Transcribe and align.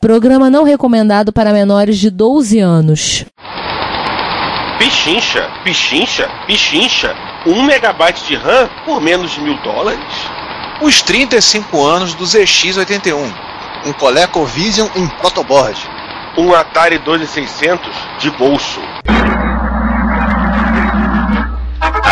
Programa 0.00 0.48
não 0.48 0.64
recomendado 0.64 1.30
para 1.30 1.52
menores 1.52 1.98
de 1.98 2.08
12 2.08 2.58
anos. 2.58 3.26
Pichincha, 4.78 5.50
pichincha, 5.62 6.26
pichincha. 6.46 7.14
Um 7.46 7.62
megabyte 7.64 8.24
de 8.24 8.34
RAM 8.34 8.70
por 8.86 8.98
menos 8.98 9.30
de 9.32 9.42
mil 9.42 9.58
dólares? 9.58 10.00
Os 10.80 11.02
35 11.02 11.84
anos 11.84 12.14
do 12.14 12.24
ZX81. 12.24 13.30
Um 13.84 13.92
ColecoVision 13.92 14.88
em 14.96 15.06
protoboard. 15.06 15.78
Um 16.38 16.54
Atari 16.54 16.96
2600 16.96 17.94
de 18.20 18.30
bolso. 18.30 18.80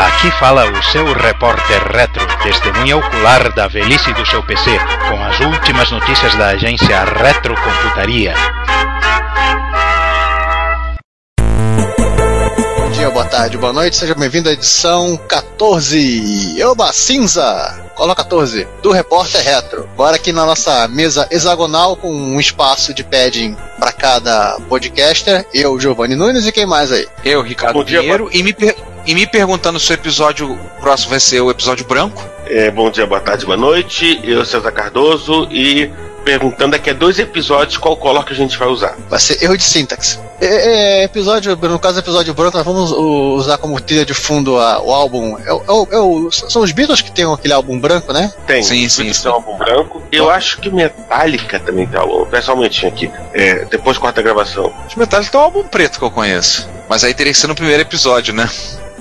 Aqui 0.07 0.31
fala 0.39 0.71
o 0.71 0.83
seu 0.85 1.13
repórter 1.13 1.83
retro, 1.93 2.25
testemunha 2.43 2.97
ocular 2.97 3.53
da 3.55 3.67
velhice 3.67 4.13
do 4.13 4.25
seu 4.27 4.43
PC, 4.45 4.71
com 5.09 5.25
as 5.25 5.41
últimas 5.41 5.91
notícias 5.91 6.35
da 6.37 6.49
agência 6.49 7.05
Retrocomputaria. 7.05 8.35
Bom 12.77 12.91
dia, 12.91 13.11
boa 13.11 13.25
tarde, 13.25 13.59
boa 13.59 13.73
noite, 13.73 13.97
seja 13.97 14.15
bem-vindo 14.15 14.49
à 14.49 14.53
edição 14.53 15.17
14. 15.29 16.63
Oba, 16.65 16.93
cinza! 16.93 17.85
Cola 17.97 18.15
14, 18.15 18.69
do 18.81 18.93
Repórter 18.93 19.43
Retro. 19.43 19.89
Agora 19.95 20.15
aqui 20.15 20.33
na 20.33 20.47
nossa 20.47 20.87
mesa 20.87 21.27
hexagonal 21.33 21.97
com 21.97 22.13
um 22.13 22.39
espaço 22.39 22.95
de 22.95 23.03
padding 23.03 23.57
para 23.81 23.91
cada 23.91 24.57
podcaster, 24.69 25.45
eu, 25.53 25.79
Giovanni 25.81 26.15
Nunes 26.15 26.47
e 26.47 26.53
quem 26.53 26.65
mais 26.67 26.93
aí? 26.93 27.09
Eu, 27.25 27.43
Ricardo 27.43 27.75
Bom 27.75 27.85
dia, 27.85 27.99
Pinheiro, 28.01 28.29
e 28.33 28.43
me, 28.45 28.53
per- 28.53 28.77
e 29.09 29.15
me 29.15 29.27
perguntando 29.27 29.81
se 29.81 29.91
o 29.91 29.95
episódio 29.95 30.59
próximo 30.81 31.11
vai 31.11 31.21
ser 31.21 31.41
o 31.41 31.51
episódio 31.51 31.87
branco. 31.87 32.23
É, 32.47 32.71
bom 32.71 32.91
dia, 32.91 33.07
boa 33.07 33.21
tarde, 33.21 33.45
boa 33.47 33.57
noite. 33.57 34.21
Eu, 34.23 34.45
César 34.45 34.71
Cardoso, 34.71 35.49
e 35.51 35.91
perguntando 36.25 36.73
daqui 36.73 36.91
a 36.91 36.93
dois 36.93 37.19
episódios 37.19 37.79
qual 37.79 37.97
color 37.97 38.23
que 38.23 38.35
a 38.35 38.37
gente 38.37 38.59
vai 38.59 38.69
usar. 38.69 38.95
Vai 39.09 39.19
ser 39.19 39.43
erro 39.43 39.57
de 39.57 39.63
sintaxe. 39.65 40.19
É, 40.41 41.01
é, 41.01 41.05
episódio, 41.05 41.57
no 41.57 41.79
caso 41.79 41.95
do 41.95 42.01
episódio 42.05 42.35
branco, 42.35 42.57
nós 42.59 42.67
vamos 42.67 42.91
usar 42.93 43.57
como 43.57 43.81
trilha 43.81 44.05
de 44.05 44.13
fundo 44.13 44.59
a- 44.59 44.79
o 44.83 44.93
álbum. 44.93 45.39
É, 45.39 45.51
é 45.53 45.97
é 45.97 45.99
o- 45.99 46.31
são 46.31 46.61
os 46.63 46.71
Beatles 46.71 47.01
que 47.01 47.11
tem 47.11 47.25
aquele 47.33 47.55
álbum 47.55 47.81
branco, 47.81 48.13
né? 48.13 48.31
Tem, 48.47 48.63
Sim, 48.63 48.85
os 48.85 48.93
sim, 48.93 49.03
Beatles 49.05 49.17
sim. 49.17 49.23
tem 49.23 49.33
um 49.33 49.35
álbum 49.37 49.57
branco. 49.57 50.03
Eu 50.13 50.29
acho 50.31 50.61
que 50.61 50.69
Metallica 50.71 51.59
também 51.61 51.87
tem 51.87 51.99
álbum. 51.99 52.27
Peça 52.27 52.53
um 52.53 52.57
momentinho 52.57 52.93
aqui. 52.93 53.11
É, 53.33 53.65
depois 53.65 53.97
corta 53.97 54.21
a 54.21 54.23
gravação. 54.23 54.71
Os 54.87 54.95
Metallica 54.97 55.33
tem 55.33 55.41
um 55.41 55.45
álbum 55.45 55.63
preto 55.65 55.99
que 55.99 56.05
eu 56.05 56.11
conheço. 56.11 56.69
Mas 56.91 57.05
aí 57.05 57.15
teria 57.15 57.33
que 57.33 57.39
ser 57.39 57.47
no 57.47 57.55
primeiro 57.55 57.81
episódio, 57.83 58.35
né? 58.35 58.49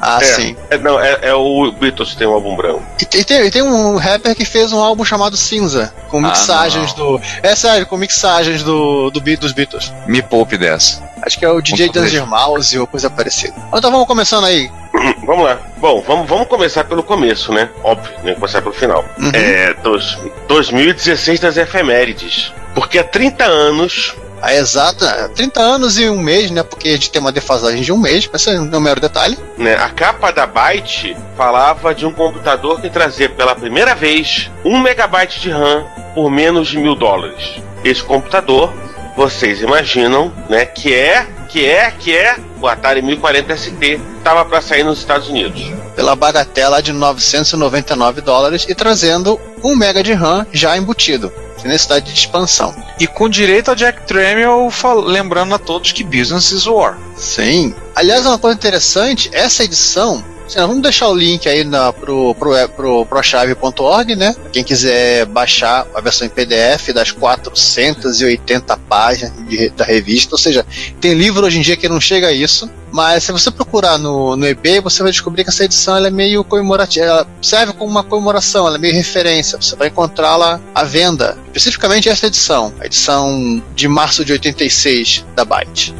Ah, 0.01 0.19
É. 0.21 0.25
sim. 0.25 0.55
É, 0.69 0.77
não, 0.77 0.99
é, 0.99 1.19
é 1.23 1.33
o 1.33 1.71
Beatles 1.71 2.11
que 2.11 2.17
tem 2.17 2.27
um 2.27 2.33
álbum 2.33 2.55
branco. 2.55 2.83
E 3.01 3.05
tem, 3.05 3.23
tem- 3.23 3.45
e 3.45 3.51
tem 3.51 3.61
um 3.61 3.97
rapper 3.97 4.35
que 4.35 4.45
fez 4.45 4.71
um 4.71 4.79
álbum 4.79 5.03
chamado 5.03 5.35
Cinza, 5.37 5.93
com 6.09 6.17
Ah, 6.19 6.29
mixagens 6.29 6.93
do. 6.93 7.19
É 7.41 7.55
sério, 7.55 7.85
com 7.87 7.97
mixagens 7.97 8.63
do, 8.63 9.09
do 9.11 9.19
dos 9.19 9.51
Beatles. 9.51 9.91
Me 10.07 10.21
poupe 10.21 10.57
dessa. 10.57 11.05
Acho 11.21 11.37
que 11.39 11.43
é 11.45 11.49
o 11.49 11.61
DJ 11.61 11.89
Danger 11.89 12.25
Mouse 12.27 12.77
ou 12.79 12.85
coisa 12.87 13.09
parecida. 13.09 13.53
Então 13.73 13.91
vamos 13.91 14.07
começando 14.07 14.45
aí. 14.45 14.69
Vamos 15.27 15.43
lá. 15.45 15.59
Bom, 15.77 16.01
vamos, 16.01 16.27
vamos 16.27 16.47
começar 16.47 16.83
pelo 16.85 17.03
começo, 17.03 17.51
né? 17.51 17.69
Óbvio, 17.83 18.11
né? 18.23 18.33
Começar 18.33 18.61
pelo 18.61 18.73
final. 18.73 19.05
Uhum. 19.19 19.29
É, 19.33 19.73
dois, 19.83 20.17
2016 20.47 21.39
das 21.39 21.57
efemérides. 21.57 22.51
Porque 22.73 22.97
há 22.97 23.03
30 23.03 23.43
anos, 23.43 24.15
A 24.41 24.53
exata 24.53 25.31
30 25.35 25.59
anos 25.61 25.97
e 25.97 26.07
um 26.09 26.19
mês, 26.19 26.51
né? 26.51 26.61
Porque 26.63 26.89
a 26.89 26.91
gente 26.91 27.11
tem 27.11 27.19
uma 27.19 27.31
defasagem 27.31 27.81
de 27.81 27.91
um 27.91 27.97
mês, 27.97 28.29
mas 28.31 28.41
isso 28.41 28.53
não 28.53 28.73
é 28.73 28.77
um 28.77 28.81
mero 28.81 29.01
detalhe. 29.01 29.37
né, 29.57 29.75
a 29.75 29.89
capa 29.89 30.31
da 30.31 30.45
Byte 30.45 31.17
falava 31.35 31.93
de 31.93 32.05
um 32.05 32.13
computador 32.13 32.79
que 32.79 32.89
trazia 32.89 33.29
pela 33.29 33.55
primeira 33.55 33.95
vez 33.95 34.51
1 34.63 34.79
megabyte 34.79 35.39
de 35.39 35.49
RAM 35.49 35.85
por 36.13 36.29
menos 36.29 36.67
de 36.67 36.77
mil 36.77 36.95
dólares. 36.95 37.61
Esse 37.83 38.03
computador, 38.03 38.73
vocês 39.15 39.61
imaginam, 39.61 40.31
né? 40.49 40.65
Que 40.65 40.93
é, 40.93 41.25
que 41.49 41.65
é, 41.65 41.91
que 41.91 42.15
é 42.15 42.37
o 42.61 42.67
Atari 42.67 43.01
1040 43.01 43.57
ST. 43.57 43.99
Estava 44.17 44.45
para 44.45 44.61
sair 44.61 44.83
nos 44.83 44.99
Estados 44.99 45.29
Unidos. 45.29 45.71
Pela 45.95 46.15
bagatela 46.15 46.81
de 46.81 46.93
999 46.93 48.21
dólares 48.21 48.65
e 48.69 48.75
trazendo 48.75 49.39
um 49.63 49.75
mega 49.75 50.03
de 50.03 50.13
RAM 50.13 50.45
já 50.51 50.77
embutido. 50.77 51.31
Sem 51.57 51.71
necessidade 51.71 52.05
de 52.05 52.19
expansão. 52.19 52.75
E 52.99 53.07
com 53.07 53.27
direito 53.27 53.71
a 53.71 53.75
Jack 53.75 54.05
Tramiel 54.05 54.69
lembrando 55.05 55.55
a 55.55 55.59
todos 55.59 55.91
que 55.91 56.03
business 56.03 56.51
is 56.51 56.67
war. 56.67 56.97
Sim. 57.15 57.73
Aliás, 57.95 58.25
uma 58.25 58.37
coisa 58.37 58.55
interessante, 58.55 59.29
essa 59.33 59.63
edição. 59.63 60.23
Assim, 60.47 60.59
vamos 60.59 60.81
deixar 60.81 61.07
o 61.09 61.13
link 61.15 61.47
aí 61.47 61.63
na, 61.63 61.91
pro, 61.93 62.33
pro, 62.35 62.51
web- 62.51 62.73
pro, 62.73 63.05
prochave.org, 63.05 64.15
né? 64.15 64.35
Quem 64.51 64.63
quiser 64.63 65.25
baixar 65.25 65.85
a 65.93 66.01
versão 66.01 66.25
em 66.25 66.29
PDF 66.29 66.89
das 66.93 67.11
480 67.11 68.77
páginas 68.89 69.31
de- 69.47 69.69
da 69.69 69.83
revista. 69.83 70.35
Ou 70.35 70.39
seja, 70.39 70.65
tem 70.99 71.13
livro 71.13 71.45
hoje 71.45 71.57
em 71.59 71.61
dia 71.61 71.75
que 71.77 71.87
não 71.89 71.99
chega 71.99 72.27
a 72.27 72.31
isso. 72.31 72.69
Mas 72.91 73.25
se 73.25 73.31
você 73.33 73.51
procurar 73.51 73.97
no, 73.97 74.35
no 74.37 74.47
eBay, 74.47 74.79
você 74.79 75.03
vai 75.03 75.11
descobrir 75.11 75.43
que 75.43 75.49
essa 75.49 75.65
edição 75.65 75.97
é 75.97 76.09
meio 76.09 76.41
comemorativa. 76.43 77.05
Ela 77.05 77.27
serve 77.41 77.73
como 77.73 77.91
uma 77.91 78.03
comemoração, 78.03 78.65
ela 78.65 78.77
é 78.77 78.79
meio 78.79 78.93
referência. 78.93 79.59
Você 79.61 79.75
vai 79.75 79.89
encontrá-la 79.89 80.59
à 80.73 80.83
venda. 80.85 81.37
Especificamente 81.47 82.07
essa 82.07 82.27
edição, 82.27 82.73
a 82.79 82.85
edição 82.85 83.61
de 83.75 83.87
março 83.89 84.23
de 84.23 84.31
86 84.31 85.25
da 85.35 85.43
Byte. 85.43 85.93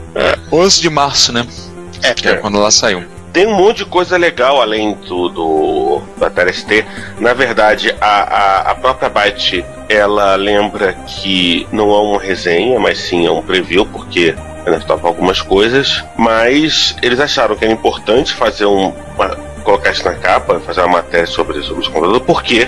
11 0.52 0.82
de 0.82 0.90
março, 0.90 1.34
né? 1.34 1.46
É, 2.02 2.30
é 2.30 2.36
quando 2.38 2.58
ela 2.58 2.72
saiu. 2.72 3.04
Tem 3.38 3.46
um 3.46 3.54
monte 3.54 3.78
de 3.78 3.86
coisa 3.86 4.18
legal 4.18 4.60
além 4.60 4.96
do, 4.96 5.30
do, 5.30 6.02
do 6.18 6.26
Atari 6.26 6.52
ST. 6.52 6.84
Na 7.20 7.36
verdade, 7.36 7.96
a, 8.02 8.08
a, 8.08 8.72
a 8.72 8.76
própria 8.76 9.10
Byte 9.10 9.64
ela 9.88 10.34
lembra 10.36 10.94
que 11.06 11.68
não 11.72 11.92
é 11.94 12.00
uma 12.02 12.20
resenha, 12.20 12.80
mas 12.80 12.98
sim 12.98 13.28
é 13.28 13.32
um 13.32 13.44
preview, 13.44 13.86
porque 13.86 14.34
estava 14.66 15.08
algumas 15.08 15.40
coisas. 15.40 16.04
Mas 16.18 16.96
eles 17.04 17.20
acharam 17.20 17.56
que 17.56 17.64
era 17.64 17.72
importante 17.72 18.34
fazer 18.34 18.66
um. 18.66 18.92
uma- 19.16 19.38
colocar 19.64 19.92
isso 19.92 20.04
na 20.06 20.16
capa, 20.16 20.60
fazer 20.62 20.80
uma 20.80 20.94
matéria 20.94 21.28
sobre, 21.28 21.62
sobre 21.62 21.84
esse 21.84 22.20
porque 22.22 22.68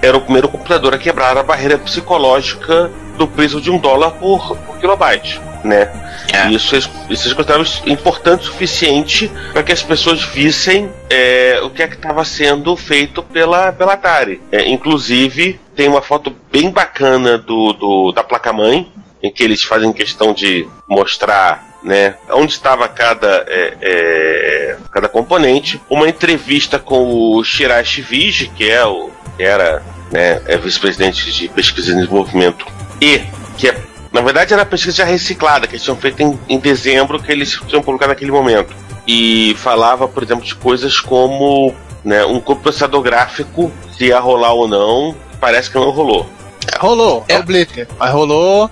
era 0.00 0.16
o 0.16 0.20
primeiro 0.20 0.46
computador 0.48 0.94
a 0.94 0.98
quebrar 0.98 1.36
a 1.38 1.42
barreira 1.42 1.76
psicológica 1.78 2.88
do 3.16 3.26
preço 3.28 3.60
de 3.60 3.70
um 3.70 3.78
dólar 3.78 4.12
por, 4.12 4.56
por 4.58 4.78
kilobyte, 4.78 5.40
né? 5.62 5.90
É. 6.32 6.48
E 6.48 6.54
isso, 6.54 6.74
eles- 6.74 6.90
isso 7.10 7.26
eles 7.26 7.32
consideraram 7.32 7.64
importante 7.86 8.42
o 8.42 8.44
suficiente 8.46 9.30
para 9.52 9.62
que 9.62 9.72
as 9.72 9.82
pessoas 9.82 10.22
vissem 10.22 10.90
é, 11.10 11.60
o 11.62 11.70
que 11.70 11.82
é 11.82 11.86
que 11.88 11.94
estava 11.94 12.24
sendo 12.24 12.76
feito 12.76 13.22
pela, 13.22 13.72
pela 13.72 13.92
Atari. 13.94 14.40
É, 14.50 14.68
inclusive, 14.68 15.60
tem 15.76 15.88
uma 15.88 16.02
foto 16.02 16.34
bem 16.50 16.70
bacana 16.70 17.38
do, 17.38 17.72
do- 17.72 18.12
da 18.12 18.22
placa-mãe, 18.24 18.90
em 19.22 19.30
que 19.30 19.42
eles 19.42 19.62
fazem 19.62 19.92
questão 19.92 20.32
de 20.34 20.68
mostrar 20.88 21.72
né, 21.82 22.14
onde 22.30 22.52
estava 22.52 22.88
cada, 22.88 23.44
é, 23.46 23.74
é, 23.82 24.76
cada 24.90 25.08
componente. 25.08 25.80
Uma 25.88 26.08
entrevista 26.08 26.78
com 26.78 27.34
o 27.36 27.44
Shirashi 27.44 28.00
Vige, 28.02 28.48
que 28.48 28.70
é 28.70 28.84
o 28.84 29.10
que 29.36 29.42
era 29.42 29.82
né, 30.10 30.40
é 30.46 30.56
vice-presidente 30.56 31.30
de 31.32 31.48
pesquisa 31.48 31.90
e 31.90 31.94
desenvolvimento, 31.94 32.66
e 33.04 33.24
que 33.58 33.68
é 33.68 33.80
na 34.14 34.20
verdade, 34.20 34.54
era 34.54 34.64
pesquisa 34.64 34.98
já 34.98 35.04
reciclada, 35.04 35.66
que 35.66 35.72
eles 35.72 35.82
tinham 35.82 35.96
feito 35.96 36.22
em, 36.22 36.38
em 36.48 36.56
dezembro, 36.60 37.20
que 37.20 37.32
eles 37.32 37.58
tinham 37.66 37.82
publicado 37.82 38.10
naquele 38.10 38.30
momento. 38.30 38.72
E 39.04 39.56
falava, 39.58 40.06
por 40.06 40.22
exemplo, 40.22 40.44
de 40.44 40.54
coisas 40.54 41.00
como 41.00 41.74
né, 42.04 42.24
um 42.24 42.38
processador 42.38 43.02
gráfico, 43.02 43.72
se 43.98 44.04
ia 44.06 44.20
rolar 44.20 44.52
ou 44.52 44.68
não, 44.68 45.16
parece 45.40 45.68
que 45.68 45.76
não 45.76 45.90
rolou. 45.90 46.30
É, 46.72 46.78
rolou, 46.78 47.24
é 47.28 47.34
É. 47.34 47.38
o 47.40 47.42
Blitter. 47.42 47.88
Mas 47.98 48.12
rolou, 48.12 48.70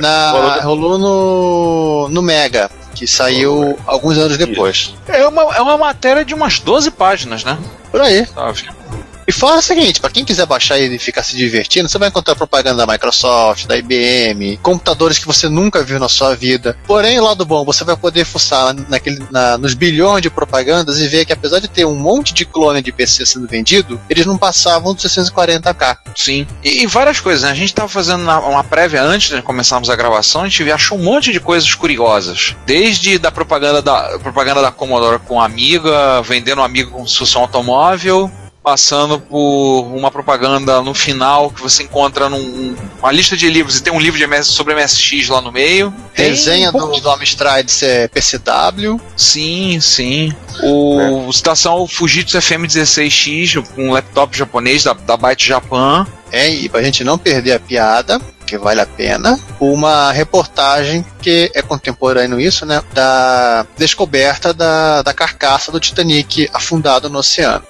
na, 0.00 0.30
rolou 0.30 0.62
rolou, 0.62 0.98
no, 0.98 2.08
no 2.08 2.22
Mega, 2.22 2.70
que 2.94 3.06
saiu 3.06 3.78
alguns 3.86 4.16
anos 4.16 4.38
depois. 4.38 4.94
É 5.06 5.26
uma, 5.26 5.54
é 5.54 5.60
uma 5.60 5.76
matéria 5.76 6.24
de 6.24 6.32
umas 6.32 6.60
12 6.60 6.92
páginas, 6.92 7.44
né? 7.44 7.58
Por 7.90 8.00
aí. 8.00 8.24
Sabe? 8.24 8.70
E 9.28 9.32
fora 9.32 9.58
o 9.58 9.62
seguinte, 9.62 10.00
para 10.00 10.08
quem 10.08 10.24
quiser 10.24 10.46
baixar 10.46 10.78
e 10.78 10.98
ficar 10.98 11.22
se 11.22 11.36
divertindo, 11.36 11.86
você 11.86 11.98
vai 11.98 12.08
encontrar 12.08 12.34
propaganda 12.34 12.86
da 12.86 12.90
Microsoft, 12.90 13.66
da 13.66 13.76
IBM, 13.76 14.56
computadores 14.62 15.18
que 15.18 15.26
você 15.26 15.50
nunca 15.50 15.84
viu 15.84 15.98
na 16.00 16.08
sua 16.08 16.34
vida. 16.34 16.78
Porém, 16.86 17.20
lado 17.20 17.44
bom, 17.44 17.62
você 17.62 17.84
vai 17.84 17.94
poder 17.94 18.24
fuçar 18.24 18.74
naquele, 18.88 19.22
na- 19.30 19.58
nos 19.58 19.74
bilhões 19.74 20.22
de 20.22 20.30
propagandas 20.30 20.98
e 20.98 21.06
ver 21.08 21.26
que 21.26 21.32
apesar 21.34 21.60
de 21.60 21.68
ter 21.68 21.84
um 21.84 21.94
monte 21.94 22.32
de 22.32 22.46
clone 22.46 22.80
de 22.80 22.90
PC 22.90 23.26
sendo 23.26 23.46
vendido, 23.46 24.00
eles 24.08 24.24
não 24.24 24.38
passavam 24.38 24.94
dos 24.94 25.04
640k. 25.04 25.98
Sim. 26.16 26.46
E, 26.64 26.84
e 26.84 26.86
várias 26.86 27.20
coisas, 27.20 27.42
né? 27.42 27.50
A 27.50 27.54
gente 27.54 27.74
tava 27.74 27.88
fazendo 27.90 28.24
na- 28.24 28.40
uma 28.40 28.64
prévia 28.64 29.02
antes 29.02 29.28
de 29.28 29.42
começarmos 29.42 29.90
a 29.90 29.94
gravação, 29.96 30.40
a 30.44 30.48
gente 30.48 30.72
achou 30.72 30.96
um 30.96 31.02
monte 31.02 31.32
de 31.32 31.38
coisas 31.38 31.74
curiosas. 31.74 32.56
Desde 32.64 33.18
da 33.18 33.30
propaganda 33.30 33.82
da 33.82 34.18
propaganda 34.20 34.62
da 34.62 34.72
Commodore 34.72 35.18
com 35.18 35.38
a 35.38 35.44
Amiga, 35.44 36.22
vendendo 36.22 36.62
a 36.62 36.64
Amiga 36.64 36.90
como 36.90 37.06
se 37.06 37.22
um 37.36 37.40
automóvel, 37.40 38.32
passando 38.68 39.18
por 39.18 39.90
uma 39.94 40.10
propaganda 40.10 40.82
no 40.82 40.92
final 40.92 41.50
que 41.50 41.62
você 41.62 41.84
encontra 41.84 42.28
num, 42.28 42.76
uma 42.98 43.10
lista 43.10 43.34
de 43.34 43.48
livros 43.48 43.78
e 43.78 43.82
tem 43.82 43.90
um 43.90 43.98
livro 43.98 44.18
de 44.18 44.24
MS, 44.24 44.50
sobre 44.50 44.74
MSX 44.74 45.30
lá 45.30 45.40
no 45.40 45.50
meio. 45.50 45.90
Tem 46.14 46.28
Desenha 46.28 46.68
um 46.68 46.72
do, 46.72 47.00
do 47.00 47.10
Amstrad 47.10 47.66
ser 47.66 48.10
PCW. 48.10 49.00
Sim, 49.16 49.80
sim. 49.80 50.34
O 50.62 51.30
Estação 51.30 51.88
Fujitsu 51.88 52.36
FM16X, 52.36 53.64
um 53.78 53.90
laptop 53.90 54.36
japonês 54.36 54.84
da, 54.84 54.92
da 54.92 55.16
Byte 55.16 55.48
Japan. 55.48 56.06
É, 56.30 56.46
e 56.50 56.68
pra 56.68 56.82
gente 56.82 57.02
não 57.02 57.16
perder 57.16 57.52
a 57.52 57.58
piada, 57.60 58.20
porque 58.20 58.58
vale 58.58 58.82
a 58.82 58.86
pena, 58.86 59.40
uma 59.58 60.12
reportagem 60.12 61.02
que 61.22 61.50
é 61.54 61.62
contemporâneo 61.62 62.38
isso, 62.38 62.66
né? 62.66 62.82
Da 62.92 63.64
descoberta 63.78 64.52
da, 64.52 65.00
da 65.00 65.14
carcaça 65.14 65.72
do 65.72 65.80
Titanic 65.80 66.50
afundado 66.52 67.08
no 67.08 67.20
oceano. 67.20 67.64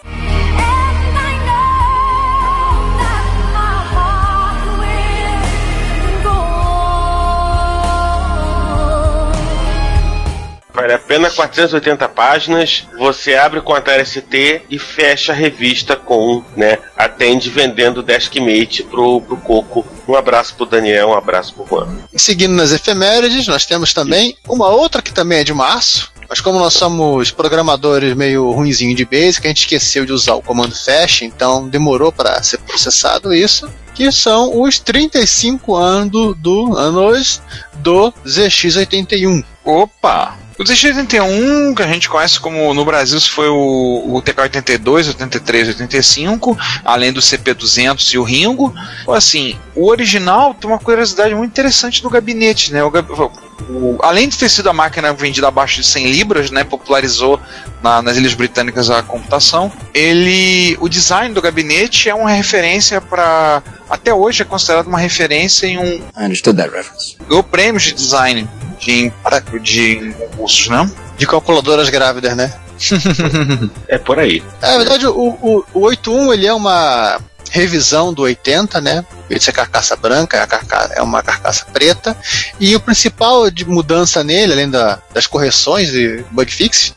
Vale 10.79 10.93
a 10.93 10.99
pena 10.99 11.29
480 11.29 12.09
páginas. 12.11 12.87
Você 12.97 13.35
abre 13.35 13.61
com 13.61 13.75
a 13.75 13.81
TST 13.81 14.63
e 14.71 14.79
fecha 14.79 15.33
a 15.33 15.35
revista 15.35 15.97
com, 15.97 16.45
né? 16.57 16.79
Atende 16.97 17.51
vendendo 17.51 18.01
Deskmate 18.01 18.85
pro, 18.85 19.21
pro 19.21 19.37
Coco. 19.39 19.85
Um 20.07 20.15
abraço 20.15 20.55
pro 20.55 20.65
Daniel, 20.65 21.09
um 21.09 21.15
abraço 21.15 21.53
pro 21.53 21.67
Juan. 21.67 21.89
Seguindo 22.15 22.55
nas 22.55 22.71
efemérides, 22.71 23.49
nós 23.49 23.67
temos 23.67 23.93
também 23.93 24.37
uma 24.49 24.69
outra 24.69 25.03
que 25.03 25.13
também 25.13 25.41
é 25.41 25.45
de 25.45 25.53
março. 25.53 26.13
Mas 26.29 26.41
como 26.41 26.61
nós 26.61 26.75
somos 26.75 27.33
programadores 27.33 28.15
meio 28.15 28.49
ruinzinho 28.53 28.95
de 28.95 29.05
Basic, 29.05 29.45
a 29.45 29.49
gente 29.49 29.63
esqueceu 29.63 30.07
de 30.07 30.13
usar 30.13 30.35
o 30.35 30.43
comando 30.43 30.77
fetch, 30.77 31.23
então 31.23 31.67
demorou 31.67 32.13
para 32.13 32.41
ser 32.45 32.59
processado 32.59 33.35
isso. 33.35 33.69
Que 33.97 34.13
são 34.13 34.63
os 34.63 34.79
35 34.79 35.75
anos 35.75 36.37
do 36.37 36.77
anos 36.77 37.43
do 37.83 38.13
ZX81. 38.25 39.45
Opa! 39.65 40.39
O 40.59 40.65
ZX81, 40.65 41.77
que 41.77 41.83
a 41.83 41.87
gente 41.87 42.09
conhece 42.09 42.41
como 42.41 42.75
no 42.75 42.85
Brasil 42.85 43.21
foi 43.21 43.49
o, 43.49 44.17
o 44.17 44.23
TK82, 44.23 45.09
83, 45.09 45.69
85, 45.69 46.59
além 46.85 47.13
do 47.13 47.21
CP200 47.21 48.13
e 48.13 48.19
o 48.19 48.25
Ringo. 48.25 48.75
Assim, 49.09 49.57
o 49.77 49.89
original 49.89 50.53
tem 50.55 50.69
uma 50.69 50.81
curiosidade 50.81 51.33
muito 51.33 51.53
interessante 51.53 52.03
do 52.03 52.11
gabinete, 52.11 52.73
né? 52.73 52.83
O, 52.83 52.91
o, 53.69 53.99
além 54.03 54.29
de 54.29 54.39
ter 54.39 54.49
sido 54.49 54.69
a 54.69 54.73
máquina 54.73 55.13
vendida 55.13 55.49
abaixo 55.49 55.77
de 55.77 55.87
100 55.87 56.11
libras, 56.11 56.51
né, 56.51 56.65
popularizou 56.65 57.41
na, 57.83 58.03
nas 58.03 58.17
Ilhas 58.17 58.35
Britânicas 58.35 58.91
a 58.91 59.03
computação. 59.03 59.73
Ele, 59.93 60.77
o 60.81 60.89
design 60.89 61.35
do 61.35 61.43
gabinete 61.43 62.09
é 62.09 62.15
uma 62.15 62.31
referência 62.31 63.01
para 63.01 63.63
até 63.89 64.13
hoje 64.13 64.43
é 64.43 64.45
considerado 64.45 64.87
uma 64.87 64.99
referência 64.99 65.67
em 65.67 65.79
um. 65.79 66.03
I 66.17 66.25
understood 66.25 66.57
that 66.59 66.75
reference. 66.75 67.17
Ganhou 67.27 67.43
prêmios 67.43 67.85
de 67.85 67.93
design 67.93 68.49
de, 68.79 69.11
de 69.63 70.15
concursos, 70.19 70.69
né? 70.69 70.91
De 71.17 71.27
calculadoras 71.27 71.89
grávidas, 71.89 72.37
né? 72.37 72.53
é 73.89 73.99
por 73.99 74.19
aí. 74.19 74.43
É, 74.61 74.73
na 74.73 74.79
verdade, 74.79 75.07
o, 75.07 75.37
o, 75.41 75.65
o 75.73 75.81
81 75.81 76.33
ele 76.33 76.47
é 76.47 76.53
uma 76.53 77.19
revisão 77.51 78.13
do 78.13 78.23
80, 78.23 78.81
né? 78.81 79.05
Ele 79.29 79.41
é 79.47 79.53
carcaça 79.53 79.97
branca, 79.97 80.37
é, 80.37 80.99
é 80.99 81.03
uma 81.03 81.23
carcaça 81.23 81.67
preta. 81.67 82.17
E 82.59 82.75
o 82.75 82.81
principal 82.81 83.51
de 83.51 83.65
mudança 83.65 84.25
nele, 84.25 84.53
além 84.53 84.71
da, 84.71 85.01
das 85.13 85.27
correções 85.27 85.91
e 85.95 86.25
bug 86.31 86.53
fix, 86.53 86.95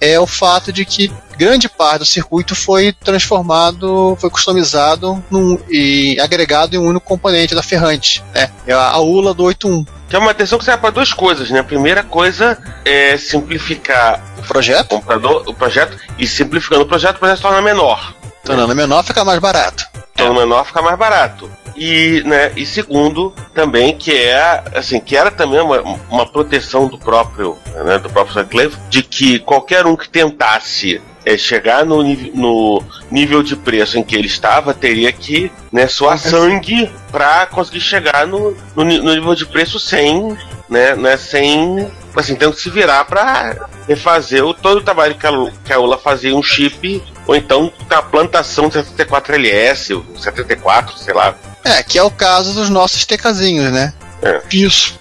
é 0.00 0.18
o 0.18 0.26
fato 0.26 0.72
de 0.72 0.84
que 0.84 1.12
grande 1.36 1.68
parte 1.68 2.00
do 2.00 2.04
circuito 2.04 2.54
foi 2.54 2.92
transformado, 2.92 4.16
foi 4.20 4.30
customizado 4.30 5.22
num, 5.30 5.58
e 5.68 6.18
agregado 6.20 6.76
em 6.76 6.78
um 6.78 6.86
único 6.86 7.06
componente 7.06 7.54
da 7.54 7.62
ferrante, 7.62 8.22
né? 8.34 8.50
É 8.66 8.72
a, 8.72 8.90
a 8.90 9.00
ULA 9.00 9.34
do 9.34 9.44
81. 9.44 9.84
Que 10.08 10.16
é 10.16 10.18
uma 10.18 10.30
atenção 10.30 10.58
que 10.58 10.64
serve 10.64 10.80
para 10.80 10.90
duas 10.90 11.12
coisas, 11.12 11.50
né? 11.50 11.60
A 11.60 11.64
primeira 11.64 12.02
coisa 12.02 12.58
é 12.84 13.16
simplificar 13.16 14.22
o 14.38 14.42
projeto, 14.42 14.92
o, 14.92 14.96
computador, 14.96 15.44
o 15.46 15.54
projeto 15.54 15.96
e 16.18 16.26
simplificando 16.26 16.82
o 16.82 16.86
projeto, 16.86 17.16
o 17.16 17.18
projeto 17.18 17.36
se 17.36 17.42
torna 17.42 17.62
menor. 17.62 18.14
Tornando 18.44 18.74
menor 18.74 19.04
fica 19.04 19.24
mais 19.24 19.38
barato. 19.38 19.86
Tornando 20.16 20.40
menor 20.40 20.64
fica 20.66 20.82
mais 20.82 20.98
barato. 20.98 21.50
E, 21.76 22.22
né, 22.26 22.52
e 22.56 22.66
segundo, 22.66 23.32
também 23.54 23.96
que 23.96 24.14
é 24.14 24.62
assim, 24.74 25.00
que 25.00 25.16
era 25.16 25.30
também 25.30 25.60
uma, 25.60 25.80
uma 26.10 26.26
proteção 26.26 26.86
do 26.86 26.98
próprio, 26.98 27.56
né, 27.84 27.98
do 27.98 28.10
próprio 28.10 28.34
Sutcliffe, 28.34 28.76
de 28.90 29.02
que 29.02 29.38
qualquer 29.38 29.86
um 29.86 29.96
que 29.96 30.08
tentasse 30.08 31.00
é, 31.24 31.36
chegar 31.36 31.84
no, 31.84 32.02
no, 32.02 32.82
nível 33.10 33.42
de 33.42 33.56
preço 33.56 33.98
em 33.98 34.02
que 34.02 34.14
ele 34.14 34.26
estava, 34.26 34.74
teria 34.74 35.12
que 35.12 35.50
né, 35.70 35.86
suar 35.86 36.18
sangue 36.18 36.90
para 37.10 37.46
conseguir 37.46 37.80
chegar 37.80 38.26
no, 38.26 38.56
no, 38.74 38.84
no, 38.84 39.14
nível 39.14 39.34
de 39.34 39.46
preço 39.46 39.78
sem, 39.78 40.36
né, 40.68 40.94
né, 40.94 41.16
sem, 41.16 41.90
assim, 42.14 42.34
tendo 42.34 42.52
que 42.52 42.60
se 42.60 42.70
virar 42.70 43.04
para 43.04 43.68
refazer 43.88 44.44
o, 44.44 44.52
todo 44.52 44.78
o 44.78 44.82
trabalho 44.82 45.14
que 45.14 45.26
a, 45.26 45.30
que 45.64 45.72
a 45.72 45.78
ULA 45.78 45.96
fazia 45.96 46.34
um 46.34 46.42
chip, 46.42 47.02
ou 47.26 47.36
então 47.36 47.72
a 47.90 48.02
plantação 48.02 48.68
74LS, 48.68 50.02
74, 50.18 50.98
sei 50.98 51.14
lá. 51.14 51.34
É, 51.64 51.82
que 51.82 51.98
é 51.98 52.02
o 52.02 52.10
caso 52.10 52.52
dos 52.54 52.68
nossos 52.68 53.04
TKzinhos, 53.04 53.72
né? 53.72 53.92
É. 54.22 54.40
Isso. 54.52 55.00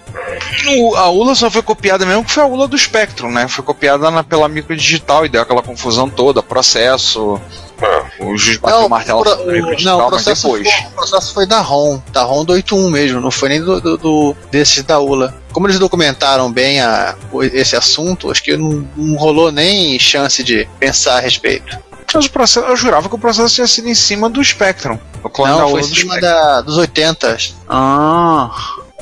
O, 0.68 0.96
a 0.96 1.10
ULA 1.10 1.36
só 1.36 1.50
foi 1.50 1.62
copiada 1.62 2.06
mesmo 2.06 2.26
que 2.26 2.32
foi 2.32 2.44
a 2.44 2.46
ULA 2.46 2.68
do 2.68 2.78
Spectrum, 2.78 3.32
né? 3.32 3.48
Foi 3.48 3.64
copiada 3.64 4.12
na, 4.12 4.24
pela 4.24 4.48
microdigital 4.50 5.26
e 5.26 5.30
deu 5.30 5.42
aquela 5.42 5.62
confusão 5.62 6.10
toda, 6.10 6.44
processo. 6.44 7.40
Ah. 7.82 8.04
O 8.20 8.38
juiz 8.38 8.58
bateu 8.58 8.86
o 8.86 8.90
martelo 8.90 9.24
pro, 9.24 9.34
o, 9.34 9.84
Não, 9.84 10.06
o 10.06 10.10
processo, 10.10 10.48
depois. 10.48 10.70
Foi, 10.70 10.86
o 10.86 10.92
processo 10.92 11.34
foi 11.34 11.46
da 11.46 11.62
ROM, 11.62 12.00
da 12.12 12.24
ROM 12.24 12.44
do 12.44 12.54
81 12.54 12.90
mesmo, 12.90 13.22
não 13.22 13.32
foi 13.32 13.50
nem 13.50 13.62
do, 13.62 13.80
do, 13.80 13.98
do 13.98 14.36
desses 14.52 14.84
da 14.84 15.00
ULA. 15.00 15.34
Como 15.52 15.68
eles 15.68 15.80
documentaram 15.80 16.52
bem 16.52 16.82
a, 16.82 17.16
esse 17.54 17.76
assunto, 17.76 18.30
acho 18.30 18.44
que 18.44 18.56
não, 18.56 18.88
não 18.96 19.16
rolou 19.16 19.52
nem 19.52 19.98
chance 19.98 20.44
de 20.44 20.68
pensar 20.80 21.18
a 21.18 21.22
respeito. 21.22 21.78
Mas 22.14 22.26
o 22.26 22.32
processo, 22.32 22.66
eu 22.68 22.76
jurava 22.76 23.10
que 23.10 23.16
o 23.16 23.20
processo 23.20 23.56
tinha 23.56 23.68
sido 23.68 23.88
em 23.88 23.96
cima 23.96 24.30
do 24.30 24.44
Spectrum. 24.44 24.98
O 25.24 25.30
clone 25.30 25.52
não, 25.52 25.60
da 25.60 25.68
foi 25.68 25.82
em 25.82 25.84
cima 25.84 26.20
da, 26.20 26.62
dos 26.62 26.78
80. 26.78 27.38
Ah. 27.70 28.52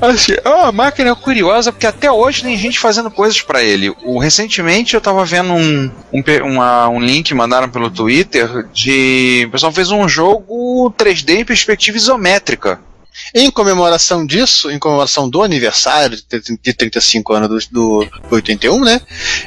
Assim, 0.02 0.34
é 0.44 0.50
uma 0.50 0.72
máquina 0.72 1.14
curiosa 1.16 1.72
porque 1.72 1.86
até 1.86 2.10
hoje 2.10 2.44
tem 2.44 2.58
gente 2.58 2.80
fazendo 2.80 3.12
coisas 3.12 3.42
para 3.42 3.62
ele. 3.62 3.94
O, 4.04 4.18
recentemente 4.18 4.94
eu 4.94 5.02
tava 5.02 5.26
vendo 5.26 5.54
um, 5.54 5.92
um, 6.14 6.24
uma, 6.46 6.88
um 6.88 7.00
link 7.02 7.34
mandaram 7.34 7.70
pelo 7.70 7.90
Twitter 7.90 8.66
de. 8.74 9.46
O 9.48 9.52
pessoal 9.52 9.72
fez 9.72 9.92
um 9.92 10.08
jogo 10.08 10.94
3D 10.98 11.40
em 11.40 11.46
perspectiva 11.46 11.98
isométrica. 11.98 12.80
Em 13.33 13.51
comemoração 13.51 14.25
disso, 14.25 14.71
em 14.71 14.80
comemoração 14.80 15.30
do 15.30 15.44
aniversário 15.44 16.18
de 16.62 16.74
35 16.74 17.33
anos 17.33 17.68
do, 17.68 18.06
do 18.30 18.36
81, 18.36 18.83
né? 18.83 19.01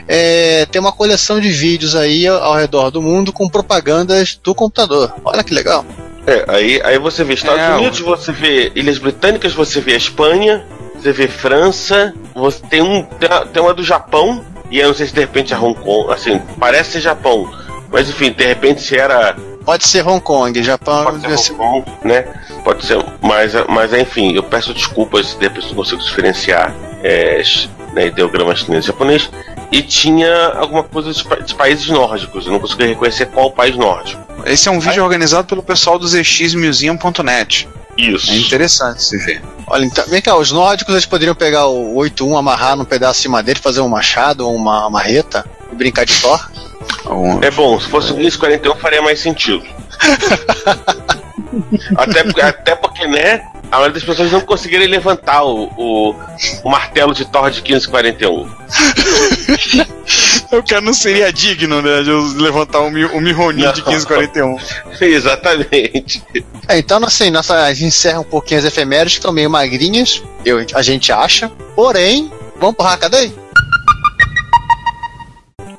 É, 0.06 0.66
tem 0.66 0.80
uma 0.80 0.92
coleção 0.92 1.40
de 1.40 1.50
vídeos 1.50 1.96
aí 1.96 2.26
ao 2.26 2.54
redor 2.54 2.90
do 2.90 3.02
mundo 3.02 3.32
com 3.32 3.48
propagandas 3.48 4.38
do 4.42 4.54
computador. 4.54 5.12
Olha 5.24 5.42
que 5.42 5.54
legal. 5.54 5.84
É, 6.26 6.44
aí, 6.48 6.80
aí 6.84 6.98
você 6.98 7.24
vê 7.24 7.34
Estados 7.34 7.60
é, 7.60 7.74
Unidos, 7.74 7.98
você 7.98 8.30
vê 8.30 8.70
Ilhas 8.74 8.98
Britânicas, 8.98 9.52
você 9.52 9.80
vê 9.80 9.94
a 9.94 9.96
Espanha, 9.96 10.64
você 10.94 11.12
vê 11.12 11.26
França, 11.26 12.14
você 12.34 12.60
tem 12.68 12.80
um 12.80 13.02
tem 13.02 13.28
uma, 13.28 13.46
tem 13.46 13.62
uma 13.62 13.74
do 13.74 13.82
Japão, 13.82 14.44
e 14.70 14.78
eu 14.78 14.88
não 14.88 14.94
sei 14.94 15.06
se 15.06 15.14
de 15.14 15.20
repente 15.20 15.52
é 15.52 15.58
Hong 15.58 15.78
Kong, 15.80 16.12
assim, 16.12 16.40
parece 16.60 16.92
ser 16.92 17.00
Japão, 17.00 17.50
mas 17.90 18.08
enfim, 18.08 18.30
de 18.30 18.46
repente 18.46 18.80
se 18.82 18.96
era 18.96 19.36
Pode 19.64 19.86
ser 19.86 20.06
Hong 20.06 20.20
Kong, 20.20 20.60
Japão. 20.62 21.04
Pode 21.04 21.38
ser 21.40 21.52
Hong 21.52 21.82
Kong, 21.82 21.84
né? 22.04 22.24
Pode 22.64 22.86
ser, 22.86 23.04
mas, 23.20 23.52
mas 23.68 23.92
enfim, 23.92 24.32
eu 24.34 24.42
peço 24.42 24.72
desculpas 24.72 25.28
se 25.28 25.36
de 25.36 25.44
repente 25.44 25.68
não 25.68 25.74
consigo 25.74 26.02
diferenciar 26.02 26.72
é, 27.02 27.42
né, 27.92 28.06
ideograma 28.06 28.54
chinês 28.54 28.84
e 28.84 28.86
japonês. 28.88 29.28
E 29.70 29.82
tinha 29.82 30.48
alguma 30.54 30.84
coisa 30.84 31.12
de, 31.12 31.24
de, 31.44 31.54
países 31.54 31.88
nórdicos, 31.88 32.46
eu 32.46 32.52
não 32.52 32.60
consegui 32.60 32.84
reconhecer 32.84 33.26
qual 33.26 33.50
país 33.50 33.74
nórdico. 33.74 34.22
Esse 34.44 34.68
é 34.68 34.70
um 34.70 34.78
vídeo 34.78 34.94
Aí... 34.94 35.00
organizado 35.00 35.48
pelo 35.48 35.62
pessoal 35.62 35.98
do 35.98 36.06
zxmuseum.net. 36.06 37.68
Isso. 37.96 38.30
É 38.30 38.36
interessante 38.36 39.02
se 39.02 39.18
ver. 39.18 39.42
Olha, 39.66 39.84
então, 39.84 40.04
vem 40.06 40.20
cá, 40.20 40.36
os 40.36 40.50
nórdicos 40.50 40.94
eles 40.94 41.06
poderiam 41.06 41.34
pegar 41.34 41.66
o 41.66 41.94
8-1, 41.96 42.38
amarrar 42.38 42.76
num 42.76 42.84
pedaço 42.84 43.22
de 43.22 43.28
madeira 43.28 43.58
e 43.58 43.62
fazer 43.62 43.80
um 43.80 43.88
machado 43.88 44.46
ou 44.46 44.54
uma 44.54 44.88
marreta 44.88 45.44
e 45.70 45.74
brincar 45.74 46.04
de 46.04 46.14
Thor? 46.20 46.50
É 47.42 47.50
bom, 47.50 47.78
se 47.78 47.88
fosse 47.88 48.12
o 48.12 48.16
1541 48.16 48.76
faria 48.76 49.02
mais 49.02 49.20
sentido. 49.20 49.64
até, 51.96 52.20
até 52.42 52.74
porque, 52.74 53.06
né? 53.06 53.42
A 53.70 53.76
maioria 53.76 53.94
das 53.94 54.04
pessoas 54.04 54.30
não 54.30 54.40
conseguiram 54.40 54.84
levantar 54.86 55.42
o, 55.44 55.64
o, 55.78 56.14
o 56.62 56.68
martelo 56.68 57.14
de 57.14 57.24
Thor 57.24 57.50
de 57.50 57.62
1541. 57.62 58.50
o 60.58 60.62
cara 60.62 60.80
não 60.82 60.92
seria 60.92 61.32
digno, 61.32 61.80
né, 61.80 62.02
de 62.02 62.10
levantar 62.42 62.80
o, 62.80 62.88
o 62.88 63.20
Mihoni 63.20 63.62
de 63.72 63.82
1541. 63.82 64.58
Exatamente. 65.00 66.22
É, 66.68 66.78
então, 66.78 67.02
assim, 67.04 67.30
nossa, 67.30 67.64
a 67.64 67.72
gente 67.72 67.86
encerra 67.86 68.20
um 68.20 68.24
pouquinho 68.24 68.60
as 68.60 68.66
efemérides, 68.66 69.14
que 69.14 69.20
estão 69.20 69.32
meio 69.32 69.48
magrinhas, 69.48 70.22
eu, 70.44 70.64
a 70.74 70.82
gente 70.82 71.10
acha. 71.10 71.50
Porém, 71.74 72.30
vamos 72.58 72.76
pro 72.76 72.84
Hackaday? 72.84 73.34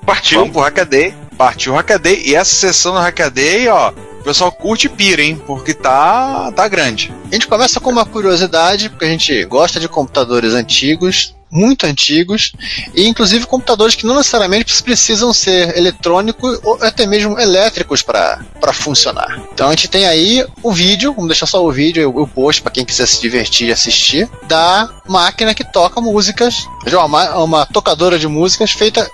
Partiu. 0.06 0.40
Vamos 0.40 0.54
pro 0.54 0.64
Hackaday. 0.64 1.14
Partiu 1.38 1.74
o 1.74 1.76
Hackaday. 1.76 2.24
E 2.26 2.36
essa 2.36 2.54
sessão 2.54 2.94
do 2.94 3.00
Hackaday, 3.00 3.68
ó, 3.70 3.94
o 4.24 4.26
pessoal 4.26 4.54
curte 4.54 4.88
pira, 4.88 5.22
hein? 5.22 5.40
Porque 5.46 5.74
tá, 5.74 6.50
tá 6.54 6.66
grande. 6.70 7.14
A 7.30 7.34
gente 7.36 7.46
começa 7.46 7.82
com 7.82 7.90
uma 7.90 8.06
curiosidade, 8.06 8.90
porque 8.90 9.04
a 9.04 9.10
gente 9.10 9.44
gosta 9.44 9.82
de 9.82 9.90
computadores 9.90 10.54
antigos, 10.54 11.36
muito 11.54 11.86
antigos 11.86 12.54
e 12.96 13.08
inclusive 13.08 13.46
computadores 13.46 13.96
que 13.96 14.06
não 14.06 14.16
necessariamente 14.16 14.82
precisam 14.82 15.32
ser 15.32 15.78
eletrônicos 15.78 16.60
ou 16.64 16.80
até 16.82 17.06
mesmo 17.06 17.40
elétricos 17.40 18.02
para 18.02 18.74
funcionar. 18.74 19.42
Então 19.54 19.68
a 19.68 19.70
gente 19.72 19.88
tem 19.88 20.06
aí 20.06 20.46
o 20.64 20.72
vídeo, 20.72 21.14
vamos 21.14 21.30
deixar 21.30 21.46
só 21.46 21.64
o 21.64 21.72
vídeo, 21.72 22.10
o 22.10 22.28
post 22.28 22.62
para 22.62 22.72
quem 22.72 22.84
quiser 22.84 23.08
se 23.08 23.22
divertir 23.22 23.68
e 23.68 23.72
assistir, 23.72 24.28
da 24.48 24.90
máquina 25.08 25.54
que 25.54 25.64
toca 25.64 26.02
músicas, 26.02 26.66
uma, 26.92 27.38
uma 27.44 27.66
tocadora 27.66 28.18
de 28.18 28.28
músicas 28.28 28.72
feita 28.72 29.10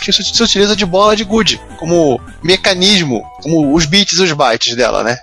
que 0.00 0.12
se 0.12 0.42
utiliza 0.42 0.74
de 0.74 0.86
bola 0.86 1.14
de 1.14 1.24
gude 1.24 1.60
como 1.78 2.20
mecanismo, 2.42 3.22
como 3.42 3.74
os 3.74 3.84
bits 3.84 4.18
e 4.18 4.22
os 4.22 4.32
bytes 4.32 4.74
dela, 4.74 5.02
né? 5.02 5.18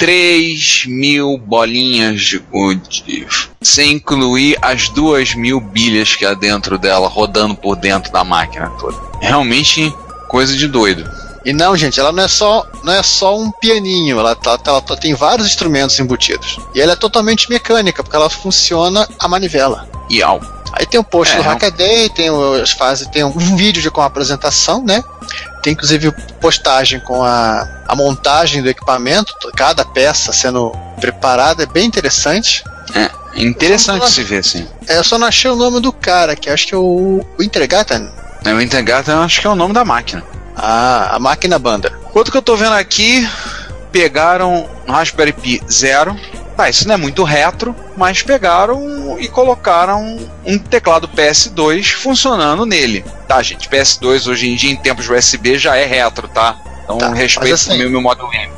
3 0.00 0.86
mil 0.86 1.36
bolinhas 1.36 2.22
de 2.22 2.38
gude, 2.38 3.26
sem 3.60 3.92
incluir 3.92 4.56
as 4.62 4.88
2 4.88 5.34
mil 5.34 5.60
bilhas 5.60 6.16
que 6.16 6.24
há 6.24 6.32
dentro 6.32 6.78
dela, 6.78 7.06
rodando 7.06 7.54
por 7.54 7.76
dentro 7.76 8.10
da 8.10 8.24
máquina 8.24 8.72
toda. 8.80 8.96
Realmente 9.20 9.94
coisa 10.26 10.56
de 10.56 10.66
doido. 10.66 11.04
E 11.44 11.52
não, 11.52 11.76
gente, 11.76 12.00
ela 12.00 12.12
não 12.12 12.22
é 12.22 12.28
só, 12.28 12.66
não 12.82 12.94
é 12.94 13.02
só 13.02 13.38
um 13.38 13.50
pianinho, 13.50 14.18
ela, 14.18 14.34
tá, 14.34 14.58
ela, 14.66 14.82
ela 14.88 14.96
tem 14.96 15.12
vários 15.12 15.46
instrumentos 15.46 16.00
embutidos. 16.00 16.58
E 16.74 16.80
ela 16.80 16.92
é 16.92 16.96
totalmente 16.96 17.50
mecânica, 17.50 18.02
porque 18.02 18.16
ela 18.16 18.30
funciona 18.30 19.06
a 19.18 19.28
manivela. 19.28 19.86
E 20.08 20.22
ao. 20.22 20.40
Aí 20.72 20.86
tem 20.86 20.98
o 20.98 21.04
post 21.04 21.34
é, 21.34 21.36
do 21.36 21.42
Hackaday, 21.42 22.08
tem 22.08 22.30
as 22.62 22.70
fases, 22.70 23.06
tem 23.08 23.22
um 23.22 23.56
vídeo 23.56 23.82
de, 23.82 23.90
com 23.90 24.00
a 24.00 24.06
apresentação, 24.06 24.82
né? 24.82 25.04
Tem 25.62 25.72
inclusive 25.72 26.10
postagem 26.40 27.00
com 27.00 27.22
a, 27.22 27.68
a 27.86 27.94
montagem 27.94 28.62
do 28.62 28.68
equipamento, 28.68 29.34
cada 29.56 29.84
peça 29.84 30.32
sendo 30.32 30.72
preparada, 31.00 31.62
é 31.62 31.66
bem 31.66 31.86
interessante. 31.86 32.64
É, 32.94 33.10
é 33.34 33.42
interessante 33.42 33.96
então, 33.96 34.08
se 34.08 34.22
ver, 34.22 34.38
assim. 34.38 34.66
É, 34.88 34.98
eu 34.98 35.04
só 35.04 35.18
não 35.18 35.26
achei 35.26 35.50
o 35.50 35.56
nome 35.56 35.80
do 35.80 35.92
cara, 35.92 36.34
que 36.34 36.48
acho 36.48 36.66
que 36.66 36.74
é 36.74 36.78
o, 36.78 37.24
o 37.38 37.42
Intergatan. 37.42 38.10
É, 38.44 38.52
o 38.52 38.60
Intergatan 38.60 39.22
acho 39.24 39.40
que 39.40 39.46
é 39.46 39.50
o 39.50 39.54
nome 39.54 39.74
da 39.74 39.84
máquina. 39.84 40.22
Ah, 40.56 41.16
a 41.16 41.18
máquina 41.18 41.58
banda. 41.58 41.92
Outro 42.14 42.32
que 42.32 42.38
eu 42.38 42.42
tô 42.42 42.56
vendo 42.56 42.74
aqui, 42.74 43.28
pegaram 43.92 44.68
Raspberry 44.86 45.32
Pi 45.32 45.62
0, 45.70 46.16
ah, 46.60 46.68
isso 46.68 46.86
não 46.86 46.94
é 46.94 46.98
muito 46.98 47.24
retro, 47.24 47.74
mas 47.96 48.22
pegaram 48.22 49.18
e 49.18 49.28
colocaram 49.28 50.18
um 50.44 50.58
teclado 50.58 51.08
PS2 51.08 51.94
funcionando 51.94 52.66
nele. 52.66 53.02
Tá, 53.26 53.40
gente, 53.40 53.66
PS2 53.66 54.30
hoje 54.30 54.46
em 54.46 54.54
dia 54.54 54.70
em 54.70 54.76
tempos 54.76 55.08
USB 55.08 55.58
já 55.58 55.76
é 55.76 55.86
retro, 55.86 56.28
tá? 56.28 56.60
Então 56.84 56.98
tá, 56.98 57.14
respeito 57.14 57.54
assim, 57.54 57.78
meu, 57.78 57.88
meu 57.88 58.02
Model 58.02 58.28
M. 58.30 58.52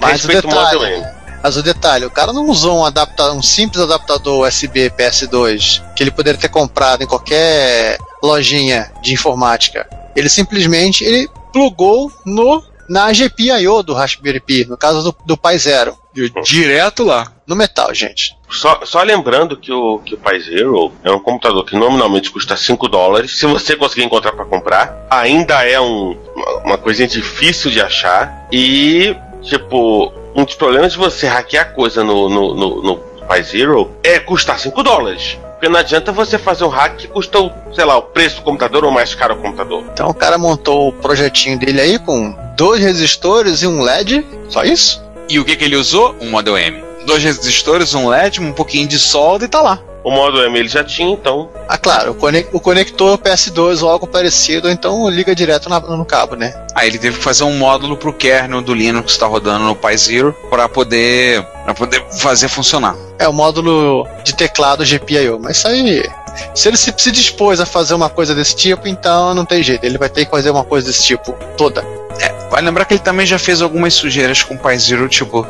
Mas 0.00 0.24
o 0.24 0.26
detalhe, 0.26 0.54
Model 0.54 0.84
M. 0.84 1.06
Mas 1.40 1.56
o 1.56 1.62
detalhe, 1.62 2.04
o 2.06 2.10
cara 2.10 2.32
não 2.32 2.48
usou 2.48 2.84
um, 2.84 3.36
um 3.36 3.42
simples 3.42 3.84
adaptador 3.84 4.44
USB 4.44 4.90
PS2 4.90 5.80
que 5.94 6.02
ele 6.02 6.10
poderia 6.10 6.40
ter 6.40 6.48
comprado 6.48 7.04
em 7.04 7.06
qualquer 7.06 7.98
lojinha 8.20 8.90
de 9.00 9.14
informática. 9.14 9.88
Ele 10.16 10.28
simplesmente 10.28 11.04
ele 11.04 11.30
plugou 11.52 12.10
no 12.26 12.64
na 12.88 13.12
GPIO 13.12 13.82
do 13.82 13.92
Raspberry 13.92 14.40
Pi, 14.40 14.64
no 14.64 14.76
caso 14.76 15.02
do, 15.02 15.14
do 15.24 15.36
Pi 15.36 15.58
Zero. 15.58 15.96
Direto 16.44 17.04
lá. 17.04 17.32
No 17.46 17.56
metal, 17.56 17.94
gente. 17.94 18.36
Só, 18.50 18.80
só 18.84 19.02
lembrando 19.02 19.56
que 19.56 19.72
o, 19.72 19.98
que 20.00 20.14
o 20.14 20.18
Pi 20.18 20.40
Zero 20.40 20.92
é 21.02 21.10
um 21.10 21.18
computador 21.18 21.64
que 21.64 21.76
nominalmente 21.76 22.30
custa 22.30 22.56
5 22.56 22.88
dólares. 22.88 23.38
Se 23.38 23.46
você 23.46 23.76
conseguir 23.76 24.04
encontrar 24.04 24.32
para 24.32 24.44
comprar, 24.44 25.06
ainda 25.10 25.64
é 25.64 25.80
um, 25.80 26.16
uma 26.64 26.78
coisinha 26.78 27.08
difícil 27.08 27.70
de 27.70 27.80
achar. 27.80 28.46
E, 28.52 29.16
tipo, 29.42 30.12
um 30.34 30.44
dos 30.44 30.54
problemas 30.54 30.92
de 30.92 30.98
você 30.98 31.26
hackear 31.26 31.74
coisa 31.74 32.02
no, 32.04 32.28
no, 32.28 32.54
no, 32.54 32.82
no 32.82 32.96
Pi 32.96 33.42
Zero 33.42 33.90
é 34.02 34.18
custar 34.18 34.58
5 34.58 34.82
dólares. 34.82 35.38
Porque 35.58 35.68
não 35.68 35.80
adianta 35.80 36.12
você 36.12 36.38
fazer 36.38 36.62
um 36.64 36.68
hack 36.68 36.96
que 36.96 37.08
custa, 37.08 37.38
sei 37.74 37.84
lá, 37.84 37.96
o 37.96 38.02
preço 38.02 38.36
do 38.36 38.42
computador 38.42 38.84
ou 38.84 38.92
mais 38.92 39.12
caro 39.16 39.34
o 39.34 39.38
computador. 39.38 39.84
Então 39.92 40.08
o 40.08 40.14
cara 40.14 40.38
montou 40.38 40.88
o 40.88 40.92
projetinho 40.92 41.58
dele 41.58 41.80
aí 41.80 41.98
com 41.98 42.32
dois 42.56 42.80
resistores 42.80 43.62
e 43.62 43.66
um 43.66 43.82
LED, 43.82 44.24
só 44.48 44.62
isso? 44.62 45.02
E 45.28 45.38
o 45.38 45.44
que, 45.44 45.56
que 45.56 45.64
ele 45.64 45.76
usou? 45.76 46.16
Um 46.20 46.30
Model 46.30 46.56
M. 46.56 46.82
Dois 47.06 47.22
resistores, 47.22 47.94
um 47.94 48.08
LED, 48.08 48.40
um 48.40 48.52
pouquinho 48.52 48.88
de 48.88 48.98
solda 48.98 49.44
e 49.44 49.48
tá 49.48 49.60
lá. 49.60 49.82
O 50.04 50.10
Model 50.10 50.44
M 50.46 50.58
ele 50.58 50.68
já 50.68 50.84
tinha, 50.84 51.10
então. 51.10 51.50
Ah, 51.68 51.76
claro, 51.76 52.16
o, 52.52 52.60
conector 52.60 53.18
PS2 53.18 53.82
ou 53.82 53.90
algo 53.90 54.06
parecido, 54.06 54.70
então 54.70 55.08
liga 55.08 55.34
direto 55.34 55.68
na, 55.68 55.80
no 55.80 56.04
cabo, 56.04 56.34
né? 56.34 56.54
Aí 56.74 56.88
ele 56.88 56.98
teve 56.98 57.18
que 57.18 57.24
fazer 57.24 57.44
um 57.44 57.56
módulo 57.58 57.96
pro 57.96 58.12
kernel 58.12 58.62
do 58.62 58.74
Linux 58.74 59.06
que 59.06 59.10
está 59.12 59.26
rodando 59.26 59.64
no 59.64 59.74
Pi 59.74 59.96
Zero 59.96 60.34
para 60.48 60.68
poder, 60.68 61.42
pra 61.64 61.74
poder 61.74 62.02
fazer 62.18 62.48
funcionar. 62.48 62.96
É 63.18 63.28
o 63.28 63.32
módulo 63.32 64.06
de 64.24 64.34
teclado 64.34 64.84
GPIO, 64.84 65.38
mas 65.40 65.58
isso 65.58 65.68
aí 65.68 66.08
se 66.54 66.68
ele 66.68 66.76
se, 66.76 66.92
se 66.96 67.10
dispôs 67.10 67.60
a 67.60 67.66
fazer 67.66 67.94
uma 67.94 68.08
coisa 68.08 68.34
desse 68.34 68.54
tipo, 68.54 68.86
então 68.88 69.34
não 69.34 69.44
tem 69.44 69.62
jeito, 69.62 69.84
ele 69.84 69.98
vai 69.98 70.08
ter 70.08 70.24
que 70.24 70.30
fazer 70.30 70.50
uma 70.50 70.64
coisa 70.64 70.86
desse 70.86 71.02
tipo 71.02 71.32
toda. 71.56 71.84
É, 72.20 72.32
vai 72.50 72.62
lembrar 72.62 72.84
que 72.84 72.94
ele 72.94 73.00
também 73.00 73.26
já 73.26 73.38
fez 73.38 73.62
algumas 73.62 73.94
sujeiras 73.94 74.42
com 74.42 74.54
o 74.54 74.58
Pi 74.58 74.78
Zero, 74.78 75.08
tipo, 75.08 75.46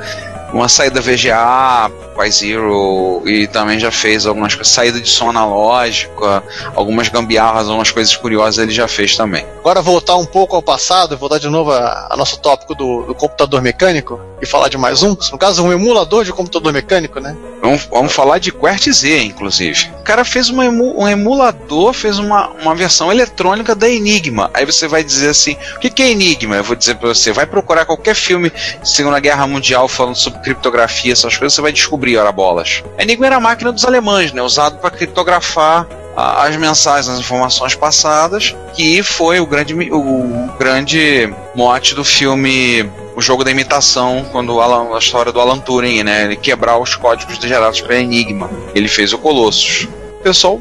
uma 0.53 0.69
saída 0.69 1.01
VGA, 1.01 1.91
Zero, 2.31 3.23
e 3.27 3.47
também 3.47 3.79
já 3.79 3.93
fez 3.93 4.27
algumas 4.27 4.55
coisas, 4.55 4.73
saída 4.73 5.01
de 5.01 5.09
som 5.09 5.31
analógica, 5.31 6.43
algumas 6.75 7.09
gambiarras, 7.09 7.69
algumas 7.69 7.93
coisas 7.93 8.17
curiosas 8.17 8.59
ele 8.59 8.73
já 8.73 8.89
fez 8.89 9.17
também. 9.17 9.47
Agora 9.61 9.81
voltar 9.81 10.17
um 10.17 10.27
pouco 10.27 10.57
ao 10.57 10.63
passado, 10.63 11.17
voltar 11.17 11.39
de 11.39 11.49
novo 11.49 11.71
a, 11.71 12.09
a 12.11 12.17
nosso 12.17 12.39
tópico 12.41 12.75
do, 12.75 13.03
do, 13.03 13.15
computador 13.15 13.63
mecânico 13.63 14.21
e 14.43 14.47
falar 14.47 14.69
de 14.69 14.77
mais 14.77 15.03
um, 15.03 15.17
no 15.31 15.39
caso 15.39 15.63
um 15.63 15.73
emulador 15.73 16.25
de 16.25 16.33
computador 16.33 16.73
mecânico, 16.73 17.21
né? 17.21 17.37
Vamos, 17.61 17.89
vamos 17.91 18.13
falar 18.13 18.39
de 18.39 18.51
QWERTZ, 18.53 19.05
inclusive. 19.25 19.91
O 20.01 20.03
cara 20.03 20.25
fez 20.25 20.49
uma 20.49 20.65
emu, 20.65 21.01
um 21.01 21.07
emulador, 21.09 21.93
fez 21.93 22.19
uma, 22.19 22.49
uma 22.51 22.75
versão 22.75 23.13
eletrônica 23.13 23.75
da 23.75 23.89
Enigma. 23.89 24.51
Aí 24.55 24.65
você 24.65 24.89
vai 24.89 25.05
dizer 25.05 25.29
assim, 25.31 25.57
o 25.77 25.79
que, 25.79 25.91
que 25.91 26.03
é 26.03 26.11
Enigma? 26.11 26.57
Eu 26.57 26.65
vou 26.65 26.77
dizer 26.77 26.97
para 26.97 27.09
você, 27.09 27.33
vai 27.33 27.47
procurar 27.47 27.85
qualquer 27.85 28.15
filme 28.15 28.51
de 28.51 28.89
Segunda 28.89 29.21
Guerra 29.21 29.47
Mundial 29.47 29.89
falando 29.89 30.17
sobre 30.17 30.38
criptografia, 30.43 31.13
essas 31.13 31.37
coisas, 31.37 31.55
você 31.55 31.63
vai 31.63 31.73
descobrir, 31.73 32.17
ora 32.17 32.33
bolas. 32.33 32.83
A 32.99 33.03
Enigma 33.03 33.27
era 33.27 33.37
a 33.37 33.41
máquina 33.41 33.73
dos 33.73 33.85
alemães, 33.85 34.33
né? 34.33 34.43
Usado 34.43 34.79
para 34.79 34.91
criptografar 34.91 35.87
as 36.19 36.57
mensagens, 36.57 37.09
as 37.09 37.21
informações 37.21 37.77
passadas, 37.77 38.57
que 38.75 39.03
foi 39.05 39.39
o 39.39 39.47
grande, 39.47 39.75
o 39.93 40.49
grande 40.59 41.33
mote 41.55 41.95
do 41.95 42.05
filme 42.05 42.91
O 43.15 43.23
Jogo 43.23 43.45
da 43.45 43.53
Imitação, 43.53 44.27
quando 44.33 44.61
Alan, 44.61 44.97
a 44.97 44.99
história 44.99 45.31
do 45.31 45.41
Alan 45.41 45.59
Turing, 45.59 46.03
né? 46.03 46.25
Ele 46.25 46.37
quebrar 46.37 46.79
os 46.79 46.97
códigos 46.97 47.37
gerados 47.37 47.81
pela 47.81 48.01
Enigma. 48.01 48.51
Ele 48.75 48.89
fez 48.89 49.13
o 49.13 49.19
Colossus. 49.19 49.89
O 50.19 50.23
pessoal 50.23 50.59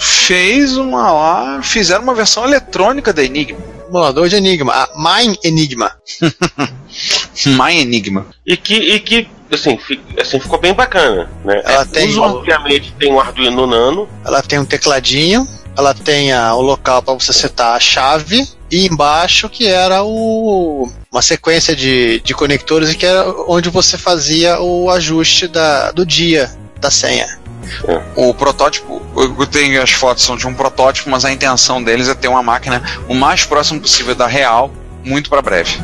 fez 0.00 0.76
uma 0.78 1.12
lá, 1.12 1.62
fizeram 1.62 2.02
uma 2.02 2.14
versão 2.14 2.44
eletrônica 2.44 3.12
da 3.12 3.22
Enigma. 3.22 3.58
Emulador 3.88 4.28
de 4.28 4.36
Enigma, 4.36 4.72
a 4.72 4.88
Mine 4.96 5.38
Enigma. 5.44 5.92
My 7.46 7.76
Enigma. 7.76 8.26
E 8.46 8.56
que, 8.56 8.74
e 8.74 9.00
que 9.00 9.28
assim, 9.52 9.78
assim, 10.20 10.40
ficou 10.40 10.58
bem 10.58 10.74
bacana, 10.74 11.30
né? 11.44 11.62
Ela 11.64 11.82
é, 11.82 11.84
tem, 11.84 12.18
obviamente, 12.18 12.94
tem 12.98 13.12
um 13.12 13.20
Arduino 13.20 13.66
Nano. 13.66 14.08
Ela 14.24 14.42
tem 14.42 14.58
um 14.58 14.64
tecladinho, 14.64 15.46
ela 15.76 15.94
tem 15.94 16.32
a, 16.32 16.54
o 16.54 16.60
local 16.60 17.02
para 17.02 17.14
você 17.14 17.32
setar 17.32 17.74
a 17.74 17.80
chave 17.80 18.46
e 18.70 18.86
embaixo 18.86 19.48
que 19.48 19.66
era 19.66 20.02
o, 20.02 20.90
uma 21.10 21.22
sequência 21.22 21.74
de, 21.76 22.20
de 22.20 22.34
conectores 22.34 22.90
e 22.90 22.96
que 22.96 23.06
era 23.06 23.28
onde 23.48 23.68
você 23.68 23.96
fazia 23.96 24.60
o 24.60 24.90
ajuste 24.90 25.46
da, 25.46 25.90
do 25.92 26.04
dia 26.04 26.50
da 26.80 26.90
senha. 26.90 27.38
É. 27.88 28.00
O 28.14 28.34
protótipo, 28.34 29.00
eu 29.16 29.46
tenho 29.46 29.82
as 29.82 29.90
fotos 29.90 30.22
são 30.22 30.36
de 30.36 30.46
um 30.46 30.54
protótipo, 30.54 31.08
mas 31.08 31.24
a 31.24 31.32
intenção 31.32 31.82
deles 31.82 32.08
é 32.08 32.14
ter 32.14 32.28
uma 32.28 32.42
máquina 32.42 32.82
o 33.08 33.14
mais 33.14 33.44
próximo 33.44 33.80
possível 33.80 34.14
da 34.14 34.26
real, 34.26 34.70
muito 35.02 35.30
para 35.30 35.40
breve. 35.40 35.78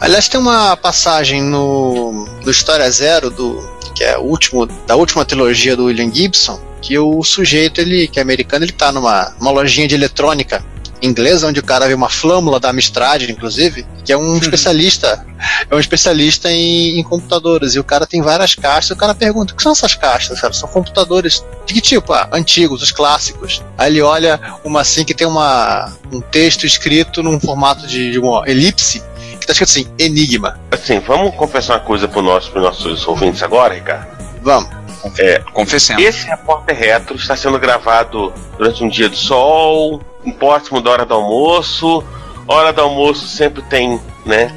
Aliás, 0.00 0.28
tem 0.28 0.40
uma 0.40 0.76
passagem 0.76 1.42
no, 1.42 2.26
no 2.44 2.50
História 2.50 2.90
Zero, 2.90 3.30
do, 3.30 3.62
que 3.94 4.04
é 4.04 4.18
o 4.18 4.22
último, 4.22 4.66
da 4.66 4.96
última 4.96 5.24
trilogia 5.24 5.76
do 5.76 5.84
William 5.84 6.12
Gibson, 6.12 6.60
que 6.82 6.98
o 6.98 7.22
sujeito, 7.22 7.80
ele, 7.80 8.08
que 8.08 8.18
é 8.18 8.22
americano, 8.22 8.64
ele 8.64 8.72
tá 8.72 8.92
numa 8.92 9.34
uma 9.40 9.50
lojinha 9.50 9.88
de 9.88 9.94
eletrônica 9.94 10.62
inglesa, 11.00 11.46
onde 11.46 11.60
o 11.60 11.62
cara 11.62 11.86
vê 11.86 11.94
uma 11.94 12.08
flâmula 12.08 12.58
da 12.58 12.70
Amstrad, 12.70 13.22
inclusive, 13.28 13.86
que 14.04 14.12
é 14.12 14.16
um 14.16 14.22
uhum. 14.22 14.38
especialista, 14.38 15.24
é 15.70 15.74
um 15.74 15.78
especialista 15.78 16.50
em, 16.50 16.98
em, 16.98 17.02
computadores. 17.02 17.74
E 17.74 17.78
o 17.78 17.84
cara 17.84 18.06
tem 18.06 18.22
várias 18.22 18.54
caixas, 18.54 18.90
e 18.90 18.92
o 18.94 18.96
cara 18.96 19.14
pergunta: 19.14 19.52
o 19.52 19.56
que 19.56 19.62
são 19.62 19.72
essas 19.72 19.94
caixas? 19.94 20.40
Cara? 20.40 20.52
São 20.52 20.68
computadores 20.68 21.44
de 21.66 21.74
que 21.74 21.80
tipo? 21.80 22.12
Ah, 22.12 22.28
antigos, 22.32 22.82
os 22.82 22.90
clássicos. 22.90 23.62
Aí 23.76 23.92
ele 23.92 24.02
olha 24.02 24.40
uma 24.64 24.80
assim 24.80 25.04
que 25.04 25.14
tem 25.14 25.26
uma, 25.26 25.92
um 26.12 26.20
texto 26.20 26.66
escrito 26.66 27.22
num 27.22 27.38
formato 27.38 27.86
de, 27.86 28.12
de 28.12 28.18
uma 28.18 28.48
elipse 28.48 29.02
que 29.44 29.46
tá 29.46 29.52
escrito 29.52 29.68
assim, 29.68 29.86
Enigma. 29.98 30.58
Assim, 30.70 30.98
vamos 31.00 31.34
confessar 31.34 31.74
uma 31.74 31.80
coisa 31.80 32.08
para 32.08 32.22
nosso, 32.22 32.48
os 32.48 32.62
nossos 32.62 33.06
ouvintes 33.06 33.42
agora, 33.42 33.74
Ricardo? 33.74 34.06
Vamos. 34.42 34.70
É, 35.18 35.38
Confessando. 35.52 36.00
Esse 36.00 36.26
repórter 36.26 36.76
retro 36.76 37.16
está 37.16 37.36
sendo 37.36 37.58
gravado 37.58 38.32
durante 38.56 38.82
um 38.82 38.88
dia 38.88 39.08
de 39.08 39.16
sol, 39.16 40.00
um 40.24 40.32
próximo 40.32 40.80
da 40.80 40.90
hora 40.90 41.04
do 41.04 41.12
almoço. 41.12 42.02
Hora 42.48 42.72
do 42.72 42.80
almoço 42.80 43.26
sempre 43.26 43.62
tem, 43.62 44.00
né? 44.24 44.54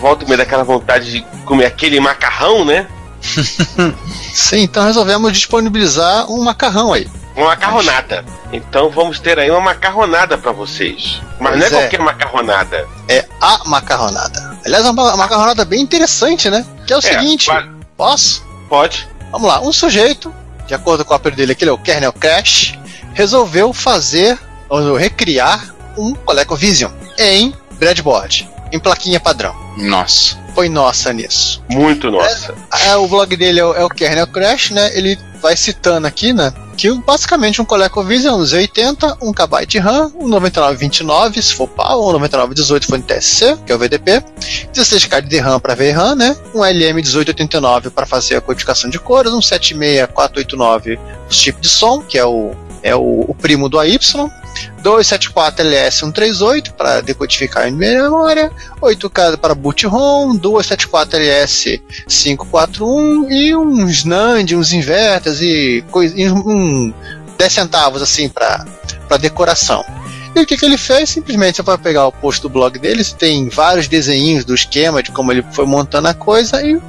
Volta 0.00 0.24
e 0.24 0.26
meia 0.26 0.38
daquela 0.38 0.64
vontade 0.64 1.10
de 1.10 1.20
comer 1.44 1.66
aquele 1.66 2.00
macarrão, 2.00 2.64
né? 2.64 2.86
Sim, 4.32 4.62
então 4.62 4.84
resolvemos 4.84 5.32
disponibilizar 5.32 6.30
um 6.30 6.42
macarrão 6.42 6.94
aí. 6.94 7.06
Uma 7.36 7.48
macarronada. 7.48 8.24
Então 8.52 8.90
vamos 8.90 9.18
ter 9.20 9.38
aí 9.38 9.50
uma 9.50 9.60
macarronada 9.60 10.38
para 10.38 10.52
vocês. 10.52 11.20
Mas 11.38 11.58
Pois 11.58 11.70
não 11.72 11.78
é, 11.78 11.82
é. 11.82 11.82
qualquer 11.82 12.00
macarronada. 12.00 12.88
É 13.08 13.24
a 13.40 13.60
macarronada. 13.66 14.58
Aliás, 14.64 14.84
é 14.84 14.90
uma 14.90 15.16
macarronada 15.16 15.64
bem 15.64 15.80
interessante, 15.80 16.48
né? 16.50 16.64
Que 16.86 16.92
é 16.92 16.96
o 16.96 17.02
seguinte, 17.02 17.46
va- 17.46 17.68
posso? 17.96 18.42
Pode. 18.68 19.06
Vamos 19.30 19.48
lá, 19.48 19.60
um 19.60 19.72
sujeito, 19.72 20.34
de 20.66 20.74
acordo 20.74 21.04
com 21.04 21.12
o 21.12 21.16
apelido 21.16 21.36
dele, 21.38 21.52
aquele 21.52 21.70
é 21.70 21.72
o 21.74 21.78
Kernel 21.78 22.12
Crash, 22.12 22.74
resolveu 23.14 23.72
fazer, 23.72 24.38
ou 24.68 24.94
recriar 24.96 25.74
um 25.96 26.14
ColecoVision 26.14 26.90
em 27.18 27.54
breadboard, 27.72 28.48
em 28.72 28.78
plaquinha 28.78 29.20
padrão. 29.20 29.54
Nossa. 29.76 30.36
Foi 30.54 30.68
nossa 30.68 31.12
nisso. 31.12 31.62
Muito 31.68 32.10
nossa. 32.10 32.54
É, 32.86 32.96
o 32.96 33.06
blog 33.06 33.36
dele 33.36 33.60
é 33.60 33.64
o, 33.64 33.74
é 33.74 33.84
o 33.84 33.88
Kernel 33.88 34.26
Crash, 34.26 34.70
né? 34.70 34.90
Ele 34.96 35.18
vai 35.40 35.56
citando 35.56 36.06
aqui, 36.06 36.32
né? 36.32 36.52
Que 36.78 36.92
basicamente 36.92 37.60
um 37.60 37.64
ColecoVision, 37.64 38.40
um 38.40 38.44
Z80, 38.44 39.18
1 39.20 39.32
KB 39.32 39.66
de 39.66 39.78
RAM, 39.78 40.12
um 40.14 40.28
9929 40.28 41.42
se 41.42 41.52
for 41.52 41.66
PAL, 41.66 42.00
um 42.00 42.12
9918 42.12 42.84
se 42.84 42.88
for 42.88 42.98
NTSC, 42.98 43.58
que 43.66 43.72
é 43.72 43.74
o 43.74 43.78
VDP, 43.78 44.22
16K 44.72 45.22
de 45.22 45.38
RAM 45.38 45.58
para 45.58 45.74
VRAM, 45.74 46.14
né? 46.14 46.36
Um 46.54 46.60
LM1889 46.60 47.90
para 47.90 48.06
fazer 48.06 48.36
a 48.36 48.40
codificação 48.40 48.88
de 48.88 49.00
cores, 49.00 49.32
um 49.32 49.42
76489 49.42 51.00
o 51.28 51.34
chip 51.34 51.60
de 51.60 51.68
som, 51.68 52.00
que 52.00 52.16
é 52.16 52.24
o, 52.24 52.52
é 52.80 52.94
o, 52.94 53.24
o 53.26 53.34
primo 53.34 53.68
do 53.68 53.80
AY, 53.80 53.98
274LS138 54.82 56.72
para 56.72 57.00
decodificar 57.00 57.68
em 57.68 57.72
memória, 57.72 58.50
8K 58.80 59.36
para 59.36 59.54
boot 59.54 59.86
ROM, 59.86 60.36
274LS541 60.38 63.30
e 63.30 63.54
uns 63.56 64.04
NAND, 64.04 64.56
uns 64.56 64.72
inverters 64.72 65.40
e, 65.40 65.84
e 66.14 66.30
um 66.30 66.92
10 67.36 67.52
centavos 67.52 68.00
assim 68.02 68.28
para 68.28 68.64
decoração. 69.20 69.84
E 70.34 70.40
o 70.40 70.46
que, 70.46 70.56
que 70.56 70.64
ele 70.64 70.78
fez? 70.78 71.10
Simplesmente 71.10 71.56
você 71.56 71.62
vai 71.62 71.78
pegar 71.78 72.06
o 72.06 72.12
post 72.12 72.40
do 72.42 72.48
blog 72.48 72.78
dele, 72.78 73.04
tem 73.04 73.48
vários 73.48 73.88
desenhinhos 73.88 74.44
do 74.44 74.54
esquema 74.54 75.02
de 75.02 75.10
como 75.10 75.32
ele 75.32 75.44
foi 75.52 75.66
montando 75.66 76.06
a 76.08 76.14
coisa 76.14 76.62
e 76.62 76.80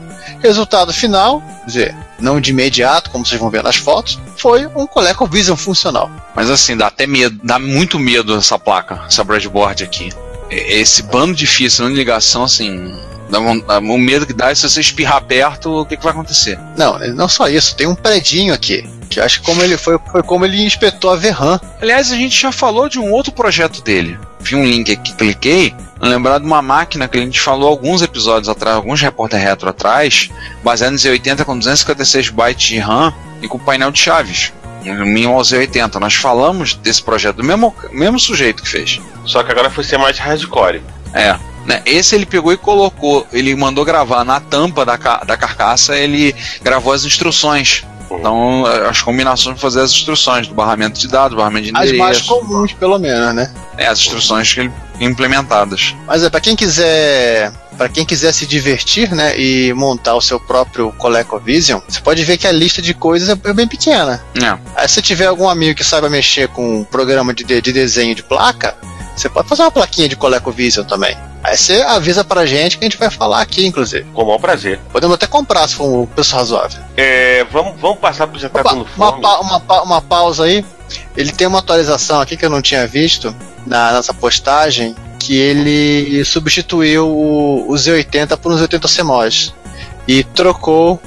resultado 0.41 0.93
final, 0.93 1.41
quer 1.41 1.65
dizer, 1.65 1.95
não 2.19 2.39
de 2.39 2.51
imediato, 2.51 3.09
como 3.09 3.25
vocês 3.25 3.39
vão 3.39 3.50
ver 3.50 3.63
nas 3.63 3.75
fotos, 3.75 4.19
foi 4.38 4.65
um 4.67 4.86
ColecoVision 4.88 5.57
funcional. 5.57 6.09
Mas 6.36 6.50
assim, 6.50 6.75
dá 6.75 6.88
até 6.88 7.05
medo, 7.07 7.39
dá 7.43 7.59
muito 7.59 8.00
medo 8.00 8.36
essa 8.36 8.57
placa, 8.57 9.01
essa 9.07 9.24
breadboard 9.24 9.83
aqui. 9.83 10.09
Esse 10.50 11.03
bando 11.03 11.36
difícil, 11.36 11.88
de 11.89 11.95
ligação, 11.95 12.43
assim. 12.43 12.91
Dá 13.29 13.39
um, 13.39 13.59
dá 13.59 13.79
um 13.79 13.98
medo 13.98 14.25
que 14.25 14.33
dá 14.33 14.50
é 14.50 14.55
se 14.55 14.67
você 14.67 14.81
espirrar 14.81 15.24
perto, 15.24 15.81
o 15.81 15.86
que, 15.86 15.95
que 15.95 16.03
vai 16.03 16.12
acontecer? 16.12 16.59
Não, 16.75 16.98
não 17.13 17.27
só 17.27 17.48
isso, 17.48 17.75
tem 17.75 17.86
um 17.86 17.93
predinho 17.93 18.53
aqui. 18.53 18.89
Que 19.07 19.19
acho 19.19 19.39
que 19.39 19.45
como 19.45 19.62
ele 19.62 19.77
foi, 19.77 20.00
foi 20.12 20.24
como 20.24 20.45
ele 20.45 20.63
inspetou 20.63 21.12
a 21.12 21.15
VRAM. 21.15 21.59
Aliás, 21.81 22.12
a 22.12 22.15
gente 22.15 22.39
já 22.39 22.51
falou 22.51 22.89
de 22.89 23.00
um 23.00 23.12
outro 23.12 23.31
projeto 23.31 23.83
dele. 23.83 24.19
Vi 24.39 24.55
um 24.55 24.65
link 24.65 24.91
aqui, 24.91 25.13
cliquei, 25.13 25.75
lembrar 26.08 26.39
de 26.39 26.46
uma 26.46 26.62
máquina 26.62 27.08
que 27.08 27.18
a 27.18 27.22
gente 27.22 27.39
falou 27.39 27.68
alguns 27.70 28.01
episódios 28.01 28.48
atrás, 28.50 28.75
alguns 28.75 29.01
repórter 29.01 29.39
retro 29.41 29.70
atrás, 29.70 30.29
baseado 30.63 30.94
em 30.94 30.98
Z80 30.98 31.44
com 31.44 31.58
256 31.58 32.29
bytes 32.29 32.68
de 32.70 32.77
RAM 32.79 33.13
e 33.41 33.48
com 33.48 33.60
painel 33.60 33.91
de 33.91 34.00
chaves. 34.00 34.53
Um 34.86 35.06
mínimo 35.06 35.36
Z80. 35.39 35.96
Nós 36.00 36.13
falamos 36.15 36.74
desse 36.75 37.03
projeto, 37.03 37.36
do 37.38 37.44
mesmo, 37.44 37.75
mesmo 37.91 38.18
sujeito 38.20 38.63
que 38.63 38.70
fez. 38.70 39.01
Só 39.25 39.44
que 39.44 39.51
agora 39.51 39.70
foi 39.70 39.84
ser 39.84 39.98
mais 39.98 40.18
hardcore. 40.18 40.82
É. 41.13 41.36
Né? 41.65 41.82
Esse 41.86 42.15
ele 42.15 42.25
pegou 42.25 42.53
e 42.53 42.58
colocou, 42.58 43.27
ele 43.34 43.53
mandou 43.56 43.84
gravar 43.84 44.24
na 44.24 44.39
tampa 44.39 44.86
da, 44.86 44.98
ca- 44.98 45.24
da 45.25 45.36
carcaça, 45.36 45.98
ele 45.98 46.34
gravou 46.63 46.94
as 46.94 47.03
instruções. 47.03 47.84
Então, 48.10 48.63
as 48.89 49.01
combinações 49.01 49.53
para 49.60 49.62
fazer 49.62 49.82
as 49.82 49.91
instruções 49.91 50.48
do 50.48 50.56
barramento 50.56 51.00
de 51.00 51.08
dados, 51.08 51.38
barramento 51.38 51.65
de 51.65 51.70
As 51.72 51.75
mais 51.91 51.94
endereço. 51.94 52.25
comuns, 52.27 52.74
pelo 52.74 52.98
menos, 52.98 53.36
né? 53.36 53.53
É, 53.77 53.86
as 53.88 54.00
instruções 54.00 54.51
que 54.51 54.62
ele 54.62 54.72
implementadas. 55.00 55.96
Mas 56.08 56.24
é 56.24 56.29
para 56.29 56.39
quem 56.39 56.56
quiser, 56.56 57.51
para 57.77 57.89
quem 57.89 58.06
quiser 58.06 58.34
se 58.34 58.46
divertir, 58.46 59.12
né, 59.12 59.39
e 59.39 59.74
montar 59.74 60.15
o 60.15 60.22
seu 60.22 60.39
próprio 60.39 60.91
ColecoVision, 60.94 61.79
você 61.88 62.00
pode 62.01 62.24
ver 62.24 62.38
que 62.38 62.48
a 62.48 62.51
lista 62.51 62.82
de 62.82 62.94
coisas 62.94 63.29
é 63.29 63.53
bem 63.53 63.68
pequena. 63.68 64.24
É. 64.41 64.58
Aí 64.75 64.88
se 64.89 65.01
tiver 65.01 65.25
algum 65.27 65.50
amigo 65.50 65.75
que 65.75 65.84
saiba 65.84 66.10
mexer 66.10 66.48
com 66.50 66.79
um 66.79 66.84
programa 66.84 67.34
de, 67.34 67.44
de 67.44 67.62
de 67.62 67.74
desenho 67.74 68.15
de 68.15 68.24
placa, 68.24 68.75
você 69.15 69.29
pode 69.29 69.48
fazer 69.50 69.63
uma 69.63 69.72
plaquinha 69.72 70.08
de 70.08 70.15
ColecoVision 70.15 70.86
também. 70.86 71.15
Aí 71.43 71.56
você 71.58 71.82
avisa 71.84 72.23
pra 72.23 72.45
gente 72.45 72.78
que 72.78 72.84
a 72.86 72.89
gente 72.89 72.97
vai 72.97 73.10
falar 73.10 73.41
aqui, 73.41 73.65
inclusive. 73.65 74.06
Com 74.13 74.23
o 74.23 74.26
maior 74.26 74.39
prazer. 74.39 74.80
Podemos 74.91 75.15
até 75.15 75.26
comprar 75.28 75.67
se 75.67 75.76
for 75.76 75.86
um 75.86 76.06
preço 76.06 76.36
razoável. 76.36 76.82
É, 76.97 77.45
vamos, 77.52 77.80
vamos 77.80 78.00
passar 78.00 78.28
pro 78.28 78.38
Já 78.39 78.50
Tá 78.50 78.60
Opa, 78.60 78.69
Dando 78.71 78.88
uma, 78.97 79.10
Fome. 79.12 79.21
pa- 79.21 79.39
uma, 79.39 79.60
pa- 79.60 79.82
uma 79.84 80.02
pausa 80.02 80.43
aí. 80.43 80.65
Ele 81.15 81.32
tem 81.32 81.47
uma 81.47 81.60
atualização 81.60 82.19
aqui 82.19 82.36
que 82.36 82.45
eu 82.45 82.50
não 82.50 82.62
tinha 82.62 82.86
visto 82.88 83.34
na 83.69 83.93
nossa 83.93 84.13
postagem, 84.13 84.95
que 85.19 85.38
ele 85.38 86.23
substituiu 86.25 87.08
o, 87.08 87.71
o 87.71 87.73
Z80 87.75 88.36
por 88.38 88.51
um 88.51 88.55
Z80 88.58 88.97
CMOS 88.97 89.53
e 90.08 90.23
trocou 90.23 90.99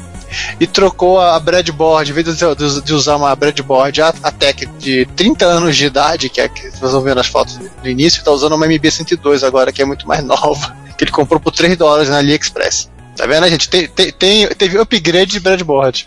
e 0.58 0.66
trocou 0.66 1.20
a 1.20 1.38
breadboard, 1.38 2.10
em 2.10 2.14
vez 2.14 2.26
de, 2.38 2.80
de- 2.82 2.94
usar 2.94 3.16
uma 3.16 3.36
breadboard 3.36 4.00
a, 4.00 4.14
a 4.22 4.30
tech 4.30 4.64
de 4.78 5.04
30 5.14 5.44
anos 5.44 5.76
de 5.76 5.84
idade, 5.84 6.30
que 6.30 6.40
é 6.40 6.48
que 6.48 6.70
vocês 6.70 6.92
vão 6.92 7.02
ver 7.02 7.14
nas 7.14 7.26
fotos 7.26 7.58
do 7.58 7.88
início, 7.88 8.20
está 8.20 8.30
usando 8.30 8.54
uma 8.54 8.66
MB102 8.66 9.46
agora, 9.46 9.70
que 9.70 9.82
é 9.82 9.84
muito 9.84 10.08
mais 10.08 10.24
nova, 10.24 10.74
que 10.96 11.04
ele 11.04 11.10
comprou 11.10 11.38
por 11.38 11.52
3 11.52 11.76
dólares 11.76 12.08
na 12.08 12.16
AliExpress. 12.18 12.90
Tá 13.14 13.26
vendo, 13.26 13.46
gente? 13.48 13.68
Tem, 13.68 13.86
tem, 13.88 14.10
tem- 14.10 14.48
teve 14.48 14.78
upgrade 14.78 15.32
de 15.32 15.40
breadboard. 15.40 16.06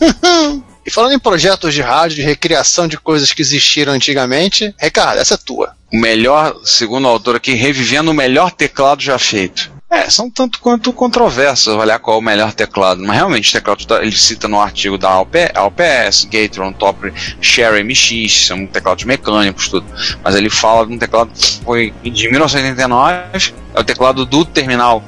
E 0.88 0.90
falando 0.90 1.12
em 1.12 1.18
projetos 1.18 1.74
de 1.74 1.82
rádio, 1.82 2.16
de 2.16 2.22
recriação 2.22 2.88
de 2.88 2.96
coisas 2.96 3.30
que 3.30 3.42
existiram 3.42 3.92
antigamente, 3.92 4.74
Ricardo, 4.80 5.18
essa 5.18 5.34
é 5.34 5.36
tua. 5.36 5.76
O 5.92 5.98
melhor, 5.98 6.58
segundo 6.64 7.04
o 7.04 7.08
autor 7.08 7.36
aqui, 7.36 7.52
revivendo 7.52 8.10
o 8.10 8.14
melhor 8.14 8.50
teclado 8.50 9.02
já 9.02 9.18
feito. 9.18 9.70
É, 9.90 10.08
são 10.08 10.30
tanto 10.30 10.60
quanto 10.60 10.90
controversas 10.94 11.74
olhar 11.74 11.98
qual 11.98 12.16
é 12.16 12.20
o 12.20 12.22
melhor 12.22 12.54
teclado. 12.54 13.02
Mas 13.02 13.16
realmente, 13.18 13.50
o 13.50 13.52
teclado 13.52 14.02
ele 14.02 14.16
cita 14.16 14.48
no 14.48 14.58
artigo 14.58 14.96
da 14.96 15.10
ALP, 15.10 15.50
ALPS, 15.54 16.24
Gatron, 16.24 16.72
Top, 16.72 17.12
Sherry 17.38 17.84
MX, 17.84 18.46
são 18.46 18.66
teclados 18.66 19.04
mecânicos, 19.04 19.68
tudo. 19.68 19.86
Mas 20.24 20.34
ele 20.36 20.48
fala 20.48 20.86
de 20.86 20.94
um 20.94 20.98
teclado 20.98 21.30
que 21.34 21.62
foi 21.62 21.92
de 22.02 22.30
1989, 22.30 23.52
é 23.74 23.78
o 23.78 23.84
teclado 23.84 24.24
do 24.24 24.42
terminal 24.42 25.04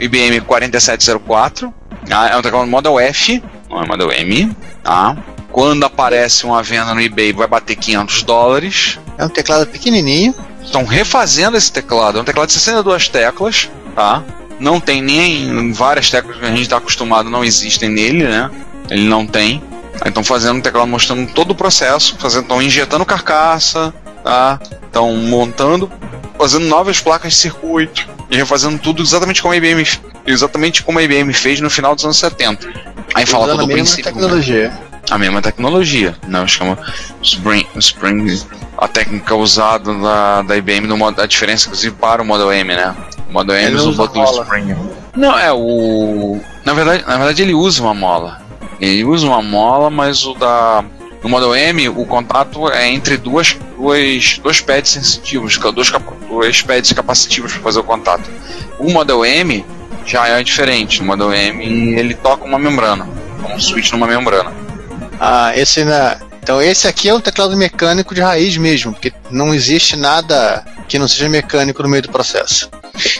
IBM 0.00 0.40
4704, 0.40 1.72
ah, 2.10 2.30
é 2.30 2.36
um 2.36 2.42
teclado 2.42 2.66
Model 2.66 2.98
F, 2.98 3.40
não 3.70 4.10
é 4.10 4.20
M, 4.20 4.54
tá? 4.82 5.16
Quando 5.52 5.84
aparece 5.84 6.44
uma 6.44 6.62
venda 6.62 6.94
no 6.94 7.00
eBay, 7.00 7.32
vai 7.32 7.46
bater 7.46 7.76
500 7.76 8.22
dólares. 8.22 8.98
É 9.16 9.24
um 9.24 9.28
teclado 9.28 9.66
pequenininho. 9.66 10.34
Estão 10.62 10.84
refazendo 10.84 11.56
esse 11.56 11.72
teclado. 11.72 12.18
É 12.18 12.20
um 12.20 12.24
teclado 12.24 12.48
de 12.48 12.54
62 12.54 13.08
teclas, 13.08 13.70
tá? 13.94 14.22
Não 14.58 14.78
tem 14.78 15.00
nem 15.00 15.72
várias 15.72 16.10
teclas 16.10 16.36
que 16.36 16.44
a 16.44 16.48
gente 16.48 16.62
está 16.62 16.76
acostumado, 16.76 17.30
não 17.30 17.44
existem 17.44 17.88
nele, 17.88 18.24
né? 18.24 18.50
Ele 18.90 19.08
não 19.08 19.26
tem. 19.26 19.62
Aí 20.00 20.08
estão 20.08 20.22
fazendo 20.22 20.58
um 20.58 20.60
teclado 20.60 20.86
mostrando 20.86 21.30
todo 21.32 21.52
o 21.52 21.54
processo, 21.54 22.16
estão 22.24 22.62
injetando 22.62 23.04
carcaça, 23.04 23.92
tá? 24.22 24.60
Estão 24.84 25.14
montando, 25.16 25.90
fazendo 26.38 26.66
novas 26.66 27.00
placas 27.00 27.32
de 27.32 27.38
circuito 27.38 28.06
e 28.30 28.36
refazendo 28.36 28.78
tudo 28.78 29.02
exatamente 29.02 29.42
como 29.42 29.52
a 29.52 29.56
IBM, 29.56 29.86
exatamente 30.26 30.82
como 30.82 30.98
a 30.98 31.02
IBM 31.02 31.32
fez 31.32 31.60
no 31.60 31.68
final 31.68 31.94
dos 31.94 32.04
anos 32.04 32.18
70. 32.18 32.68
Aí 33.14 33.26
fala 33.26 33.48
todo 33.48 33.60
a 33.60 33.64
o 33.64 33.66
mesma 33.66 33.82
princípio. 33.82 34.04
tecnologia. 34.04 34.72
A 35.10 35.18
mesma 35.18 35.42
tecnologia, 35.42 36.16
né? 36.28 36.46
Chama 36.46 36.78
Spring, 37.22 37.66
Spring 37.76 38.40
a 38.78 38.86
técnica 38.86 39.34
usada 39.34 39.92
da, 39.94 40.42
da 40.42 40.56
IBM 40.56 40.86
no 40.86 40.96
modo, 40.96 41.20
a 41.20 41.26
diferença 41.26 41.66
inclusive 41.66 41.96
para 41.96 42.22
o 42.22 42.24
Model 42.24 42.52
M, 42.52 42.74
né? 42.74 42.94
O 43.28 43.32
Model 43.32 43.56
M 43.56 43.66
Ele 43.66 43.76
usa 43.76 43.88
o 43.90 43.94
botão. 43.94 44.42
Spring. 44.42 44.76
Não, 45.16 45.36
é 45.36 45.52
o 45.52 46.40
na 46.64 46.72
verdade, 46.74 47.04
na 47.06 47.16
verdade 47.16 47.42
ele 47.42 47.54
usa 47.54 47.82
uma 47.82 47.94
mola. 47.94 48.40
Ele 48.80 49.04
usa 49.04 49.26
uma 49.26 49.42
mola, 49.42 49.90
mas 49.90 50.24
o 50.24 50.34
da 50.34 50.84
no 51.22 51.28
Model 51.28 51.54
M 51.54 51.88
o 51.88 52.06
contato 52.06 52.68
é 52.70 52.88
entre 52.88 53.16
duas 53.16 53.56
duas 53.76 54.38
dois 54.38 54.60
pads 54.60 54.92
sensitivos, 54.92 55.58
dois, 55.58 55.92
dois 56.28 56.62
pads 56.62 56.92
capacitivos 56.92 57.52
para 57.52 57.62
fazer 57.62 57.80
o 57.80 57.84
contato. 57.84 58.30
O 58.78 58.90
Model 58.90 59.24
M 59.24 59.64
já 60.06 60.26
é 60.28 60.42
diferente. 60.42 61.02
O 61.02 61.04
Model 61.04 61.32
M 61.32 61.94
ele 61.98 62.14
toca 62.14 62.44
uma 62.44 62.58
membrana, 62.58 63.06
um 63.48 63.58
switch 63.58 63.92
numa 63.92 64.06
membrana. 64.06 64.52
Ah, 65.18 65.52
esse 65.54 65.84
na. 65.84 66.29
Então 66.50 66.60
esse 66.60 66.88
aqui 66.88 67.08
é 67.08 67.14
um 67.14 67.20
teclado 67.20 67.56
mecânico 67.56 68.12
de 68.12 68.20
raiz 68.20 68.56
mesmo, 68.56 68.92
porque 68.92 69.12
não 69.30 69.54
existe 69.54 69.94
nada 69.94 70.64
que 70.88 70.98
não 70.98 71.06
seja 71.06 71.28
mecânico 71.28 71.80
no 71.80 71.88
meio 71.88 72.02
do 72.02 72.10
processo. 72.10 72.68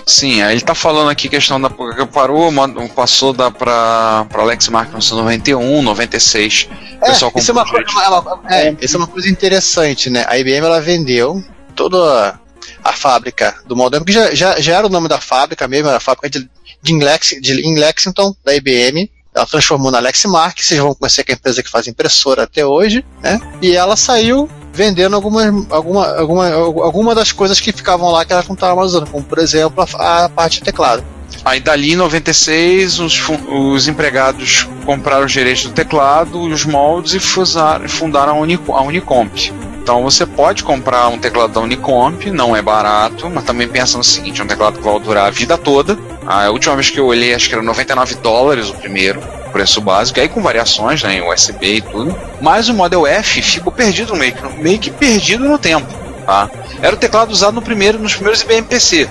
Sim, 0.04 0.42
aí 0.42 0.52
ele 0.52 0.62
tá 0.62 0.74
falando 0.74 1.10
aqui 1.10 1.28
questão 1.28 1.60
da 1.60 1.70
porque 1.70 2.04
parou, 2.06 2.50
passou 2.92 3.32
da 3.32 3.48
pra, 3.48 4.26
pra 4.28 4.42
Alex 4.42 4.68
Mark 4.68 4.88
1991, 4.88 5.80
96. 5.80 6.68
O 7.00 7.04
É, 7.04 7.06
pessoal 7.12 7.32
isso 7.36 7.52
é 7.52 7.54
uma, 7.54 7.64
coisa, 7.64 7.88
é 7.88 8.08
uma- 8.08 8.40
é, 8.50 8.76
isso 8.80 8.96
é 8.96 8.98
uma 8.98 9.06
coisa 9.06 9.28
interessante, 9.28 10.10
né? 10.10 10.24
A 10.26 10.36
IBM 10.36 10.66
ela 10.66 10.80
vendeu 10.80 11.40
toda 11.76 12.36
a 12.82 12.92
fábrica 12.92 13.54
do 13.64 13.76
modem, 13.76 14.00
porque 14.00 14.12
já, 14.12 14.34
já, 14.34 14.60
já 14.60 14.76
era 14.76 14.88
o 14.88 14.90
nome 14.90 15.06
da 15.06 15.20
fábrica 15.20 15.68
mesmo, 15.68 15.86
era 15.86 15.98
a 15.98 16.00
fábrica 16.00 16.28
de, 16.28 16.50
de, 16.82 16.92
em, 16.92 16.98
Lex, 17.00 17.28
de 17.40 17.52
Lexington, 17.78 18.34
da 18.44 18.56
IBM. 18.56 19.08
Ela 19.34 19.46
transformou 19.46 19.90
na 19.90 20.00
Lexmark, 20.00 20.64
vocês 20.64 20.80
vão 20.80 20.94
conhecer 20.94 21.22
que 21.24 21.30
é 21.32 21.34
a 21.34 21.36
empresa 21.38 21.62
que 21.62 21.70
faz 21.70 21.86
impressora 21.86 22.42
até 22.42 22.64
hoje, 22.66 23.04
né? 23.22 23.40
E 23.62 23.76
ela 23.76 23.96
saiu 23.96 24.48
vendendo 24.72 25.14
algumas, 25.16 25.46
alguma, 25.70 26.06
alguma, 26.16 26.52
alguma 26.52 27.14
das 27.14 27.32
coisas 27.32 27.60
que 27.60 27.72
ficavam 27.72 28.10
lá 28.10 28.24
que 28.24 28.32
elas 28.32 28.46
não 28.48 28.54
estavam 28.54 28.76
mais 28.76 28.88
usando, 28.90 29.08
como 29.10 29.24
por 29.24 29.38
exemplo 29.38 29.86
a, 29.98 30.24
a 30.24 30.28
parte 30.28 30.58
de 30.58 30.64
teclado. 30.64 31.04
Aí 31.44 31.60
dali 31.60 31.92
em 31.92 31.96
96 31.96 32.98
os, 32.98 33.20
os 33.48 33.88
empregados 33.88 34.68
compraram 34.84 35.24
os 35.26 35.32
direitos 35.32 35.64
do 35.64 35.72
teclado 35.72 36.40
os 36.40 36.64
moldes 36.64 37.14
e 37.14 37.20
fusaram- 37.20 37.88
fundaram 37.88 38.32
a, 38.36 38.40
Unico- 38.40 38.74
a 38.74 38.82
Unicomp. 38.82 39.52
Então 39.82 40.02
você 40.02 40.26
pode 40.26 40.62
comprar 40.62 41.08
um 41.08 41.18
teclado 41.18 41.52
da 41.54 41.60
Unicomp, 41.60 42.30
não 42.30 42.54
é 42.54 42.60
barato, 42.60 43.30
mas 43.30 43.44
também 43.44 43.66
pensa 43.66 43.96
no 43.96 44.04
seguinte, 44.04 44.40
é 44.40 44.44
um 44.44 44.46
teclado 44.46 44.78
que 44.78 44.84
vai 44.84 45.00
durar 45.00 45.26
a 45.26 45.30
vida 45.30 45.56
toda. 45.56 45.96
A 46.26 46.50
última 46.50 46.74
vez 46.74 46.90
que 46.90 47.00
eu 47.00 47.06
olhei, 47.06 47.34
acho 47.34 47.48
que 47.48 47.54
era 47.54 47.62
99 47.62 48.16
dólares 48.16 48.68
o 48.68 48.74
primeiro, 48.74 49.20
preço 49.52 49.80
básico, 49.80 50.20
aí 50.20 50.28
com 50.28 50.42
variações, 50.42 51.02
né, 51.02 51.14
em 51.14 51.22
USB 51.22 51.76
e 51.76 51.80
tudo. 51.80 52.16
Mas 52.40 52.68
o 52.68 52.74
Model 52.74 53.06
F 53.06 53.42
ficou 53.42 53.72
perdido 53.72 54.14
meio 54.14 54.32
que, 54.32 54.48
meio 54.60 54.78
que 54.78 54.90
perdido 54.90 55.48
no 55.48 55.58
tempo, 55.58 55.88
tá? 56.24 56.50
Era 56.80 56.94
o 56.94 56.98
teclado 56.98 57.30
usado 57.30 57.54
no 57.54 57.62
primeiro, 57.62 57.98
nos 57.98 58.14
primeiros 58.14 58.42
IBM 58.42 58.62
PC, 58.62 59.08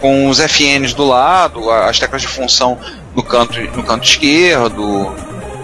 com 0.00 0.28
os 0.28 0.40
FNs 0.40 0.94
do 0.94 1.06
lado, 1.06 1.70
as 1.70 1.98
teclas 1.98 2.22
de 2.22 2.28
função 2.28 2.78
no 3.14 3.22
canto, 3.22 3.60
no 3.60 3.82
canto 3.84 4.04
esquerdo, 4.04 5.14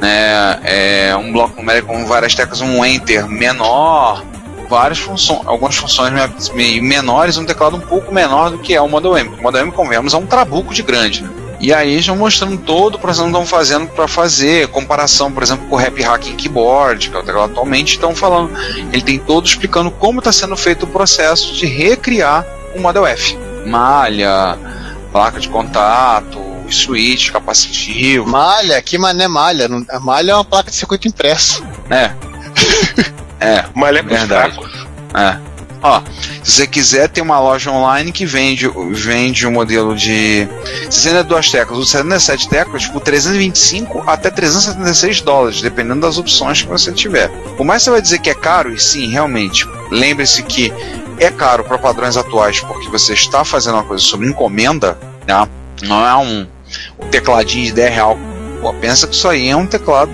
né, 0.00 0.60
é, 0.62 1.16
um 1.16 1.32
bloco 1.32 1.56
numérico 1.56 1.88
com 1.88 2.06
várias 2.06 2.34
teclas, 2.34 2.60
um 2.60 2.84
enter 2.84 3.26
menor, 3.26 4.22
várias 4.68 4.98
funções, 4.98 5.40
algumas 5.46 5.74
funções 5.76 6.12
me- 6.12 6.52
meio 6.54 6.82
menores, 6.82 7.36
um 7.36 7.44
teclado 7.44 7.76
um 7.76 7.80
pouco 7.80 8.12
menor 8.12 8.50
do 8.50 8.58
que 8.58 8.74
é 8.74 8.80
o 8.80 8.88
Model 8.88 9.16
M. 9.16 9.30
O 9.38 9.42
Model 9.42 9.62
M, 9.62 9.72
convenhamos, 9.72 10.12
é 10.14 10.16
um 10.16 10.26
trabuco 10.26 10.72
de 10.74 10.82
grande. 10.82 11.22
né? 11.22 11.30
E 11.60 11.74
aí 11.74 11.92
eles 11.94 12.06
vão 12.06 12.16
mostrando 12.16 12.56
todo 12.58 12.94
o 12.94 12.98
processo 13.00 13.24
que 13.24 13.30
estão 13.30 13.44
fazendo 13.44 13.88
para 13.88 14.06
fazer, 14.06 14.68
comparação, 14.68 15.32
por 15.32 15.42
exemplo, 15.42 15.66
com 15.66 15.74
o 15.74 15.78
Happy 15.78 16.04
Hacking 16.04 16.36
Keyboard, 16.36 17.10
que 17.10 17.16
é 17.16 17.18
o 17.18 17.22
teclado 17.24 17.50
atualmente, 17.50 17.94
estão 17.94 18.14
falando, 18.14 18.52
ele 18.92 19.02
tem 19.02 19.18
todo 19.18 19.44
explicando 19.44 19.90
como 19.90 20.20
está 20.20 20.30
sendo 20.30 20.56
feito 20.56 20.84
o 20.84 20.86
processo 20.86 21.54
de 21.54 21.66
recriar 21.66 22.46
o 22.76 22.80
Model 22.80 23.04
F. 23.06 23.36
Malha, 23.66 24.56
placa 25.10 25.40
de 25.40 25.48
contato, 25.48 26.38
switch, 26.70 27.30
capacitivo, 27.32 28.24
Malha, 28.26 28.80
que 28.80 28.96
mané 28.96 29.26
malha. 29.26 29.68
Malha 30.00 30.30
é 30.30 30.34
uma 30.36 30.44
placa 30.44 30.70
de 30.70 30.76
circuito 30.76 31.08
impresso. 31.08 31.64
né? 31.88 32.14
é, 33.40 33.64
Malha 33.74 34.02
pros 34.02 34.18
Verdade. 34.18 34.54
fracos. 34.54 34.86
É. 35.14 35.48
Ó, 35.80 36.02
se 36.42 36.52
você 36.52 36.66
quiser, 36.66 37.08
tem 37.08 37.22
uma 37.22 37.38
loja 37.38 37.70
online 37.70 38.10
que 38.10 38.26
vende, 38.26 38.68
vende 38.90 39.46
o 39.46 39.50
modelo 39.50 39.94
de 39.94 40.48
62 40.90 41.50
teclas 41.50 41.78
ou 41.78 41.84
77 41.84 42.48
teclas 42.48 42.86
por 42.86 43.00
325 43.00 44.02
até 44.06 44.28
376 44.28 45.20
dólares, 45.20 45.62
dependendo 45.62 46.00
das 46.00 46.18
opções 46.18 46.62
que 46.62 46.68
você 46.68 46.90
tiver. 46.90 47.28
Por 47.56 47.64
mais 47.64 47.82
que 47.82 47.84
você 47.84 47.90
vai 47.92 48.02
dizer 48.02 48.18
que 48.18 48.30
é 48.30 48.34
caro, 48.34 48.72
e 48.72 48.78
sim, 48.78 49.08
realmente, 49.08 49.68
lembre-se 49.90 50.42
que 50.42 50.72
é 51.20 51.30
caro 51.30 51.62
para 51.62 51.78
padrões 51.78 52.16
atuais 52.16 52.60
porque 52.60 52.88
você 52.88 53.12
está 53.12 53.44
fazendo 53.44 53.74
uma 53.74 53.84
coisa 53.84 54.02
sobre 54.02 54.26
encomenda, 54.28 54.98
né? 55.26 55.48
não 55.82 56.06
é 56.06 56.16
um, 56.16 56.46
um 56.98 57.08
tecladinho 57.08 57.66
de 57.66 57.72
10 57.72 57.94
real. 57.94 58.18
Pô, 58.60 58.72
pensa 58.74 59.06
que 59.06 59.14
isso 59.14 59.28
aí 59.28 59.48
é 59.48 59.56
um 59.56 59.66
teclado 59.66 60.12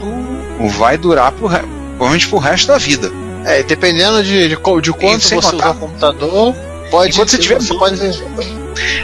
vai 0.79 0.97
durar 0.97 1.33
pro, 1.33 1.49
provavelmente 1.97 2.29
pro 2.29 2.39
resto 2.39 2.69
da 2.69 2.79
vida. 2.79 3.11
É, 3.45 3.63
dependendo 3.63 4.23
de, 4.23 4.49
de, 4.49 4.49
de 4.49 4.57
quanto 4.93 5.21
você 5.23 5.35
usar 5.37 5.71
o 5.71 5.75
computador, 5.75 6.55
pode. 6.91 7.13
Enquanto 7.13 7.29
você 7.31 7.39
tiver- 7.39 7.59
pode 7.79 7.97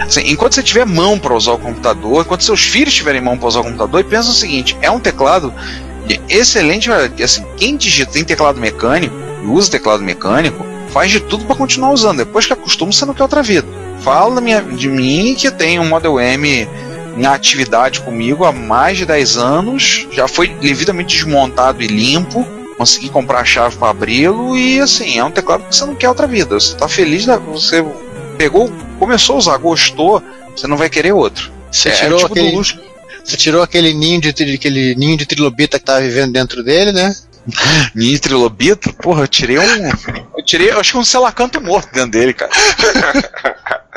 Assim, 0.04 0.22
enquanto 0.26 0.54
você 0.54 0.62
tiver 0.62 0.84
mão 0.84 1.18
para 1.18 1.34
usar 1.34 1.52
o 1.52 1.58
computador, 1.58 2.22
enquanto 2.24 2.42
seus 2.42 2.60
filhos 2.60 2.92
tiverem 2.94 3.20
mão 3.20 3.38
para 3.38 3.46
usar 3.48 3.60
o 3.60 3.64
computador, 3.64 4.00
e 4.00 4.04
pensa 4.04 4.30
o 4.30 4.34
seguinte: 4.34 4.76
é 4.82 4.90
um 4.90 4.98
teclado 4.98 5.52
excelente. 6.28 6.90
Assim, 7.22 7.44
quem 7.56 7.76
digita 7.76 8.12
tem 8.12 8.24
teclado 8.24 8.58
mecânico 8.60 9.14
e 9.42 9.46
usa 9.46 9.70
teclado 9.70 10.02
mecânico, 10.02 10.64
faz 10.92 11.10
de 11.10 11.20
tudo 11.20 11.44
para 11.44 11.54
continuar 11.56 11.92
usando. 11.92 12.18
Depois 12.18 12.46
que 12.46 12.52
acostuma, 12.52 12.92
você 12.92 13.04
não 13.04 13.14
quer 13.14 13.22
outra 13.22 13.42
vida. 13.42 13.66
Fala 14.02 14.40
minha- 14.40 14.62
de 14.62 14.88
mim 14.88 15.34
que 15.38 15.50
tem 15.50 15.78
um 15.78 15.88
Model 15.88 16.18
M 16.18 16.66
em 17.16 17.26
atividade 17.26 18.00
comigo 18.00 18.44
há 18.44 18.52
mais 18.52 18.96
de 18.98 19.04
10 19.04 19.36
anos, 19.36 20.06
já 20.10 20.26
foi 20.26 20.48
devidamente 20.48 21.14
desmontado 21.16 21.82
e 21.82 21.86
limpo. 21.86 22.46
Consegui 22.80 23.10
comprar 23.10 23.40
a 23.40 23.44
chave 23.44 23.76
para 23.76 23.90
abri-lo 23.90 24.56
e 24.56 24.80
assim, 24.80 25.18
é 25.18 25.22
um 25.22 25.30
teclado 25.30 25.64
que 25.68 25.76
você 25.76 25.84
não 25.84 25.94
quer 25.94 26.08
outra 26.08 26.26
vida. 26.26 26.58
Você 26.58 26.72
está 26.72 26.88
feliz, 26.88 27.26
da, 27.26 27.36
você 27.36 27.84
pegou, 28.38 28.72
começou 28.98 29.34
a 29.36 29.38
usar, 29.38 29.56
gostou, 29.58 30.22
você 30.56 30.66
não 30.66 30.78
vai 30.78 30.88
querer 30.88 31.12
outro. 31.12 31.52
Você 31.70 31.90
é, 31.90 31.92
tirou 31.92 32.16
tipo 32.20 32.34
do 32.34 32.40
aquele. 32.40 32.56
luxo. 32.56 32.80
Você 33.22 33.36
tirou 33.36 33.60
aquele 33.62 33.92
ninho 33.92 34.18
de 34.18 34.30
aquele 34.30 34.94
ninho 34.94 35.14
de 35.18 35.26
trilobita 35.26 35.78
que 35.78 35.84
tava 35.84 36.00
vivendo 36.00 36.32
dentro 36.32 36.64
dele, 36.64 36.90
né? 36.90 37.14
Nitrilobito, 37.94 38.94
porra, 38.94 39.24
eu 39.24 39.28
tirei 39.28 39.58
um. 39.58 39.90
Eu 40.38 40.42
tirei, 40.42 40.70
eu 40.70 40.80
acho 40.80 40.92
que 40.92 40.98
um 40.98 41.04
selacanto 41.04 41.60
morto 41.60 41.92
dentro 41.92 42.12
dele, 42.12 42.32
cara. 42.32 42.50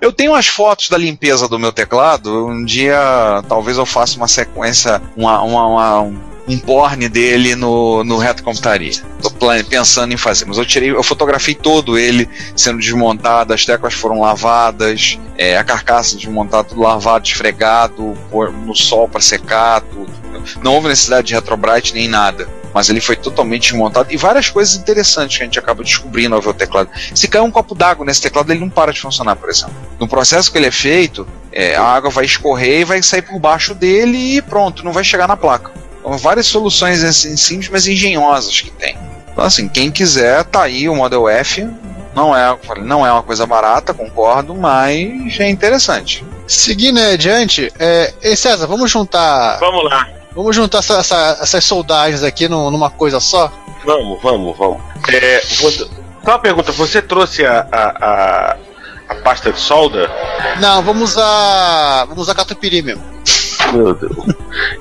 Eu 0.00 0.10
tenho 0.10 0.32
umas 0.32 0.46
fotos 0.46 0.88
da 0.88 0.96
limpeza 0.96 1.46
do 1.46 1.58
meu 1.58 1.70
teclado. 1.70 2.46
Um 2.46 2.64
dia, 2.64 2.98
talvez 3.46 3.76
eu 3.76 3.84
faça 3.84 4.16
uma 4.16 4.26
sequência, 4.26 5.02
uma, 5.14 5.42
uma, 5.42 5.66
uma- 5.66 6.31
um 6.46 6.58
porn 6.58 7.08
dele 7.08 7.54
no, 7.54 8.02
no 8.04 8.18
Reto 8.18 8.42
Computaria. 8.42 8.92
Tô 9.22 9.30
plane- 9.30 9.62
pensando 9.64 10.12
em 10.12 10.16
fazer, 10.16 10.44
mas 10.44 10.58
eu 10.58 10.66
tirei, 10.66 10.90
eu 10.90 11.02
fotografei 11.02 11.54
todo 11.54 11.96
ele 11.98 12.28
sendo 12.56 12.78
desmontado, 12.78 13.52
as 13.52 13.64
teclas 13.64 13.94
foram 13.94 14.20
lavadas, 14.20 15.18
é, 15.38 15.56
a 15.56 15.64
carcaça 15.64 16.16
desmontada, 16.16 16.64
tudo 16.64 16.80
lavado, 16.82 17.26
esfregado, 17.26 18.16
no 18.66 18.74
sol 18.74 19.08
para 19.08 19.20
secar, 19.20 19.80
tudo. 19.82 20.10
Não 20.62 20.74
houve 20.74 20.88
necessidade 20.88 21.28
de 21.28 21.34
retrobrite 21.34 21.94
nem 21.94 22.08
nada. 22.08 22.48
Mas 22.74 22.88
ele 22.88 23.02
foi 23.02 23.16
totalmente 23.16 23.64
desmontado 23.70 24.10
e 24.10 24.16
várias 24.16 24.48
coisas 24.48 24.74
interessantes 24.76 25.36
que 25.36 25.42
a 25.42 25.46
gente 25.46 25.58
acaba 25.58 25.84
descobrindo 25.84 26.34
ao 26.34 26.40
ver 26.40 26.48
o 26.48 26.54
teclado. 26.54 26.88
Se 27.14 27.28
cair 27.28 27.42
um 27.42 27.50
copo 27.50 27.74
d'água 27.74 28.04
nesse 28.06 28.22
teclado, 28.22 28.50
ele 28.50 28.60
não 28.60 28.70
para 28.70 28.94
de 28.94 28.98
funcionar, 29.00 29.36
por 29.36 29.50
exemplo. 29.50 29.74
No 30.00 30.08
processo 30.08 30.50
que 30.50 30.56
ele 30.56 30.68
é 30.68 30.70
feito, 30.70 31.28
é, 31.52 31.76
a 31.76 31.84
água 31.84 32.08
vai 32.08 32.24
escorrer 32.24 32.80
e 32.80 32.84
vai 32.84 33.02
sair 33.02 33.20
por 33.20 33.38
baixo 33.38 33.74
dele 33.74 34.38
e 34.38 34.40
pronto, 34.40 34.82
não 34.82 34.90
vai 34.90 35.04
chegar 35.04 35.28
na 35.28 35.36
placa. 35.36 35.70
Várias 36.04 36.46
soluções 36.46 37.02
assim, 37.04 37.36
simples, 37.36 37.68
mas 37.70 37.86
engenhosas 37.86 38.60
que 38.60 38.70
tem. 38.70 38.96
Então, 39.32 39.44
assim, 39.44 39.68
quem 39.68 39.90
quiser, 39.90 40.44
tá 40.44 40.62
aí 40.62 40.88
o 40.88 40.94
Model 40.96 41.28
F. 41.28 41.66
Não 42.14 42.36
é, 42.36 42.54
não 42.82 43.06
é 43.06 43.10
uma 43.12 43.22
coisa 43.22 43.46
barata, 43.46 43.94
concordo, 43.94 44.54
mas 44.54 45.40
é 45.40 45.48
interessante. 45.48 46.22
Seguindo 46.46 47.00
adiante, 47.00 47.72
é, 47.78 48.12
ei 48.20 48.36
César, 48.36 48.66
vamos 48.66 48.90
juntar. 48.90 49.58
Vamos 49.58 49.84
lá. 49.84 50.06
Vamos 50.34 50.54
juntar 50.54 50.78
essa- 50.78 50.98
essa- 50.98 51.38
essas 51.40 51.64
soldagens 51.64 52.22
aqui 52.22 52.48
num- 52.48 52.70
numa 52.70 52.90
coisa 52.90 53.18
só? 53.20 53.50
Vamos, 53.84 54.20
vamos, 54.22 54.56
vamos. 54.58 54.80
É, 55.08 55.40
você, 55.60 55.78
só 55.78 55.88
uma 56.32 56.38
pergunta, 56.38 56.70
você 56.72 57.00
trouxe 57.00 57.46
a, 57.46 57.66
a, 57.72 58.06
a, 58.06 58.56
a 59.08 59.14
pasta 59.16 59.50
de 59.50 59.58
solda? 59.60 60.10
Não, 60.60 60.82
vamos 60.82 61.12
usar. 61.12 62.04
Vamos 62.04 62.24
usar 62.24 62.34
catupiry 62.34 62.82
mesmo. 62.82 63.02
Meu 63.72 63.94
Deus. 63.94 64.12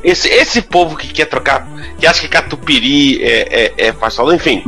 Esse, 0.04 0.30
esse 0.30 0.62
povo 0.62 0.98
que 0.98 1.08
quer 1.08 1.26
trocar, 1.26 1.68
que 1.98 2.06
acha 2.06 2.22
que 2.22 2.28
catupiry 2.28 3.24
é, 3.24 3.74
é, 3.78 3.88
é 3.88 4.10
solda, 4.10 4.36
enfim. 4.36 4.64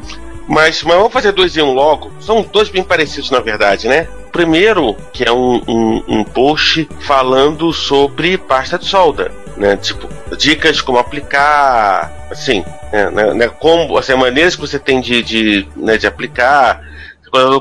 Mas, 0.47 0.83
mas 0.83 0.97
vamos 0.97 1.13
fazer 1.13 1.31
dois 1.31 1.55
em 1.55 1.61
um 1.61 1.73
logo. 1.73 2.11
São 2.19 2.41
dois 2.41 2.69
bem 2.69 2.83
parecidos, 2.83 3.31
na 3.31 3.39
verdade, 3.39 3.87
né? 3.87 4.07
Primeiro, 4.31 4.95
que 5.13 5.23
é 5.23 5.31
um, 5.31 5.61
um, 5.67 6.03
um 6.07 6.23
post 6.23 6.87
falando 7.01 7.71
sobre 7.71 8.37
pasta 8.37 8.77
de 8.77 8.85
solda, 8.85 9.31
né? 9.55 9.77
Tipo, 9.77 10.07
dicas 10.35 10.81
como 10.81 10.97
aplicar, 10.97 12.11
assim, 12.29 12.65
né? 12.91 13.09
né, 13.09 13.33
né, 13.33 13.47
como, 13.47 13.97
assim, 13.97 14.15
maneiras 14.15 14.55
que 14.55 14.61
você 14.61 14.79
tem 14.79 14.99
de, 14.99 15.21
de, 15.21 15.67
né, 15.75 15.97
de 15.97 16.07
aplicar, 16.07 16.81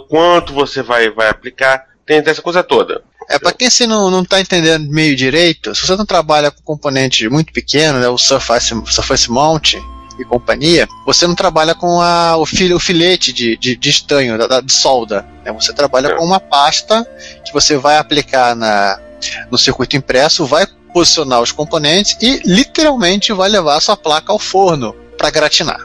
quanto 0.09 0.53
você 0.53 0.83
vai, 0.83 1.11
vai 1.11 1.29
aplicar, 1.29 1.87
tem 2.05 2.22
essa 2.25 2.42
coisa 2.42 2.62
toda. 2.62 3.03
É, 3.29 3.39
pra 3.39 3.53
quem 3.53 3.69
se 3.71 3.87
não, 3.87 4.11
não 4.11 4.25
tá 4.25 4.41
entendendo 4.41 4.91
meio 4.91 5.15
direito, 5.17 5.75
se 5.75 5.87
você 5.87 5.97
não 5.97 6.05
trabalha 6.07 6.51
com 6.51 6.63
componente 6.63 7.29
muito 7.29 7.53
pequeno, 7.53 7.99
né, 7.99 8.09
o 8.09 8.19
Surface, 8.19 8.75
Surface 8.87 9.31
Mount 9.31 9.75
e 10.19 10.25
companhia, 10.27 10.87
você 11.07 11.27
não 11.27 11.35
trabalha 11.35 11.75
com 11.75 12.01
a, 12.01 12.37
o, 12.37 12.45
fil, 12.45 12.77
o 12.77 12.81
filete 12.81 13.33
de, 13.33 13.57
de, 13.57 13.75
de 13.77 13.91
estanho, 13.91 14.37
da, 14.37 14.47
da- 14.47 14.61
de 14.61 14.73
solda. 14.73 15.27
Né, 15.45 15.53
você 15.53 15.73
trabalha 15.73 16.09
É. 16.09 16.15
com 16.17 16.25
uma 16.25 16.39
pasta 16.41 17.07
que 17.45 17.53
você 17.53 17.77
vai 17.77 17.97
aplicar 17.99 18.55
na, 18.55 19.01
no 19.51 19.57
circuito 19.57 19.97
impresso, 19.97 20.45
vai 20.45 20.67
posicionar 20.93 21.41
os 21.41 21.51
componentes 21.53 22.17
e 22.21 22.41
literalmente 22.45 23.33
vai 23.33 23.49
levar 23.49 23.77
a 23.77 23.81
sua 23.81 23.97
placa 23.97 24.31
ao 24.33 24.39
forno 24.39 24.95
para 25.17 25.31
gratinar. 25.31 25.81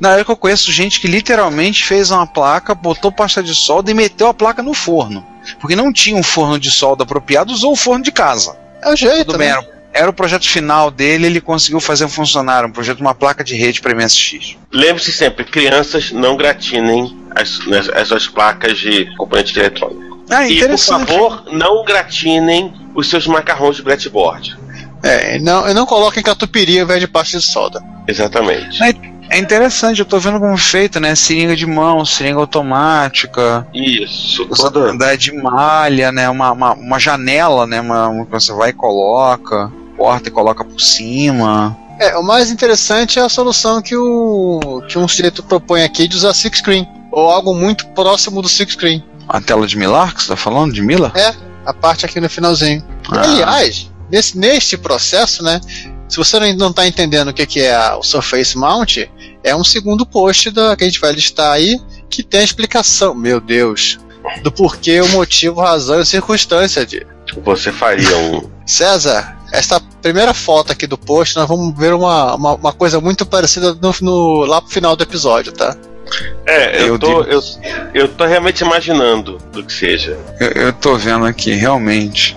Na 0.00 0.10
época 0.16 0.32
eu 0.32 0.36
conheço 0.36 0.72
gente 0.72 1.00
que 1.00 1.06
literalmente 1.08 1.84
fez 1.84 2.10
uma 2.10 2.26
placa, 2.26 2.74
botou 2.74 3.12
pasta 3.12 3.42
de 3.42 3.54
solda 3.54 3.90
e 3.90 3.94
meteu 3.94 4.28
a 4.28 4.34
placa 4.34 4.62
no 4.62 4.74
forno. 4.74 5.24
Porque 5.60 5.76
não 5.76 5.92
tinha 5.92 6.16
um 6.16 6.22
forno 6.22 6.58
de 6.58 6.70
solda 6.70 7.04
apropriado, 7.04 7.52
usou 7.52 7.72
o 7.72 7.76
forno 7.76 8.02
de 8.04 8.10
casa. 8.12 8.56
É 8.82 8.90
o 8.92 8.96
jeito, 8.96 9.26
Tudo 9.26 9.38
né? 9.38 9.44
bem, 9.46 9.48
era, 9.52 9.68
era 9.92 10.10
o 10.10 10.12
projeto 10.12 10.48
final 10.48 10.90
dele, 10.90 11.26
ele 11.26 11.40
conseguiu 11.40 11.80
fazer 11.80 12.08
funcionar 12.08 12.64
um 12.64 12.70
projeto 12.72 12.96
de 12.96 13.02
uma 13.02 13.14
placa 13.14 13.44
de 13.44 13.54
rede 13.54 13.80
para 13.80 13.94
MSX. 13.94 14.56
Lembre-se 14.72 15.12
sempre, 15.12 15.44
crianças 15.44 16.10
não 16.12 16.36
gratinem 16.36 17.16
as, 17.34 17.60
as, 17.68 17.88
as 17.90 18.08
suas 18.08 18.26
placas 18.26 18.78
de 18.78 19.14
componente 19.16 19.58
eletrônico. 19.58 20.24
Ah, 20.30 20.48
E, 20.48 20.66
por 20.66 20.78
favor, 20.78 21.44
não 21.52 21.84
gratinem 21.84 22.72
os 22.94 23.08
seus 23.10 23.26
macarrões 23.26 23.76
de 23.76 23.82
Bratboard. 23.82 24.56
É, 25.02 25.38
não, 25.38 25.68
e 25.68 25.74
não 25.74 25.84
coloquem 25.84 26.22
catupiry 26.22 26.78
ao 26.78 26.84
invés 26.84 27.00
de 27.00 27.06
pasta 27.06 27.38
de 27.38 27.44
solda. 27.44 27.82
Exatamente. 28.08 28.78
Mas- 28.80 28.94
É 29.28 29.38
interessante, 29.38 29.98
eu 29.98 30.04
tô 30.04 30.18
vendo 30.18 30.38
como 30.38 30.54
é 30.54 30.58
feito, 30.58 31.00
né? 31.00 31.14
Seringa 31.14 31.56
de 31.56 31.66
mão, 31.66 32.04
seringa 32.04 32.38
automática. 32.38 33.66
Isso, 33.74 34.46
toda 34.46 35.16
de 35.16 35.32
malha, 35.32 36.12
né? 36.12 36.28
Uma, 36.28 36.52
uma, 36.52 36.72
uma 36.74 36.98
janela, 36.98 37.66
né? 37.66 37.80
Uma, 37.80 38.08
uma, 38.08 38.24
você 38.24 38.52
vai 38.52 38.70
e 38.70 38.72
coloca, 38.72 39.72
porta 39.96 40.28
e 40.28 40.32
coloca 40.32 40.64
por 40.64 40.80
cima. 40.80 41.76
É, 41.98 42.16
o 42.16 42.22
mais 42.22 42.50
interessante 42.50 43.18
é 43.18 43.22
a 43.22 43.28
solução 43.28 43.80
que 43.80 43.96
o 43.96 44.82
que 44.88 44.98
um 44.98 45.06
sujeito 45.06 45.42
propõe 45.42 45.84
aqui 45.84 46.08
de 46.08 46.16
usar 46.16 46.34
six 46.34 46.58
screen 46.58 46.86
ou 47.10 47.30
algo 47.30 47.54
muito 47.54 47.86
próximo 47.88 48.42
do 48.42 48.48
six 48.48 48.72
screen. 48.72 49.02
A 49.28 49.40
tela 49.40 49.66
de 49.66 49.76
Milar 49.76 50.14
que 50.14 50.22
você 50.22 50.28
tá 50.28 50.36
falando 50.36 50.72
de 50.72 50.82
Mila? 50.82 51.12
É, 51.14 51.32
a 51.64 51.72
parte 51.72 52.04
aqui 52.04 52.20
no 52.20 52.28
finalzinho. 52.28 52.84
Ah. 53.10 53.22
Aliás, 53.22 53.90
nesse, 54.10 54.36
neste 54.36 54.76
processo, 54.76 55.42
né? 55.42 55.60
Se 56.08 56.16
você 56.16 56.52
não 56.54 56.70
está 56.70 56.86
entendendo 56.86 57.28
o 57.28 57.32
que, 57.32 57.46
que 57.46 57.60
é 57.60 57.74
a, 57.74 57.96
o 57.96 58.02
Surface 58.02 58.56
Mount, 58.56 59.08
é 59.44 59.54
um 59.54 59.62
segundo 59.62 60.04
post 60.06 60.50
da, 60.50 60.74
que 60.74 60.82
a 60.82 60.86
gente 60.86 61.00
vai 61.00 61.12
listar 61.12 61.52
aí 61.52 61.78
que 62.08 62.22
tem 62.22 62.40
a 62.40 62.44
explicação, 62.44 63.14
meu 63.14 63.40
Deus, 63.40 63.98
do 64.42 64.50
porquê, 64.50 65.00
o 65.00 65.08
motivo, 65.10 65.60
razão 65.60 66.00
e 66.00 66.06
circunstância 66.06 66.86
de. 66.86 67.06
Você 67.44 67.70
faria 67.70 68.16
um. 68.16 68.50
César, 68.66 69.36
esta 69.52 69.78
primeira 70.00 70.32
foto 70.32 70.72
aqui 70.72 70.86
do 70.86 70.96
post, 70.96 71.36
nós 71.36 71.46
vamos 71.46 71.76
ver 71.76 71.92
uma, 71.92 72.34
uma, 72.34 72.54
uma 72.54 72.72
coisa 72.72 73.00
muito 73.00 73.26
parecida 73.26 73.74
no, 73.74 73.94
no, 74.00 74.44
lá 74.44 74.60
pro 74.60 74.70
final 74.70 74.96
do 74.96 75.02
episódio, 75.02 75.52
tá? 75.52 75.76
É, 76.46 76.82
eu, 76.82 76.86
eu 76.88 76.98
tô, 76.98 77.22
digo... 77.22 77.32
eu, 77.32 77.42
eu 77.94 78.08
tô 78.08 78.24
realmente 78.24 78.62
imaginando 78.62 79.38
do 79.52 79.62
que 79.62 79.72
seja. 79.72 80.16
Eu, 80.40 80.48
eu 80.48 80.72
tô 80.72 80.96
vendo 80.96 81.26
aqui, 81.26 81.52
realmente. 81.52 82.36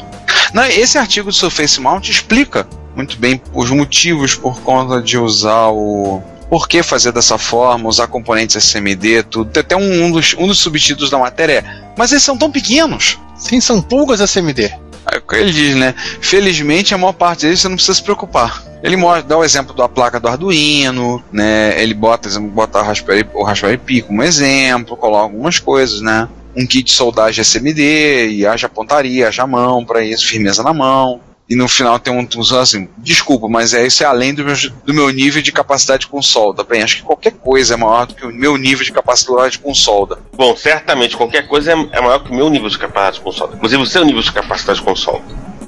Não, 0.53 0.65
esse 0.65 0.97
artigo 0.97 1.29
do 1.29 1.35
Surface 1.35 1.79
Mount 1.79 2.09
explica 2.09 2.67
muito 2.95 3.17
bem 3.17 3.41
os 3.53 3.69
motivos 3.69 4.35
por 4.35 4.59
conta 4.61 5.01
de 5.01 5.17
usar 5.17 5.67
o. 5.69 6.21
Por 6.49 6.67
que 6.67 6.81
fazer 6.81 7.11
dessa 7.11 7.37
forma, 7.37 7.89
usar 7.89 8.07
componentes 8.07 8.55
SMD, 8.55 9.23
tudo. 9.23 9.51
Tem 9.51 9.61
até 9.61 9.75
um, 9.75 10.05
um, 10.05 10.11
dos, 10.11 10.35
um 10.37 10.47
dos 10.47 10.59
subtítulos 10.59 11.09
da 11.09 11.17
matéria 11.17 11.53
é. 11.59 11.93
Mas 11.97 12.11
eles 12.11 12.23
são 12.23 12.37
tão 12.37 12.51
pequenos. 12.51 13.19
Sim, 13.35 13.59
são 13.59 13.81
pulgas 13.81 14.21
SMD. 14.21 14.73
É 15.11 15.21
ele 15.37 15.51
diz, 15.51 15.75
né? 15.75 15.95
Felizmente, 16.21 16.93
a 16.93 16.97
maior 16.97 17.13
parte 17.13 17.45
deles 17.45 17.61
você 17.61 17.69
não 17.69 17.75
precisa 17.75 17.95
se 17.95 18.03
preocupar. 18.03 18.61
Ele 18.83 18.97
mostra, 18.97 19.23
dá 19.23 19.37
o 19.37 19.43
exemplo 19.43 19.73
da 19.73 19.87
placa 19.87 20.19
do 20.19 20.27
Arduino, 20.27 21.23
né? 21.31 21.81
Ele 21.81 21.93
bota, 21.93 22.27
exemplo, 22.27 22.49
bota 22.49 22.79
o 22.79 22.83
Raspberry, 22.83 23.27
o 23.33 23.43
Raspberry 23.43 23.77
Pi 23.77 24.01
como 24.01 24.21
exemplo, 24.21 24.97
coloca 24.97 25.23
algumas 25.23 25.59
coisas, 25.59 26.01
né? 26.01 26.27
Um 26.55 26.65
kit 26.65 26.83
de 26.83 26.91
soldagem 26.91 27.41
SMD, 27.41 28.29
e 28.29 28.45
haja 28.45 28.67
pontaria, 28.67 29.27
haja 29.27 29.47
mão 29.47 29.85
para 29.85 30.03
isso, 30.03 30.27
firmeza 30.27 30.61
na 30.61 30.73
mão. 30.73 31.21
E 31.49 31.55
no 31.55 31.67
final 31.67 31.97
tem 31.97 32.13
um, 32.13 32.27
um 32.35 32.59
assim, 32.59 32.89
desculpa, 32.97 33.47
mas 33.47 33.73
é 33.73 33.85
isso 33.87 34.03
é 34.03 34.05
além 34.05 34.33
do 34.33 34.43
meu, 34.43 34.55
do 34.85 34.93
meu 34.93 35.09
nível 35.09 35.41
de 35.41 35.51
capacidade 35.51 36.05
com 36.05 36.21
solda. 36.21 36.63
Bem, 36.63 36.83
acho 36.83 36.97
que 36.97 37.03
qualquer 37.03 37.31
coisa 37.31 37.75
é 37.75 37.77
maior 37.77 38.05
do 38.05 38.15
que 38.15 38.25
o 38.25 38.33
meu 38.33 38.57
nível 38.57 38.83
de 38.83 38.91
capacidade 38.91 39.57
com 39.59 39.73
solda. 39.73 40.19
Bom, 40.33 40.55
certamente 40.57 41.15
qualquer 41.15 41.47
coisa 41.47 41.71
é, 41.71 41.75
é 41.93 42.01
maior 42.01 42.19
que 42.19 42.31
o 42.31 42.35
meu 42.35 42.49
nível 42.49 42.67
de 42.67 42.77
capacidade 42.77 43.21
com 43.21 43.31
solda. 43.31 43.55
Inclusive 43.55 43.81
o 43.81 43.85
seu 43.85 44.03
nível 44.03 44.21
de 44.21 44.31
capacidade 44.31 44.81
com 44.81 44.93
solda. 44.93 45.23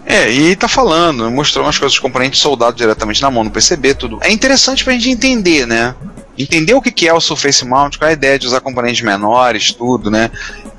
É, 0.06 0.30
e 0.30 0.56
tá 0.56 0.68
falando, 0.68 1.30
mostrou 1.30 1.64
umas 1.64 1.78
coisas, 1.78 1.98
componentes 2.00 2.40
soldados 2.40 2.76
diretamente 2.76 3.22
na 3.22 3.32
mão, 3.32 3.44
no 3.44 3.52
PCB, 3.52 3.94
tudo. 3.94 4.20
É 4.22 4.32
interessante 4.32 4.84
pra 4.84 4.92
gente 4.94 5.10
entender, 5.10 5.66
né? 5.66 5.96
Entender 6.38 6.74
o 6.74 6.82
que 6.82 7.08
é 7.08 7.14
o 7.14 7.22
Surface 7.22 7.64
Mount, 7.64 7.98
qual 7.98 8.08
é 8.08 8.12
a 8.12 8.14
ideia 8.14 8.40
de 8.40 8.48
usar 8.48 8.60
componentes 8.60 9.02
menores, 9.02 9.72
tudo, 9.72 10.10
né? 10.10 10.32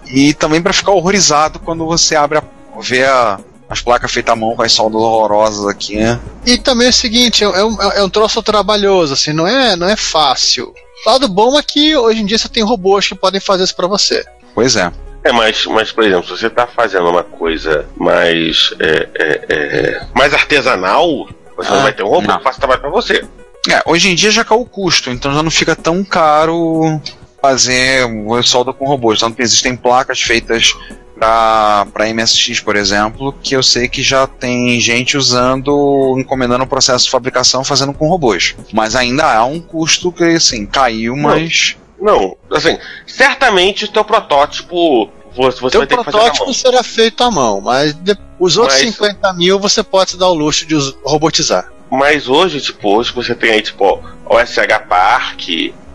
E 0.06 0.34
também 0.34 0.60
para 0.60 0.72
ficar 0.72 0.90
horrorizado 0.90 1.58
quando 1.60 1.86
você 1.86 2.16
abre 2.16 2.38
a, 2.38 2.42
vê 2.80 3.04
a, 3.04 3.38
as 3.70 3.80
placas 3.80 4.10
feitas 4.10 4.32
à 4.32 4.36
mão 4.36 4.56
com 4.56 4.62
as 4.62 4.72
soldas 4.72 5.00
horrorosas 5.00 5.64
aqui, 5.68 5.96
né? 5.96 6.18
E 6.44 6.58
também 6.58 6.88
é 6.88 6.90
o 6.90 6.92
seguinte, 6.92 7.44
é 7.44 7.64
um, 7.64 7.80
é 7.80 8.02
um 8.02 8.10
troço 8.10 8.42
trabalhoso, 8.42 9.14
assim, 9.14 9.32
não 9.32 9.46
é, 9.46 9.76
não 9.76 9.88
é 9.88 9.96
fácil. 9.96 10.74
O 11.06 11.10
lado 11.10 11.28
bom 11.28 11.56
é 11.56 11.62
que 11.62 11.96
hoje 11.96 12.20
em 12.20 12.26
dia 12.26 12.36
você 12.36 12.48
tem 12.48 12.64
robôs 12.64 13.06
que 13.06 13.14
podem 13.14 13.40
fazer 13.40 13.62
isso 13.62 13.76
para 13.76 13.86
você. 13.86 14.26
Pois 14.54 14.74
é. 14.74 14.92
É, 15.22 15.30
mas, 15.32 15.66
mas, 15.66 15.92
por 15.92 16.02
exemplo, 16.02 16.24
se 16.24 16.40
você 16.40 16.48
está 16.48 16.66
fazendo 16.66 17.08
uma 17.08 17.22
coisa 17.22 17.86
mais, 17.96 18.74
é, 18.80 19.08
é, 19.14 19.44
é, 19.48 20.06
mais 20.14 20.34
artesanal, 20.34 21.28
você 21.56 21.68
ah, 21.68 21.74
não 21.74 21.82
vai 21.82 21.92
ter 21.92 22.02
um 22.02 22.08
robô 22.08 22.26
não. 22.26 22.38
que 22.38 22.42
faça 22.42 22.58
trabalho 22.58 22.80
para 22.80 22.90
você. 22.90 23.24
É, 23.70 23.82
hoje 23.86 24.10
em 24.10 24.14
dia 24.14 24.30
já 24.30 24.44
caiu 24.44 24.62
o 24.62 24.66
custo, 24.66 25.10
então 25.10 25.32
já 25.32 25.42
não 25.42 25.50
fica 25.50 25.76
tão 25.76 26.02
caro 26.02 27.00
fazer 27.40 28.06
solda 28.42 28.72
com 28.72 28.86
robôs. 28.86 29.20
Tanto 29.20 29.36
que 29.36 29.42
existem 29.42 29.76
placas 29.76 30.20
feitas 30.20 30.74
para 31.20 32.12
MSX, 32.14 32.60
por 32.60 32.74
exemplo, 32.74 33.32
que 33.42 33.54
eu 33.54 33.62
sei 33.62 33.88
que 33.88 34.02
já 34.02 34.26
tem 34.26 34.80
gente 34.80 35.18
usando, 35.18 36.16
encomendando 36.18 36.64
o 36.64 36.66
processo 36.66 37.04
de 37.04 37.10
fabricação 37.10 37.62
fazendo 37.62 37.92
com 37.92 38.08
robôs. 38.08 38.56
Mas 38.72 38.96
ainda 38.96 39.30
há 39.30 39.44
um 39.44 39.60
custo 39.60 40.10
que, 40.10 40.24
assim, 40.24 40.64
caiu, 40.64 41.14
mas. 41.14 41.76
Não, 42.00 42.34
assim, 42.50 42.78
certamente 43.06 43.84
o 43.84 43.88
teu 43.88 44.02
protótipo 44.02 45.10
você, 45.36 45.60
você 45.60 45.86
Teu 45.86 45.86
protótipo 45.86 46.52
será 46.52 46.82
feito 46.82 47.22
à 47.22 47.30
mão, 47.30 47.60
mas 47.60 47.94
de, 47.94 48.16
os 48.38 48.56
outros 48.56 48.82
mas, 48.82 48.94
50 48.94 49.32
mil 49.34 49.60
você 49.60 49.82
pode 49.82 50.12
se 50.12 50.16
dar 50.16 50.28
o 50.28 50.34
luxo 50.34 50.66
de 50.66 50.76
robotizar. 51.04 51.70
Mas 51.90 52.28
hoje, 52.28 52.60
tipo, 52.60 52.96
hoje 52.96 53.12
você 53.12 53.34
tem 53.34 53.50
aí, 53.50 53.62
tipo, 53.62 54.02
o 54.26 54.38
SH 54.38 54.88
Park 54.88 55.48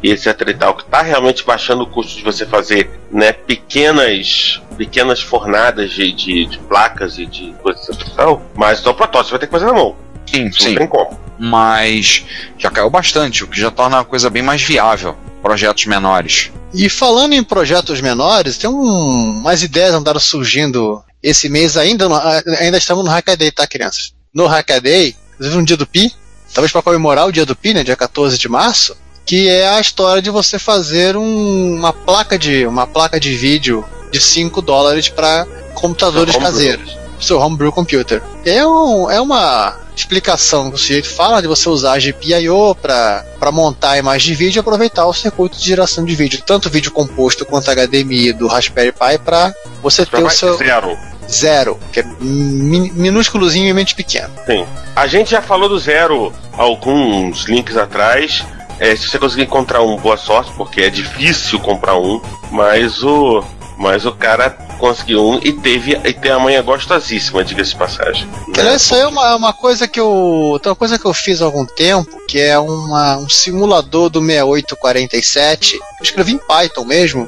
e 0.06 0.12
etc 0.12 0.40
e 0.48 0.54
tal, 0.54 0.76
que 0.76 0.86
tá 0.86 1.02
realmente 1.02 1.44
baixando 1.44 1.84
o 1.84 1.88
custo 1.88 2.16
de 2.16 2.24
você 2.24 2.46
fazer, 2.46 2.92
né, 3.12 3.32
pequenas 3.32 4.62
pequenas 4.78 5.22
fornadas 5.22 5.92
de, 5.92 6.12
de, 6.12 6.46
de 6.46 6.60
placas 6.60 7.18
e 7.18 7.26
de 7.26 7.56
coisas 7.64 7.98
de 7.98 8.06
mas 8.54 8.82
então 8.82 8.92
o 8.92 8.96
protótipo 8.96 9.32
vai 9.32 9.40
ter 9.40 9.48
que 9.48 9.52
fazer 9.52 9.66
na 9.66 9.74
mão. 9.74 9.96
Sim, 10.30 10.48
Isso 10.48 10.62
sim. 10.62 10.70
Não 10.72 10.78
tem 10.78 10.88
como. 10.88 11.20
Mas 11.40 12.26
já 12.58 12.70
caiu 12.70 12.90
bastante, 12.90 13.44
o 13.44 13.48
que 13.48 13.60
já 13.60 13.72
torna 13.72 14.00
a 14.00 14.04
coisa 14.04 14.30
bem 14.30 14.44
mais 14.44 14.62
viável 14.62 15.18
projetos 15.42 15.86
menores. 15.86 16.52
E 16.74 16.90
falando 16.90 17.34
em 17.34 17.44
projetos 17.44 18.02
menores, 18.02 18.58
tem 18.58 18.70
um, 18.70 19.42
mais 19.42 19.64
ideias 19.64 19.94
andaram 19.94 20.20
surgindo 20.20 21.04
esse 21.24 21.50
mês 21.50 21.78
ainda, 21.78 22.08
no, 22.10 22.16
ainda 22.60 22.78
estamos 22.78 23.04
no 23.04 23.10
Hackaday, 23.10 23.52
tá, 23.52 23.66
crianças? 23.66 24.14
No 24.34 24.46
Hackaday, 24.46 25.16
inclusive 25.34 25.58
no 25.58 25.66
dia 25.66 25.78
do 25.78 25.88
Pi, 25.88 26.12
talvez 26.54 26.72
para 26.72 26.82
comemorar 26.82 27.28
o 27.28 27.32
dia 27.32 27.46
do 27.46 27.56
Pi, 27.56 27.74
né, 27.74 27.84
dia 27.84 27.96
14 27.96 28.38
de 28.38 28.50
março, 28.50 28.96
que 29.26 29.50
é 29.50 29.68
a 29.68 29.80
história 29.80 30.22
de 30.22 30.30
você 30.30 30.60
fazer 30.60 31.18
um, 31.18 31.76
uma 31.76 31.92
placa 31.92 32.38
de 32.38 32.66
uma 32.66 32.86
placa 32.86 33.20
de 33.20 33.36
vídeo 33.36 33.84
de 34.12 34.22
5 34.22 34.62
dólares 34.62 35.10
para 35.10 35.48
computadores 35.74 36.36
caseiros, 36.36 36.98
seu 37.20 37.40
homebrew 37.40 37.72
computer. 37.72 38.22
É, 38.46 38.66
um, 38.66 39.10
é 39.10 39.20
uma 39.20 39.78
explicação 39.96 40.70
que 40.70 40.76
o 40.76 40.80
sujeito 40.80 41.10
fala 41.10 41.42
de 41.42 41.48
você 41.48 41.70
usar 41.70 41.94
a 41.94 42.00
GPIO 42.00 42.76
para 42.76 43.52
montar 43.52 43.92
a 43.92 43.98
imagem 43.98 44.34
de 44.34 44.36
vídeo 44.36 44.60
e 44.60 44.62
aproveitar 44.62 45.06
o 45.06 45.14
circuito 45.14 45.58
de 45.58 45.66
geração 45.66 46.04
de 46.04 46.14
vídeo, 46.14 46.42
tanto 46.46 46.70
vídeo 46.70 46.92
composto 46.92 47.46
quanto 47.46 47.72
HDMI 47.72 48.34
do 48.34 48.48
Raspberry 48.48 48.92
Pi 48.92 49.18
para 49.24 49.54
você 49.82 50.06
ter 50.06 50.24
o 50.24 50.30
seu 50.30 50.58
zero. 50.58 50.98
Zero, 51.28 51.80
que 51.92 52.02
é 52.02 52.06
minúsculozinho 52.22 53.68
e 53.68 53.74
mente 53.74 53.96
pequeno. 53.96 54.32
Sim. 54.46 54.66
A 54.96 55.08
gente 55.08 55.32
já 55.32 55.42
falou 55.42 55.68
do 55.68 55.80
zero 55.80 56.32
alguns 56.54 57.46
links 57.46 57.76
atrás. 57.76 58.46
É, 58.80 58.96
se 58.96 59.08
você 59.08 59.18
conseguir 59.18 59.44
encontrar 59.44 59.82
um, 59.82 59.96
boa 59.98 60.18
sorte, 60.18 60.52
porque 60.54 60.82
é 60.82 60.90
difícil 60.90 61.60
comprar 61.60 61.98
um, 61.98 62.22
mas 62.52 63.04
o 63.04 63.44
mas 63.78 64.06
o 64.06 64.12
cara 64.12 64.50
conseguiu 64.80 65.26
um 65.26 65.40
e 65.44 65.52
teve 65.54 66.00
e 66.04 66.14
tem 66.14 66.32
a 66.32 66.40
manha 66.40 66.62
gostosíssima, 66.62 67.44
diga-se 67.44 67.72
de 67.72 67.78
passagem. 67.78 68.28
Né? 68.56 68.76
Isso 68.76 68.94
aí 68.94 69.02
é 69.02 69.08
uma, 69.08 69.36
uma 69.36 69.54
coisa 69.54 69.88
que 69.88 70.00
eu. 70.00 70.60
Uma 70.66 70.76
coisa 70.76 70.98
que 70.98 71.06
eu 71.06 71.14
fiz 71.14 71.42
há 71.42 71.46
algum 71.46 71.66
tempo, 71.66 72.20
que 72.28 72.40
é 72.40 72.58
uma, 72.58 73.18
um 73.18 73.30
simulador 73.30 74.10
do 74.10 74.20
6847. 74.20 75.76
Eu 75.76 76.04
escrevi 76.04 76.34
em 76.34 76.38
Python 76.38 76.86
mesmo, 76.86 77.28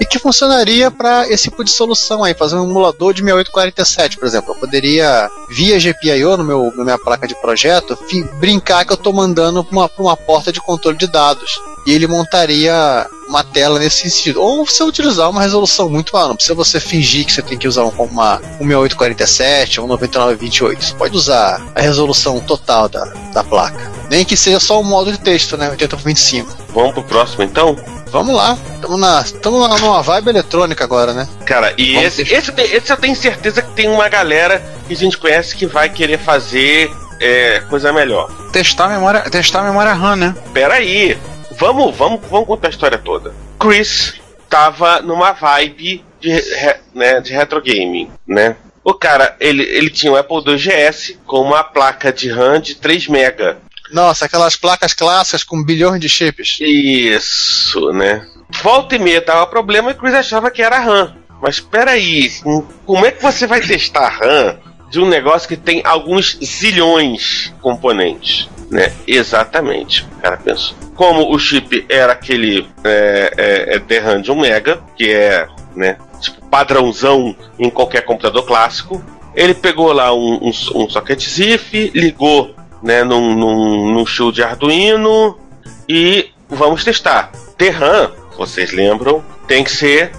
e 0.00 0.04
que 0.04 0.18
funcionaria 0.18 0.90
para 0.90 1.28
esse 1.28 1.44
tipo 1.44 1.64
de 1.64 1.70
solução 1.70 2.22
aí, 2.22 2.34
fazer 2.34 2.56
um 2.56 2.64
emulador 2.64 3.14
de 3.14 3.22
6847, 3.22 4.18
por 4.18 4.26
exemplo. 4.26 4.52
Eu 4.52 4.60
poderia, 4.60 5.30
via 5.48 5.78
GPIO 5.78 6.36
no 6.36 6.44
meu, 6.44 6.72
na 6.76 6.84
minha 6.84 6.98
placa 6.98 7.26
de 7.26 7.34
projeto, 7.34 7.98
brincar 8.38 8.84
que 8.84 8.92
eu 8.92 8.96
estou 8.96 9.12
mandando 9.12 9.64
para 9.64 9.76
uma, 9.76 9.90
uma 9.98 10.16
porta 10.16 10.52
de 10.52 10.60
controle 10.60 10.96
de 10.96 11.06
dados. 11.06 11.60
E 11.86 11.92
ele 11.92 12.06
montaria 12.06 13.06
uma 13.32 13.42
tela 13.42 13.78
nesse 13.78 14.10
sentido. 14.10 14.40
Ou 14.40 14.64
você 14.64 14.84
utilizar 14.84 15.28
uma 15.28 15.40
resolução 15.40 15.88
muito 15.88 16.16
alta, 16.16 16.28
não 16.28 16.36
precisa 16.36 16.54
você 16.54 16.78
fingir 16.78 17.24
que 17.24 17.32
você 17.32 17.42
tem 17.42 17.58
que 17.58 17.66
usar 17.66 17.84
uma, 17.84 18.02
uma 18.04 18.38
6847 18.58 19.80
ou 19.80 19.86
9928. 19.86 20.84
Você 20.84 20.94
pode 20.94 21.16
usar 21.16 21.62
a 21.74 21.80
resolução 21.80 22.38
total 22.40 22.88
da, 22.88 23.04
da 23.32 23.42
placa. 23.42 23.90
Nem 24.10 24.24
que 24.24 24.36
seja 24.36 24.60
só 24.60 24.80
o 24.80 24.84
modo 24.84 25.10
de 25.10 25.18
texto, 25.18 25.56
né? 25.56 25.70
80 25.70 25.96
por 25.96 26.04
25. 26.04 26.56
Vamos 26.74 26.92
pro 26.92 27.02
próximo 27.02 27.42
então? 27.42 27.76
Vamos 28.10 28.36
lá. 28.36 28.58
Estamos 28.74 29.00
na, 29.00 29.24
tamo 29.40 29.68
numa 29.78 30.02
vibe 30.02 30.28
eletrônica 30.28 30.84
agora, 30.84 31.14
né? 31.14 31.26
Cara, 31.46 31.72
e 31.78 31.96
esse, 31.96 32.20
esse, 32.22 32.52
esse 32.60 32.92
eu 32.92 32.96
tenho 32.98 33.16
certeza 33.16 33.62
que 33.62 33.72
tem 33.72 33.88
uma 33.88 34.06
galera 34.08 34.62
que 34.86 34.92
a 34.92 34.96
gente 34.96 35.16
conhece 35.16 35.56
que 35.56 35.66
vai 35.66 35.88
querer 35.88 36.18
fazer 36.18 36.92
é, 37.18 37.60
coisa 37.70 37.90
melhor. 37.90 38.30
Testar 38.52 38.84
a 38.84 38.88
memória, 38.90 39.22
testar 39.22 39.60
a 39.60 39.64
memória 39.64 39.94
RAM, 39.94 40.16
né? 40.16 40.34
Pera 40.52 40.74
aí. 40.74 41.18
Vamos, 41.62 41.96
vamos, 41.96 42.20
vamos 42.28 42.46
contar 42.48 42.66
a 42.66 42.70
história 42.70 42.98
toda. 42.98 43.32
Chris 43.58 44.14
tava 44.50 45.00
numa 45.00 45.30
vibe 45.30 46.04
de, 46.20 46.44
né, 46.92 47.20
de 47.20 47.32
retro 47.32 47.62
gaming, 47.62 48.10
né? 48.26 48.56
O 48.84 48.92
cara, 48.92 49.36
ele, 49.38 49.62
ele 49.62 49.88
tinha 49.88 50.10
um 50.12 50.16
Apple 50.16 50.42
II 50.44 50.56
GS 50.56 51.16
com 51.24 51.40
uma 51.40 51.62
placa 51.62 52.12
de 52.12 52.28
RAM 52.28 52.60
de 52.60 52.74
3 52.74 53.06
MB 53.06 53.56
Nossa, 53.92 54.24
aquelas 54.24 54.56
placas 54.56 54.92
clássicas 54.92 55.44
com 55.44 55.62
bilhões 55.62 56.00
de 56.00 56.08
chips. 56.08 56.58
Isso, 56.60 57.92
né? 57.92 58.26
Volta 58.60 58.96
e 58.96 58.98
meia 58.98 59.20
dava 59.20 59.46
problema 59.46 59.92
e 59.92 59.94
Chris 59.94 60.14
achava 60.14 60.50
que 60.50 60.60
era 60.62 60.80
RAM. 60.80 61.14
Mas 61.40 61.60
peraí, 61.60 62.28
com- 62.42 62.66
como 62.84 63.06
é 63.06 63.12
que 63.12 63.22
você 63.22 63.46
vai 63.46 63.60
testar 63.60 64.08
RAM 64.08 64.58
de 64.90 64.98
um 64.98 65.08
negócio 65.08 65.48
que 65.48 65.56
tem 65.56 65.80
alguns 65.84 66.36
zilhões 66.44 67.52
de 67.54 67.60
componentes? 67.60 68.48
Né? 68.72 68.90
Exatamente, 69.06 70.08
o 70.18 70.22
cara 70.22 70.38
pensou. 70.38 70.74
Como 70.94 71.30
o 71.30 71.38
chip 71.38 71.84
era 71.90 72.14
aquele 72.14 72.66
é, 72.82 73.76
é, 73.76 73.76
é 73.76 74.18
de 74.18 74.30
1 74.32 74.40
mega, 74.40 74.82
que 74.96 75.12
é 75.12 75.46
né, 75.76 75.98
tipo 76.18 76.42
padrãozão 76.46 77.36
em 77.58 77.68
qualquer 77.68 78.00
computador 78.02 78.46
clássico, 78.46 79.04
ele 79.34 79.52
pegou 79.52 79.92
lá 79.92 80.14
um, 80.14 80.36
um, 80.42 80.50
um 80.74 80.88
socket 80.88 81.20
ZIF, 81.20 81.92
ligou 81.94 82.54
né, 82.82 83.04
num, 83.04 83.34
num, 83.34 83.92
num 83.92 84.06
shield 84.06 84.36
de 84.36 84.42
Arduino 84.42 85.38
e 85.86 86.30
vamos 86.48 86.82
testar. 86.82 87.30
DRAM, 87.58 88.10
vocês 88.38 88.72
lembram, 88.72 89.22
tem 89.46 89.62
que 89.62 89.70
ser 89.70 90.12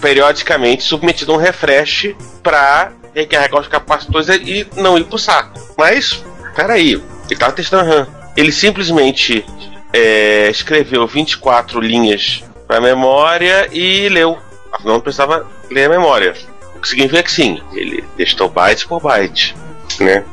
periodicamente 0.00 0.84
submetido 0.84 1.32
a 1.32 1.34
um 1.34 1.38
refresh 1.38 2.14
para 2.44 2.92
recarregar 3.12 3.60
os 3.60 3.66
capacitores 3.66 4.28
e 4.28 4.66
não 4.76 4.96
ir 4.96 5.04
pro 5.04 5.18
saco. 5.18 5.58
Mas, 5.76 6.24
peraí, 6.54 7.02
ele 7.28 7.34
estava 7.34 7.52
testando 7.52 7.88
RAM. 7.88 8.06
Ele 8.36 8.52
simplesmente 8.52 9.44
é, 9.92 10.48
escreveu 10.50 11.06
24 11.06 11.80
linhas 11.80 12.44
para 12.66 12.80
memória 12.80 13.68
e 13.72 14.08
leu. 14.08 14.38
Afinal, 14.72 14.94
não 14.94 15.00
precisava 15.00 15.46
ler 15.70 15.86
a 15.86 15.88
memória. 15.88 16.34
O 16.74 16.80
que 16.80 16.88
significa 16.88 17.22
que 17.22 17.32
sim, 17.32 17.60
ele 17.72 18.04
testou 18.16 18.48
byte 18.48 18.86
por 18.86 19.00
byte, 19.00 19.56
né? 19.98 20.24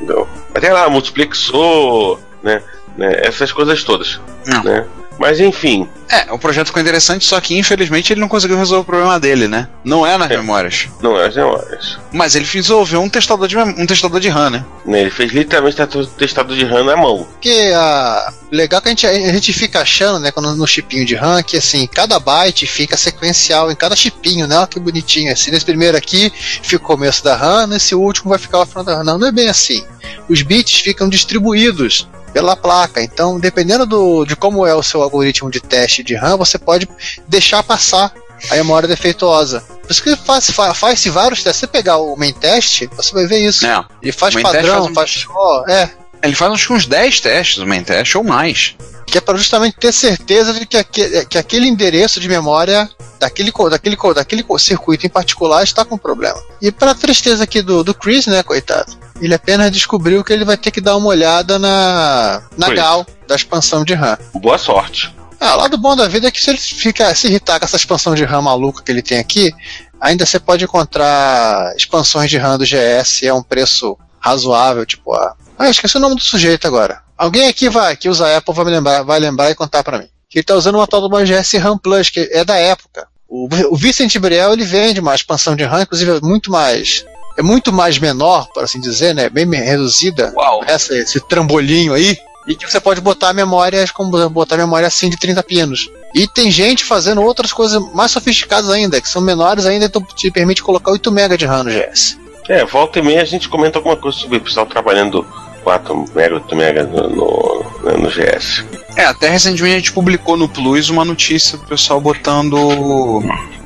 Então, 0.00 0.26
até 0.54 0.72
lá, 0.72 0.88
multiplexou, 0.88 2.20
né? 2.42 2.62
né? 2.96 3.12
Essas 3.24 3.52
coisas 3.52 3.82
todas, 3.82 4.20
Não. 4.46 4.62
né? 4.62 4.86
Mas 5.20 5.38
enfim, 5.38 5.86
É, 6.08 6.32
o 6.32 6.38
projeto 6.38 6.68
ficou 6.68 6.80
interessante, 6.82 7.24
só 7.24 7.38
que 7.40 7.56
infelizmente 7.56 8.12
ele 8.12 8.20
não 8.20 8.26
conseguiu 8.26 8.56
resolver 8.56 8.80
o 8.82 8.84
problema 8.84 9.20
dele, 9.20 9.46
né? 9.46 9.68
Não 9.84 10.04
é 10.04 10.16
nas 10.18 10.28
É. 10.30 10.36
memórias. 10.38 10.88
não 11.00 11.16
é 11.20 11.26
as 11.28 11.36
memórias. 11.36 11.98
Mas 12.12 12.34
ele 12.34 12.44
desenvolveu 12.44 13.00
um 13.02 13.08
testador 13.08 13.46
de, 13.46 13.56
um 13.56 13.86
testador 13.86 14.18
de 14.18 14.28
RAM, 14.28 14.50
né? 14.50 14.64
Né, 14.84 15.02
Ele 15.02 15.10
fez 15.10 15.30
literalmente 15.30 15.76
tatu- 15.76 16.06
testado 16.06 16.56
de 16.56 16.64
RAM 16.64 16.82
na 16.84 16.96
mão. 16.96 17.24
Porque 17.34 17.70
a 17.74 18.32
legal 18.50 18.80
que 18.82 18.88
a 18.88 18.90
gente, 18.90 19.06
a 19.06 19.32
gente 19.32 19.52
fica 19.52 19.80
achando, 19.82 20.18
né, 20.18 20.32
quando 20.32 20.52
no 20.56 20.66
chipinho 20.66 21.04
de 21.06 21.14
RAM, 21.14 21.42
que 21.44 21.56
assim, 21.58 21.86
cada 21.86 22.18
byte 22.18 22.66
fica 22.66 22.96
sequencial 22.96 23.70
em 23.70 23.76
cada 23.76 23.94
chipinho, 23.94 24.46
né? 24.48 24.56
Olha 24.58 24.66
que 24.66 24.80
bonitinho. 24.80 25.30
Assim, 25.32 25.50
nesse 25.52 25.64
primeiro 25.66 25.96
aqui 25.96 26.32
fica 26.34 26.82
o 26.82 26.86
começo 26.86 27.22
da 27.22 27.36
RAM, 27.36 27.66
nesse 27.68 27.94
último 27.94 28.30
vai 28.30 28.38
ficar 28.38 28.58
o 28.60 28.66
final 28.66 28.82
da 28.82 28.96
RAM. 28.96 29.04
Não, 29.04 29.18
não 29.18 29.28
é 29.28 29.32
bem 29.32 29.48
assim. 29.48 29.84
Os 30.28 30.42
bits 30.42 30.80
ficam 30.80 31.08
distribuídos 31.08 32.08
pela 32.32 32.56
placa. 32.56 33.02
Então, 33.02 33.38
dependendo 33.38 33.86
do, 33.86 34.24
de 34.24 34.36
como 34.36 34.66
é 34.66 34.74
o 34.74 34.82
seu 34.82 35.02
algoritmo 35.02 35.50
de 35.50 35.60
teste 35.60 36.02
de 36.02 36.14
RAM, 36.14 36.36
você 36.36 36.58
pode 36.58 36.88
deixar 37.28 37.62
passar 37.62 38.12
a 38.50 38.54
memória 38.54 38.88
defeituosa. 38.88 39.60
Por 39.82 39.90
isso 39.90 40.02
que 40.02 40.16
faz, 40.16 40.50
fa- 40.50 40.72
faz-se 40.74 41.10
vários 41.10 41.42
testes. 41.42 41.56
Se 41.56 41.60
você 41.60 41.66
pegar 41.66 41.98
o 41.98 42.16
main 42.16 42.32
test, 42.32 42.84
você 42.96 43.12
vai 43.12 43.26
ver 43.26 43.38
isso. 43.40 43.66
É. 43.66 43.84
Ele 44.02 44.12
faz 44.12 44.34
padrão, 44.42 44.64
faz 44.64 44.90
um- 44.90 44.94
faz 44.94 45.24
ó, 45.28 45.64
é, 45.68 45.90
Ele 46.22 46.34
faz 46.34 46.52
acho 46.52 46.66
que 46.68 46.72
uns 46.72 46.86
10 46.86 47.20
testes, 47.20 47.58
o 47.58 47.66
main 47.66 47.82
test, 47.82 48.14
ou 48.14 48.22
mais. 48.24 48.74
que 49.06 49.18
é 49.18 49.20
para 49.20 49.36
justamente 49.36 49.76
ter 49.76 49.92
certeza 49.92 50.54
de 50.54 50.64
que, 50.64 50.76
aque- 50.76 51.26
que 51.26 51.36
aquele 51.36 51.66
endereço 51.66 52.20
de 52.20 52.28
memória 52.28 52.88
daquele, 53.18 53.50
daquele, 53.68 53.96
daquele 54.14 54.44
circuito 54.58 55.04
em 55.04 55.10
particular 55.10 55.64
está 55.64 55.84
com 55.84 55.98
problema. 55.98 56.40
E 56.62 56.70
para 56.70 56.94
tristeza 56.94 57.42
aqui 57.42 57.60
do, 57.60 57.82
do 57.82 57.92
Chris, 57.92 58.26
né, 58.28 58.42
coitado, 58.44 58.96
ele 59.20 59.34
apenas 59.34 59.70
descobriu 59.70 60.24
que 60.24 60.32
ele 60.32 60.44
vai 60.44 60.56
ter 60.56 60.70
que 60.70 60.80
dar 60.80 60.96
uma 60.96 61.08
olhada 61.08 61.58
na, 61.58 62.42
na. 62.56 62.70
GAL 62.70 63.06
da 63.26 63.34
expansão 63.34 63.84
de 63.84 63.94
RAM. 63.94 64.18
Boa 64.34 64.58
sorte. 64.58 65.14
Ah, 65.38 65.56
o 65.56 65.60
lado 65.60 65.78
bom 65.78 65.96
da 65.96 66.06
vida 66.06 66.28
é 66.28 66.30
que 66.30 66.40
se 66.40 66.50
ele 66.50 66.58
fica 66.58 67.14
se 67.14 67.26
irritar 67.26 67.58
com 67.58 67.64
essa 67.64 67.76
expansão 67.76 68.14
de 68.14 68.24
RAM 68.24 68.42
maluca 68.42 68.82
que 68.82 68.92
ele 68.92 69.02
tem 69.02 69.18
aqui, 69.18 69.52
ainda 70.00 70.26
você 70.26 70.38
pode 70.38 70.64
encontrar 70.64 71.74
expansões 71.76 72.28
de 72.28 72.36
RAM 72.36 72.58
do 72.58 72.64
GS 72.64 73.22
a 73.28 73.34
um 73.34 73.42
preço 73.42 73.96
razoável, 74.18 74.84
tipo 74.84 75.14
a. 75.14 75.34
Ah, 75.58 75.66
eu 75.66 75.70
esqueci 75.70 75.96
o 75.96 76.00
nome 76.00 76.14
do 76.14 76.22
sujeito 76.22 76.66
agora. 76.66 77.02
Alguém 77.16 77.48
aqui 77.48 77.68
vai, 77.68 77.96
que 77.96 78.08
usa 78.08 78.26
a 78.26 78.36
Apple 78.38 78.54
vai 78.54 78.64
me 78.64 78.70
lembrar, 78.70 79.02
vai 79.02 79.18
lembrar 79.18 79.50
e 79.50 79.54
contar 79.54 79.82
pra 79.82 79.98
mim. 79.98 80.08
Que 80.28 80.38
ele 80.38 80.44
tá 80.44 80.54
usando 80.54 80.76
uma 80.76 80.86
tal 80.86 81.00
de 81.00 81.06
uma 81.06 81.24
GS 81.24 81.52
RAM 81.54 81.76
Plus, 81.76 82.08
que 82.08 82.28
é 82.32 82.44
da 82.44 82.56
época. 82.56 83.06
O, 83.28 83.48
o 83.70 83.76
Vicente 83.76 84.18
Briel 84.18 84.52
ele 84.52 84.64
vende 84.64 85.00
uma 85.00 85.14
expansão 85.14 85.54
de 85.54 85.64
RAM, 85.64 85.82
inclusive 85.82 86.16
é 86.16 86.20
muito 86.20 86.50
mais. 86.50 87.04
É 87.40 87.42
muito 87.42 87.72
mais 87.72 87.98
menor, 87.98 88.48
por 88.52 88.62
assim 88.62 88.78
dizer, 88.78 89.14
né? 89.14 89.30
Bem 89.30 89.48
reduzida. 89.48 90.30
Uau. 90.36 90.62
Essa, 90.66 90.94
esse 90.94 91.18
trambolinho 91.20 91.94
aí. 91.94 92.18
E 92.46 92.54
que 92.54 92.70
você 92.70 92.78
pode 92.78 93.00
botar 93.00 93.32
memórias, 93.32 93.90
como 93.90 94.28
botar 94.28 94.58
memória 94.58 94.86
assim 94.86 95.08
de 95.08 95.16
30 95.16 95.42
pinos. 95.42 95.88
E 96.14 96.28
tem 96.28 96.50
gente 96.50 96.84
fazendo 96.84 97.22
outras 97.22 97.50
coisas 97.50 97.82
mais 97.94 98.10
sofisticadas 98.10 98.68
ainda, 98.68 99.00
que 99.00 99.08
são 99.08 99.22
menores 99.22 99.64
ainda, 99.64 99.86
então 99.86 100.02
te 100.14 100.30
permite 100.30 100.62
colocar 100.62 100.90
8 100.90 101.10
MB 101.10 101.38
de 101.38 101.46
RAM 101.46 101.64
no 101.64 101.70
GS. 101.70 102.18
É, 102.46 102.62
volta 102.66 102.98
e 102.98 103.02
meia 103.02 103.22
a 103.22 103.24
gente 103.24 103.48
comenta 103.48 103.78
alguma 103.78 103.96
coisa 103.96 104.18
sobre 104.18 104.36
o 104.36 104.40
pessoal 104.42 104.66
trabalhando 104.66 105.26
4 105.64 106.04
mega, 106.14 106.34
8 106.34 106.56
mega 106.56 106.82
no, 106.84 107.08
no, 107.08 107.64
né, 107.84 107.92
no 107.96 108.10
GS. 108.10 108.64
É, 108.96 109.06
até 109.06 109.30
recentemente 109.30 109.74
a 109.74 109.78
gente 109.78 109.92
publicou 109.92 110.36
no 110.36 110.48
Plus 110.48 110.90
uma 110.90 111.06
notícia 111.06 111.56
do 111.56 111.64
pessoal 111.64 112.00
botando. 112.00 113.22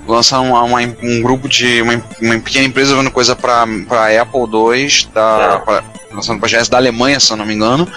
Lançando 0.06 0.44
uma- 0.48 0.62
uma- 0.62 0.80
um 1.02 1.22
grupo 1.22 1.48
de. 1.48 1.82
Uma, 1.82 2.02
uma 2.20 2.38
pequena 2.40 2.64
empresa 2.66 2.94
vendo 2.96 3.10
coisa 3.10 3.34
pra, 3.36 3.64
pra 3.88 4.20
Apple 4.22 4.40
II, 4.42 5.08
da, 5.14 5.60
É. 5.62 5.64
pra- 5.64 5.84
lançando 6.12 6.38
pra 6.40 6.48
GS 6.48 6.68
da 6.68 6.76
Alemanha, 6.76 7.18
se 7.18 7.30
eu 7.32 7.36
não 7.36 7.44
me 7.46 7.54
engano, 7.54 7.88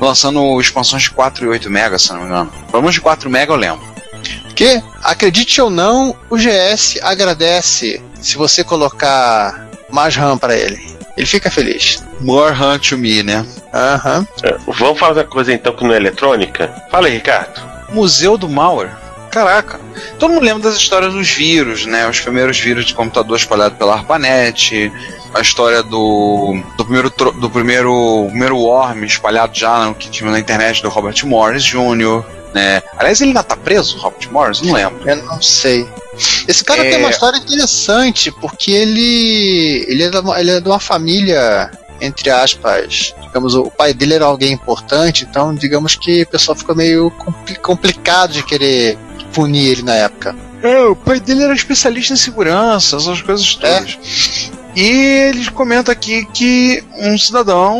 lançando 0.00 0.58
expansões 0.60 1.02
de 1.04 1.10
4 1.10 1.44
e 1.44 1.48
8 1.48 1.68
MB, 1.68 1.98
se 1.98 2.10
eu 2.10 2.16
não 2.16 2.22
me 2.22 2.28
engano. 2.28 2.52
Pelo 2.70 2.82
menos 2.82 2.94
de 2.94 3.00
4 3.00 3.28
MB 3.28 3.52
eu 3.52 3.56
lembro. 3.56 3.96
Porque, 4.44 4.82
acredite 5.02 5.60
ou 5.60 5.68
não, 5.68 6.16
o 6.30 6.36
GS 6.38 6.98
agradece 7.02 8.02
se 8.20 8.36
você 8.38 8.64
colocar 8.64 9.68
mais 9.90 10.16
RAM 10.16 10.38
para 10.38 10.56
ele. 10.56 10.96
Ele 11.16 11.26
fica 11.26 11.50
feliz. 11.50 12.02
More 12.20 12.54
RAM 12.54 12.78
to 12.78 12.96
me, 12.96 13.22
né? 13.22 13.44
Aham. 13.72 14.26
É, 14.42 14.56
vamos 14.68 14.98
falar 14.98 15.14
da 15.14 15.24
coisa 15.24 15.52
então 15.52 15.74
que 15.74 15.84
não 15.84 15.92
é 15.92 15.96
eletrônica? 15.96 16.72
Fala 16.90 17.06
aí, 17.06 17.14
Ricardo. 17.14 17.60
Museu 17.90 18.36
do 18.38 18.48
Malware. 18.48 18.90
Caraca, 19.36 19.78
todo 20.18 20.32
mundo 20.32 20.44
lembra 20.44 20.62
das 20.62 20.78
histórias 20.78 21.12
dos 21.12 21.28
vírus, 21.28 21.84
né? 21.84 22.08
Os 22.08 22.18
primeiros 22.20 22.58
vírus 22.58 22.86
de 22.86 22.94
computador 22.94 23.36
espalhados 23.36 23.76
pela 23.76 23.92
ARPANET, 23.92 24.90
a 25.34 25.40
história 25.42 25.82
do, 25.82 26.58
do 26.78 26.84
primeiro 26.86 27.10
do 27.10 27.50
primeiro, 27.50 28.24
primeiro 28.30 28.56
worm 28.56 29.04
espalhado 29.04 29.54
já 29.54 29.84
no, 29.84 29.94
que 29.94 30.08
tinha 30.08 30.30
na 30.30 30.38
internet 30.38 30.80
do 30.82 30.88
Robert 30.88 31.16
Morris 31.26 31.62
Jr., 31.64 32.24
né? 32.54 32.82
Aliás, 32.96 33.20
ele 33.20 33.28
ainda 33.32 33.42
tá 33.42 33.54
preso, 33.54 33.98
Robert 33.98 34.26
Morris? 34.32 34.62
Não 34.62 34.72
lembro. 34.72 35.06
Eu 35.06 35.16
não 35.16 35.42
sei. 35.42 35.86
Esse 36.48 36.64
cara 36.64 36.82
É. 36.86 36.88
tem 36.92 36.98
uma 37.00 37.10
história 37.10 37.36
interessante, 37.36 38.30
porque 38.30 38.70
ele. 38.70 39.84
Ele 39.86 40.02
é, 40.04 40.08
de 40.08 40.16
uma, 40.18 40.40
ele 40.40 40.50
é 40.52 40.60
de 40.62 40.66
uma 40.66 40.80
família, 40.80 41.70
entre 42.00 42.30
aspas. 42.30 43.14
Digamos, 43.20 43.54
o 43.54 43.70
pai 43.70 43.92
dele 43.92 44.14
era 44.14 44.24
alguém 44.24 44.50
importante, 44.52 45.26
então 45.28 45.54
digamos 45.54 45.94
que 45.94 46.22
o 46.22 46.26
pessoal 46.26 46.56
ficou 46.56 46.74
meio 46.74 47.10
compli- 47.10 47.56
complicado 47.56 48.32
de 48.32 48.42
querer 48.42 48.96
punir 49.36 49.68
ele 49.68 49.82
na 49.82 49.94
época. 49.94 50.34
É, 50.62 50.80
o 50.86 50.96
pai 50.96 51.20
dele 51.20 51.42
era 51.44 51.52
especialista 51.52 52.14
em 52.14 52.16
segurança, 52.16 52.96
essas 52.96 53.20
coisas 53.20 53.54
todas. 53.54 54.50
E 54.74 55.28
ele 55.28 55.50
comenta 55.50 55.92
aqui 55.92 56.26
que 56.32 56.82
um 56.98 57.18
cidadão, 57.18 57.78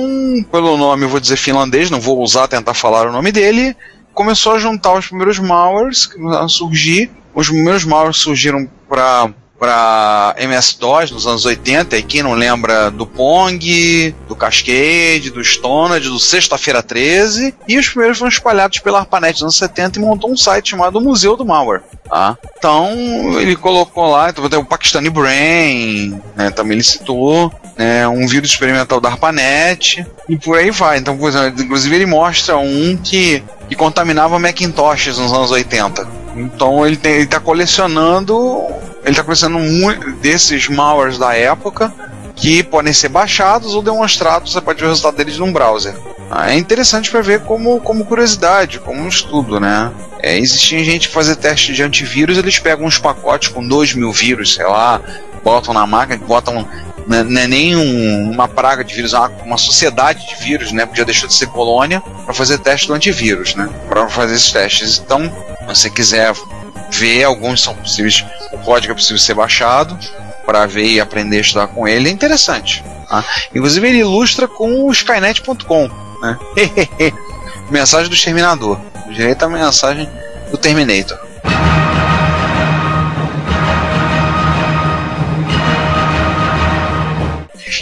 pelo 0.52 0.76
nome 0.76 1.04
eu 1.04 1.08
vou 1.08 1.18
dizer 1.18 1.36
finlandês, 1.38 1.90
não 1.90 1.98
vou 1.98 2.20
usar 2.20 2.46
tentar 2.46 2.74
falar 2.74 3.08
o 3.08 3.12
nome 3.12 3.32
dele, 3.32 3.74
começou 4.12 4.52
a 4.52 4.58
juntar 4.58 4.92
os 4.92 5.06
primeiros 5.06 5.38
malwares 5.38 6.10
a 6.38 6.46
surgir. 6.46 7.10
Os 7.34 7.48
primeiros 7.48 7.84
malwares 7.84 8.18
surgiram 8.18 8.68
para 8.88 9.30
para 9.58 10.34
MS-DOS 10.38 11.10
nos 11.10 11.26
anos 11.26 11.44
80, 11.44 11.96
e 11.96 12.02
quem 12.02 12.22
não 12.22 12.34
lembra 12.34 12.90
do 12.90 13.06
Pong, 13.06 14.14
do 14.28 14.36
Cascade, 14.36 15.30
do 15.30 15.40
Stoned, 15.40 16.08
do 16.08 16.18
Sexta-feira 16.18 16.82
13, 16.82 17.54
e 17.66 17.78
os 17.78 17.88
primeiros 17.88 18.18
foram 18.18 18.28
espalhados 18.28 18.78
pela 18.80 18.98
ARPANET 18.98 19.34
nos 19.34 19.42
anos 19.42 19.56
70 19.56 19.98
e 19.98 20.02
montou 20.02 20.30
um 20.30 20.36
site 20.36 20.70
chamado 20.70 21.00
Museu 21.00 21.36
do 21.36 21.44
Malware. 21.44 21.82
Tá? 22.08 22.36
Então 22.56 23.40
ele 23.40 23.56
colocou 23.56 24.10
lá, 24.10 24.30
então 24.30 24.44
o 24.60 24.64
Pakistani 24.64 25.10
Brain, 25.10 26.20
né, 26.36 26.50
também 26.50 26.74
ele 26.74 26.84
citou, 26.84 27.52
né, 27.76 28.06
um 28.06 28.26
vírus 28.26 28.50
experimental 28.50 29.00
da 29.00 29.08
ARPANET, 29.10 30.06
e 30.28 30.36
por 30.36 30.56
aí 30.58 30.70
vai. 30.70 30.98
Então, 30.98 31.18
inclusive 31.58 31.94
ele 31.94 32.06
mostra 32.06 32.56
um 32.58 32.96
que, 32.96 33.42
que 33.68 33.74
contaminava 33.74 34.38
Macintoshes 34.38 35.18
nos 35.18 35.32
anos 35.32 35.50
80. 35.50 36.25
Então 36.36 36.86
ele, 36.86 36.96
tem, 36.96 37.14
ele 37.14 37.26
tá 37.26 37.40
colecionando. 37.40 38.64
Ele 39.04 39.14
tá 39.14 39.22
colecionando 39.22 39.64
muito 39.64 40.10
desses 40.12 40.68
malwares 40.68 41.16
da 41.18 41.34
época 41.34 41.92
que 42.34 42.62
podem 42.62 42.92
ser 42.92 43.08
baixados 43.08 43.74
ou 43.74 43.80
demonstrados, 43.80 44.52
você 44.52 44.60
pode 44.60 44.78
ver 44.78 44.86
o 44.86 44.88
resultado 44.90 45.16
deles 45.16 45.38
num 45.38 45.50
browser. 45.52 45.94
Ah, 46.30 46.50
é 46.52 46.56
interessante 46.58 47.10
para 47.10 47.22
ver 47.22 47.40
como, 47.40 47.80
como 47.80 48.04
curiosidade, 48.04 48.78
como 48.80 49.00
um 49.00 49.08
estudo, 49.08 49.58
né? 49.58 49.90
É, 50.20 50.36
existia 50.38 50.84
gente 50.84 51.08
que 51.08 51.14
fazia 51.14 51.34
teste 51.34 51.72
de 51.72 51.82
antivírus, 51.82 52.36
eles 52.36 52.58
pegam 52.58 52.84
uns 52.84 52.98
pacotes 52.98 53.48
com 53.48 53.66
2 53.66 53.94
mil 53.94 54.12
vírus, 54.12 54.54
sei 54.54 54.66
lá, 54.66 55.00
botam 55.42 55.72
na 55.72 55.86
máquina, 55.86 56.20
botam 56.26 56.68
Não 57.06 57.18
é, 57.18 57.22
não 57.22 57.40
é 57.40 57.46
nem 57.46 57.76
um- 57.76 58.32
uma 58.32 58.48
praga 58.48 58.82
de 58.82 58.92
vírus, 58.92 59.12
uma, 59.12 59.28
uma 59.44 59.56
sociedade 59.56 60.26
de 60.28 60.34
vírus, 60.44 60.72
né? 60.72 60.84
Porque 60.84 60.98
já 60.98 61.04
deixou 61.04 61.28
de 61.28 61.34
ser 61.34 61.46
colônia 61.46 62.02
para 62.24 62.34
fazer 62.34 62.58
teste 62.58 62.88
do 62.88 62.94
antivírus, 62.94 63.54
né? 63.54 63.68
Para 63.88 64.08
fazer 64.08 64.34
esses 64.34 64.50
testes. 64.52 65.00
Então, 65.04 65.32
se 65.74 65.82
você 65.82 65.90
quiser 65.90 66.32
ver, 66.90 67.24
alguns 67.24 67.62
são 67.62 67.74
possíveis, 67.74 68.24
o 68.52 68.58
código 68.58 68.92
é 68.92 68.96
possível 68.96 69.18
ser 69.18 69.34
baixado 69.34 69.98
para 70.44 70.66
ver 70.66 70.86
e 70.86 71.00
aprender 71.00 71.38
a 71.38 71.40
estudar 71.40 71.66
com 71.68 71.88
ele, 71.88 72.08
é 72.08 72.12
interessante. 72.12 72.84
tá? 73.08 73.24
Inclusive, 73.54 73.88
ele 73.88 73.98
ilustra 73.98 74.46
com 74.46 74.84
o 74.84 74.92
Skynet.com, 74.92 75.90
né? 76.22 76.38
mensagem 77.70 78.08
do 78.08 78.14
Exterminador. 78.14 78.78
Direito 79.10 79.44
à 79.44 79.48
mensagem 79.48 80.08
do 80.50 80.56
Terminator. 80.56 81.18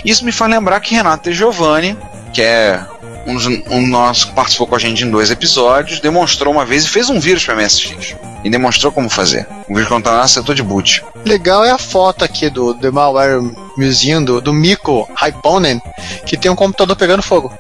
Isso 0.05 0.25
me 0.25 0.33
faz 0.33 0.51
lembrar 0.51 0.81
que 0.81 0.95
Renato 0.95 1.31
e 1.31 1.35
Giovanni, 1.35 1.97
que 2.33 2.43
é 2.43 2.85
um, 3.27 3.77
um 3.77 3.87
nosso 3.87 4.29
que 4.29 4.35
participou 4.35 4.67
com 4.67 4.77
a 4.77 4.79
gente 4.79 5.05
em 5.05 5.11
dois 5.11 5.31
episódios, 5.31 6.01
demonstrou 6.01 6.53
uma 6.53 6.65
vez 6.65 6.85
e 6.85 6.89
fez 6.89 7.11
um 7.11 7.19
vírus 7.19 7.45
para 7.45 7.57
MSX. 7.57 8.17
E 8.43 8.51
demonstrou 8.51 8.93
como 8.93 9.09
fazer. 9.09 9.47
Um 9.69 9.75
vírus 9.75 9.89
contra 9.89 10.23
o 10.23 10.29
setor 10.29 10.55
de 10.55 10.63
boot. 10.63 11.03
Legal 11.25 11.65
é 11.65 11.71
a 11.71 11.79
foto 11.79 12.25
aqui 12.25 12.51
do 12.51 12.75
The 12.75 12.91
Malware 12.91 13.41
Museum 13.77 14.23
do, 14.23 14.41
do 14.41 14.53
Miko 14.53 15.09
Hyponen, 15.15 15.81
que 16.27 16.37
tem 16.37 16.51
um 16.51 16.57
computador 16.57 16.95
pegando 16.97 17.23
fogo. 17.23 17.53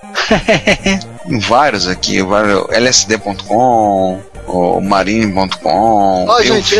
Vários 1.40 1.88
aqui, 1.88 2.22
vários, 2.22 2.66
lsd.com, 2.68 4.20
o 4.46 4.80
marine.com, 4.80 6.26
Ó, 6.28 6.42
gente, 6.42 6.76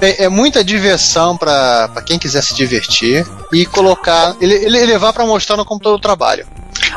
é. 0.00 0.24
É, 0.24 0.28
muita 0.28 0.64
diversão 0.64 1.36
pra 1.36 1.88
pra 1.88 2.02
quem 2.02 2.18
quiser 2.18 2.42
se 2.42 2.54
divertir 2.54 3.26
e 3.52 3.66
colocar, 3.66 4.36
ele, 4.40 4.54
ele 4.54 4.86
levar 4.86 5.12
pra 5.12 5.26
mostrar 5.26 5.56
no 5.56 5.64
computador 5.64 5.98
do 5.98 6.02
trabalho. 6.02 6.46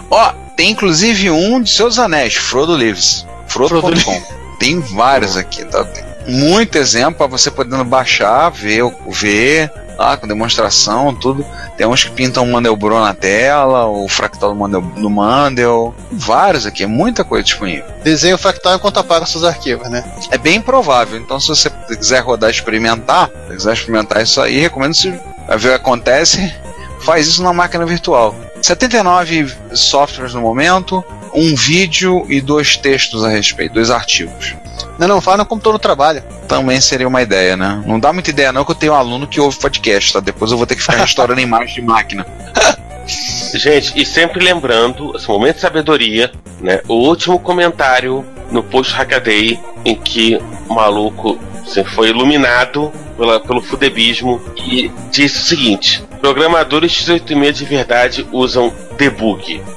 Ó, 0.10 0.34
tem 0.56 0.72
inclusive 0.72 1.30
um 1.30 1.62
de 1.62 1.70
seus 1.70 2.00
anéis, 2.00 2.36
Frodo 2.36 2.76
Lives. 2.76 3.26
Frodo.com. 3.48 4.24
Tem 4.60 4.80
vários 4.80 5.36
aqui, 5.36 5.66
tá? 5.66 5.86
Muito 6.28 6.78
exemplo 6.78 7.16
para 7.16 7.28
você 7.28 7.52
podendo 7.52 7.84
baixar, 7.84 8.50
ver, 8.50 8.84
ver 9.10 9.72
lá 9.98 10.18
com 10.18 10.28
demonstração, 10.28 11.14
tudo. 11.14 11.46
Tem 11.78 11.88
uns 11.88 12.04
que 12.04 12.12
pintam 12.12 12.44
o 12.44 12.52
Mandelbrot 12.52 13.00
na 13.00 13.14
tela, 13.14 13.88
o 13.88 14.08
fractal 14.08 14.52
do 14.52 14.56
Mandel, 14.56 14.82
do 14.82 15.10
Mandel. 15.10 15.94
Vários 16.12 16.66
aqui, 16.66 16.84
é 16.84 16.88
muita 16.88 17.24
coisa 17.24 17.44
disponível. 17.44 17.86
Desenho 18.04 18.38
fractal 18.38 18.76
enquanto 18.76 19.00
apaga 19.00 19.26
seus 19.26 19.44
arquivos, 19.44 19.90
né? 19.90 20.04
É 20.32 20.38
bem 20.38 20.62
provável. 20.62 21.20
Então, 21.20 21.40
se 21.40 21.48
você 21.48 21.70
quiser 21.70 22.22
rodar 22.22 22.50
e 22.50 22.54
experimentar, 22.54 23.30
se 23.48 23.56
quiser 23.56 23.74
experimentar 23.74 24.22
isso 24.22 24.42
aí, 24.42 24.60
recomendo 24.60 24.94
se 24.94 25.10
ver 25.10 25.56
o 25.56 25.60
que 25.60 25.68
acontece, 25.70 26.54
faz 27.02 27.28
isso 27.28 27.44
na 27.44 27.54
máquina 27.54 27.86
virtual. 27.86 28.36
79 28.64 29.54
softwares 29.74 30.34
no 30.34 30.40
momento, 30.40 31.04
um 31.36 31.54
vídeo 31.54 32.26
e 32.30 32.40
dois 32.40 32.78
textos 32.78 33.22
a 33.22 33.28
respeito, 33.28 33.74
dois 33.74 33.92
artigos. 33.92 34.56
Não, 34.98 35.06
não, 35.06 35.20
fala 35.20 35.38
no 35.38 35.46
computador 35.46 35.78
do 35.78 35.82
trabalho. 35.82 36.24
Também 36.48 36.80
seria 36.80 37.06
uma 37.06 37.22
ideia, 37.22 37.58
né? 37.58 37.84
Não 37.86 38.00
dá 38.00 38.14
muita 38.14 38.30
ideia 38.30 38.54
não 38.54 38.64
que 38.64 38.72
eu 38.72 38.76
tenho 38.76 38.94
um 38.94 38.96
aluno 38.96 39.28
que 39.28 39.42
ouve 39.42 39.60
podcast, 39.60 40.14
tá? 40.14 40.22
Depois 40.22 40.50
eu 40.50 40.58
vou 40.58 40.66
ter 40.66 40.76
que 40.76 40.82
ficar 40.82 40.96
restaurando 40.96 41.42
imagens 41.42 41.74
de 41.74 41.82
máquina. 41.82 42.26
Gente, 43.54 44.00
e 44.02 44.06
sempre 44.06 44.42
lembrando, 44.42 45.14
esse 45.14 45.28
momento 45.28 45.56
de 45.56 45.62
sabedoria, 45.62 46.32
né? 46.62 46.80
O 46.88 46.94
último 46.94 47.38
comentário 47.38 48.26
no 48.50 48.64
post 48.64 48.94
Hackaday 48.94 49.60
em 49.84 49.96
que 49.96 50.40
o 50.70 50.74
maluco 50.74 51.38
assim, 51.66 51.84
foi 51.84 52.10
iluminado 52.10 52.92
pela, 53.18 53.40
pelo 53.40 53.62
fudebismo 53.62 54.42
e 54.56 54.92
disse 55.12 55.40
o 55.40 55.44
seguinte: 55.44 56.04
programadores 56.22 56.92
x86 56.92 57.52
de 57.52 57.66
verdade 57.66 58.28
usam 58.32 58.74
debug. 58.98 59.62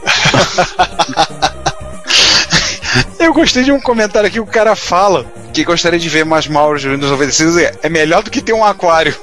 Eu 3.18 3.34
gostei 3.34 3.64
de 3.64 3.72
um 3.72 3.80
comentário 3.80 4.28
aqui 4.28 4.34
que 4.34 4.40
o 4.40 4.46
cara 4.46 4.76
fala 4.76 5.26
que 5.52 5.64
gostaria 5.64 5.98
de 5.98 6.08
ver 6.08 6.24
mais 6.24 6.46
Mauro 6.46 6.78
de 6.78 6.88
Windows 6.88 7.10
96. 7.10 7.56
É 7.56 7.74
é 7.82 7.88
melhor 7.88 8.22
do 8.22 8.30
que 8.30 8.40
ter 8.40 8.52
um 8.52 8.64
aquário. 8.64 9.14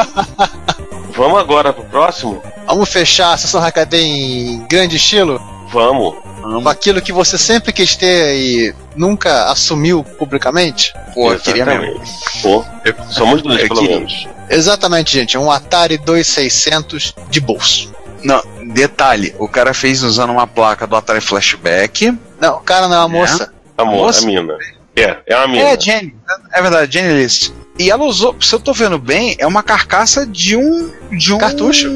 Vamos 1.16 1.40
agora 1.40 1.72
pro 1.72 1.84
próximo? 1.84 2.42
Vamos 2.66 2.88
fechar 2.88 3.32
a 3.32 3.36
sessão 3.36 3.60
Hackaday 3.60 4.02
em 4.02 4.66
grande 4.66 4.96
estilo? 4.96 5.40
Vamos. 5.70 6.16
Com 6.42 6.68
aquilo 6.68 7.00
que 7.02 7.12
você 7.12 7.36
sempre 7.38 7.72
quis 7.72 7.96
ter 7.96 8.34
e 8.36 8.74
nunca 8.96 9.44
assumiu 9.50 10.02
publicamente? 10.02 10.92
Pô, 11.14 11.32
eu 11.32 11.38
queria 11.40 11.64
mesmo. 11.64 11.84
Exatamente. 12.02 12.42
Pô, 12.42 12.64
somos 13.10 13.42
dois, 13.42 13.62
pelo 13.68 13.80
queria. 13.80 13.96
menos. 13.96 14.28
Exatamente, 14.48 15.12
gente. 15.12 15.38
Um 15.38 15.50
Atari 15.50 15.98
2600 15.98 17.14
de 17.30 17.40
bolso. 17.40 17.92
Não, 18.22 18.42
detalhe, 18.74 19.34
o 19.38 19.48
cara 19.48 19.72
fez 19.72 20.02
usando 20.02 20.30
uma 20.30 20.46
placa 20.46 20.86
do 20.86 20.96
Atari 20.96 21.20
Flashback. 21.20 22.16
Não, 22.40 22.56
o 22.56 22.60
cara 22.60 22.88
não 22.88 22.96
é 22.96 23.04
uma 23.04 23.16
É? 23.16 23.20
moça. 23.20 23.52
Amor, 23.78 24.06
Nossa. 24.06 24.22
a 24.22 24.26
mina. 24.26 24.56
É, 24.96 25.16
é 25.26 25.36
uma 25.36 25.46
mina. 25.48 25.62
É, 25.70 25.80
Jenny. 25.80 26.14
É 26.52 26.60
verdade, 26.60 26.92
Jenny 26.92 27.22
List. 27.22 27.52
E 27.78 27.90
ela 27.90 28.04
usou, 28.04 28.36
se 28.40 28.54
eu 28.54 28.60
tô 28.60 28.74
vendo 28.74 28.98
bem, 28.98 29.36
é 29.38 29.46
uma 29.46 29.62
carcaça 29.62 30.26
de 30.26 30.54
um. 30.56 30.90
de 31.12 31.32
um. 31.32 31.38
Cartucho. 31.38 31.88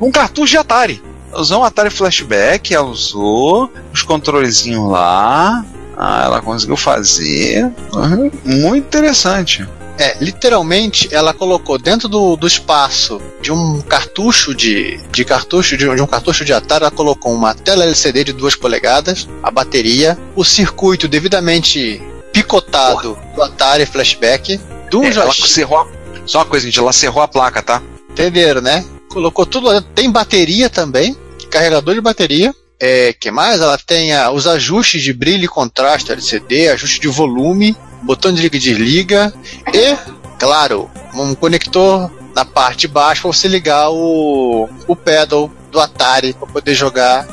Um 0.00 0.10
cartucho 0.10 0.52
de 0.52 0.56
Atari. 0.56 1.02
Ela 1.32 1.40
Usou 1.40 1.60
um 1.60 1.64
Atari 1.64 1.90
Flashback, 1.90 2.74
ela 2.74 2.86
usou 2.86 3.70
os 3.92 4.02
controlezinhos 4.02 4.90
lá. 4.90 5.64
Ah, 5.96 6.24
ela 6.24 6.40
conseguiu 6.42 6.76
fazer. 6.76 7.64
Uhum, 7.94 8.30
Muito 8.44 8.86
interessante. 8.86 9.66
É, 9.98 10.16
literalmente 10.20 11.08
ela 11.14 11.34
colocou 11.34 11.78
dentro 11.78 12.08
do, 12.08 12.34
do 12.34 12.46
espaço 12.46 13.20
de 13.42 13.52
um 13.52 13.80
cartucho 13.82 14.54
de, 14.54 14.98
de 15.12 15.22
cartucho 15.24 15.76
de, 15.76 15.86
um- 15.88 15.94
de 15.94 16.00
um 16.00 16.06
cartucho 16.06 16.44
de 16.46 16.52
Atari, 16.52 16.84
ela 16.84 16.90
colocou 16.90 17.32
uma 17.32 17.54
tela 17.54 17.84
LCD 17.84 18.24
de 18.24 18.32
2 18.32 18.56
polegadas, 18.56 19.28
a 19.42 19.50
bateria, 19.50 20.18
o 20.34 20.42
circuito 20.44 21.06
devidamente 21.06 22.02
picotado 22.32 23.18
do 23.36 23.42
Atari 23.42 23.84
Flashback, 23.84 24.58
do 24.90 25.02
É, 25.04 25.08
ela 25.08 25.24
joystick. 25.26 25.46
cerrou 25.48 25.78
a- 25.80 25.86
Só 26.26 26.38
uma 26.38 26.46
coisa, 26.46 26.64
gente, 26.66 26.78
ela 26.78 26.92
cerrou 26.92 27.22
a 27.22 27.28
placa, 27.28 27.62
tá? 27.62 27.82
Entenderam, 28.10 28.62
né? 28.62 28.84
Colocou 29.10 29.44
tudo. 29.44 29.80
Tem 29.94 30.10
bateria 30.10 30.70
também, 30.70 31.14
carregador 31.52 31.94
de 31.94 32.00
bateria. 32.00 32.54
É, 32.80 33.12
que 33.12 33.30
mais? 33.30 33.60
Ela 33.60 33.78
tem 33.78 34.12
ah, 34.12 34.32
os 34.32 34.46
ajustes 34.46 35.02
de 35.02 35.12
brilho 35.12 35.44
e 35.44 35.48
contraste 35.48 36.10
LCD, 36.10 36.68
ajuste 36.68 36.98
de 36.98 37.06
volume, 37.06 37.76
botão 38.02 38.32
de 38.32 38.42
liga 38.42 38.56
e 38.56 38.60
desliga 38.60 39.34
e, 39.72 39.96
claro, 40.36 40.90
um 41.14 41.32
conector 41.34 42.10
na 42.34 42.44
parte 42.44 42.80
de 42.80 42.88
baixo 42.88 43.22
para 43.22 43.32
você 43.32 43.46
ligar 43.46 43.90
o, 43.90 44.68
o 44.88 44.96
pedal 44.96 45.48
do 45.70 45.78
Atari 45.78 46.32
para 46.32 46.48
poder 46.48 46.74
jogar 46.74 47.28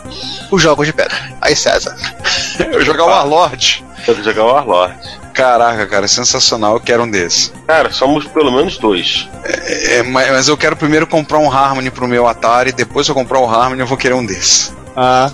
os 0.52 0.62
jogos 0.62 0.86
de 0.86 0.94
pedal. 0.94 1.18
Aí, 1.42 1.56
César. 1.56 1.96
Eu 2.72 2.86
jogar 2.86 3.06
o 3.06 3.08
Warlord. 3.08 3.84
Tem 4.06 4.16
que 4.16 4.24
jogar 4.24 4.44
o 4.44 4.48
Warlord. 4.54 4.96
Caraca, 5.34 5.86
cara, 5.88 6.08
sensacional, 6.08 6.74
eu 6.74 6.80
quero 6.80 7.04
um 7.04 7.10
desses. 7.10 7.54
Cara, 7.68 7.92
somos 7.92 8.26
pelo 8.26 8.52
menos 8.52 8.78
dois. 8.78 9.30
É, 9.44 10.04
mas, 10.04 10.30
mas 10.32 10.48
eu 10.48 10.58
quero 10.58 10.76
primeiro 10.76 11.08
comprar 11.08 11.38
um 11.40 11.52
Harmony 11.52 11.90
pro 11.90 12.08
meu 12.08 12.28
Atari, 12.28 12.72
depois 12.72 13.06
se 13.06 13.12
eu 13.12 13.16
comprar 13.16 13.40
o 13.40 13.50
Harmony 13.50 13.80
eu 13.82 13.88
vou 13.88 13.98
querer 13.98 14.16
um 14.16 14.26
desses. 14.26 14.74
Ah, 14.96 15.32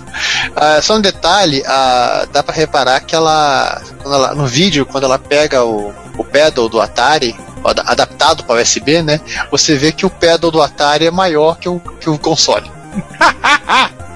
só 0.80 0.96
um 0.96 1.00
detalhe, 1.00 1.62
ah, 1.66 2.26
dá 2.32 2.40
pra 2.42 2.54
reparar 2.54 3.00
que 3.00 3.16
ela, 3.16 3.80
quando 4.00 4.14
ela- 4.14 4.34
no 4.34 4.46
vídeo, 4.46 4.86
quando 4.86 5.04
ela 5.04 5.18
pega 5.18 5.64
o, 5.64 5.92
o 6.16 6.22
pedal 6.22 6.68
do 6.68 6.80
Atari, 6.80 7.34
ad- 7.64 7.82
adaptado 7.84 8.44
para 8.44 8.62
USB, 8.62 9.02
né? 9.02 9.20
Você 9.50 9.74
vê 9.76 9.90
que 9.90 10.06
o 10.06 10.10
pedal 10.10 10.52
do 10.52 10.62
Atari 10.62 11.06
é 11.06 11.10
maior 11.10 11.56
que 11.58 11.68
o, 11.68 11.80
que 12.00 12.08
o 12.08 12.16
console. 12.16 12.70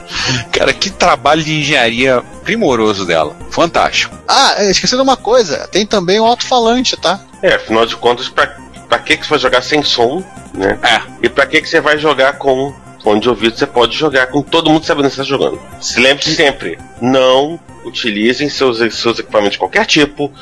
Cara, 0.53 0.73
que 0.73 0.91
trabalho 0.91 1.43
de 1.43 1.59
engenharia 1.59 2.23
primoroso 2.45 3.05
dela. 3.07 3.37
Fantástico. 3.51 4.17
Ah, 4.27 4.55
é, 4.59 4.71
esqueci 4.71 4.97
de 4.97 5.03
uma 5.03 5.17
coisa, 5.17 5.69
tem 5.69 5.87
também 5.87 6.21
o 6.21 6.25
alto-falante, 6.25 6.97
tá? 6.97 7.21
É, 7.43 7.55
afinal 7.55 7.87
de 7.87 7.97
contas, 7.97 8.29
pra, 8.29 8.47
pra 8.89 8.99
que, 8.99 9.17
que 9.17 9.25
você 9.25 9.31
vai 9.31 9.39
jogar 9.39 9.63
sem 9.63 9.83
som, 9.83 10.23
né? 10.55 10.79
É. 10.83 11.01
E 11.23 11.29
pra 11.29 11.47
que, 11.47 11.61
que 11.61 11.69
você 11.69 11.81
vai 11.81 11.99
jogar 11.99 12.35
com 12.35 12.75
fone 13.03 13.21
de 13.21 13.29
ouvido? 13.29 13.57
Você 13.57 13.67
pode 13.67 13.97
jogar 13.97 14.27
com 14.29 14.43
todo 14.43 14.71
mundo 14.71 14.85
sabendo 14.85 15.09
que 15.09 15.15
você 15.15 15.23
está 15.23 15.37
jogando. 15.37 15.61
Se 15.81 16.01
lembre 16.01 16.25
sempre, 16.25 16.79
não 17.01 17.59
utilizem 17.85 18.49
seus, 18.49 18.79
seus 18.95 19.19
equipamentos 19.19 19.53
de 19.53 19.59
qualquer 19.59 19.87
tipo 19.87 20.33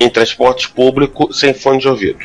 em 0.00 0.08
transporte 0.08 0.68
público 0.68 1.32
sem 1.32 1.52
fone 1.54 1.78
de 1.78 1.88
ouvido. 1.88 2.18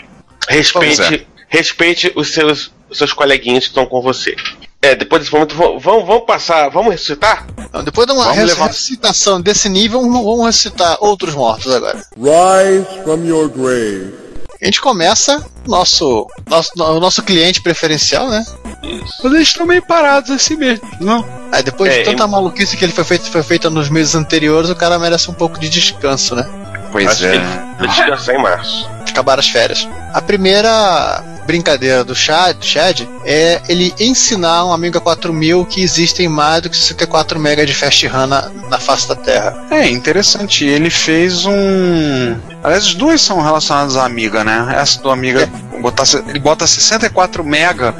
Pois 0.47 0.71
Respeite, 0.71 1.27
respeite 1.47 2.11
os 2.15 2.29
seus, 2.29 2.71
os 2.89 2.97
seus 2.97 3.13
coleguinhas 3.13 3.65
que 3.65 3.69
estão 3.69 3.85
com 3.85 4.01
você. 4.01 4.35
É, 4.83 4.95
depois 4.95 5.21
desse 5.21 5.31
momento, 5.33 5.55
vamos, 5.55 5.83
vamos, 5.83 6.25
passar, 6.25 6.69
vamos 6.69 6.91
ressuscitar? 6.91 7.45
Então, 7.59 7.83
depois 7.83 8.07
de 8.07 8.13
uma 8.13 8.23
Vamos 8.23 8.37
res- 8.39 8.49
levar- 8.49 8.67
ressuscitação 8.67 9.39
desse 9.39 9.69
nível, 9.69 10.01
vamos 10.01 10.23
vamos 10.23 10.45
ressuscitar 10.47 10.97
outros 10.99 11.35
mortos 11.35 11.71
agora. 11.71 12.03
Rise 12.17 13.03
from 13.03 13.23
your 13.25 13.47
grave. 13.47 14.13
A 14.59 14.65
gente 14.65 14.81
começa 14.81 15.43
nosso 15.67 16.27
nosso, 16.47 16.71
o 16.75 16.99
nosso 16.99 17.21
cliente 17.23 17.61
preferencial, 17.61 18.27
né? 18.29 18.43
Mas 19.23 19.33
eles 19.33 19.47
estão 19.47 19.65
meio 19.65 19.81
parados 19.83 20.29
assim 20.31 20.55
mesmo, 20.55 20.87
não? 20.99 21.23
Aí 21.51 21.61
depois 21.63 21.91
É, 21.93 21.99
de 21.99 22.03
tanta 22.05 22.23
e- 22.23 22.27
maluquice 22.27 22.75
que 22.77 22.83
ele 22.85 22.91
foi 22.93 23.03
feito, 23.03 23.29
foi 23.31 23.41
feita 23.43 23.69
nos 23.71 23.89
meses 23.89 24.13
anteriores, 24.15 24.69
o 24.69 24.75
cara 24.75 24.97
merece 24.99 25.29
um 25.31 25.33
pouco 25.33 25.59
de 25.59 25.67
descanso, 25.69 26.35
né? 26.35 26.47
Pois 26.91 27.07
Acho 27.07 27.25
é. 27.25 27.29
que 27.29 27.35
ele 27.35 27.45
vai 27.79 27.87
descansar 27.87 28.35
em 28.35 28.41
março. 28.41 28.89
Acabaram 29.09 29.39
as 29.39 29.49
férias. 29.49 29.87
A 30.13 30.21
primeira 30.21 31.23
brincadeira 31.45 32.03
do 32.03 32.15
Chad, 32.15 32.57
Chad 32.61 33.01
é 33.25 33.61
ele 33.67 33.93
ensinar 33.99 34.65
um 34.65 34.73
Amiga 34.73 34.99
4000 34.99 35.65
que 35.65 35.81
existem 35.81 36.27
mais 36.27 36.61
do 36.61 36.69
que 36.69 36.77
64 36.77 37.39
MB 37.39 37.65
de 37.65 37.73
fast 37.73 38.07
RAM 38.07 38.27
na, 38.27 38.49
na 38.69 38.79
face 38.79 39.07
da 39.07 39.15
Terra. 39.15 39.65
É 39.69 39.89
interessante. 39.89 40.65
Ele 40.65 40.89
fez 40.89 41.45
um. 41.45 42.37
Aliás, 42.63 42.85
as 42.85 42.93
duas 42.93 43.21
são 43.21 43.41
relacionadas 43.41 43.97
à 43.97 44.05
Amiga, 44.05 44.43
né? 44.43 44.73
Essa 44.75 45.01
do 45.01 45.09
Amiga. 45.09 45.49
Botar, 45.81 46.03
ele 46.27 46.39
bota 46.39 46.67
64 46.67 47.43
MB 47.43 47.93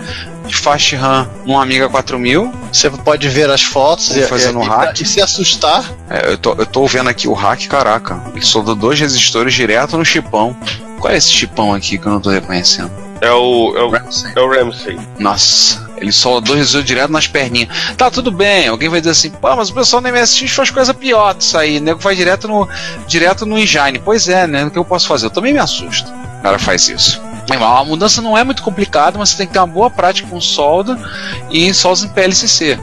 de 0.46 0.56
fast 0.56 0.96
RAM 0.96 1.30
num 1.46 1.60
Amiga 1.60 1.90
4000. 1.90 2.52
Você 2.72 2.90
pode 2.90 3.28
ver 3.30 3.50
as 3.50 3.62
fotos 3.62 4.16
e, 4.16 4.22
fazer 4.24 4.52
no 4.52 4.64
e- 4.64 4.68
hack. 4.68 5.00
e 5.00 5.06
se 5.06 5.22
assustar. 5.22 5.92
É, 6.10 6.32
eu, 6.32 6.38
tô, 6.38 6.54
eu 6.54 6.66
tô 6.66 6.86
vendo 6.88 7.10
aqui 7.10 7.28
o 7.28 7.34
hack, 7.34 7.68
caraca. 7.68 8.22
Ele 8.34 8.46
soldou 8.46 8.76
dois 8.76 9.00
resistores 9.00 9.54
direto 9.54 9.98
no 9.98 10.06
chipão. 10.06 10.56
Qual 11.00 11.12
é 11.12 11.18
esse 11.18 11.32
chipão 11.32 11.74
aqui 11.74 11.98
que 11.98 12.06
eu 12.06 12.12
não 12.12 12.22
tô 12.22 12.30
reconhecendo? 12.30 12.92
É 13.22 13.32
o, 13.32 13.74
é 13.78 13.84
o, 13.84 13.96
é 14.36 14.42
o 14.42 14.50
Ramsey. 14.50 15.00
Nossa, 15.20 15.88
ele 15.98 16.12
soldou 16.12 16.42
dois 16.42 16.60
resistores 16.60 16.88
direto 16.88 17.12
nas 17.12 17.28
perninhas. 17.28 17.70
Tá, 17.96 18.10
tudo 18.10 18.32
bem. 18.32 18.68
Alguém 18.68 18.90
vai 18.90 19.00
dizer 19.00 19.12
assim, 19.12 19.30
pô, 19.30 19.56
mas 19.56 19.70
o 19.70 19.74
pessoal 19.76 20.02
no 20.02 20.12
MSX 20.12 20.52
faz 20.52 20.72
coisa 20.72 20.92
pior 20.94 21.36
disso 21.36 21.56
aí. 21.56 21.78
O 21.78 21.82
nego 21.82 22.00
vai 22.00 22.16
direto 22.16 22.48
no, 22.48 22.68
direto 23.08 23.46
no 23.46 23.60
engine. 23.60 24.02
Pois 24.04 24.28
é, 24.28 24.48
né? 24.48 24.66
O 24.66 24.72
que 24.72 24.78
eu 24.80 24.86
posso 24.86 25.08
fazer? 25.08 25.28
Eu 25.28 25.30
também 25.30 25.54
me 25.54 25.60
assusto. 25.60 26.12
O 26.40 26.42
cara 26.42 26.58
faz 26.58 26.90
isso. 26.90 27.22
Irmão, 27.50 27.78
A 27.78 27.84
mudança 27.86 28.22
não 28.22 28.38
é 28.38 28.44
muito 28.44 28.62
complicada, 28.64 29.18
mas 29.18 29.30
você 29.30 29.38
tem 29.38 29.48
que 29.48 29.54
ter 29.54 29.60
uma 29.60 29.68
boa 29.68 29.90
prática 29.90 30.28
com 30.30 30.40
solda 30.40 30.98
e 31.50 31.66
em 31.68 31.74
soldas 31.74 32.04
em 32.04 32.10
PLCC. 32.10 32.78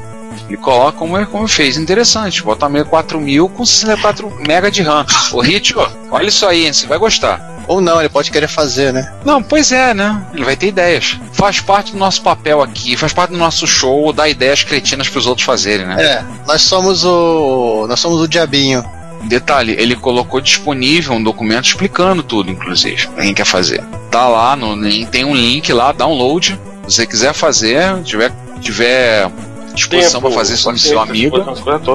Ele 0.46 0.56
coloca 0.56 0.92
como, 0.98 1.16
é- 1.16 1.26
como 1.26 1.46
fez. 1.46 1.76
Interessante. 1.76 2.42
Bota 2.42 2.66
uma 2.66 2.84
4000 2.84 3.48
com 3.50 3.64
64 3.64 4.28
MB 4.40 4.70
de 4.70 4.82
RAM. 4.82 5.04
Ô, 5.32 5.40
Ritio, 5.40 5.86
olha 6.10 6.28
isso 6.28 6.46
aí, 6.46 6.66
hein? 6.66 6.72
Você 6.72 6.86
vai 6.86 6.98
gostar. 6.98 7.56
Ou 7.66 7.82
não, 7.82 8.00
ele 8.00 8.08
pode 8.08 8.30
querer 8.30 8.48
fazer, 8.48 8.94
né? 8.94 9.12
Não, 9.26 9.42
pois 9.42 9.70
é, 9.72 9.92
né? 9.92 10.22
Ele 10.32 10.42
vai 10.44 10.56
ter 10.56 10.68
ideias. 10.68 11.18
Faz 11.34 11.60
parte 11.60 11.92
do 11.92 11.98
nosso 11.98 12.22
papel 12.22 12.62
aqui, 12.62 12.96
faz 12.96 13.12
parte 13.12 13.30
do 13.32 13.36
nosso 13.36 13.66
show 13.66 14.10
dar 14.10 14.26
ideias 14.26 14.62
cretinas 14.62 15.06
pros 15.06 15.26
outros 15.26 15.44
fazerem, 15.44 15.84
né? 15.86 16.02
É, 16.02 16.24
nós 16.46 16.62
somos 16.62 17.04
o. 17.04 17.84
Nós 17.86 18.00
somos 18.00 18.22
o 18.22 18.26
diabinho. 18.28 18.82
Detalhe, 19.24 19.74
ele 19.78 19.96
colocou 19.96 20.40
disponível 20.40 21.14
um 21.14 21.22
documento 21.22 21.66
explicando 21.66 22.22
tudo, 22.22 22.50
inclusive, 22.50 23.06
pra 23.08 23.24
quem 23.24 23.34
quer 23.34 23.46
fazer. 23.46 23.82
Tá 24.10 24.28
lá, 24.28 24.56
no, 24.56 24.76
tem 25.06 25.24
um 25.24 25.34
link 25.34 25.72
lá, 25.72 25.92
download. 25.92 26.58
Se 26.86 26.94
você 26.94 27.06
quiser 27.06 27.34
fazer, 27.34 28.02
tiver, 28.02 28.32
tiver 28.60 29.30
disposição 29.74 30.20
pra 30.20 30.30
fazer 30.30 30.54
isso 30.54 30.70
no 30.70 30.78
seu 30.78 30.98
amigo. 30.98 31.36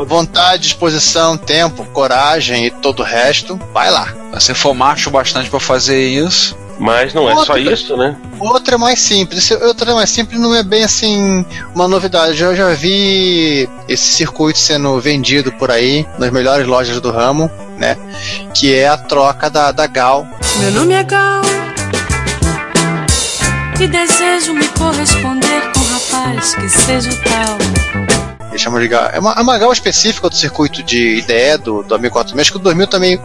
Vontade, 0.05 0.63
disposição, 0.63 1.37
tempo, 1.37 1.85
coragem 1.85 2.67
e 2.67 2.71
todo 2.71 3.01
o 3.01 3.03
resto, 3.03 3.59
vai 3.73 3.91
lá. 3.91 4.07
se 4.33 4.45
você 4.47 4.53
for 4.53 4.73
macho 4.73 5.09
bastante 5.09 5.49
pra 5.49 5.59
fazer 5.59 6.07
isso, 6.07 6.57
Mas 6.79 7.13
não 7.13 7.29
é 7.29 7.33
só 7.33 7.53
Outra. 7.53 7.59
isso, 7.59 7.95
né? 7.95 8.15
Outra 8.39 8.75
é 8.75 8.77
mais 8.77 8.99
simples. 8.99 9.51
Outro 9.51 9.91
é 9.91 9.93
mais 9.93 10.09
simples 10.09 10.39
não 10.39 10.53
é 10.55 10.63
bem 10.63 10.83
assim 10.83 11.45
uma 11.73 11.87
novidade. 11.87 12.41
Eu 12.41 12.55
já 12.55 12.73
vi 12.73 13.69
esse 13.87 14.13
circuito 14.13 14.59
sendo 14.59 14.99
vendido 14.99 15.51
por 15.53 15.71
aí 15.71 16.05
nas 16.17 16.31
melhores 16.31 16.65
lojas 16.67 16.99
do 16.99 17.11
ramo, 17.11 17.49
né? 17.77 17.97
Que 18.53 18.73
é 18.73 18.87
a 18.87 18.97
troca 18.97 19.49
da, 19.49 19.71
da 19.71 19.87
Gal. 19.87 20.27
Meu 20.59 20.71
nome 20.71 20.93
é 20.93 21.03
Gal 21.03 21.43
e 23.79 23.87
desejo 23.87 24.53
me 24.53 24.67
corresponder 24.69 25.61
com 25.73 25.79
um 25.79 25.83
rapaz 25.83 26.55
que 26.55 26.69
seja 26.69 27.09
o 27.09 27.15
tal. 27.23 27.92
Eles 28.53 28.61
chamam 28.61 28.79
de 28.79 28.87
Gal. 28.87 29.09
É 29.11 29.19
uma, 29.19 29.31
é 29.31 29.41
uma 29.41 29.57
Gal 29.57 29.73
específica 29.73 30.29
do 30.29 30.35
circuito 30.35 30.83
de 30.83 31.17
IDE 31.17 31.57
do, 31.63 31.81
do 31.81 31.95
Amigo 31.95 32.13
4000. 32.13 32.39
Acho 32.39 32.51
que 32.51 32.57
o 32.57 32.61
2000 32.61 32.85
também 32.85 33.19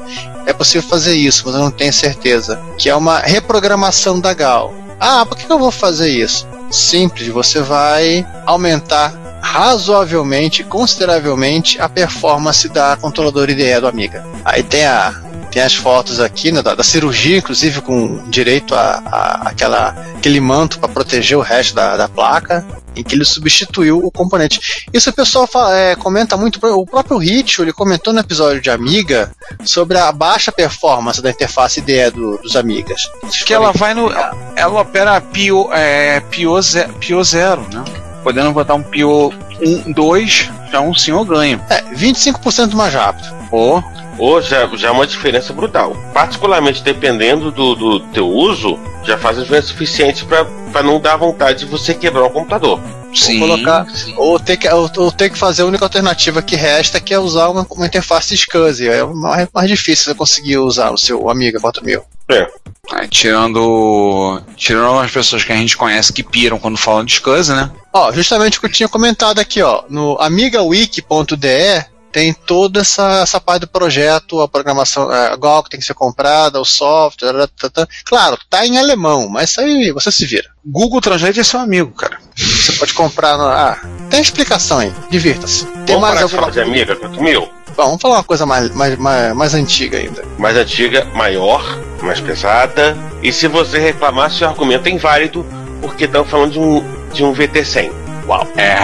é 0.47 0.55
possível 0.55 0.89
fazer 0.89 1.15
isso, 1.15 1.43
mas 1.45 1.55
eu 1.55 1.61
não 1.61 1.71
tenho 1.71 1.93
certeza. 1.93 2.59
Que 2.79 2.89
é 2.89 2.95
uma 2.95 3.19
reprogramação 3.19 4.19
da 4.19 4.33
Gal. 4.33 4.73
Ah, 4.99 5.27
por 5.27 5.37
que 5.37 5.45
que 5.45 5.53
eu 5.53 5.59
vou 5.59 5.71
fazer 5.71 6.09
isso? 6.09 6.49
Simples, 6.71 7.29
você 7.29 7.61
vai 7.61 8.27
aumentar 8.47 9.13
razoavelmente, 9.43 10.65
consideravelmente, 10.65 11.79
a 11.79 11.91
performance 11.91 12.67
da 12.71 12.97
controladora 12.97 13.53
IDE 13.53 13.81
do 13.81 13.87
Amiga. 13.87 14.25
Aí 14.45 14.63
tem 14.63 14.87
a. 14.87 15.29
Tem 15.51 15.63
as 15.63 15.75
fotos 15.75 16.21
aqui 16.21 16.53
né, 16.53 16.61
da, 16.61 16.75
da 16.75 16.85
cirurgia, 16.85 17.39
inclusive 17.39 17.81
com 17.81 18.23
direito 18.29 18.75
a, 18.75 19.03
a 19.07 19.49
aquela, 19.49 19.97
aquele 20.15 20.41
manto 20.41 20.79
para 20.79 20.91
proteger 20.91 21.39
o 21.39 21.41
resto 21.41 21.75
da, 21.75 21.97
da 21.97 22.07
placa, 22.07 22.67
em 22.99 23.05
que 23.05 23.15
ele 23.15 23.25
substituiu 23.25 23.99
o 24.05 24.11
componente. 24.11 24.87
Isso 24.93 25.11
o 25.11 25.13
pessoal 25.13 25.47
fala- 25.47 25.75
é, 25.77 25.97
comenta 25.97 26.37
muito. 26.37 26.59
O 26.65 26.87
próprio 26.87 27.17
Ritcho 27.19 27.63
ele 27.63 27.73
comentou 27.73 28.13
no 28.13 28.21
episódio 28.21 28.61
de 28.61 28.71
Amiga 28.71 29.31
sobre 29.65 29.99
a 29.99 30.11
baixa 30.13 30.51
performance 30.53 31.21
da 31.23 31.31
interface 31.31 31.81
IDE 31.81 32.11
do- 32.11 32.39
dos 32.39 32.57
Amigas. 32.57 33.01
que 33.45 33.55
ela 33.55 33.73
vai 33.73 33.95
no. 33.95 34.11
Ela 34.57 34.81
opera 34.81 35.21
Pio, 35.21 35.69
é, 35.73 36.21
Pio, 36.31 36.61
ze, 36.61 36.87
Pio 37.01 37.23
zero, 37.25 37.67
né? 37.73 37.85
Podendo 38.23 38.53
botar 38.53 38.75
um 38.75 38.83
Pio 38.83 39.33
1, 39.63 39.93
2, 39.93 40.51
já 40.71 40.81
um 40.81 40.93
senhor 40.95 41.25
ganho. 41.25 41.61
É, 41.71 41.83
25% 41.95 42.75
mais 42.75 42.93
rápido. 42.93 43.38
Ou 43.51 43.83
Ou 44.19 44.43
já, 44.43 44.67
já 44.75 44.89
é 44.89 44.91
uma 44.91 45.07
diferença 45.07 45.53
brutal. 45.53 45.97
Particularmente 46.13 46.83
dependendo 46.83 47.51
do, 47.51 47.75
do 47.75 48.01
teu 48.09 48.29
uso, 48.29 48.79
já 49.05 49.17
faz 49.17 49.39
a 49.39 49.43
diferença 49.43 49.69
suficiente 49.69 50.25
para 50.25 50.83
não 50.83 51.01
dar 51.01 51.17
vontade 51.17 51.61
de 51.61 51.65
você 51.67 51.95
quebrar 51.95 52.25
o 52.25 52.31
computador. 52.31 52.81
sim, 53.15 53.39
colocar- 53.39 53.87
sim. 53.95 54.15
Ou 54.17 54.39
ter, 54.39 54.57
que, 54.57 54.69
ou, 54.69 54.91
ou 54.97 55.13
ter 55.13 55.31
que 55.31 55.39
fazer 55.39 55.63
a 55.63 55.67
única 55.67 55.85
alternativa 55.85 56.43
que 56.43 56.57
resta, 56.57 57.01
que 57.01 57.15
é 57.15 57.19
usar 57.19 57.49
uma, 57.49 57.67
uma 57.71 57.87
interface 57.87 58.35
SCSI. 58.37 58.89
É 58.89 59.05
mais, 59.05 59.49
mais 59.55 59.69
difícil 59.69 60.07
você 60.07 60.15
conseguir 60.15 60.59
usar 60.59 60.91
o 60.91 60.99
seu 60.99 61.31
Amiga 61.31 61.59
4000. 61.61 62.03
É. 62.31 62.47
É, 62.95 63.07
tirando. 63.07 64.41
Tirando 64.57 64.99
as 64.99 65.11
pessoas 65.11 65.45
que 65.45 65.53
a 65.53 65.57
gente 65.57 65.77
conhece 65.77 66.13
que 66.13 66.23
piram 66.23 66.59
quando 66.59 66.77
falam 66.77 67.05
de 67.05 67.13
SCSI, 67.15 67.53
né? 67.53 67.71
Ó, 67.93 68.13
justamente 68.13 68.59
o 68.59 68.61
que 68.61 68.67
eu 68.67 68.73
tinha 68.73 68.89
comentado 68.89 69.39
aqui, 69.39 69.63
ó, 69.63 69.83
no 69.89 70.17
amigawiki.de 70.21 71.85
tem 72.13 72.33
toda 72.33 72.81
essa, 72.81 73.21
essa 73.23 73.41
parte 73.41 73.63
do 73.63 73.69
projeto, 73.69 74.41
a 74.41 74.49
programação, 74.49 75.11
a 75.11 75.37
Gol 75.37 75.63
que 75.63 75.71
tem 75.71 75.81
que 75.81 75.87
ser 75.87 75.95
comprada, 75.95 76.61
o 76.61 76.65
software, 76.65 77.49
tá, 77.59 77.69
tá. 77.71 77.89
claro, 78.05 78.39
tá 78.49 78.67
em 78.67 78.79
alemão, 78.79 79.29
mas 79.29 79.51
isso 79.51 79.61
aí 79.61 79.93
você 79.93 80.11
se 80.11 80.27
vira. 80.27 80.49
Google 80.65 81.01
Translate 81.01 81.41
é 81.41 81.45
seu 81.45 81.61
amigo, 81.61 81.93
cara. 81.93 82.19
Você 82.37 82.73
pode 82.73 82.93
comprar, 82.95 83.37
no, 83.37 83.45
ah, 83.45 83.79
tem 84.11 84.21
explicação 84.21 84.79
aí, 84.79 84.93
divirta-se. 85.11 85.65
Tem 85.65 85.97
Vamos 85.97 86.03
mais 86.03 86.15
parar 86.15 86.17
de 86.17 86.23
alguma 86.23 86.41
falar 86.41 86.51
de 86.51 86.61
Amiga 86.61 86.97
4000? 86.97 87.41
Bom, 87.77 87.85
vamos 87.85 88.03
falar 88.03 88.17
uma 88.17 88.25
coisa 88.25 88.45
mais, 88.45 88.71
mais, 88.75 88.99
mais, 88.99 89.35
mais 89.35 89.55
antiga 89.55 89.99
ainda. 89.99 90.25
Mais 90.37 90.57
antiga, 90.57 91.05
maior, 91.15 91.63
mais 92.03 92.21
pesada. 92.21 92.97
E 93.23 93.33
se 93.33 93.47
você 93.47 93.79
reclamar, 93.79 94.33
seu 94.33 94.49
argumento 94.49 94.89
é 94.89 94.91
inválido, 94.91 95.47
porque 95.81 96.05
estão 96.05 96.25
falando 96.25 96.53
de 96.53 96.59
um, 96.59 96.85
de 97.13 97.25
um 97.25 97.33
VT100. 97.33 98.08
Uau. 98.29 98.47
É. 98.57 98.77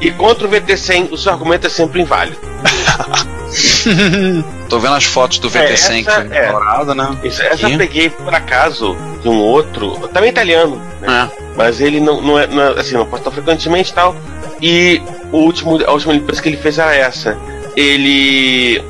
E 0.00 0.10
contra 0.10 0.46
o 0.46 0.50
VT100, 0.50 1.12
o 1.12 1.18
seu 1.18 1.32
argumento 1.32 1.66
é 1.66 1.70
sempre 1.70 2.00
inválido. 2.00 2.38
Tô 4.68 4.78
vendo 4.80 4.94
as 4.94 5.04
fotos 5.04 5.38
do 5.38 5.50
VT100 5.50 5.70
essa 5.70 5.92
que 5.92 6.04
foi 6.04 6.36
é. 6.36 6.50
dourada, 6.50 6.94
né? 6.94 7.16
Isso, 7.22 7.42
essa 7.42 7.68
eu 7.68 7.78
peguei 7.78 8.10
por 8.10 8.34
acaso 8.34 8.96
de 9.22 9.28
um 9.28 9.38
outro, 9.38 10.08
também 10.08 10.30
italiano, 10.30 10.80
né? 11.00 11.30
É. 11.30 11.42
mas 11.56 11.80
ele 11.80 12.00
não, 12.00 12.20
não 12.20 12.38
é, 12.38 12.46
não 12.46 12.62
é- 12.62 12.80
assim, 12.80 12.94
não 12.94 13.06
posta 13.06 13.30
frequentemente 13.30 13.90
e 13.90 13.94
tal. 13.94 14.16
E 14.60 15.02
o 15.30 15.38
último, 15.38 15.78
a 15.86 15.92
última 15.92 16.14
limpeza 16.14 16.42
que 16.42 16.48
ele 16.48 16.56
fez 16.56 16.78
era 16.78 16.94
essa. 16.94 17.38
Ele 17.76 18.82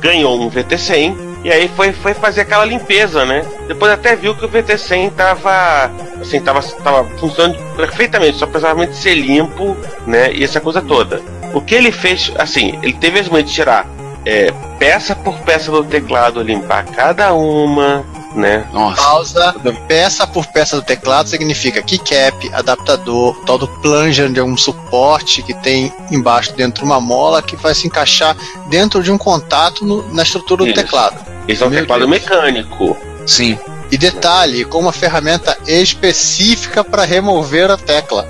ganhou 0.00 0.40
um 0.40 0.50
VT100 0.50 1.16
e 1.44 1.52
aí 1.52 1.68
foi, 1.68 1.92
foi 1.92 2.14
fazer 2.14 2.40
aquela 2.40 2.64
limpeza, 2.64 3.26
né? 3.26 3.44
Depois 3.68 3.92
até 3.92 4.16
viu 4.16 4.34
que 4.34 4.46
o 4.46 4.48
VT100 4.48 5.12
tava, 5.12 5.92
assim, 6.18 6.40
tava, 6.40 6.62
tava 6.62 7.04
funcionando 7.18 7.58
perfeitamente, 7.76 8.38
só 8.38 8.46
precisava 8.46 8.90
ser 8.94 9.14
limpo, 9.14 9.76
né? 10.06 10.32
E 10.32 10.42
essa 10.42 10.58
coisa 10.58 10.80
toda. 10.80 11.20
O 11.52 11.60
que 11.60 11.74
ele 11.74 11.92
fez, 11.92 12.32
assim, 12.38 12.78
ele 12.82 12.94
teve 12.94 13.20
as 13.20 13.28
mães 13.28 13.44
de 13.44 13.52
tirar 13.52 13.86
é, 14.24 14.50
peça 14.78 15.14
por 15.14 15.38
peça 15.40 15.70
do 15.70 15.84
teclado, 15.84 16.42
limpar 16.42 16.86
cada 16.86 17.34
uma, 17.34 18.02
né? 18.34 18.66
Nossa. 18.72 19.00
Pausa, 19.02 19.54
peça 19.86 20.26
por 20.26 20.46
peça 20.46 20.76
do 20.76 20.82
teclado 20.82 21.28
significa 21.28 21.82
keycap, 21.82 22.50
adaptador, 22.52 23.34
tal 23.46 23.56
do 23.58 23.68
plunger 23.68 24.28
de 24.30 24.40
um 24.40 24.56
suporte 24.56 25.42
que 25.42 25.54
tem 25.54 25.92
embaixo 26.10 26.52
dentro 26.54 26.80
de 26.84 26.84
uma 26.90 27.00
mola 27.00 27.40
que 27.42 27.56
vai 27.56 27.74
se 27.74 27.86
encaixar 27.86 28.36
dentro 28.68 29.02
de 29.02 29.10
um 29.12 29.18
contato 29.18 29.84
no- 29.84 30.06
na 30.12 30.22
estrutura 30.22 30.64
do 30.64 30.70
Isso. 30.70 30.80
teclado. 30.80 31.16
Esse 31.46 31.62
é 31.62 31.66
um 31.66 31.70
Meu 31.70 31.80
teclado 31.80 32.00
Deus. 32.00 32.10
mecânico. 32.10 32.96
Sim. 33.26 33.58
E 33.90 33.96
detalhe, 33.98 34.64
com 34.64 34.78
uma 34.80 34.92
ferramenta 34.92 35.56
específica 35.66 36.82
para 36.82 37.04
remover 37.04 37.70
a 37.70 37.76
tecla. 37.76 38.28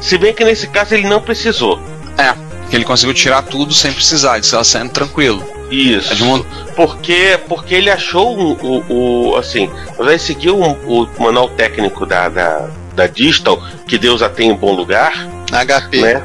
Se 0.00 0.18
bem 0.18 0.32
que 0.34 0.44
nesse 0.44 0.66
caso 0.68 0.94
ele 0.94 1.08
não 1.08 1.20
precisou. 1.20 1.80
Que 2.70 2.76
ele 2.76 2.84
conseguiu 2.84 3.14
tirar 3.14 3.42
tudo 3.42 3.72
sem 3.74 3.92
precisar, 3.92 4.38
de 4.38 4.52
ela 4.54 4.64
saindo 4.64 4.90
tranquilo. 4.90 5.44
Isso. 5.70 6.14
Porque, 6.76 7.38
porque 7.48 7.74
ele 7.74 7.90
achou 7.90 8.36
o, 8.38 8.84
o. 9.32 9.36
Assim, 9.36 9.70
ele 9.98 10.18
seguiu 10.18 10.60
um- 10.60 10.72
o 11.02 11.08
manual 11.18 11.48
técnico 11.50 12.04
da, 12.06 12.28
da, 12.28 12.68
da 12.94 13.06
Distal, 13.06 13.60
que 13.86 13.96
Deus 13.98 14.22
a 14.22 14.28
tem 14.28 14.50
em 14.50 14.54
bom 14.54 14.72
lugar, 14.72 15.26
Na 15.50 15.64
HP. 15.64 16.00
né? 16.00 16.22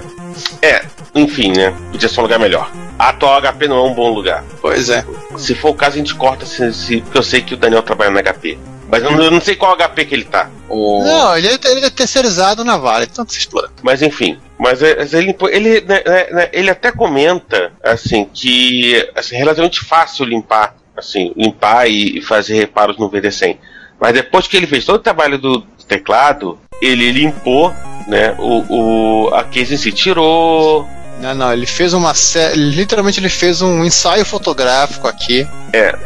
É, 0.61 0.85
enfim, 1.15 1.51
né? 1.55 1.73
Podia 1.91 2.07
ser 2.09 2.19
um 2.19 2.23
lugar 2.23 2.39
melhor. 2.39 2.71
a 2.97 3.09
atual 3.09 3.41
HP 3.41 3.67
não 3.67 3.77
é 3.77 3.83
um 3.89 3.93
bom 3.93 4.09
lugar. 4.13 4.43
Pois 4.61 4.89
é. 4.89 5.03
Se 5.37 5.53
for 5.55 5.69
o 5.69 5.73
caso, 5.73 5.95
a 5.95 5.97
gente 5.99 6.15
corta, 6.15 6.45
se, 6.45 6.71
se- 6.73 7.01
porque 7.01 7.17
eu 7.17 7.23
sei 7.23 7.41
que 7.41 7.53
o 7.53 7.57
Daniel 7.57 7.81
trabalha 7.83 8.11
no 8.11 8.19
HP. 8.19 8.57
Mas 8.91 9.03
eu 9.03 9.11
não, 9.11 9.21
eu 9.23 9.29
não 9.31 9.39
sei 9.41 9.55
qual 9.55 9.75
HP 9.77 10.05
que 10.05 10.15
ele 10.15 10.23
tá. 10.25 10.49
O... 10.67 11.03
Não, 11.03 11.37
ele 11.37 11.47
é, 11.47 11.59
ele 11.65 11.85
é 11.85 11.89
terceirizado 11.91 12.63
na 12.65 12.75
Vale, 12.77 13.05
tanto 13.05 13.31
se 13.33 13.39
explora. 13.39 13.69
Mas 13.83 14.01
enfim. 14.01 14.39
Mas, 14.59 14.83
é- 14.83 14.97
mas 14.97 15.13
ele, 15.13 15.35
ele, 15.51 15.81
né, 15.81 16.03
né, 16.05 16.27
né, 16.31 16.49
ele 16.51 16.69
até 16.69 16.91
comenta 16.91 17.71
assim 17.81 18.25
que 18.31 19.07
assim, 19.15 19.35
é 19.35 19.39
relativamente 19.39 19.79
fácil 19.79 20.25
limpar, 20.25 20.75
assim, 20.97 21.31
limpar 21.35 21.89
e, 21.89 22.21
fazer 22.21 22.55
reparos 22.55 22.97
no 22.97 23.09
VD100. 23.09 23.57
Mas 23.99 24.13
depois 24.13 24.47
que 24.47 24.57
ele 24.57 24.67
fez 24.67 24.83
todo 24.85 24.95
o 24.97 24.99
trabalho 24.99 25.37
do 25.37 25.61
teclado, 25.87 26.59
ele 26.81 27.11
limpou, 27.11 27.73
né, 28.07 28.35
o, 28.37 29.27
o 29.27 29.33
a 29.33 29.43
case 29.45 29.73
em 29.75 29.77
si, 29.77 29.91
tirou, 29.91 30.87
Não, 31.21 31.33
não, 31.33 31.53
ele 31.53 31.65
fez 31.65 31.93
uma 31.93 32.13
série. 32.13 32.55
Literalmente 32.57 33.19
ele 33.19 33.29
fez 33.29 33.61
um 33.61 33.83
ensaio 33.85 34.25
fotográfico 34.25 35.07
aqui. 35.07 35.47
É. 35.73 35.97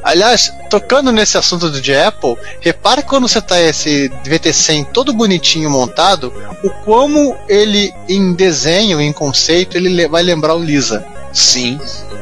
Aliás, 0.03 0.53
tocando 0.71 1.13
nesse 1.13 1.37
assunto 1.39 1.71
do 1.71 1.81
de 1.81 1.95
Apple, 1.95 2.37
repara 2.61 3.03
que 3.03 3.09
quando 3.09 3.29
você 3.29 3.41
tá 3.41 3.61
esse 3.61 4.11
VT100 4.25 4.87
todo 4.87 5.13
bonitinho 5.13 5.71
montado, 5.71 6.33
o 6.65 6.71
como 6.85 7.37
ele 7.49 7.93
em 8.09 8.33
desenho, 8.35 9.01
em 9.01 9.13
conceito, 9.13 9.77
ele 9.77 9.89
le- 9.91 10.09
vai 10.09 10.23
lembrar 10.23 10.55
o 10.55 10.63
Lisa. 10.63 11.05
Sim, 11.33 11.79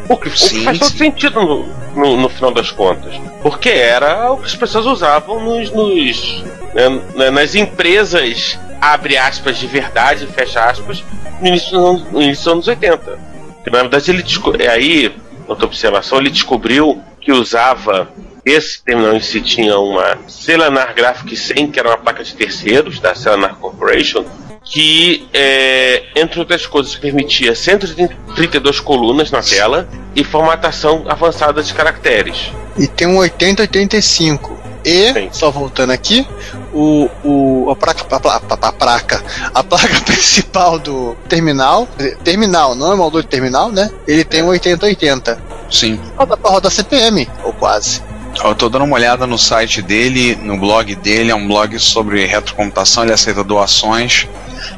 O 0.09 0.16
que, 0.16 0.28
o 0.28 0.30
que 0.32 0.38
Sim, 0.38 0.64
faz 0.64 0.78
todo 0.80 0.90
sim. 0.90 0.98
sentido 0.98 1.40
no, 1.40 1.66
no- 1.94 2.16
no 2.16 2.28
final 2.28 2.52
das 2.52 2.70
contas. 2.72 3.14
Porque 3.42 3.68
era 3.70 4.30
o 4.32 4.36
que 4.38 4.46
as 4.46 4.54
pessoas 4.57 4.84
usavam 4.84 5.40
nos, 5.42 5.70
nos- 5.70 6.44
né, 6.77 7.01
né, 7.14 7.31
nas 7.31 7.55
empresas, 7.55 8.59
abre 8.81 9.16
aspas, 9.16 9.57
de 9.57 9.66
verdade, 9.66 10.27
fecha 10.27 10.62
aspas, 10.62 11.03
no 11.41 11.49
início, 11.49 11.70
dos 11.70 11.89
anos- 11.89 12.12
no 12.12 12.22
início 12.22 12.45
dos 12.45 12.53
anos 12.53 12.68
80. 12.68 13.18
Que, 13.64 13.70
na 13.70 13.81
verdade, 13.81 14.11
ele 14.11 14.24
é 14.62 14.68
aí, 14.68 15.12
outra 15.49 15.64
observação, 15.64 16.18
ele 16.18 16.31
descobriu 16.31 17.03
que 17.20 17.33
usava. 17.33 18.09
Esse 18.45 18.81
terminal 18.81 19.12
em 19.16 19.20
si 19.20 19.41
tinha 19.41 19.77
uma 19.77 20.18
Celanar 20.29 20.95
Graphic 20.95 21.35
100, 21.37 21.72
que 21.72 21.81
era 21.81 21.89
uma 21.89 21.99
placa 21.99 22.22
de 22.22 22.33
terceiros 22.33 23.01
da 23.01 23.12
Celanar 23.12 23.57
Corporation, 23.57 24.24
que, 24.64 25.27
é, 25.35 26.05
entre 26.14 26.39
outras 26.39 26.64
coisas, 26.64 26.95
permitia 26.95 27.57
132 27.57 28.79
colunas 28.79 29.33
na 29.33 29.43
tela 29.43 29.89
e 30.14 30.22
formatação 30.22 31.05
avançada 31.09 31.61
de 31.61 31.74
caracteres. 31.74 32.53
E 32.79 32.87
tem 32.87 33.09
um 33.09 33.16
8085. 33.16 34.55
E, 34.87 35.12
Sim. 35.12 35.28
só 35.32 35.51
voltando 35.51 35.91
aqui, 35.91 36.24
o, 36.72 37.11
o, 37.24 37.70
a, 37.70 37.74
placa, 37.76 38.03
a, 38.09 38.20
pla- 38.20 38.37
a- 38.37 38.72
placa, 38.72 39.22
a 39.53 39.64
placa 39.64 40.01
principal 40.07 40.78
do 40.78 41.16
terminal, 41.28 41.89
terminal, 42.22 42.76
não 42.76 42.93
é 42.93 42.95
moldura 42.95 43.24
de 43.24 43.28
terminal, 43.28 43.68
né? 43.72 43.91
Ele 44.07 44.22
tem 44.24 44.45
um 44.45 44.47
8080. 44.47 45.43
sim. 45.68 46.01
Roda 46.16 46.37
pra 46.37 46.51
rodar 46.53 46.70
CPM, 46.70 47.28
ou 47.43 47.53
quase. 47.53 48.01
Eu 48.45 48.55
tô 48.55 48.68
dando 48.68 48.84
uma 48.84 48.95
olhada 48.95 49.26
no 49.26 49.37
site 49.39 49.82
dele, 49.82 50.37
no 50.37 50.57
blog 50.59 50.95
dele, 50.95 51.30
é 51.32 51.34
um 51.34 51.49
blog 51.49 51.76
sobre 51.80 52.24
retrocomputação, 52.26 53.03
ele 53.03 53.12
aceita 53.12 53.43
doações. 53.43 54.28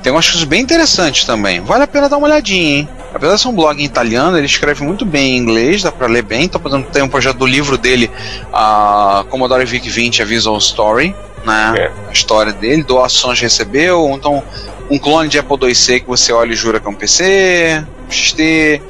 Tem 0.02 0.12
umas 0.12 0.26
coisas 0.26 0.44
bem 0.44 0.62
interessantes 0.62 1.24
também. 1.24 1.60
Vale 1.60 1.84
a 1.84 1.86
pena 1.86 2.08
dar 2.08 2.16
uma 2.16 2.26
olhadinha, 2.26 2.78
hein? 2.78 2.88
Apesar 3.12 3.34
de 3.34 3.40
ser 3.40 3.48
um 3.48 3.54
blog 3.54 3.80
em 3.80 3.84
italiano, 3.84 4.36
ele 4.36 4.46
escreve 4.46 4.84
muito 4.84 5.04
bem 5.04 5.36
em 5.36 5.38
inglês, 5.38 5.82
dá 5.82 5.90
pra 5.90 6.06
ler 6.06 6.22
bem. 6.22 6.48
Tá 6.48 6.58
fazendo 6.58 6.84
tem 6.86 7.02
um 7.02 7.08
projeto 7.08 7.38
do 7.38 7.46
livro 7.46 7.78
dele, 7.78 8.10
a 8.52 9.24
Commodore 9.28 9.64
VIC 9.64 9.88
20, 9.88 10.22
a 10.22 10.24
Visual 10.24 10.58
Story, 10.58 11.14
né? 11.44 11.74
É. 11.76 11.90
A 12.08 12.12
história 12.12 12.52
dele, 12.52 12.82
doações 12.82 13.40
recebeu, 13.40 14.10
então 14.14 14.42
um 14.90 14.98
clone 14.98 15.28
de 15.28 15.38
Apple 15.38 15.58
IIc 15.68 16.00
que 16.00 16.06
você 16.06 16.32
olha 16.32 16.52
e 16.52 16.56
jura 16.56 16.80
que 16.80 16.86
é 16.86 16.90
um 16.90 16.94
PC, 16.94 17.84
XT, 18.08 18.42
e 18.42 18.80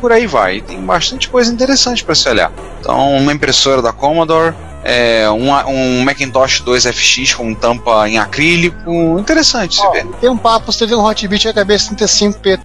por 0.00 0.12
aí 0.12 0.26
vai. 0.26 0.60
Tem 0.60 0.80
bastante 0.80 1.28
coisa 1.28 1.52
interessante 1.52 2.04
para 2.04 2.14
se 2.14 2.28
olhar. 2.28 2.52
Então, 2.80 3.16
uma 3.16 3.32
impressora 3.32 3.82
da 3.82 3.92
Commodore, 3.92 4.54
é, 4.88 5.30
um, 5.30 5.52
um 5.70 6.02
Macintosh 6.02 6.62
2FX 6.62 7.34
com 7.34 7.54
tampa 7.54 8.08
em 8.08 8.18
acrílico, 8.18 9.18
interessante 9.18 9.76
se 9.76 9.90
ver. 9.90 10.06
tem 10.18 10.30
um 10.30 10.36
papo, 10.36 10.72
você 10.72 10.86
vê 10.86 10.94
um 10.94 11.04
Hotbit 11.04 11.46
HB35P 11.46 12.58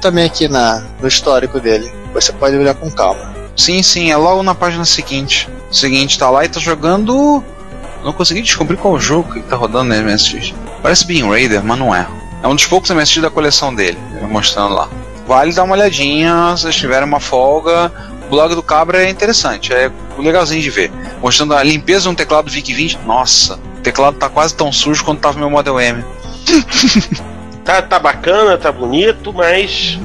também 0.00 0.24
aqui 0.24 0.46
na, 0.46 0.84
no 1.00 1.08
histórico 1.08 1.58
dele. 1.58 1.90
Você 2.14 2.32
pode 2.32 2.56
olhar 2.56 2.74
com 2.74 2.88
calma. 2.92 3.34
Sim, 3.56 3.82
sim, 3.82 4.12
é 4.12 4.16
logo 4.16 4.40
na 4.44 4.54
página 4.54 4.84
seguinte. 4.84 5.48
O 5.68 5.74
seguinte, 5.74 6.16
tá 6.16 6.30
lá 6.30 6.44
e 6.44 6.48
tá 6.48 6.60
jogando. 6.60 7.42
Não 8.04 8.12
consegui 8.12 8.40
descobrir 8.40 8.76
qual 8.76 8.96
jogo 9.00 9.32
que 9.32 9.40
tá 9.40 9.56
rodando 9.56 9.88
na 9.88 10.00
MSX. 10.00 10.54
Parece 10.80 11.04
Bean 11.06 11.28
Raider, 11.28 11.64
mas 11.64 11.76
não 11.76 11.92
é. 11.92 12.06
É 12.40 12.46
um 12.46 12.54
dos 12.54 12.66
poucos 12.66 12.88
MSX 12.88 13.22
da 13.22 13.30
coleção 13.30 13.74
dele, 13.74 13.98
ele 14.14 14.26
mostrando 14.26 14.74
lá. 14.74 14.88
Vale 15.26 15.52
dar 15.52 15.64
uma 15.64 15.74
olhadinha, 15.74 16.54
se 16.56 16.62
vocês 16.62 16.76
tiverem 16.76 17.08
uma 17.08 17.18
folga. 17.18 17.90
O 18.26 18.30
blog 18.30 18.54
do 18.54 18.62
Cabra 18.62 19.04
é 19.04 19.08
interessante, 19.08 19.72
é 19.72 19.90
legalzinho 20.18 20.60
de 20.62 20.70
ver. 20.70 20.90
Mostrando 21.22 21.54
a 21.54 21.62
limpeza 21.62 22.02
de 22.02 22.08
um 22.08 22.14
teclado 22.14 22.50
VIC-20. 22.50 22.98
Nossa, 23.06 23.54
o 23.54 23.80
teclado 23.82 24.16
tá 24.16 24.28
quase 24.28 24.54
tão 24.54 24.72
sujo 24.72 25.04
quanto 25.04 25.20
tava 25.20 25.38
meu 25.38 25.48
Model 25.50 25.78
M. 25.80 26.04
Tá, 27.64 27.82
tá 27.82 27.98
bacana, 27.98 28.56
tá 28.56 28.70
bonito, 28.70 29.32
mas 29.32 29.98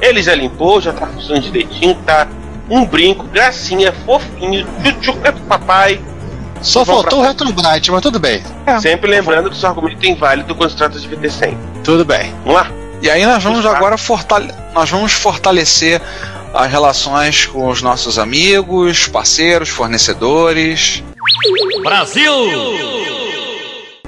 ele 0.00 0.22
já 0.22 0.34
limpou, 0.34 0.80
já 0.80 0.94
tá 0.94 1.06
funcionando 1.06 1.42
direitinho, 1.42 1.94
tá 2.06 2.26
um 2.70 2.86
brinco, 2.86 3.24
gracinha, 3.24 3.92
fofinho, 4.06 4.66
tchutchu, 4.82 5.18
é 5.22 5.30
pro 5.30 5.42
papai. 5.42 6.00
Só 6.62 6.84
Vamos 6.84 7.02
faltou 7.02 7.18
o 7.18 7.22
pra- 7.22 7.30
Retrobrite, 7.32 7.90
mas 7.90 8.00
tudo 8.00 8.18
bem. 8.18 8.42
Sempre 8.80 9.10
lembrando 9.10 9.50
que 9.50 9.56
o 9.56 9.58
seu 9.58 9.68
argumento 9.68 10.02
é 10.06 10.08
inválido 10.08 10.54
quando 10.54 10.70
se 10.70 10.76
trata 10.76 10.98
de 10.98 11.06
VT100. 11.06 11.54
Tudo 11.84 12.02
bem. 12.02 12.32
Vamos 12.46 12.54
lá? 12.62 12.70
E 13.02 13.10
aí 13.10 13.26
nós 13.26 13.42
vamos 13.42 13.58
Exato. 13.58 13.76
agora 13.76 13.98
fortale 13.98 14.50
nós 14.72 14.88
vamos 14.88 15.12
fortalecer 15.12 16.00
as 16.54 16.70
relações 16.70 17.46
com 17.46 17.68
os 17.68 17.82
nossos 17.82 18.18
amigos, 18.18 19.06
parceiros, 19.08 19.68
fornecedores. 19.68 21.02
Brasil! 21.82 22.32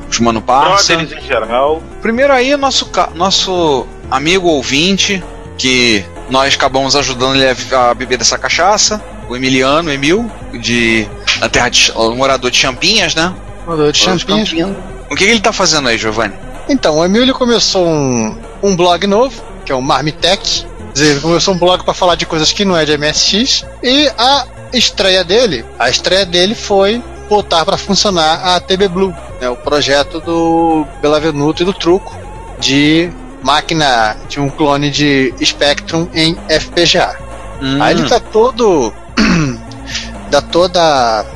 Os 0.08 0.18
Mano. 0.20 0.40
Brothers 0.40 0.90
em 0.90 1.20
geral. 1.22 1.82
Primeiro 2.00 2.32
aí 2.32 2.56
nosso 2.56 2.88
nosso 3.14 3.86
amigo 4.10 4.48
ouvinte 4.48 5.22
que 5.58 6.04
nós 6.30 6.54
acabamos 6.54 6.94
ajudando 6.96 7.36
ele 7.36 7.56
a, 7.72 7.90
a 7.90 7.94
beber 7.94 8.18
dessa 8.18 8.38
cachaça, 8.38 9.02
o 9.28 9.36
Emiliano, 9.36 9.90
Emil, 9.90 10.30
de 10.52 11.08
a 11.40 11.48
terra 11.48 11.68
de, 11.68 11.92
o 11.94 12.14
morador 12.14 12.50
de 12.50 12.58
Champinhas, 12.58 13.14
né? 13.14 13.34
Mandou 13.66 13.90
de 13.90 13.98
champinhos. 13.98 14.52
O 15.10 15.16
que, 15.16 15.24
que 15.24 15.30
ele 15.30 15.40
tá 15.40 15.52
fazendo 15.52 15.88
aí, 15.88 15.96
Giovanni? 15.96 16.34
Então, 16.68 16.98
o 16.98 17.04
Emílio 17.04 17.34
começou 17.34 17.86
um, 17.86 18.38
um 18.62 18.76
blog 18.76 19.06
novo, 19.06 19.42
que 19.64 19.72
é 19.72 19.74
o 19.74 19.80
Marmitech. 19.80 20.66
Dizer, 20.94 21.20
começou 21.20 21.54
um 21.54 21.58
blog 21.58 21.84
para 21.84 21.92
falar 21.92 22.14
de 22.14 22.24
coisas 22.24 22.52
que 22.52 22.64
não 22.64 22.76
é 22.76 22.84
de 22.84 22.96
MSX. 22.96 23.66
E 23.82 24.08
a 24.16 24.46
estreia 24.72 25.24
dele, 25.24 25.64
a 25.78 25.90
estreia 25.90 26.24
dele 26.24 26.54
foi 26.54 27.02
botar 27.28 27.64
para 27.64 27.76
funcionar 27.76 28.34
a 28.44 28.60
TB 28.60 28.88
Blue, 28.88 29.14
né, 29.40 29.48
o 29.48 29.56
projeto 29.56 30.20
do 30.20 30.86
Belavenuto 31.02 31.62
e 31.62 31.66
do 31.66 31.72
Truco 31.72 32.16
de 32.60 33.10
máquina 33.42 34.16
de 34.28 34.40
um 34.40 34.48
clone 34.48 34.90
de 34.90 35.34
Spectrum 35.44 36.08
em 36.14 36.36
FPGA. 36.48 37.18
Hum. 37.60 37.82
Aí 37.82 37.94
ele 37.94 38.08
tá 38.08 38.20
todo. 38.20 38.92
dá 40.30 40.40
toda. 40.40 41.26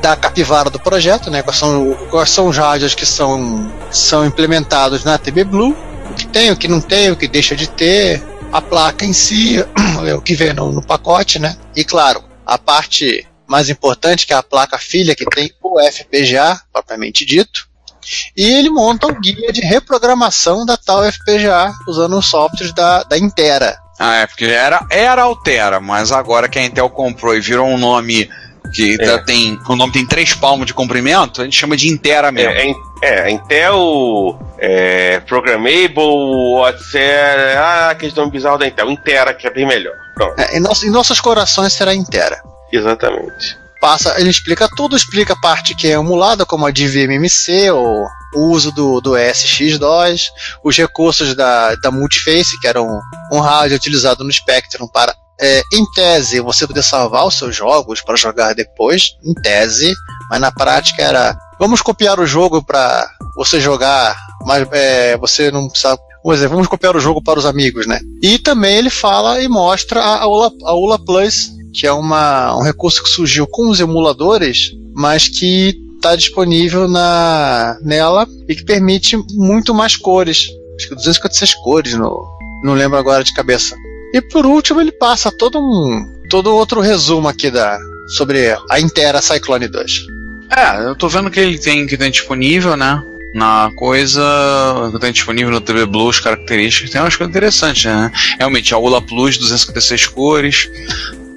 da 0.00 0.16
capivara 0.16 0.70
do 0.70 0.78
projeto, 0.78 1.30
né? 1.30 1.42
Quais 1.42 1.58
são, 1.58 1.96
quais 2.10 2.30
são 2.30 2.48
os 2.48 2.56
rádios 2.56 2.94
que 2.94 3.04
são, 3.04 3.70
são 3.90 4.24
implementados 4.24 5.04
na 5.04 5.18
TB 5.18 5.44
Blue, 5.44 5.76
o 6.10 6.14
que 6.14 6.26
tem, 6.26 6.50
o 6.50 6.56
que 6.56 6.68
não 6.68 6.80
tem, 6.80 7.10
o 7.10 7.16
que 7.16 7.28
deixa 7.28 7.54
de 7.56 7.68
ter, 7.68 8.22
a 8.54 8.62
placa 8.62 9.04
em 9.04 9.12
si, 9.12 9.56
é 10.06 10.14
o 10.14 10.22
que 10.22 10.36
vem 10.36 10.52
no, 10.52 10.70
no 10.70 10.80
pacote, 10.80 11.40
né? 11.40 11.56
E 11.74 11.84
claro, 11.84 12.22
a 12.46 12.56
parte 12.56 13.26
mais 13.48 13.68
importante, 13.68 14.24
que 14.24 14.32
é 14.32 14.36
a 14.36 14.44
placa 14.44 14.78
filha, 14.78 15.16
que 15.16 15.26
tem 15.26 15.50
o 15.60 15.80
FPGA, 15.80 16.60
propriamente 16.72 17.26
dito. 17.26 17.68
E 18.36 18.54
ele 18.54 18.70
monta 18.70 19.08
o 19.08 19.20
guia 19.20 19.52
de 19.52 19.60
reprogramação 19.60 20.64
da 20.64 20.76
tal 20.76 21.02
FPGA 21.02 21.74
usando 21.88 22.16
os 22.16 22.26
softwares 22.26 22.72
da, 22.72 23.02
da 23.02 23.18
Intera. 23.18 23.76
Ah, 23.98 24.18
é, 24.18 24.26
porque 24.26 24.44
era, 24.44 24.86
era 24.88 25.22
Altera, 25.22 25.80
mas 25.80 26.12
agora 26.12 26.48
que 26.48 26.58
a 26.58 26.64
Intel 26.64 26.88
comprou 26.90 27.34
e 27.34 27.40
virou 27.40 27.66
um 27.66 27.78
nome 27.78 28.30
que 28.74 28.94
É. 28.94 28.98
tá- 28.98 29.18
tem. 29.24 29.58
O 29.68 29.76
nome 29.76 29.92
tem 29.92 30.04
três 30.06 30.34
palmos 30.34 30.66
de 30.66 30.74
comprimento, 30.74 31.40
a 31.40 31.44
gente 31.44 31.56
chama 31.58 31.76
de 31.76 31.88
Intera 31.88 32.30
mesmo. 32.32 32.52
É, 32.52 32.70
é, 32.70 32.74
é, 33.02 33.22
a 33.22 33.30
Intel, 33.30 34.38
é, 34.58 35.20
Programmable, 35.20 36.54
WhatsApp, 36.58 37.56
ah, 37.56 37.90
aquele 37.90 38.12
nome 38.16 38.32
bizarro 38.32 38.58
da 38.58 38.66
Intel, 38.66 38.90
Intera, 38.90 39.32
que 39.34 39.46
é 39.46 39.50
bem 39.50 39.66
melhor. 39.66 39.94
Pronto, 40.14 40.38
É, 40.40 40.56
em, 40.56 40.60
nosso- 40.60 40.86
em 40.86 40.90
nossos 40.90 41.20
corações 41.20 41.72
será 41.72 41.94
Intera. 41.94 42.40
exatamente. 42.72 43.56
Passa, 43.80 44.18
ele 44.18 44.30
explica 44.30 44.66
tudo, 44.74 44.96
explica 44.96 45.34
a 45.34 45.40
parte 45.40 45.74
que 45.74 45.88
é 45.88 45.90
emulada, 45.90 46.46
como 46.46 46.64
a 46.64 46.70
de 46.70 46.88
VMMC, 46.88 47.70
ou 47.70 48.06
o 48.34 48.40
uso 48.48 48.72
do, 48.72 48.98
do 49.00 49.10
ESX2, 49.12 50.28
os 50.64 50.76
recursos 50.76 51.34
da, 51.34 51.74
da 51.74 51.90
Multiface, 51.90 52.58
que 52.60 52.66
era 52.66 52.80
um, 52.82 52.98
um 53.30 53.40
rádio 53.40 53.76
utilizado 53.76 54.24
no 54.24 54.32
Spectrum 54.32 54.86
para, 54.88 55.14
é, 55.40 55.62
em 55.72 55.84
tese, 55.92 56.40
você 56.40 56.66
poder 56.66 56.82
salvar 56.82 57.26
os 57.26 57.36
seus 57.36 57.54
jogos 57.54 58.00
para 58.00 58.16
jogar 58.16 58.54
depois, 58.54 59.10
em 59.24 59.34
tese, 59.34 59.92
mas 60.30 60.40
na 60.40 60.52
prática 60.52 61.02
era 61.02 61.36
vamos 61.58 61.82
copiar 61.82 62.20
o 62.20 62.26
jogo 62.26 62.62
para 62.62 63.08
você 63.36 63.60
jogar, 63.60 64.16
mas 64.44 64.66
é, 64.72 65.16
você 65.16 65.50
não 65.50 65.68
precisa. 65.68 65.98
Vamos 66.22 66.38
dizer, 66.38 66.48
vamos 66.48 66.66
copiar 66.66 66.96
o 66.96 67.00
jogo 67.00 67.22
para 67.22 67.38
os 67.38 67.44
amigos, 67.44 67.86
né? 67.86 68.00
E 68.22 68.38
também 68.38 68.76
ele 68.76 68.88
fala 68.88 69.42
e 69.42 69.48
mostra 69.48 70.00
a, 70.00 70.22
a, 70.22 70.26
ULA, 70.26 70.50
a 70.64 70.74
ULA 70.74 70.98
Plus, 70.98 71.50
que 71.74 71.86
é 71.86 71.92
uma, 71.92 72.56
um 72.56 72.62
recurso 72.62 73.02
que 73.02 73.10
surgiu 73.10 73.46
com 73.46 73.68
os 73.68 73.78
emuladores, 73.78 74.72
mas 74.94 75.28
que 75.28 75.74
está 75.96 76.16
disponível 76.16 76.88
na, 76.88 77.76
nela 77.82 78.26
e 78.48 78.54
que 78.54 78.64
permite 78.64 79.18
muito 79.32 79.74
mais 79.74 79.96
cores. 79.96 80.48
Acho 80.76 80.88
que 80.88 80.94
256 80.94 81.54
cores, 81.56 81.94
no, 81.94 82.26
não 82.64 82.72
lembro 82.72 82.98
agora 82.98 83.22
de 83.22 83.34
cabeça. 83.34 83.76
E 84.14 84.22
por 84.22 84.46
último, 84.46 84.80
ele 84.80 84.92
passa 84.92 85.32
todo 85.32 85.58
um 85.58 86.14
todo 86.30 86.54
outro 86.54 86.80
resumo 86.80 87.26
aqui 87.26 87.50
da 87.50 87.76
sobre 88.06 88.56
a 88.70 88.78
Intera 88.78 89.20
Cyclone 89.20 89.66
2. 89.66 90.06
É, 90.56 90.88
eu 90.88 90.94
tô 90.94 91.08
vendo 91.08 91.30
que 91.30 91.40
ele 91.40 91.58
tem 91.58 91.84
que 91.84 91.96
tem 91.96 92.12
disponível, 92.12 92.76
né? 92.76 93.02
Na 93.34 93.72
coisa 93.74 94.22
que 94.92 95.00
tem 95.00 95.10
disponível 95.10 95.50
no 95.50 95.60
TV 95.60 95.84
Blue, 95.84 96.08
as 96.08 96.20
características, 96.20 96.90
tem 96.90 97.00
umas 97.00 97.16
coisas 97.16 97.34
interessantes, 97.34 97.84
né? 97.86 98.12
Realmente, 98.38 98.72
a 98.72 98.78
ULA 98.78 99.02
Plus 99.02 99.36
256 99.36 100.06
cores, 100.06 100.70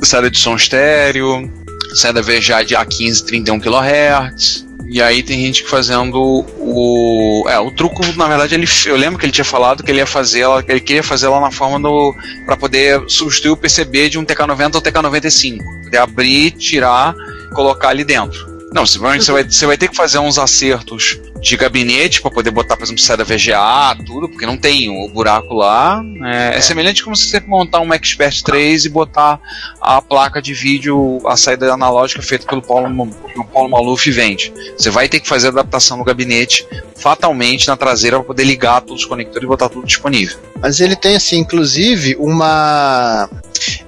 saída 0.03 0.29
de 0.29 0.37
som 0.37 0.55
estéreo, 0.55 1.51
saída 1.95 2.21
VGA 2.21 2.63
de 2.63 2.75
A15 2.75 3.25
31 3.25 3.59
kHz. 3.59 4.66
E 4.89 5.01
aí 5.01 5.21
tem 5.21 5.41
gente 5.41 5.63
fazendo 5.63 6.45
o. 6.59 7.45
É, 7.49 7.59
o 7.59 7.69
truco, 7.71 8.01
na 8.15 8.27
verdade, 8.27 8.55
ele, 8.55 8.65
eu 8.85 8.95
lembro 8.95 9.19
que 9.19 9.25
ele 9.25 9.33
tinha 9.33 9.45
falado 9.45 9.83
que 9.83 9.91
ele 9.91 9.99
ia 9.99 10.05
fazer 10.05 10.41
ela, 10.41 10.63
ele 10.67 10.79
queria 10.79 11.03
fazer 11.03 11.25
ela 11.25 11.41
na 11.41 11.51
forma 11.51 11.79
do. 11.79 12.15
para 12.45 12.55
poder 12.55 13.03
substituir 13.07 13.51
o 13.51 13.57
PCB 13.57 14.09
de 14.09 14.17
um 14.17 14.25
TK90 14.25 14.75
ou 14.75 14.81
TK95. 14.81 15.63
Poder 15.83 15.97
abrir, 15.97 16.51
tirar, 16.51 17.13
colocar 17.53 17.89
ali 17.89 18.05
dentro. 18.05 18.56
Não, 18.73 18.85
simplesmente 18.85 19.23
você 19.23 19.31
vai, 19.31 19.43
você 19.43 19.65
vai 19.65 19.77
ter 19.77 19.87
que 19.87 19.95
fazer 19.95 20.19
uns 20.19 20.37
acertos 20.37 21.19
de 21.39 21.55
gabinete 21.55 22.21
para 22.21 22.31
poder 22.31 22.51
botar, 22.51 22.75
por 22.75 22.83
exemplo, 22.83 23.01
saída 23.01 23.23
VGA, 23.23 23.95
tudo, 24.05 24.27
porque 24.27 24.45
não 24.45 24.57
tem 24.57 24.89
o 24.89 25.07
buraco 25.09 25.53
lá. 25.53 26.01
É, 26.25 26.57
é 26.57 26.61
semelhante 26.61 27.03
como 27.03 27.15
se 27.15 27.29
você 27.29 27.39
montar 27.39 27.79
um 27.79 27.93
Expert 27.93 28.41
3 28.43 28.85
e 28.85 28.89
botar 28.89 29.39
a 29.79 30.01
placa 30.01 30.41
de 30.41 30.53
vídeo, 30.53 31.19
a 31.25 31.37
saída 31.37 31.73
analógica 31.73 32.21
feita 32.21 32.45
pelo 32.45 32.61
Paulo, 32.61 32.89
pelo 33.33 33.45
Paulo 33.45 33.69
Maluf 33.69 34.07
e 34.09 34.11
vende. 34.11 34.53
Você 34.77 34.89
vai 34.89 35.07
ter 35.07 35.21
que 35.21 35.27
fazer 35.27 35.47
a 35.47 35.51
adaptação 35.51 35.97
no 35.97 36.03
gabinete, 36.03 36.67
fatalmente 36.95 37.67
na 37.67 37.77
traseira, 37.77 38.17
para 38.17 38.25
poder 38.25 38.43
ligar 38.43 38.81
todos 38.81 39.03
os 39.03 39.07
conectores 39.07 39.43
e 39.43 39.47
botar 39.47 39.69
tudo 39.69 39.87
disponível. 39.87 40.37
Mas 40.59 40.81
ele 40.81 40.95
tem 40.95 41.15
assim, 41.15 41.39
inclusive 41.39 42.17
uma, 42.19 43.29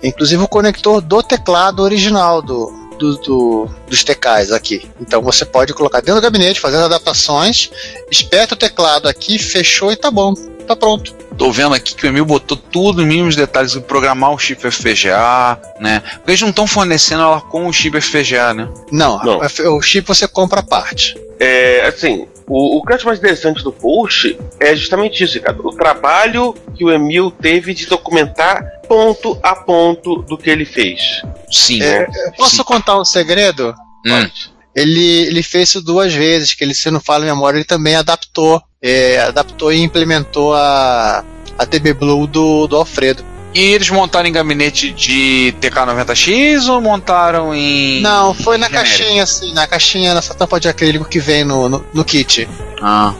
inclusive 0.01 0.41
o 0.41 0.47
conector 0.47 1.01
do 1.01 1.21
teclado 1.21 1.81
original 1.81 2.41
do 2.41 2.78
do, 2.99 3.17
do, 3.17 3.69
dos 3.87 4.03
TKs 4.03 4.51
aqui. 4.51 4.87
Então 5.01 5.21
você 5.21 5.45
pode 5.45 5.73
colocar 5.73 6.01
dentro 6.01 6.15
do 6.15 6.21
gabinete, 6.21 6.59
fazer 6.59 6.77
as 6.77 6.83
adaptações, 6.83 7.71
espeta 8.11 8.53
o 8.53 8.57
teclado 8.57 9.07
aqui, 9.07 9.39
fechou 9.39 9.91
e 9.91 9.95
tá 9.95 10.11
bom, 10.11 10.33
tá 10.67 10.75
pronto. 10.75 11.15
Tô 11.37 11.51
vendo 11.51 11.73
aqui 11.73 11.95
que 11.95 12.05
o 12.05 12.09
Emil 12.09 12.25
botou 12.25 12.57
tudo, 12.57 13.05
mínimos 13.05 13.33
detalhes, 13.33 13.73
programar 13.87 14.31
o 14.33 14.37
chip 14.37 14.69
FPGA, 14.69 15.57
né? 15.79 16.01
Porque 16.15 16.31
eles 16.31 16.41
não 16.41 16.49
estão 16.49 16.67
fornecendo 16.67 17.23
ela 17.23 17.39
com 17.39 17.65
o 17.65 17.71
chip 17.71 17.99
FPGA, 18.01 18.53
né? 18.53 18.67
Não, 18.91 19.17
Não. 19.23 19.39
o 19.39 19.81
chip 19.81 20.05
você 20.05 20.27
compra 20.27 20.59
a 20.59 20.63
parte. 20.63 21.17
É, 21.39 21.87
assim, 21.87 22.27
o, 22.49 22.77
o 22.77 22.83
que 22.83 22.91
eu 22.91 22.95
acho 22.95 23.05
mais 23.05 23.19
interessante 23.19 23.63
do 23.63 23.71
post 23.71 24.37
é 24.59 24.75
justamente 24.75 25.23
isso, 25.23 25.35
Ricardo. 25.35 25.65
O 25.65 25.71
trabalho 25.71 26.53
que 26.75 26.83
o 26.83 26.91
Emil 26.91 27.29
teve 27.31 27.73
de 27.73 27.85
documentar 27.85 28.63
ponto 28.87 29.39
a 29.43 29.55
ponto 29.55 30.23
do 30.23 30.37
que 30.37 30.49
ele 30.49 30.65
fez. 30.65 31.21
Sim. 31.51 31.81
É, 31.81 32.07
Posso 32.35 32.57
Sim. 32.57 32.63
contar 32.63 32.99
um 32.99 33.05
segredo? 33.05 33.73
Hum. 34.05 34.27
Ele, 34.75 35.27
ele 35.27 35.43
fez 35.43 35.69
isso 35.69 35.81
duas 35.81 36.13
vezes, 36.13 36.53
que 36.53 36.63
ele, 36.63 36.73
se 36.73 36.89
não 36.89 36.99
fala 36.99 37.23
em 37.25 37.29
memória, 37.29 37.57
ele 37.57 37.65
também 37.65 37.95
adaptou. 37.95 38.61
é, 38.81 39.19
adaptou 39.19 39.71
e 39.71 39.81
implementou 39.81 40.53
a, 40.53 41.23
a 41.57 41.65
TB 41.65 41.93
Blue 41.93 42.25
do, 42.25 42.65
do 42.67 42.77
Alfredo. 42.77 43.23
E 43.53 43.73
eles 43.73 43.89
montaram 43.89 44.29
em 44.29 44.31
gabinete 44.31 44.91
de 44.91 45.55
TK90X 45.59 46.67
ou 46.67 46.79
montaram 46.79 47.53
em. 47.53 47.99
Não, 48.01 48.33
foi 48.33 48.57
na 48.57 48.67
genérico? 48.67 48.97
caixinha, 48.97 49.23
assim, 49.23 49.53
na 49.53 49.67
caixinha, 49.67 50.13
nessa 50.13 50.35
tampa 50.35 50.59
de 50.59 50.67
acrílico 50.67 51.05
que 51.05 51.19
vem 51.19 51.43
no, 51.43 51.67
no, 51.67 51.85
no 51.91 52.05
kit. 52.05 52.47
Ah. 52.81 53.13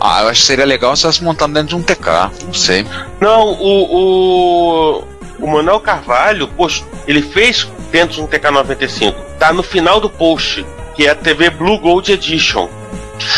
ah, 0.00 0.22
eu 0.22 0.28
acho 0.28 0.40
que 0.40 0.46
seria 0.46 0.64
legal 0.64 0.96
se 0.96 1.02
tivesse 1.02 1.22
montado 1.22 1.52
dentro 1.52 1.68
de 1.68 1.76
um 1.76 1.82
TK. 1.82 2.30
Não 2.46 2.54
sei. 2.54 2.86
Não, 3.20 3.52
o, 3.52 5.00
o, 5.00 5.04
o 5.38 5.46
Manuel 5.46 5.80
Carvalho, 5.80 6.48
poxa, 6.48 6.82
ele 7.06 7.20
fez 7.20 7.68
dentro 7.92 8.16
de 8.16 8.22
um 8.22 8.26
TK95. 8.26 9.14
Tá 9.38 9.52
no 9.52 9.62
final 9.62 10.00
do 10.00 10.08
post, 10.08 10.64
que 10.94 11.06
é 11.06 11.10
a 11.10 11.14
TV 11.14 11.50
Blue 11.50 11.78
Gold 11.78 12.10
Edition. 12.10 12.68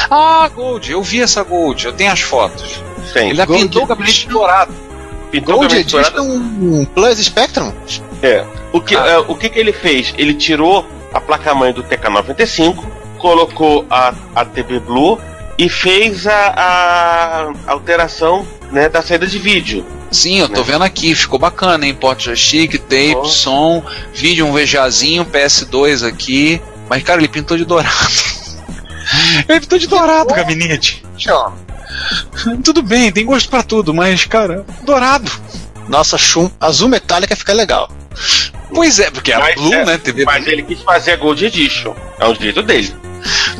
Ah, 0.08 0.48
Gold, 0.54 0.92
eu 0.92 1.02
vi 1.02 1.22
essa 1.22 1.42
Gold, 1.42 1.86
eu 1.86 1.92
tenho 1.92 2.12
as 2.12 2.20
fotos. 2.20 2.82
Tem. 3.12 3.30
Ele 3.30 3.44
Gold 3.44 3.62
pintou 3.62 3.82
o 3.82 3.86
gabinete 3.86 4.28
dourado. 4.28 4.89
Pintou 5.30 5.56
Gold. 5.58 5.74
Edition 5.76 6.02
um 6.20 6.84
Plus 6.84 7.18
Spectrum? 7.18 7.72
É. 8.22 8.44
O 8.72 8.80
que, 8.80 8.96
Ah. 8.96 9.06
é, 9.06 9.18
o 9.18 9.34
que, 9.34 9.48
que 9.48 9.58
ele 9.58 9.72
fez? 9.72 10.12
Ele 10.18 10.34
tirou 10.34 10.86
a 11.12 11.20
placa-mãe 11.20 11.72
do 11.72 11.82
TK95, 11.82 12.84
colocou 13.18 13.84
a, 13.90 14.14
a 14.34 14.44
TV 14.44 14.78
Blue 14.80 15.18
e 15.58 15.68
fez 15.68 16.26
a, 16.26 17.52
a 17.66 17.72
alteração 17.72 18.46
né, 18.72 18.88
da 18.88 19.02
saída 19.02 19.26
de 19.26 19.38
vídeo. 19.38 19.84
Sim, 20.10 20.40
eu 20.40 20.48
tô 20.48 20.60
Né? 20.60 20.64
vendo 20.66 20.82
aqui, 20.84 21.14
ficou 21.14 21.38
bacana, 21.38 21.86
hein? 21.86 21.94
Porta 21.94 22.22
joystick, 22.22 22.78
tape, 22.78 23.14
Oh. 23.16 23.24
som, 23.24 23.84
vídeo, 24.12 24.44
um 24.46 24.52
VGAzinho, 24.52 25.24
PS2 25.24 26.02
aqui. 26.06 26.60
Mas, 26.88 27.02
cara, 27.04 27.20
ele 27.20 27.28
pintou 27.28 27.56
de 27.56 27.64
dourado. 27.64 27.94
ele 29.48 29.60
pintou 29.60 29.78
de 29.78 29.86
dourado 29.86 30.32
o 30.32 30.34
gabinete. 30.36 31.04
Tchau. 31.16 31.54
Tudo 32.64 32.82
bem, 32.82 33.12
tem 33.12 33.26
gosto 33.26 33.48
pra 33.48 33.62
tudo, 33.62 33.92
mas, 33.92 34.24
cara, 34.24 34.64
dourado. 34.82 35.30
Nossa, 35.88 36.16
chum, 36.16 36.50
azul 36.60 36.88
metálica 36.88 37.34
fica 37.34 37.52
legal. 37.52 37.90
Pois 38.72 39.00
é, 39.00 39.10
porque 39.10 39.32
é 39.32 39.34
a 39.34 39.40
Mas 39.40 39.54
Blue, 39.56 39.74
é, 39.74 39.84
né? 39.84 39.98
TV 39.98 40.24
Mas 40.24 40.46
ele 40.46 40.62
quis 40.62 40.80
fazer 40.82 41.12
a 41.12 41.16
Gold 41.16 41.44
Edition. 41.44 41.94
É 42.18 42.26
um 42.26 42.32
direito 42.32 42.62
dele. 42.62 42.94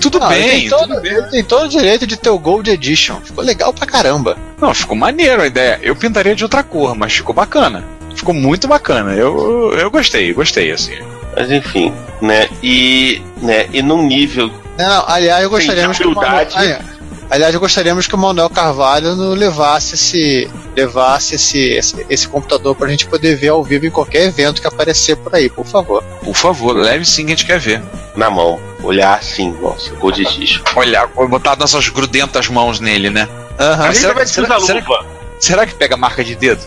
Tudo 0.01 0.19
Não, 0.19 0.33
ele, 0.33 0.43
bem, 0.43 0.61
tem 0.61 0.69
todo, 0.69 0.81
tudo 0.89 1.01
bem. 1.01 1.13
ele 1.13 1.23
tem 1.25 1.45
todo 1.45 1.65
o 1.65 1.69
direito 1.69 2.07
de 2.07 2.17
ter 2.17 2.31
o 2.31 2.39
Gold 2.39 2.71
Edition. 2.71 3.21
Ficou 3.21 3.45
legal 3.45 3.73
pra 3.73 3.87
caramba. 3.87 4.37
Não, 4.61 4.73
ficou 4.73 4.97
maneiro 4.97 5.43
a 5.43 5.47
ideia. 5.47 5.79
Eu 5.83 5.95
pintaria 5.97 6.35
de 6.35 6.45
outra 6.45 6.63
cor, 6.63 6.95
mas 6.95 7.13
ficou 7.13 7.35
bacana. 7.35 7.85
Ficou 8.15 8.33
muito 8.33 8.67
bacana. 8.69 9.13
Eu, 9.13 9.75
eu 9.77 9.91
gostei, 9.91 10.33
gostei, 10.33 10.71
assim. 10.71 10.97
Mas 11.37 11.51
enfim, 11.51 11.93
né? 12.21 12.49
E, 12.63 13.23
né, 13.43 13.69
e 13.73 13.83
num 13.83 14.07
nível 14.07 14.51
Não, 14.79 14.89
não, 14.89 15.05
aliás, 15.09 15.43
eu 15.43 15.51
gostaria 15.51 15.83
Sim, 15.83 15.91
de 15.91 17.00
Aliás, 17.31 17.55
gostaríamos 17.55 18.09
que 18.09 18.15
o 18.15 18.19
Manuel 18.19 18.51
Carvalho 18.51 19.15
levasse 19.35 19.95
esse, 19.95 20.51
levasse 20.77 21.37
esse, 21.37 21.59
esse, 21.61 22.07
esse 22.11 22.27
computador 22.29 22.75
pra 22.75 22.89
gente 22.89 23.07
poder 23.07 23.37
ver 23.37 23.49
ao 23.51 23.63
vivo 23.63 23.87
em 23.87 23.91
qualquer 23.91 24.25
evento 24.25 24.61
que 24.61 24.67
aparecer 24.67 25.17
por 25.17 25.33
aí, 25.35 25.49
por 25.49 25.65
favor. 25.65 26.03
Por 26.25 26.35
favor, 26.35 26.75
leve 26.77 27.05
sim 27.05 27.25
que 27.27 27.33
a 27.33 27.37
gente 27.37 27.47
quer 27.47 27.61
ver. 27.61 27.81
Na 28.17 28.29
mão. 28.29 28.59
Olhar 28.83 29.15
assim, 29.19 29.53
nossa, 29.63 29.91
cor 29.93 30.11
de 30.13 30.25
giz. 30.25 30.61
Olhar, 30.75 31.07
botar 31.07 31.55
nossas 31.57 31.89
grudentas 31.89 32.49
mãos 32.49 32.81
nele, 32.81 33.11
né? 33.11 33.29
Aham. 33.59 33.85
A 33.85 33.87
gente 33.93 33.99
será 34.01 34.13
vai 34.15 34.25
que- 34.25 34.31
será- 34.31 34.47
precisar 34.49 34.67
será 34.67 34.81
luva. 34.81 35.07
Será 35.39 35.67
que 35.67 35.75
pega 35.75 35.97
marca 35.97 36.25
de 36.25 36.35
dedo? 36.35 36.61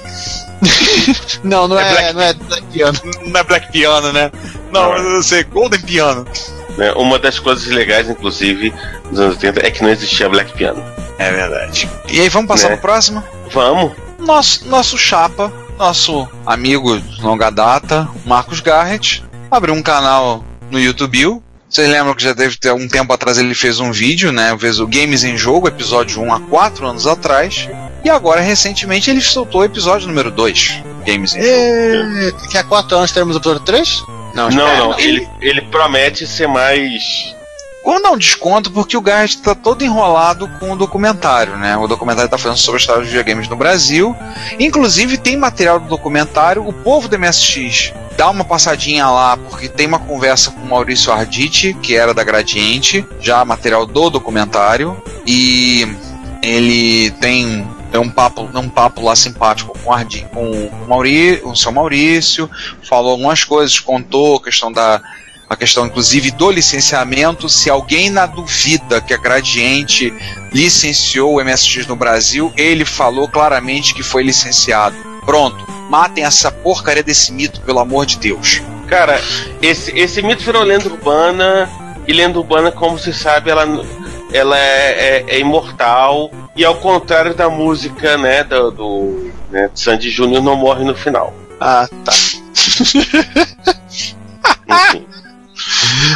Não, 1.44 1.68
não 1.68 1.78
É 1.78 1.84
é, 1.90 1.92
Black- 1.92 2.14
não 2.14 2.22
é 2.22 2.34
Black 2.34 2.64
Piano. 2.72 3.00
Não 3.26 3.40
é 3.40 3.44
Black 3.44 3.72
Piano, 3.72 4.14
né? 4.14 4.32
Não, 4.72 4.90
Não. 4.94 4.98
eu 5.16 5.24
sei, 5.24 5.44
Golden 5.44 5.82
Piano. 5.82 6.26
Né? 6.78 6.92
Uma 6.94 7.18
das 7.20 7.40
coisas 7.40 7.66
legais, 7.68 8.10
inclusive, 8.10 8.74
dos 9.10 9.20
anos 9.20 9.36
80 9.36 9.66
é 9.66 9.72
que 9.72 9.82
não 9.84 9.90
existia 9.90 10.30
Black 10.30 10.54
Piano. 10.54 10.84
É 11.18 11.32
verdade. 11.32 11.90
E 12.10 12.20
aí, 12.20 12.30
vamos 12.30 12.48
passar 12.48 12.70
Né? 12.70 12.78
pro 12.78 12.90
próximo? 12.90 13.24
Vamos. 13.52 13.92
Nosso, 14.20 14.68
nosso 14.68 14.98
chapa, 14.98 15.52
nosso 15.78 16.28
amigo 16.46 17.00
de 17.00 17.22
longa 17.22 17.50
data, 17.50 18.08
Marcos 18.26 18.60
Garrett, 18.62 19.24
abriu 19.52 19.74
um 19.74 19.84
canal 19.84 20.44
no 20.72 20.80
YouTube. 20.80 21.42
Vocês 21.70 21.90
lembram 21.90 22.14
que 22.14 22.24
já 22.24 22.34
deve 22.34 22.56
ter 22.56 22.72
um 22.72 22.88
tempo 22.88 23.12
atrás 23.12 23.38
ele 23.38 23.54
fez 23.56 23.80
um 23.80 23.92
vídeo, 23.92 24.32
né? 24.32 24.56
Fez 24.60 24.80
o 24.80 24.86
Games 24.88 25.24
em 25.24 25.36
Jogo, 25.36 25.68
episódio 25.68 26.22
1 26.22 26.34
há 26.34 26.40
4 26.40 26.88
anos 26.88 27.08
atrás. 27.08 27.68
E 28.06 28.10
agora, 28.10 28.42
recentemente, 28.42 29.10
ele 29.10 29.22
soltou 29.22 29.62
o 29.62 29.64
episódio 29.64 30.08
número 30.08 30.30
2, 30.30 30.84
Games 31.06 31.34
em 31.36 31.42
Jogo. 31.42 32.18
E... 32.20 32.32
Daqui 32.44 32.58
a 32.58 32.64
quatro 32.64 32.96
anos 32.98 33.12
teremos 33.12 33.36
o 33.36 33.40
episódio 33.40 33.62
3? 33.64 34.04
Não, 34.34 34.50
Não, 34.50 34.68
é, 34.68 34.78
não. 34.78 35.00
ele- 35.00 35.28
Ele, 35.42 35.62
promete 35.62 36.26
ser 36.26 36.48
mais. 36.48 37.36
Vamos 37.86 38.02
dar 38.02 38.12
um 38.12 38.18
desconto 38.18 38.72
porque 38.72 38.96
o 38.96 39.02
Garrett 39.02 39.40
tá 39.40 39.54
todo 39.54 39.84
enrolado 39.84 40.48
com 40.60 40.72
o 40.72 40.76
documentário, 40.76 41.58
né? 41.58 41.76
O 41.76 41.86
documentário 41.86 42.30
tá 42.32 42.38
falando 42.38 42.58
sobre 42.58 42.78
a 42.78 42.80
história 42.80 43.02
dos 43.02 43.10
videogames 43.10 43.50
no 43.50 43.58
Brasil. 43.58 44.16
Inclusive 44.58 45.18
tem 45.18 45.36
material 45.36 45.82
do 45.82 45.88
documentário. 45.90 46.66
O 46.66 46.72
povo 46.72 47.10
do 47.10 47.20
MSX 47.20 47.92
dá 48.16 48.30
uma 48.30 48.46
passadinha 48.46 49.08
lá 49.10 49.36
porque 49.36 49.68
tem 49.68 49.86
uma 49.86 50.00
conversa 50.00 50.50
com 50.52 50.62
o 50.62 50.70
Maurício 50.70 51.12
Arditi, 51.12 51.74
que 51.74 51.94
era 51.96 52.14
da 52.14 52.24
Gradiente, 52.24 53.06
já 53.20 53.44
material 53.44 53.86
do 53.86 54.10
documentário. 54.10 54.96
E 55.28 55.86
ele 56.42 57.12
tem 57.20 57.68
tem 57.94 58.02
um 58.02 58.10
papo, 58.10 58.50
um 58.56 58.70
papo 58.70 59.04
lá 59.04 59.16
simpático 59.16 59.78
com, 59.78 59.92
o 59.92 59.94
Ardi, 59.94 60.26
com 60.34 60.50
o, 60.50 60.88
Mauri, 60.88 61.40
o 61.44 61.56
seu 61.56 61.72
Maurício, 61.72 62.50
falou 62.90 63.12
algumas 63.12 63.44
coisas, 63.44 63.80
contou 63.80 64.38
a 64.38 64.44
questão 64.44 64.72
da 64.72 65.00
a 65.48 65.56
questão 65.56 65.86
inclusive 65.86 66.32
do 66.32 66.50
licenciamento, 66.50 67.48
se 67.48 67.70
alguém 67.70 68.10
na 68.10 68.26
duvida 68.26 69.00
que 69.00 69.14
a 69.14 69.18
Gradiente 69.18 70.12
licenciou 70.52 71.36
o 71.36 71.44
MSX 71.44 71.86
no 71.86 71.96
Brasil, 71.96 72.52
ele 72.58 72.84
falou 72.84 73.28
claramente 73.28 73.94
que 73.94 74.02
foi 74.02 74.24
licenciado. 74.24 74.96
Pronto, 75.24 75.64
matem 75.88 76.26
essa 76.26 76.52
porcaria 76.52 77.04
desse 77.04 77.32
mito, 77.32 77.62
pelo 77.62 77.78
amor 77.78 78.08
de 78.08 78.18
Deus. 78.18 78.64
Cara, 78.88 79.22
esse, 79.62 79.92
esse 79.96 80.24
mito 80.24 80.44
virou 80.44 80.64
lenda 80.64 80.90
urbana. 80.90 81.70
E 82.08 82.12
lenda 82.12 82.40
urbana, 82.40 82.72
como 82.72 82.98
se 82.98 83.14
sabe, 83.14 83.52
ela, 83.52 83.66
ela 84.34 84.58
é, 84.58 85.20
é- 85.20 85.26
é 85.28 85.40
imortal. 85.40 86.32
E 86.56 86.64
ao 86.64 86.76
contrário 86.76 87.34
da 87.34 87.50
música, 87.50 88.18
né, 88.18 88.44
do, 88.44 88.72
do 88.72 89.32
né, 89.50 89.70
Sandy 89.74 90.10
Júnior, 90.10 90.44
não 90.44 90.56
morre 90.56 90.84
no 90.84 90.96
final. 90.96 91.34
Ah, 91.60 91.88
tá. 92.04 92.14
Enfim. 94.70 95.08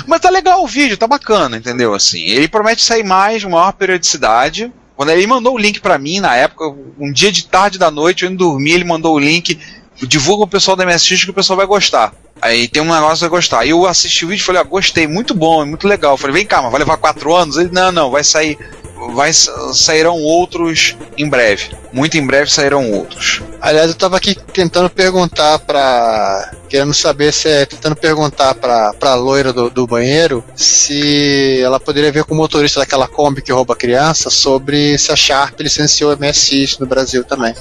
Mas 0.05 0.21
tá 0.21 0.29
legal 0.29 0.63
o 0.63 0.67
vídeo, 0.67 0.97
tá 0.97 1.07
bacana, 1.07 1.57
entendeu? 1.57 1.93
Assim, 1.93 2.21
ele 2.25 2.47
promete 2.47 2.83
sair 2.83 3.03
mais, 3.03 3.43
maior 3.43 3.71
periodicidade. 3.73 4.71
Quando 4.95 5.09
ele 5.09 5.27
mandou 5.27 5.55
o 5.55 5.57
link 5.57 5.79
pra 5.79 5.97
mim 5.97 6.19
na 6.19 6.35
época, 6.35 6.73
um 6.99 7.11
dia 7.11 7.31
de 7.31 7.45
tarde 7.45 7.77
da 7.77 7.91
noite, 7.91 8.23
eu 8.23 8.31
indo 8.31 8.38
dormir, 8.38 8.71
ele 8.71 8.83
mandou 8.83 9.15
o 9.15 9.19
link, 9.19 9.59
divulga 10.01 10.43
o 10.43 10.47
pessoal 10.47 10.75
da 10.75 10.85
MSX 10.85 11.23
que 11.23 11.31
o 11.31 11.33
pessoal 11.33 11.57
vai 11.57 11.65
gostar. 11.65 12.13
Aí 12.41 12.67
tem 12.67 12.81
um 12.81 12.93
negócio 12.93 13.17
que 13.17 13.21
vai 13.21 13.29
gostar. 13.29 13.59
Aí 13.59 13.69
eu 13.69 13.85
assisti 13.85 14.25
o 14.25 14.27
vídeo 14.27 14.41
e 14.41 14.45
falei, 14.45 14.61
ah, 14.61 14.65
gostei, 14.65 15.07
muito 15.07 15.33
bom, 15.33 15.61
é 15.61 15.65
muito 15.65 15.88
legal. 15.88 16.13
Eu 16.13 16.17
falei, 16.17 16.35
vem 16.35 16.45
cá, 16.45 16.61
mas 16.61 16.71
vai 16.71 16.79
levar 16.79 16.97
quatro 16.97 17.33
anos? 17.33 17.57
Ele, 17.57 17.69
não, 17.71 17.91
não, 17.91 18.11
vai 18.11 18.23
sair. 18.23 18.57
Vai, 19.14 19.32
sairão 19.34 20.20
outros 20.22 20.95
em 21.18 21.30
breve. 21.30 21.76
Muito 21.91 22.18
em 22.18 22.26
breve 22.26 22.52
sairão 22.52 22.91
outros. 22.91 23.41
Aliás, 23.62 23.89
eu 23.89 23.95
tava 23.95 24.18
aqui 24.18 24.36
tentando 24.54 24.89
perguntar 24.89 25.60
pra. 25.60 26.52
Querendo 26.70 26.93
saber 26.93 27.32
se 27.32 27.48
é. 27.48 27.66
Tentando 27.66 27.95
perguntar 27.95 28.56
pra, 28.56 28.93
pra 28.93 29.16
loira 29.16 29.54
do, 29.54 29.70
do 29.70 29.88
banheiro 29.88 30.43
se 30.56 31.60
ela 31.62 31.80
poderia 31.80 32.12
ver 32.12 32.24
com 32.24 32.34
o 32.34 32.38
motorista 32.38 32.80
daquela 32.80 33.08
Kombi 33.08 33.41
que 33.41 33.52
rouba 33.52 33.76
criança 33.76 34.30
sobre 34.30 34.98
se 34.98 35.12
a 35.12 35.16
Sharp 35.16 35.60
licenciou 35.60 36.16
MSX 36.18 36.80
no 36.80 36.86
Brasil 36.86 37.24
também. 37.24 37.54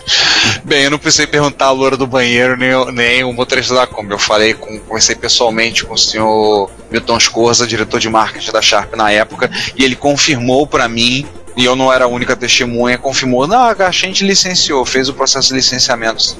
Bem, 0.64 0.84
eu 0.84 0.90
não 0.90 0.98
precisei 0.98 1.26
perguntar 1.26 1.66
a 1.66 1.70
loura 1.70 1.96
do 1.96 2.06
banheiro 2.06 2.56
nem, 2.56 2.92
nem 2.92 3.24
o 3.24 3.32
motorista 3.32 3.74
da 3.74 3.86
Kombi. 3.86 4.12
Eu 4.12 4.18
falei 4.18 4.54
com, 4.54 4.78
conversei 4.80 5.14
pessoalmente 5.14 5.84
com 5.84 5.94
o 5.94 5.98
senhor 5.98 6.70
Milton 6.90 7.18
Scorza, 7.20 7.66
diretor 7.66 8.00
de 8.00 8.08
marketing 8.08 8.52
da 8.52 8.62
Sharp 8.62 8.94
na 8.94 9.10
época, 9.10 9.50
e 9.76 9.84
ele 9.84 9.96
confirmou 9.96 10.66
pra 10.66 10.88
mim, 10.88 11.26
e 11.56 11.64
eu 11.64 11.74
não 11.74 11.92
era 11.92 12.04
a 12.04 12.08
única 12.08 12.36
testemunha, 12.36 12.98
confirmou, 12.98 13.46
não, 13.46 13.62
a 13.64 13.90
gente 13.90 14.24
licenciou, 14.24 14.84
fez 14.84 15.08
o 15.08 15.14
processo 15.14 15.48
de 15.48 15.54
licenciamento. 15.54 16.36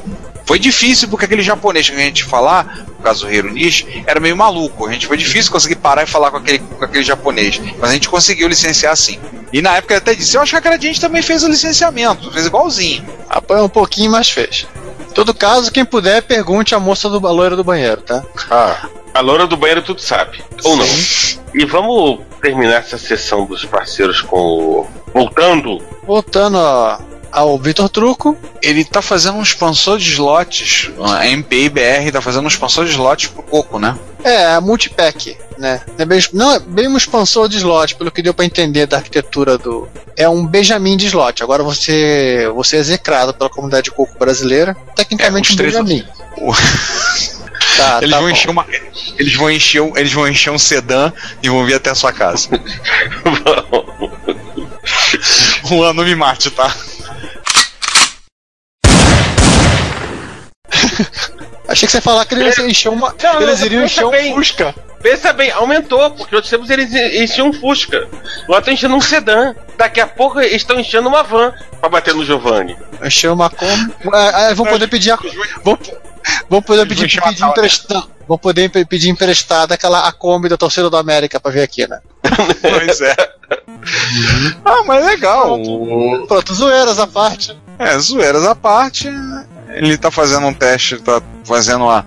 Foi 0.47 0.61
difícil 0.61 1.09
porque 1.09 1.25
aquele 1.25 1.43
japonês 1.43 1.91
que 1.91 1.97
a 1.97 1.99
gente 1.99 2.23
falar, 2.23 2.87
no 2.87 3.03
caso 3.03 3.27
do 3.27 3.33
Hironishi, 3.33 4.05
era 4.07 4.21
meio 4.21 4.37
maluco. 4.37 4.87
A 4.87 4.93
gente 4.93 5.05
foi 5.05 5.17
difícil 5.17 5.51
conseguir 5.51 5.75
parar 5.75 6.05
e 6.05 6.07
falar 6.07 6.31
com 6.31 6.37
aquele, 6.37 6.61
com 6.61 6.85
aquele 6.85 7.03
japonês. 7.03 7.61
Mas 7.81 7.91
a 7.91 7.93
gente 7.95 8.09
conseguiu 8.09 8.47
licenciar 8.47 8.97
sim. 8.97 9.19
E 9.53 9.61
na 9.61 9.77
época 9.77 9.95
ele 9.95 9.99
até 9.99 10.15
disse, 10.15 10.37
eu 10.37 10.43
acho 10.43 10.53
que 10.53 10.57
a 10.57 10.61
Gradiente 10.61 11.01
também 11.01 11.21
fez 11.21 11.43
o 11.43 11.49
licenciamento, 11.49 12.31
fez 12.31 12.47
igualzinho. 12.47 13.05
Apanha 13.29 13.65
um 13.65 13.69
pouquinho, 13.69 14.13
mas 14.13 14.31
fez. 14.31 14.69
Em 15.11 15.13
todo 15.13 15.35
caso, 15.35 15.73
quem 15.73 15.85
puder, 15.85 16.23
pergunte 16.23 16.77
à 16.77 16.79
moça 16.79 17.09
do 17.09 17.27
a 17.27 17.31
loira 17.33 17.57
do 17.57 17.65
banheiro, 17.65 18.03
tá? 18.03 18.23
Ah, 18.49 18.89
a 19.17 19.21
loura 19.21 19.47
do 19.47 19.57
banheiro 19.57 19.83
tudo 19.83 20.01
sabe. 20.01 20.43
Ou 20.65 20.77
não. 20.77 20.87
E 21.55 21.65
vamos 21.65 22.21
terminar 22.43 22.77
essa 22.81 22.99
sessão 22.99 23.45
dos 23.47 23.65
parceiros 23.65 24.21
com 24.21 24.37
o. 24.39 24.87
Voltando. 25.13 25.83
Voltando 26.07 26.59
ó, 26.59 26.99
ao 27.33 27.59
Vitor 27.59 27.89
Truco, 27.89 28.37
ele 28.63 28.85
tá 28.85 29.01
fazendo 29.01 29.37
um 29.39 29.43
expansor 29.43 29.99
de 29.99 30.11
slots, 30.11 30.91
a 31.03 31.27
MPI 31.27 31.69
BR 31.71 32.13
tá 32.13 32.21
fazendo 32.21 32.45
um 32.45 32.49
expansor 32.49 32.85
de 32.85 32.91
slots 32.93 33.29
pro 33.29 33.43
Coco, 33.43 33.79
né? 33.79 33.97
É, 34.23 34.47
a 34.55 34.61
multipack, 34.61 35.37
né? 35.57 35.81
Não 35.97 36.03
é, 36.03 36.05
bem, 36.05 36.21
não 36.33 36.53
é 36.53 36.59
bem 36.59 36.89
um 36.89 36.97
expansor 36.97 37.49
de 37.49 37.57
slot, 37.59 37.95
pelo 37.95 38.11
que 38.11 38.21
deu 38.23 38.35
pra 38.35 38.45
entender 38.45 38.87
da 38.87 38.97
arquitetura 38.99 39.57
do. 39.57 39.89
É 40.17 40.29
um 40.29 40.47
Benjamin 40.47 40.97
de 40.97 41.07
slot. 41.07 41.43
Agora 41.43 41.63
você, 41.63 42.51
você 42.55 42.77
é 42.77 42.81
execrado 42.81 43.33
pela 43.33 43.49
comunidade 43.51 43.85
de 43.85 43.91
coco 43.93 44.19
brasileira. 44.19 44.77
Tecnicamente 44.95 45.49
É, 45.49 45.51
os 45.51 45.55
um 45.55 45.57
três- 45.57 45.75
Benjamin. 45.75 46.05
O- 46.39 46.53
Tá, 47.77 47.99
eles, 47.99 48.11
tá 48.11 48.17
vão 48.17 48.27
bom. 48.27 48.31
encher 48.31 48.51
uma, 48.51 48.67
eles, 49.19 49.35
vão 49.35 49.51
encher 49.51 49.83
um, 49.83 49.97
eles 49.97 50.13
vão 50.13 50.29
encher 50.29 50.51
um 50.51 50.59
sedã 50.59 51.13
e 51.43 51.49
vão 51.49 51.67
vir 51.67 51.75
até 51.75 51.91
a 51.91 51.95
sua 51.95 52.13
casa. 52.13 52.49
Juan, 55.69 55.93
não 55.93 56.05
me 56.05 56.15
mate, 56.15 56.51
tá? 56.51 56.73
Achei 61.69 61.87
que 61.87 61.93
você 61.93 61.99
ia 61.99 62.03
falar 62.03 62.25
que 62.25 62.35
eles 62.35 62.57
iam 62.59 62.69
encher 62.69 62.89
uma. 62.89 63.15
Não, 63.23 63.43
eles 63.43 63.61
não, 63.61 63.67
iriam 63.67 63.85
encher 63.85 64.07
um. 64.07 64.35
Fusca. 64.35 64.75
Pensa 65.03 65.33
bem, 65.33 65.51
aumentou, 65.51 66.11
porque 66.13 66.35
outros 66.35 66.51
tempos 66.51 66.71
eles 66.71 66.93
enchiam 66.93 67.49
um 67.49 67.53
Fusca. 67.53 68.09
Agora 68.45 68.61
estão 68.61 68.75
enchendo 68.75 68.95
um 68.95 69.01
sedã. 69.01 69.55
Daqui 69.77 70.01
a 70.01 70.07
pouco 70.07 70.41
eles 70.41 70.55
estão 70.55 70.81
enchendo 70.81 71.09
uma 71.09 71.23
van 71.23 71.53
pra 71.81 71.89
bater 71.89 72.15
no 72.15 72.25
Giovanni. 72.25 72.77
Encher 73.05 73.31
uma 73.31 73.51
Kombi. 73.51 73.95
É, 74.15 74.51
é, 74.51 74.55
vão 74.55 74.67
poder 74.67 74.89
pedir 74.89 75.11
a. 75.11 75.19
Vão, 75.63 75.79
vão 76.49 76.61
poder 76.63 76.87
pedir, 76.87 77.09
pedir 77.23 77.45
emprestado. 77.45 78.11
Vão 78.29 78.37
poder 78.39 78.69
pe- 78.71 78.85
pedir 78.85 79.09
emprestada 79.09 79.75
aquela 79.75 80.09
a 80.09 80.13
Kombi 80.13 80.49
da 80.49 80.57
torcida 80.57 80.91
do 80.91 80.97
América 80.97 81.39
pra 81.39 81.51
vir 81.53 81.63
aqui, 81.63 81.87
né? 81.87 82.01
Pois 82.61 83.01
é. 83.01 83.15
ah, 84.65 84.83
mas 84.85 85.05
legal. 85.07 85.59
Pronto, 86.27 86.55
zoeiras 86.55 86.99
à 86.99 87.07
parte. 87.07 87.57
É, 87.79 87.97
zoeiras 87.99 88.45
à 88.45 88.55
parte. 88.55 89.09
Ele 89.69 89.97
tá 89.99 90.11
fazendo 90.11 90.47
um 90.47 90.55
teste, 90.55 90.99
tá 90.99 91.23
fazendo 91.45 91.89
a. 91.89 92.05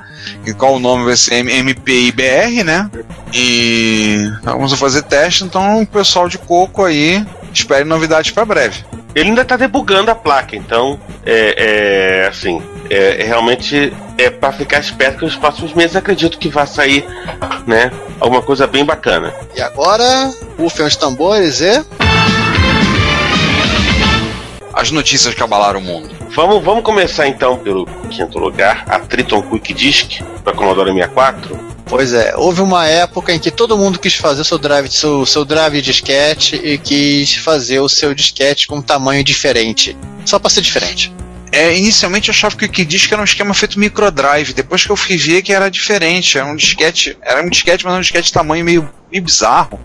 Qual 0.58 0.76
o 0.76 0.80
nome 0.80 1.06
vai 1.06 1.16
ser? 1.16 1.36
MPIBR, 1.46 2.64
né? 2.66 2.90
E 3.34 4.26
vamos 4.44 4.74
fazer 4.74 5.04
teste, 5.04 5.44
então 5.44 5.82
o 5.82 5.88
pessoal 5.88 6.28
de 6.28 6.38
coco 6.38 6.84
aí 6.84 7.26
espere 7.54 7.86
novidades 7.86 8.32
pra 8.32 8.44
breve. 8.46 8.84
Ele 9.16 9.30
ainda 9.30 9.44
tá 9.44 9.58
debugando 9.58 10.12
a 10.12 10.16
placa, 10.16 10.56
então 10.56 11.00
é, 11.26 12.22
é, 12.24 12.28
assim, 12.28 12.62
é, 12.90 13.22
é 13.22 13.24
realmente 13.24 13.92
é 14.18 14.30
para 14.30 14.52
ficar 14.52 14.80
esperto 14.80 15.20
que 15.20 15.26
nos 15.26 15.36
próximos 15.36 15.74
meses 15.74 15.96
acredito 15.96 16.38
que 16.38 16.50
vai 16.50 16.68
sair, 16.68 17.06
né, 17.66 17.92
alguma 18.20 18.42
coisa 18.42 18.68
bem 18.68 18.86
bacana. 18.86 19.34
E 19.56 19.62
agora, 19.62 20.32
ufem 20.58 20.86
os 20.86 20.96
tambores 20.96 21.62
e. 21.62 21.84
As 24.74 24.92
notícias 24.92 25.34
que 25.34 25.44
abalaram 25.44 25.80
o 25.80 25.84
mundo. 25.84 26.10
Vamos, 26.30 26.64
vamos 26.64 26.84
começar 26.84 27.28
então 27.28 27.58
pelo 27.58 27.86
quinto 28.10 28.38
lugar, 28.38 28.86
a 28.88 29.00
Triton 29.00 29.42
Quick 29.42 29.74
Disc 29.74 30.22
para 30.44 30.54
Commodore 30.54 30.94
64. 30.94 31.79
Pois 31.90 32.14
é, 32.14 32.36
houve 32.38 32.62
uma 32.62 32.86
época 32.86 33.34
em 33.34 33.40
que 33.40 33.50
todo 33.50 33.76
mundo 33.76 33.98
quis 33.98 34.14
fazer 34.14 34.42
o 34.42 34.46
seu 34.46 34.60
drive, 34.60 34.92
seu, 34.92 35.26
seu 35.26 35.44
drive 35.44 35.82
disquete 35.82 36.56
e 36.56 36.78
quis 36.78 37.34
fazer 37.38 37.80
o 37.80 37.90
seu 37.90 38.14
disquete 38.14 38.68
com 38.68 38.78
um 38.78 38.82
tamanho 38.82 39.24
diferente. 39.24 39.98
Só 40.24 40.38
pra 40.38 40.52
ser 40.52 40.62
diferente. 40.62 41.12
É, 41.52 41.76
inicialmente 41.76 42.30
eu 42.30 42.32
achava 42.32 42.56
que 42.56 42.66
o 42.66 42.70
que 42.70 42.86
diz 42.86 43.08
que 43.08 43.14
era 43.14 43.22
um 43.22 43.26
esquema 43.26 43.56
feito 43.56 43.80
microdrive. 43.80 44.54
Depois 44.54 44.86
que 44.86 44.92
eu 44.92 44.96
fui 44.96 45.18
ver 45.18 45.42
que 45.42 45.52
era 45.52 45.70
diferente. 45.70 46.38
Era 46.38 46.46
um 46.46 46.56
disquete. 46.56 47.18
Era 47.24 47.42
um 47.42 47.50
disquete, 47.50 47.84
mas 47.84 47.96
um 47.96 48.02
disquete 48.02 48.26
de 48.26 48.34
tamanho 48.34 48.64
meio, 48.64 48.90
meio 49.12 49.24
bizarro. 49.24 49.80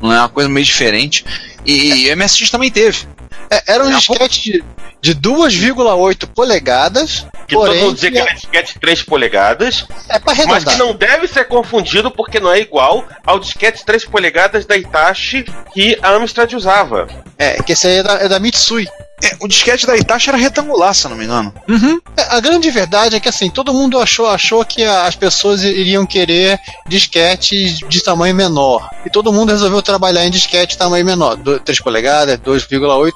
Não 0.00 0.12
é 0.12 0.18
uma 0.20 0.28
coisa 0.28 0.48
meio 0.48 0.64
diferente. 0.64 1.24
E, 1.66 2.06
e 2.06 2.12
o 2.12 2.16
MSX 2.16 2.48
também 2.48 2.70
teve. 2.70 3.08
É, 3.50 3.72
era 3.74 3.84
um 3.84 3.90
É, 3.90 3.96
disquete 3.96 4.62
de, 5.00 5.14
de 5.14 5.20
2,8 5.20 6.26
polegadas, 6.34 7.26
Que 7.46 7.54
todo 7.54 7.66
porém 7.66 7.82
mundo 7.82 7.94
dizia 7.94 8.10
que 8.10 8.18
era 8.18 8.32
disquete 8.34 8.78
3 8.78 9.02
polegadas, 9.02 9.86
é 10.08 10.18
pra 10.18 10.34
mas 10.34 10.40
arredondar. 10.40 10.74
que 10.74 10.78
não 10.80 10.94
deve 10.94 11.28
ser 11.28 11.44
confundido 11.46 12.10
porque 12.10 12.40
não 12.40 12.50
é 12.52 12.60
igual 12.60 13.06
ao 13.24 13.38
disquete 13.38 13.84
3 13.84 14.04
polegadas 14.06 14.64
da 14.66 14.76
Itachi 14.76 15.44
que 15.72 15.98
a 16.02 16.10
Amstrad 16.10 16.52
usava. 16.54 17.06
É, 17.38 17.62
que 17.62 17.72
esse 17.72 17.86
aí 17.86 17.96
é 17.98 18.02
da, 18.02 18.12
é 18.14 18.28
da 18.28 18.38
Mitsui. 18.38 18.88
É, 19.24 19.36
o 19.40 19.48
disquete 19.48 19.86
da 19.86 19.96
Itachi 19.96 20.28
era 20.28 20.36
retangular, 20.38 20.94
se 20.94 21.08
não 21.08 21.16
me 21.16 21.24
engano. 21.24 21.52
É, 22.16 22.22
A 22.36 22.40
grande 22.40 22.70
verdade 22.70 23.16
é 23.16 23.20
que 23.20 23.28
assim, 23.28 23.48
todo 23.50 23.72
mundo 23.72 23.98
achou, 23.98 24.26
achou 24.28 24.64
que 24.64 24.84
as 24.84 25.16
pessoas 25.16 25.62
iriam 25.62 26.04
querer 26.04 26.58
disquetes 26.86 27.78
de 27.88 28.02
tamanho 28.02 28.34
menor. 28.34 28.88
E 29.04 29.10
todo 29.10 29.32
mundo 29.32 29.50
resolveu 29.50 29.82
trabalhar 29.82 30.24
em 30.24 30.30
disquete 30.30 30.70
de 30.72 30.78
tamanho 30.78 31.04
menor, 31.04 31.36
do- 31.36 31.58
3 31.60 31.80
polegadas, 31.80 32.38
2,8. 32.38 33.12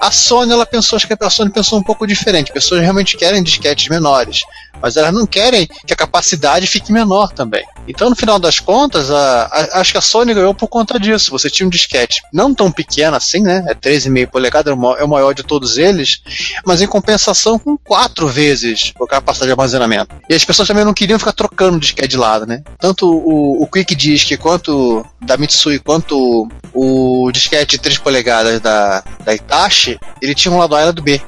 A 0.00 0.10
Sony, 0.10 0.52
ela 0.52 0.66
pensou, 0.66 0.96
acho 0.96 1.06
que 1.06 1.16
a 1.18 1.30
Sony 1.30 1.50
pensou 1.50 1.78
um 1.78 1.82
pouco 1.82 2.06
diferente. 2.06 2.52
Pessoas 2.52 2.80
realmente 2.82 3.16
querem 3.16 3.42
disquetes 3.42 3.88
menores, 3.88 4.40
mas 4.82 4.96
elas 4.96 5.12
não 5.12 5.26
querem 5.26 5.66
que 5.86 5.92
a 5.92 5.96
capacidade 5.96 6.66
fique 6.66 6.92
menor 6.92 7.32
também. 7.32 7.64
Então, 7.88 8.08
no 8.10 8.16
final 8.16 8.38
das 8.38 8.58
contas, 8.60 9.10
a- 9.10 9.46
a- 9.46 9.80
acho 9.80 9.92
que 9.92 9.98
a 9.98 10.02
Sony 10.02 10.34
ganhou 10.34 10.54
por 10.54 10.68
conta 10.68 10.98
disso. 10.98 11.30
Você 11.32 11.48
tinha 11.50 11.66
um 11.66 11.70
disquete 11.70 12.22
não 12.32 12.54
tão 12.54 12.70
pequeno 12.70 13.16
assim, 13.16 13.40
né? 13.40 13.64
É 13.68 13.74
13,5 13.74 14.30
polegadas, 14.30 14.70
é 14.70 14.74
o 14.74 14.78
ma- 14.78 14.96
é 14.98 15.04
o 15.04 15.08
maior 15.08 15.32
de 15.34 15.42
todos 15.50 15.78
eles, 15.78 16.22
mas 16.64 16.80
em 16.80 16.86
compensação 16.86 17.58
com 17.58 17.76
quatro 17.76 18.28
vezes 18.28 18.92
a 19.02 19.06
capacidade 19.08 19.48
de 19.48 19.52
armazenamento. 19.52 20.14
E 20.28 20.34
as 20.34 20.44
pessoas 20.44 20.68
também 20.68 20.84
não 20.84 20.94
queriam 20.94 21.18
ficar 21.18 21.32
trocando 21.32 21.80
disquete 21.80 22.10
de 22.10 22.16
lado, 22.16 22.46
né? 22.46 22.62
Tanto 22.78 23.10
o, 23.10 23.60
o 23.60 23.66
Quick 23.66 23.96
Disk 23.96 24.36
quanto 24.38 25.04
da 25.20 25.36
Mitsui, 25.36 25.78
quanto 25.78 26.48
o 26.72 27.30
disquete 27.32 27.72
de 27.72 27.78
3 27.78 27.98
polegadas 27.98 28.60
da, 28.60 29.02
da 29.24 29.34
Itachi, 29.34 29.98
ele 30.22 30.34
tinha 30.34 30.52
um 30.52 30.58
lado 30.58 30.74
A 30.76 30.82
e 30.82 30.84
lado 30.86 31.02
B. 31.02 31.20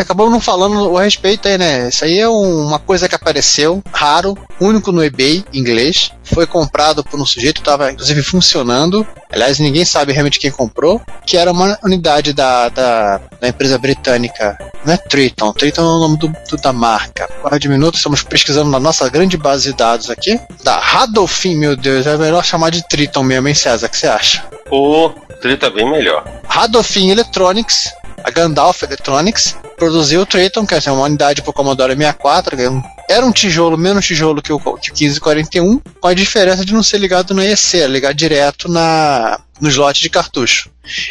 Acabamos 0.00 0.32
não 0.32 0.40
falando 0.40 0.96
a 0.96 1.02
respeito 1.02 1.46
aí, 1.46 1.58
né? 1.58 1.90
Isso 1.90 2.02
aí 2.02 2.18
é 2.18 2.26
um- 2.26 2.66
uma 2.66 2.78
coisa 2.78 3.06
que 3.06 3.14
apareceu, 3.14 3.82
raro, 3.92 4.34
único 4.58 4.90
no 4.90 5.04
eBay, 5.04 5.44
inglês. 5.52 6.12
Foi 6.24 6.46
comprado 6.46 7.04
por 7.04 7.20
um 7.20 7.26
sujeito 7.26 7.60
estava, 7.60 7.92
inclusive, 7.92 8.22
funcionando. 8.22 9.06
Aliás, 9.30 9.58
ninguém 9.58 9.84
sabe 9.84 10.12
realmente 10.14 10.38
quem 10.38 10.50
comprou. 10.50 10.98
Que 11.26 11.36
era 11.36 11.52
uma 11.52 11.78
unidade 11.84 12.32
da, 12.32 12.70
da, 12.70 13.20
da 13.38 13.48
empresa 13.48 13.76
britânica. 13.76 14.56
Não 14.82 14.94
é 14.94 14.96
Triton, 14.96 15.52
Triton 15.52 15.82
é 15.82 15.84
o 15.84 15.98
nome 15.98 16.16
do, 16.16 16.28
do- 16.28 16.56
da 16.56 16.72
marca. 16.72 17.28
Quatro 17.42 17.58
de 17.58 17.68
minutos, 17.68 18.00
estamos 18.00 18.22
pesquisando 18.22 18.70
na 18.70 18.80
nossa 18.80 19.06
grande 19.10 19.36
base 19.36 19.64
de 19.70 19.76
dados 19.76 20.08
aqui. 20.08 20.40
Da 20.64 20.78
Radolfin, 20.78 21.54
meu 21.54 21.76
Deus, 21.76 22.06
é 22.06 22.16
melhor 22.16 22.42
chamar 22.42 22.70
de 22.70 22.86
Triton 22.88 23.22
mesmo, 23.24 23.35
hein, 23.48 23.54
César? 23.54 23.86
O 23.86 23.90
que 23.90 23.96
você 23.96 24.06
acha? 24.06 24.44
O 24.70 25.10
Trito 25.40 25.66
é 25.66 25.70
bem 25.70 25.90
melhor. 25.90 26.24
Radolfin 26.48 27.10
Electronics, 27.10 27.92
a 28.24 28.30
Gandalf 28.30 28.82
Electronics, 28.82 29.56
produziu 29.76 30.22
o 30.22 30.26
Triton, 30.26 30.66
que 30.66 30.74
é 30.74 30.92
uma 30.92 31.04
unidade 31.04 31.42
para 31.42 31.50
o 31.50 31.52
Commodore 31.52 31.94
64, 31.94 32.56
que 32.56 32.62
era 33.08 33.24
um- 33.24 33.32
tijolo 33.32 33.76
menos 33.76 34.06
tijolo 34.06 34.40
que 34.42 34.52
o, 34.52 34.58
que 34.58 34.68
o 34.90 34.94
1541, 34.94 35.80
com 36.00 36.08
a 36.08 36.14
diferença 36.14 36.64
de 36.64 36.72
não 36.72 36.82
ser 36.82 36.98
ligado 36.98 37.34
na 37.34 37.44
EC, 37.44 37.74
é 37.74 37.86
ligado 37.86 38.14
direto 38.14 38.68
na, 38.68 39.38
no 39.60 39.68
slot 39.68 40.00
de 40.00 40.08
cartucho. 40.10 40.70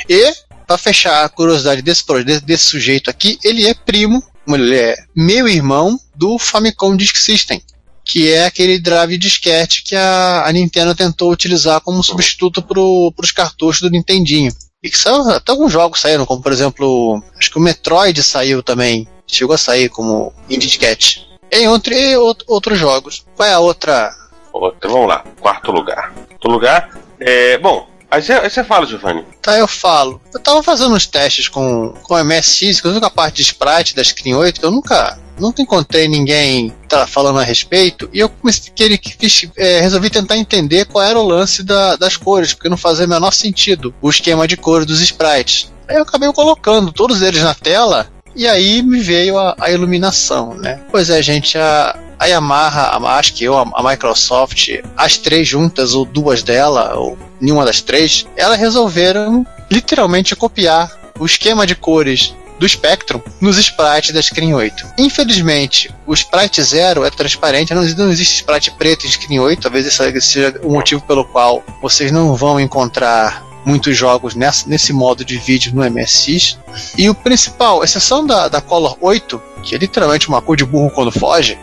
E, 0.09 0.33
para 0.65 0.77
fechar 0.77 1.23
a 1.23 1.29
curiosidade 1.29 1.81
desse, 1.81 2.03
desse 2.43 2.63
sujeito 2.65 3.09
aqui, 3.09 3.37
ele 3.43 3.67
é 3.67 3.73
primo, 3.73 4.23
ele 4.47 4.75
é 4.75 4.95
meu 5.15 5.47
irmão 5.47 5.99
do 6.15 6.37
Famicom 6.39 6.95
Disk 6.95 7.17
System 7.17 7.61
que 8.05 8.31
é 8.31 8.45
aquele 8.45 8.77
drive 8.79 9.17
disquete 9.17 9.83
que 9.83 9.95
a, 9.95 10.43
a 10.45 10.51
Nintendo 10.53 10.93
tentou 10.93 11.31
utilizar 11.31 11.81
como 11.81 12.03
substituto 12.03 12.61
para 12.61 12.79
os 12.79 13.31
cartuchos 13.31 13.81
do 13.81 13.89
Nintendinho. 13.89 14.51
E 14.83 14.89
que 14.89 14.97
são, 14.97 15.27
até 15.31 15.51
alguns 15.51 15.71
jogos 15.71 15.99
saíram, 15.99 16.25
como 16.25 16.41
por 16.43 16.51
exemplo, 16.51 17.21
acho 17.39 17.49
que 17.51 17.57
o 17.57 17.61
Metroid 17.61 18.21
saiu 18.21 18.61
também, 18.61 19.07
chegou 19.25 19.55
a 19.55 19.57
sair 19.57 19.89
como 19.89 20.31
em 20.47 20.59
disquete. 20.59 21.25
Entre 21.51 22.13
out- 22.13 22.43
outros 22.47 22.77
jogos. 22.77 23.25
Qual 23.35 23.49
é 23.49 23.53
a 23.53 23.59
outra? 23.59 24.11
Outra, 24.53 24.89
vamos 24.89 25.07
lá. 25.07 25.23
Quarto 25.39 25.71
lugar. 25.71 26.13
Quarto 26.13 26.47
lugar. 26.47 26.89
É, 27.19 27.57
bom, 27.57 27.87
aí 28.11 28.21
você- 28.21 28.63
fala, 28.63 28.85
Giovanni. 28.85 29.23
Tá, 29.41 29.57
eu 29.57 29.67
falo. 29.67 30.21
Eu 30.33 30.39
tava 30.39 30.61
fazendo 30.61 30.93
uns 30.93 31.07
testes 31.07 31.47
com, 31.47 31.93
com 32.03 32.17
MSX, 32.23 32.77
inclusive 32.79 32.99
com 32.99 33.05
a 33.07 33.09
parte 33.11 33.37
de 33.37 33.41
sprite 33.43 33.95
da 33.95 34.03
Screen 34.03 34.35
8, 34.35 34.59
que 34.59 34.65
eu 34.65 34.71
nunca, 34.71 35.17
nunca 35.39 35.61
encontrei 35.61 36.07
ninguém 36.07 36.73
tá 36.87 37.05
falando 37.07 37.39
a 37.39 37.43
respeito, 37.43 38.09
e 38.13 38.19
eu 38.19 38.29
comecei, 38.29 38.71
que 38.73 38.83
ele 38.83 38.99
fiz, 39.19 39.47
é, 39.57 39.81
resolvi 39.81 40.09
tentar 40.09 40.37
entender 40.37 40.85
qual 40.85 41.03
era 41.03 41.19
o 41.19 41.27
lance 41.27 41.63
da- 41.63 41.95
das 41.95 42.15
cores, 42.17 42.53
porque 42.53 42.69
não 42.69 42.77
fazia 42.77 43.05
o 43.05 43.09
menor 43.09 43.31
sentido 43.33 43.93
o 44.01 44.09
esquema 44.09 44.47
de 44.47 44.55
cores 44.57 44.85
dos 44.85 45.01
sprites. 45.01 45.71
Aí 45.87 45.97
eu 45.97 46.03
acabei 46.03 46.31
colocando 46.33 46.91
todos 46.91 47.21
eles 47.21 47.41
na 47.41 47.53
tela, 47.53 48.07
e 48.35 48.47
aí 48.47 48.81
me 48.81 48.99
veio 48.99 49.37
a, 49.37 49.55
a 49.59 49.71
iluminação, 49.71 50.53
né? 50.55 50.81
Pois 50.91 51.09
é, 51.09 51.21
gente, 51.21 51.57
a, 51.57 51.97
a 52.19 52.25
Yamaha, 52.25 52.97
a, 52.97 53.17
acho 53.17 53.33
que 53.33 53.43
eu, 53.43 53.57
a 53.57 53.83
Microsoft, 53.83 54.69
as 54.97 55.17
três 55.17 55.47
juntas, 55.47 55.93
ou 55.93 56.05
duas 56.05 56.43
dela, 56.43 56.95
ou 56.95 57.17
nenhuma 57.39 57.65
das 57.65 57.81
três, 57.81 58.25
elas 58.35 58.59
resolveram 58.59 59.45
literalmente 59.71 60.35
copiar 60.35 60.91
o 61.19 61.25
esquema 61.25 61.65
de 61.65 61.75
cores 61.75 62.35
do 62.59 62.67
Spectrum 62.67 63.21
nos 63.41 63.57
sprites 63.57 64.11
da 64.11 64.21
Screen 64.21 64.53
8. 64.53 64.93
Infelizmente, 64.97 65.93
o 66.05 66.13
Sprite 66.13 66.61
Zero 66.63 67.03
é 67.03 67.09
transparente, 67.09 67.73
não, 67.73 67.83
não 67.83 68.11
existe 68.11 68.35
sprite 68.35 68.71
preto 68.71 69.05
em 69.05 69.09
Screen 69.09 69.39
8, 69.39 69.61
talvez 69.61 69.85
esse 69.85 70.21
seja 70.21 70.59
o 70.63 70.71
motivo 70.71 71.01
pelo 71.01 71.25
qual 71.25 71.63
vocês 71.81 72.11
não 72.11 72.35
vão 72.35 72.59
encontrar 72.59 73.43
muitos 73.65 73.97
jogos 73.97 74.35
nessa, 74.35 74.69
nesse 74.69 74.93
modo 74.93 75.25
de 75.25 75.37
vídeo 75.37 75.73
no 75.73 75.83
MSX. 75.89 76.57
E 76.97 77.09
o 77.09 77.15
principal, 77.15 77.83
exceção 77.83 78.25
da, 78.25 78.47
da 78.47 78.61
Color 78.61 78.95
8, 79.01 79.41
que 79.63 79.75
é 79.75 79.77
literalmente 79.77 80.29
uma 80.29 80.41
cor 80.41 80.55
de 80.55 80.63
burro 80.63 80.91
quando 80.91 81.11
foge, 81.11 81.57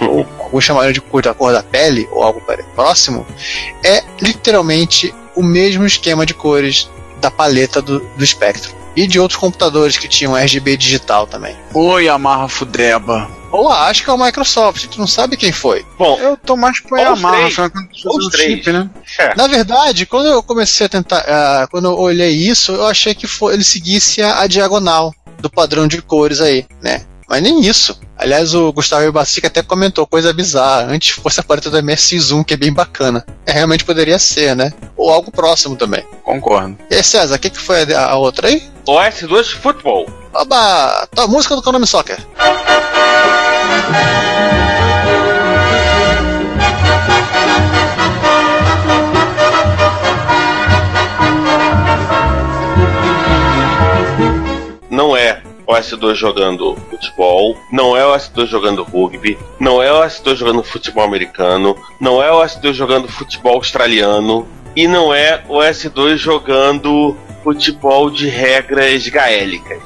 ou 0.00 0.26
alguns 0.38 0.64
chamariam 0.64 0.92
de 0.92 1.00
cor 1.00 1.22
da 1.22 1.34
cor 1.34 1.52
da 1.52 1.62
pele, 1.62 2.08
ou 2.12 2.22
algo 2.22 2.40
próximo, 2.74 3.26
é 3.84 4.02
literalmente 4.20 5.12
o 5.34 5.42
mesmo 5.42 5.84
esquema 5.84 6.24
de 6.24 6.34
cores 6.34 6.88
da 7.20 7.30
paleta 7.30 7.82
do, 7.82 8.00
do 8.00 8.26
Spectrum. 8.26 8.77
E 8.98 9.06
de 9.06 9.20
outros 9.20 9.38
computadores 9.38 9.96
que 9.96 10.08
tinham 10.08 10.36
RGB 10.36 10.76
digital 10.76 11.26
também. 11.26 11.56
Oi, 11.72 12.08
Amarra 12.08 12.48
Fudeba. 12.48 13.30
Ou 13.50 13.70
acho 13.70 14.04
que 14.04 14.10
é 14.10 14.12
o 14.12 14.18
Microsoft, 14.18 14.78
a 14.78 14.80
gente 14.86 14.98
não 14.98 15.06
sabe 15.06 15.36
quem 15.36 15.52
foi. 15.52 15.86
Bom, 15.98 16.18
Eu 16.18 16.36
tô 16.36 16.56
mais 16.56 16.78
os 16.84 16.90
Yamaha, 17.00 17.36
três. 17.36 17.58
afinal, 17.58 17.70
quando 18.02 18.30
três. 18.30 18.50
chip, 18.58 18.72
né? 18.72 18.90
Na 19.36 19.46
verdade, 19.46 20.04
quando 20.04 20.26
eu 20.26 20.42
comecei 20.42 20.86
a 20.86 20.88
tentar. 20.88 21.24
ah, 21.26 21.66
quando 21.70 21.86
eu 21.86 21.96
olhei 21.96 22.30
isso, 22.30 22.72
eu 22.72 22.86
achei 22.86 23.14
que 23.14 23.26
foi, 23.26 23.54
ele 23.54 23.64
seguisse 23.64 24.20
a, 24.20 24.40
a 24.40 24.46
diagonal 24.46 25.14
do 25.38 25.48
padrão 25.48 25.86
de 25.86 26.02
cores 26.02 26.40
aí, 26.40 26.66
né? 26.82 27.02
Mas 27.28 27.42
nem 27.42 27.60
isso. 27.60 28.00
Aliás, 28.16 28.54
o 28.54 28.72
Gustavo 28.72 29.04
Ibacica 29.04 29.48
até 29.48 29.62
comentou 29.62 30.06
coisa 30.06 30.32
bizarra. 30.32 30.86
Antes 30.90 31.10
fosse 31.10 31.38
a 31.38 31.42
paleta 31.42 31.70
do 31.70 31.78
MSX1, 31.78 32.44
que 32.44 32.54
é 32.54 32.56
bem 32.56 32.72
bacana. 32.72 33.24
É, 33.44 33.52
realmente 33.52 33.84
poderia 33.84 34.18
ser, 34.18 34.56
né? 34.56 34.72
Ou 34.96 35.10
algo 35.10 35.30
próximo 35.30 35.76
também. 35.76 36.04
Concordo. 36.24 36.76
E 36.90 36.94
aí, 36.94 37.04
César, 37.04 37.36
o 37.36 37.38
que, 37.38 37.50
que 37.50 37.58
foi 37.58 37.82
a, 37.92 38.06
a 38.06 38.16
outra 38.16 38.48
aí? 38.48 38.62
OS2 38.86 39.54
Futebol. 39.54 40.06
Oba! 40.32 41.06
Tá, 41.14 41.26
música 41.26 41.54
do 41.54 41.62
Konami 41.62 41.86
Soccer. 41.86 42.18
É 55.68 55.80
OS2 55.80 56.14
jogando 56.14 56.76
futebol, 56.90 57.56
não 57.70 57.96
é 57.96 58.02
OS2 58.02 58.46
jogando 58.46 58.82
rugby, 58.82 59.38
não 59.60 59.82
é 59.82 59.88
OS2 59.90 60.36
jogando 60.36 60.62
futebol 60.62 61.04
americano, 61.04 61.76
não 62.00 62.22
é 62.22 62.30
OS2 62.30 62.72
jogando 62.72 63.08
futebol 63.08 63.54
australiano 63.54 64.48
e 64.74 64.88
não 64.88 65.12
é 65.12 65.42
OS2 65.48 66.16
jogando 66.16 67.16
futebol 67.42 68.10
de 68.10 68.28
regras 68.28 69.06
gaélicas. 69.08 69.82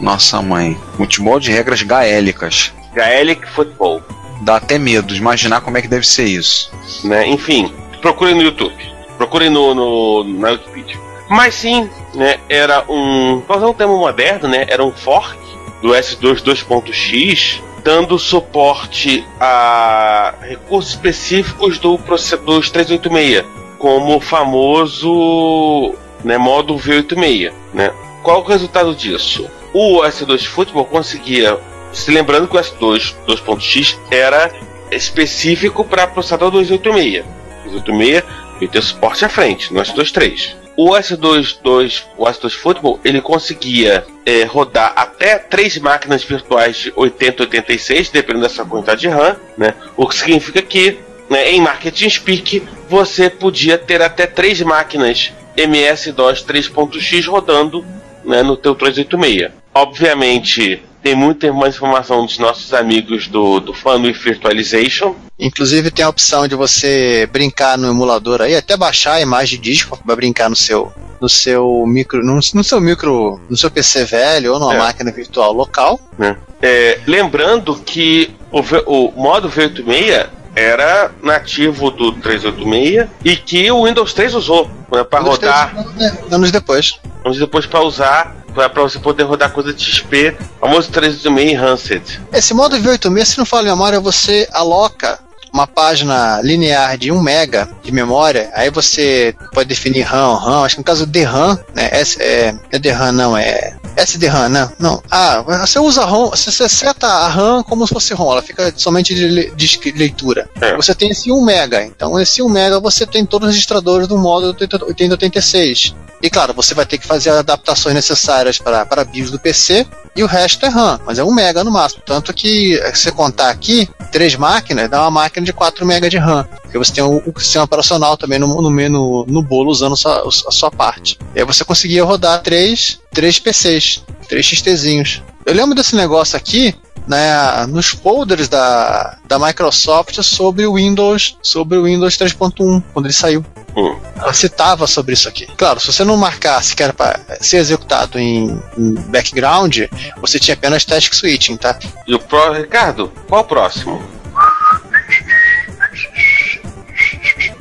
Nossa 0.00 0.40
mãe. 0.42 0.76
Futebol 0.96 1.38
de 1.38 1.52
regras 1.52 1.82
gaélicas. 1.82 2.72
Gaelic 2.94 3.48
Football, 3.48 4.02
Dá 4.42 4.56
até 4.56 4.76
medo 4.76 5.14
de 5.14 5.20
imaginar 5.20 5.60
como 5.60 5.78
é 5.78 5.82
que 5.82 5.88
deve 5.88 6.06
ser 6.06 6.24
isso. 6.24 6.72
né? 7.04 7.26
Enfim, 7.28 7.72
procurem 8.00 8.34
no 8.34 8.42
YouTube, 8.42 8.74
procurem 9.16 9.48
no, 9.48 9.72
no 9.72 10.24
na 10.24 10.50
Wikipedia. 10.50 10.98
Mas 11.32 11.54
sim, 11.54 11.88
né? 12.14 12.38
Era 12.46 12.84
um, 12.90 13.40
pra 13.40 13.56
usar 13.56 13.66
um 13.68 13.72
termo 13.72 13.96
moderno, 13.96 14.48
né? 14.48 14.66
Era 14.68 14.84
um 14.84 14.92
fork 14.92 15.38
do 15.80 15.88
S2 15.88 16.42
2.x 16.42 17.62
dando 17.82 18.18
suporte 18.18 19.26
a 19.40 20.34
recursos 20.42 20.90
específicos 20.90 21.78
do 21.78 21.98
proce- 21.98 22.36
dos 22.36 22.68
386, 22.70 23.44
como 23.78 24.16
o 24.16 24.20
famoso 24.20 25.94
né, 26.22 26.36
modo 26.36 26.76
V86. 26.76 27.50
Né? 27.72 27.90
Qual 28.22 28.40
o 28.42 28.44
resultado 28.44 28.94
disso? 28.94 29.50
O 29.72 30.02
S2 30.02 30.44
Football 30.44 30.84
conseguia, 30.84 31.58
se 31.94 32.10
lembrando 32.10 32.46
que 32.46 32.56
o 32.56 32.60
S2 32.60 33.14
2.x 33.26 33.98
era 34.10 34.52
específico 34.90 35.82
para 35.82 36.06
processador 36.06 36.50
286. 36.50 37.24
286 37.64 38.22
e 38.60 38.68
ter 38.68 38.82
suporte 38.82 39.24
à 39.24 39.30
frente, 39.30 39.72
no 39.72 39.80
S23. 39.80 40.61
O 40.76 40.90
S2, 40.90 41.58
2, 41.62 42.06
o 42.16 42.24
S2 42.24 42.50
Football 42.52 43.00
ele 43.04 43.20
conseguia 43.20 44.04
é, 44.24 44.44
rodar 44.44 44.92
até 44.96 45.38
três 45.38 45.76
máquinas 45.78 46.24
virtuais 46.24 46.76
de 46.76 46.92
80 46.96 47.42
86, 47.42 48.10
dependendo 48.10 48.44
da 48.44 48.48
sua 48.48 48.64
quantidade 48.64 49.02
de 49.02 49.08
RAM, 49.08 49.36
né? 49.56 49.74
o 49.96 50.06
que 50.06 50.14
significa 50.14 50.62
que 50.62 50.98
né, 51.28 51.50
em 51.50 51.60
marketing 51.60 52.08
speak 52.08 52.62
você 52.88 53.28
podia 53.28 53.76
ter 53.76 54.02
até 54.02 54.26
três 54.26 54.60
máquinas 54.62 55.32
MS-DOS 55.56 56.44
3.x 56.44 57.26
rodando 57.26 57.84
né, 58.24 58.42
no 58.42 58.56
teu 58.56 58.74
386. 58.74 59.50
Obviamente 59.74 60.82
tem 61.02 61.14
muita 61.14 61.52
mais 61.52 61.74
informação 61.74 62.24
dos 62.24 62.38
nossos 62.38 62.72
amigos 62.72 63.26
do, 63.28 63.58
do 63.60 63.72
Fun 63.74 64.02
with 64.02 64.12
Virtualization, 64.14 65.14
Inclusive 65.38 65.90
tem 65.90 66.04
a 66.04 66.08
opção 66.08 66.46
de 66.46 66.54
você 66.54 67.28
brincar 67.32 67.76
no 67.76 67.88
emulador 67.88 68.40
aí, 68.42 68.54
até 68.54 68.76
baixar 68.76 69.14
a 69.14 69.20
imagem 69.20 69.58
de 69.60 69.72
disco 69.72 69.98
para 70.06 70.14
brincar 70.14 70.48
no 70.48 70.54
seu 70.56 70.92
no 71.20 71.28
seu 71.28 71.84
micro, 71.86 72.24
no, 72.24 72.34
no 72.34 72.64
seu 72.64 72.80
micro, 72.80 73.40
no 73.48 73.56
seu 73.56 73.70
PC 73.70 74.04
velho 74.04 74.52
ou 74.54 74.58
numa 74.58 74.74
É. 74.74 74.78
máquina 74.78 75.10
virtual 75.12 75.52
local. 75.52 76.00
né? 76.18 76.36
É, 76.60 76.98
lembrando 77.06 77.76
que 77.76 78.34
o, 78.50 78.58
o 78.86 79.12
modo 79.20 79.48
V86 79.48 80.26
era 80.54 81.12
nativo 81.22 81.90
do 81.92 82.12
386 82.12 83.08
e 83.24 83.36
que 83.36 83.70
o 83.70 83.84
Windows 83.84 84.12
3 84.14 84.34
usou 84.34 84.68
né, 84.90 85.02
para 85.04 85.20
rodar, 85.20 85.74
depois- 85.74 86.00
é, 86.30 86.34
anos 86.34 86.50
depois. 86.52 86.94
anos 87.24 87.38
depois 87.38 87.66
para 87.66 87.80
usar, 87.82 88.36
para 88.54 88.82
você 88.82 88.98
poder 88.98 89.24
rodar 89.24 89.50
coisa 89.50 89.72
de 89.72 89.84
XP, 89.84 90.36
famoso 90.60 90.90
386 90.90 91.52
Enhanced. 91.52 92.20
Esse 92.32 92.54
modo 92.54 92.76
V86, 92.76 93.24
se 93.24 93.38
não 93.38 93.46
falo 93.46 93.66
em 93.66 93.70
memória, 93.70 94.00
você 94.00 94.48
aloca 94.52 95.18
uma 95.52 95.66
página 95.66 96.40
linear 96.42 96.96
de 96.96 97.12
1 97.12 97.20
mega 97.20 97.68
de 97.82 97.92
memória, 97.92 98.50
aí 98.54 98.70
você 98.70 99.34
pode 99.52 99.68
definir 99.68 100.02
RAM, 100.02 100.36
RAM, 100.36 100.64
acho 100.64 100.76
que 100.76 100.80
no 100.80 100.84
caso 100.84 101.06
DRAM, 101.06 101.58
né, 101.74 101.90
S, 101.92 102.20
é, 102.20 102.54
é 102.70 102.78
DRAM 102.78 103.12
não, 103.12 103.36
é 103.36 103.76
SDRAM, 103.96 104.48
não, 104.48 104.72
não, 104.78 105.02
ah, 105.10 105.42
você 105.42 105.78
usa 105.78 106.04
ROM, 106.04 106.30
você, 106.30 106.68
seta 106.68 107.06
a 107.06 107.28
RAM 107.28 107.62
como 107.62 107.86
se 107.86 107.92
fosse 107.92 108.14
ROM, 108.14 108.32
ela 108.32 108.42
fica 108.42 108.72
somente 108.76 109.14
de, 109.14 109.26
le- 109.28 109.50
de 109.54 109.92
leitura. 109.96 110.48
É. 110.60 110.74
Você 110.76 110.94
tem 110.94 111.10
esse 111.10 111.30
1 111.30 111.44
mega, 111.44 111.84
então 111.84 112.18
esse 112.18 112.42
1 112.42 112.48
mega 112.48 112.80
você 112.80 113.06
tem 113.06 113.24
todos 113.26 113.48
os 113.48 113.54
registradores 113.54 114.08
do 114.08 114.16
modo 114.18 114.54
8086. 114.58 115.94
E 116.22 116.30
claro, 116.30 116.54
você 116.54 116.72
vai 116.72 116.86
ter 116.86 116.98
que 116.98 117.06
fazer 117.06 117.30
adaptações 117.30 117.94
necessárias 117.94 118.56
para 118.58 118.86
para 118.86 119.04
BIOS 119.04 119.30
do 119.32 119.40
PC 119.40 119.84
e 120.14 120.22
o 120.22 120.26
resto 120.26 120.64
é 120.64 120.68
RAM, 120.68 121.00
mas 121.04 121.18
é 121.18 121.24
1 121.24 121.32
mega 121.32 121.64
no 121.64 121.70
máximo. 121.72 122.02
Tanto 122.06 122.32
que, 122.32 122.80
se 122.94 123.02
você 123.02 123.12
contar 123.12 123.50
aqui, 123.50 123.88
três 124.12 124.36
máquinas, 124.36 124.88
dá 124.88 125.00
uma 125.00 125.10
máquina 125.10 125.44
de 125.44 125.52
4 125.52 125.84
mega 125.84 126.08
de 126.08 126.18
RAM. 126.18 126.46
Porque 126.72 126.78
você 126.78 126.94
tem 126.94 127.04
o, 127.04 127.22
o 127.26 127.38
sistema 127.38 127.66
operacional 127.66 128.16
também 128.16 128.38
no, 128.38 128.46
no, 128.46 128.70
no, 128.70 129.26
no 129.26 129.42
bolo 129.42 129.70
usando 129.70 129.94
sua, 129.94 130.26
a 130.26 130.50
sua 130.50 130.70
parte. 130.70 131.18
E 131.34 131.40
aí 131.40 131.44
você 131.44 131.66
conseguia 131.66 132.02
rodar 132.02 132.40
três, 132.40 132.98
três 133.12 133.38
PCs, 133.38 134.02
três 134.26 134.46
XTzinhos. 134.46 135.22
Eu 135.44 135.52
lembro 135.52 135.74
desse 135.74 135.94
negócio 135.94 136.34
aqui, 136.34 136.74
né, 137.06 137.66
nos 137.66 137.88
folders 137.88 138.48
da, 138.48 139.18
da 139.28 139.38
Microsoft 139.38 140.22
sobre 140.22 140.64
o 140.64 140.76
Windows, 140.76 141.36
sobre 141.42 141.76
o 141.76 141.84
Windows 141.84 142.16
3.1, 142.16 142.82
quando 142.94 143.04
ele 143.04 143.12
saiu. 143.12 143.44
Hum. 143.76 143.94
Ela 144.16 144.32
citava 144.32 144.86
sobre 144.86 145.12
isso 145.12 145.28
aqui. 145.28 145.46
Claro, 145.58 145.78
se 145.78 145.92
você 145.92 146.04
não 146.04 146.16
marcasse 146.16 146.74
que 146.74 146.82
era 146.82 146.94
para 146.94 147.20
ser 147.42 147.58
executado 147.58 148.18
em, 148.18 148.58
em 148.78 148.94
background, 149.08 149.80
você 150.22 150.38
tinha 150.38 150.54
apenas 150.54 150.86
task 150.86 151.12
switching, 151.12 151.58
tá? 151.58 151.78
E 152.06 152.14
o 152.14 152.18
pro, 152.18 152.54
Ricardo, 152.54 153.12
qual 153.28 153.42
o 153.42 153.44
próximo? 153.44 154.21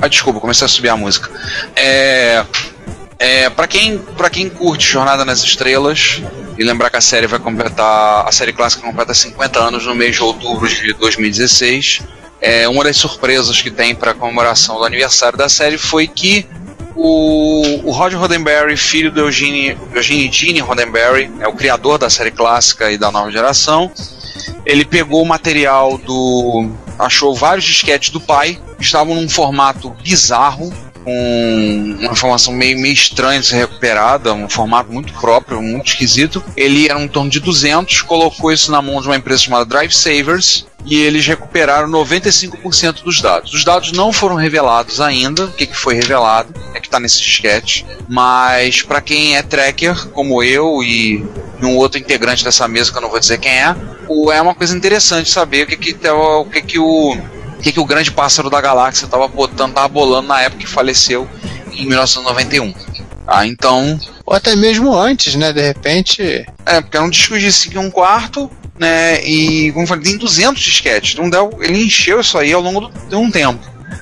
Ah, 0.01 0.07
desculpa, 0.07 0.39
comecei 0.39 0.65
a 0.65 0.67
subir 0.67 0.89
a 0.89 0.97
música. 0.97 1.29
É. 1.75 2.45
É, 3.19 3.51
para 3.51 3.67
quem, 3.67 4.01
quem 4.31 4.49
curte 4.49 4.87
Jornada 4.87 5.23
nas 5.23 5.43
Estrelas, 5.43 6.23
e 6.57 6.63
lembrar 6.63 6.89
que 6.89 6.97
a 6.97 7.01
série 7.01 7.27
vai 7.27 7.39
completar. 7.39 8.27
A 8.27 8.31
série 8.31 8.51
clássica 8.51 8.85
completa 8.85 9.13
50 9.13 9.59
anos 9.59 9.85
no 9.85 9.93
mês 9.93 10.15
de 10.15 10.23
outubro 10.23 10.67
de 10.67 10.93
2016. 10.93 12.01
É, 12.41 12.67
uma 12.67 12.83
das 12.83 12.97
surpresas 12.97 13.61
que 13.61 13.69
tem 13.69 13.93
para 13.93 14.15
comemoração 14.15 14.77
do 14.77 14.83
aniversário 14.83 15.37
da 15.37 15.47
série 15.47 15.77
foi 15.77 16.07
que 16.07 16.47
o, 16.95 17.81
o 17.83 17.91
Roger 17.91 18.19
Roddenberry, 18.19 18.75
filho 18.75 19.11
do 19.11 19.21
Eugene, 19.21 19.77
Eugene 19.93 20.31
Gene 20.31 20.59
Roddenberry, 20.59 21.31
é 21.39 21.47
o 21.47 21.53
criador 21.53 21.97
da 21.97 22.09
série 22.09 22.31
clássica 22.31 22.91
e 22.91 22.97
da 22.97 23.11
nova 23.11 23.31
geração, 23.31 23.91
ele 24.65 24.86
pegou 24.86 25.21
o 25.21 25.27
material 25.27 25.97
do. 25.97 26.69
achou 26.97 27.36
vários 27.36 27.65
disquetes 27.65 28.09
do 28.09 28.19
pai, 28.19 28.59
estavam 28.79 29.15
num 29.15 29.29
formato 29.29 29.89
bizarro, 30.03 30.71
com 31.03 31.95
uma 31.99 32.11
informação 32.11 32.53
meio, 32.53 32.77
meio 32.79 32.93
estranha 32.93 33.39
de 33.39 33.47
ser 33.47 33.57
recuperada, 33.57 34.33
um 34.33 34.49
formato 34.49 34.91
muito 34.91 35.13
próprio, 35.13 35.61
muito 35.61 35.87
esquisito. 35.87 36.43
Ele 36.55 36.87
era 36.89 37.01
em 37.01 37.07
torno 37.07 37.29
de 37.29 37.39
200, 37.39 38.01
colocou 38.01 38.51
isso 38.51 38.71
na 38.71 38.81
mão 38.81 39.01
de 39.01 39.07
uma 39.07 39.15
empresa 39.15 39.43
chamada 39.43 39.65
Drive 39.65 39.91
Savers 39.91 40.65
e 40.85 40.99
eles 40.99 41.25
recuperaram 41.27 41.87
95% 41.89 43.03
dos 43.03 43.21
dados. 43.21 43.53
Os 43.53 43.63
dados 43.63 43.91
não 43.91 44.11
foram 44.11 44.35
revelados 44.35 44.99
ainda, 44.99 45.45
o 45.45 45.51
que, 45.51 45.67
que 45.67 45.77
foi 45.77 45.95
revelado 45.95 46.53
é 46.73 46.79
que 46.79 46.87
está 46.87 46.99
nesse 46.99 47.19
disquete, 47.21 47.85
mas 48.07 48.81
para 48.81 49.01
quem 49.01 49.35
é 49.37 49.43
tracker, 49.43 50.07
como 50.09 50.41
eu 50.41 50.81
e 50.83 51.23
um 51.61 51.77
outro 51.77 51.99
integrante 51.99 52.43
dessa 52.43 52.67
mesa 52.67 52.91
que 52.91 52.97
eu 52.97 53.01
não 53.01 53.09
vou 53.09 53.19
dizer 53.19 53.37
quem 53.37 53.51
é, 53.51 53.75
é 54.33 54.41
uma 54.41 54.55
coisa 54.55 54.75
interessante 54.75 55.29
saber 55.29 55.63
o 55.63 55.67
que 55.67 55.77
que, 55.77 55.93
tá- 55.93 56.13
o, 56.13 56.45
que, 56.45 56.61
que 56.61 56.79
o 56.79 57.15
o 57.62 57.64
que, 57.64 57.72
que 57.72 57.80
o 57.80 57.86
grande 57.86 58.12
pássaro 58.12 58.49
da 58.49 58.59
galáxia 58.59 59.05
estava 59.05 59.28
botando, 59.28 59.74
tava 59.76 59.88
bolando 59.88 60.28
na 60.28 60.41
época 60.41 60.62
que 60.64 60.68
faleceu 60.68 61.30
em 61.72 61.86
1991. 61.86 62.74
Ah, 63.28 63.45
então, 63.45 63.99
Ou 64.26 64.36
até 64.36 64.55
mesmo 64.55 64.91
antes, 64.97 65.36
né? 65.36 65.53
De 65.53 65.62
repente. 65.62 66.43
é, 66.66 66.82
porque 66.82 66.97
era 66.97 67.05
um 67.05 67.09
disco 67.09 67.38
de 67.38 67.51
5 67.51 67.76
e 67.76 67.78
um 67.78 67.91
quarto, 67.91 68.49
né? 68.80 69.24
E, 69.24 69.72
como 69.74 69.84
eu 69.84 69.88
falei, 69.88 70.03
tem 70.03 70.18
200 70.18 70.62
disquetes. 70.62 71.14
Então, 71.14 71.30
deu- 71.30 71.59
ele 71.62 71.84
encheu 71.86 72.20
isso 72.20 72.36
aí 72.38 72.51
ao 72.51 72.62
longo 72.62 72.82
do- 72.82 72.91
de 73.07 73.16
um 73.16 73.30
tempo. 73.30 73.59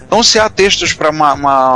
Então, 0.08 0.24
se 0.24 0.40
há 0.40 0.50
textos 0.50 0.94
para 0.94 1.12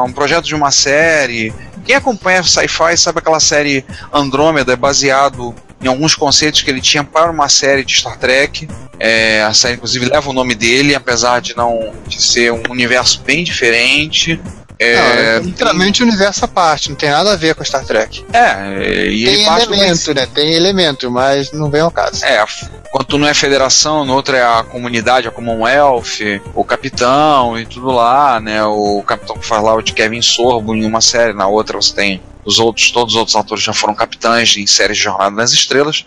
um 0.05 0.11
projeto 0.13 0.45
de 0.45 0.55
uma 0.55 0.71
série. 0.71 1.53
Quem 1.85 1.95
acompanha 1.97 2.41
sci-fi 2.43 2.95
sabe 2.95 3.19
aquela 3.19 3.41
série 3.41 3.83
Andrômeda, 4.13 4.71
é 4.71 4.75
baseado 4.77 5.53
em 5.83 5.87
alguns 5.87 6.15
conceitos 6.15 6.61
que 6.61 6.71
ele 6.71 6.81
tinha 6.81 7.03
para 7.03 7.29
uma 7.29 7.49
série 7.49 7.83
de 7.83 7.93
Star 7.93 8.17
Trek. 8.17 8.67
É, 8.99 9.43
a 9.43 9.53
série, 9.53 9.75
inclusive, 9.75 10.05
leva 10.05 10.29
o 10.29 10.33
nome 10.33 10.55
dele, 10.55 10.95
apesar 10.95 11.41
de 11.41 11.55
não 11.55 11.93
de 12.07 12.21
ser 12.21 12.51
um 12.53 12.63
universo 12.69 13.21
bem 13.25 13.43
diferente. 13.43 14.39
É, 14.83 14.95
não, 14.95 15.19
é 15.19 15.39
literalmente 15.39 16.03
o 16.03 16.07
universo 16.07 16.45
à 16.45 16.47
parte, 16.47 16.89
não 16.89 16.95
tem 16.95 17.09
nada 17.09 17.33
a 17.33 17.35
ver 17.35 17.55
com 17.55 17.63
Star 17.63 17.85
Trek. 17.85 18.25
é, 18.33 19.07
e 19.07 19.25
ele 19.25 19.37
Tem 19.37 19.45
elemento, 19.45 20.13
né? 20.13 20.27
Tem 20.33 20.53
elemento, 20.53 21.11
mas 21.11 21.51
não 21.51 21.69
vem 21.69 21.81
ao 21.81 21.91
caso. 21.91 22.23
É, 22.25 22.43
quanto 22.91 23.17
não 23.17 23.27
é 23.27 23.33
federação, 23.33 24.05
no 24.05 24.13
outro 24.13 24.35
é 24.35 24.43
a 24.43 24.63
comunidade, 24.63 25.27
a 25.27 25.31
Commonwealth, 25.31 26.41
o 26.53 26.63
capitão 26.63 27.59
e 27.59 27.65
tudo 27.65 27.87
lá, 27.87 28.39
né? 28.39 28.63
O 28.63 29.03
capitão 29.05 29.37
que 29.37 29.45
faz 29.45 29.63
lá 29.63 29.73
o 29.73 29.81
de 29.81 29.93
Kevin 29.93 30.21
Sorbo 30.21 30.75
em 30.75 30.85
uma 30.85 31.01
série, 31.01 31.33
na 31.33 31.47
outra 31.47 31.77
você 31.77 31.93
tem 31.93 32.21
os 32.45 32.59
outros, 32.59 32.91
todos 32.91 33.13
os 33.13 33.19
outros 33.19 33.35
atores 33.35 33.63
já 33.63 33.73
foram 33.73 33.95
capitães 33.95 34.55
em 34.57 34.67
séries 34.67 34.97
de 34.97 35.03
Jornada 35.03 35.35
nas 35.35 35.53
Estrelas. 35.53 36.05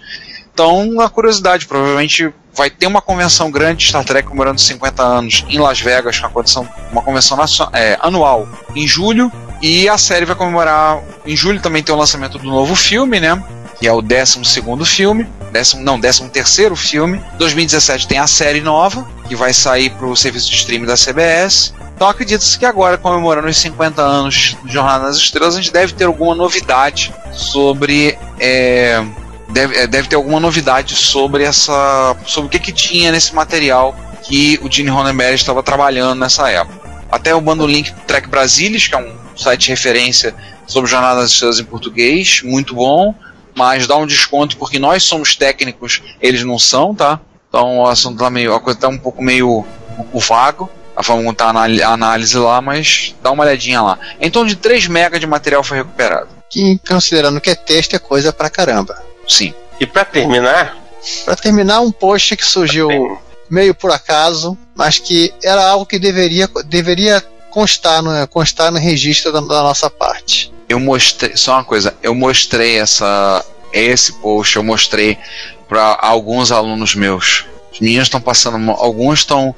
Então, 0.56 0.88
uma 0.88 1.10
curiosidade, 1.10 1.66
provavelmente 1.66 2.32
vai 2.54 2.70
ter 2.70 2.86
uma 2.86 3.02
convenção 3.02 3.50
grande 3.50 3.80
de 3.80 3.88
Star 3.88 4.02
Trek 4.02 4.26
comemorando 4.26 4.58
50 4.58 5.02
anos 5.02 5.44
em 5.50 5.58
Las 5.58 5.80
Vegas, 5.80 6.18
uma 6.18 6.30
convenção, 6.30 6.66
uma 6.90 7.02
convenção 7.02 7.38
é, 7.74 7.98
anual 8.00 8.48
em 8.74 8.88
julho, 8.88 9.30
e 9.60 9.86
a 9.86 9.98
série 9.98 10.24
vai 10.24 10.34
comemorar. 10.34 11.02
Em 11.26 11.36
julho 11.36 11.60
também 11.60 11.82
tem 11.82 11.94
o 11.94 11.98
lançamento 11.98 12.38
do 12.38 12.46
novo 12.46 12.74
filme, 12.74 13.20
né? 13.20 13.44
Que 13.78 13.86
é 13.86 13.92
o 13.92 14.00
12 14.00 14.40
filme. 14.86 15.28
Décimo, 15.52 15.82
não, 15.82 16.00
13 16.00 16.30
terceiro 16.30 16.74
filme. 16.74 17.20
2017 17.36 18.08
tem 18.08 18.18
a 18.18 18.26
série 18.26 18.62
nova, 18.62 19.06
que 19.28 19.36
vai 19.36 19.52
sair 19.52 19.90
para 19.90 20.06
o 20.06 20.16
serviço 20.16 20.48
de 20.48 20.56
streaming 20.56 20.86
da 20.86 20.94
CBS. 20.94 21.74
Então 21.94 22.08
acredita-se 22.08 22.58
que 22.58 22.64
agora, 22.64 22.96
comemorando 22.96 23.48
os 23.48 23.58
50 23.58 24.00
anos 24.00 24.56
de 24.64 24.72
Jornada 24.72 25.04
nas 25.04 25.18
Estrelas, 25.18 25.54
a 25.54 25.60
gente 25.60 25.70
deve 25.70 25.92
ter 25.92 26.04
alguma 26.04 26.34
novidade 26.34 27.12
sobre. 27.30 28.18
é, 28.40 29.04
deve, 29.56 29.74
é, 29.74 29.86
deve 29.86 30.08
ter 30.08 30.16
alguma 30.16 30.38
novidade 30.38 30.94
sobre 30.94 31.42
essa. 31.42 32.14
sobre 32.26 32.48
o 32.48 32.50
que, 32.50 32.58
que 32.58 32.72
tinha 32.72 33.10
nesse 33.10 33.34
material 33.34 33.96
que 34.22 34.60
o 34.62 34.70
Gene 34.70 34.90
Roddenberry 34.90 35.34
estava 35.34 35.62
trabalhando 35.62 36.20
nessa 36.20 36.50
época. 36.50 36.86
Até 37.10 37.32
eu 37.32 37.40
mando 37.40 37.64
o 37.64 37.66
link 37.66 37.90
pro 37.92 38.02
Trek 38.02 38.28
Brasilis, 38.28 38.86
que 38.86 38.94
é 38.94 38.98
um 38.98 39.16
site 39.34 39.62
de 39.62 39.70
referência 39.70 40.34
sobre 40.66 40.90
Jornada 40.90 41.20
nas 41.20 41.30
Estrelas 41.30 41.58
em 41.58 41.64
português, 41.64 42.42
muito 42.42 42.74
bom, 42.74 43.14
mas 43.54 43.86
dá 43.86 43.96
um 43.96 44.06
desconto 44.06 44.56
porque 44.56 44.78
nós 44.78 45.04
somos 45.04 45.36
técnicos, 45.36 46.02
eles 46.20 46.42
não 46.42 46.58
são, 46.58 46.94
tá? 46.94 47.20
Então 47.48 47.56
Então 47.56 47.78
o 47.78 47.86
assunto 47.86 48.18
tá 48.18 48.28
meio. 48.28 48.52
A 48.54 48.60
coisa 48.60 48.78
tá 48.78 48.88
um 48.88 48.98
pouco 48.98 49.22
meio 49.22 49.64
o 50.12 50.20
vago. 50.20 50.68
Como 51.06 51.34
tá 51.34 51.50
a 51.50 51.92
análise 51.92 52.36
lá, 52.38 52.60
mas 52.60 53.14
dá 53.22 53.30
uma 53.30 53.44
olhadinha 53.44 53.82
lá. 53.82 53.98
Em 54.18 54.30
torno 54.30 54.48
de 54.48 54.56
3 54.56 54.88
MB 54.88 55.18
de 55.18 55.26
material 55.26 55.62
foi 55.62 55.78
recuperado. 55.78 56.28
Que, 56.48 56.80
considerando 56.88 57.40
que 57.40 57.50
é 57.50 57.54
texto, 57.54 57.94
é 57.94 57.98
coisa 57.98 58.32
pra 58.32 58.48
caramba. 58.48 59.05
Sim. 59.26 59.54
E 59.78 59.86
pra 59.86 60.04
terminar, 60.04 60.76
Pra 61.24 61.36
terminar, 61.36 61.80
um 61.80 61.92
post 61.92 62.36
que 62.36 62.44
surgiu 62.44 63.18
meio 63.48 63.74
por 63.74 63.90
acaso, 63.90 64.58
mas 64.74 64.98
que 64.98 65.32
era 65.42 65.64
algo 65.68 65.86
que 65.86 65.98
deveria, 65.98 66.48
deveria 66.64 67.22
constar, 67.50 68.02
no, 68.02 68.26
constar 68.28 68.72
no 68.72 68.78
registro 68.78 69.32
da, 69.32 69.40
da 69.40 69.62
nossa 69.62 69.88
parte. 69.88 70.52
Eu 70.68 70.80
mostrei. 70.80 71.36
Só 71.36 71.52
uma 71.52 71.64
coisa, 71.64 71.94
eu 72.02 72.14
mostrei 72.14 72.78
essa. 72.78 73.44
Esse 73.72 74.12
post, 74.14 74.56
eu 74.56 74.62
mostrei 74.62 75.18
para 75.68 75.98
alguns 76.00 76.50
alunos 76.50 76.94
meus. 76.94 77.44
Os 77.72 77.80
meninos 77.80 78.06
estão 78.06 78.20
passando. 78.20 78.70
Alguns 78.70 79.20
estão. 79.20 79.54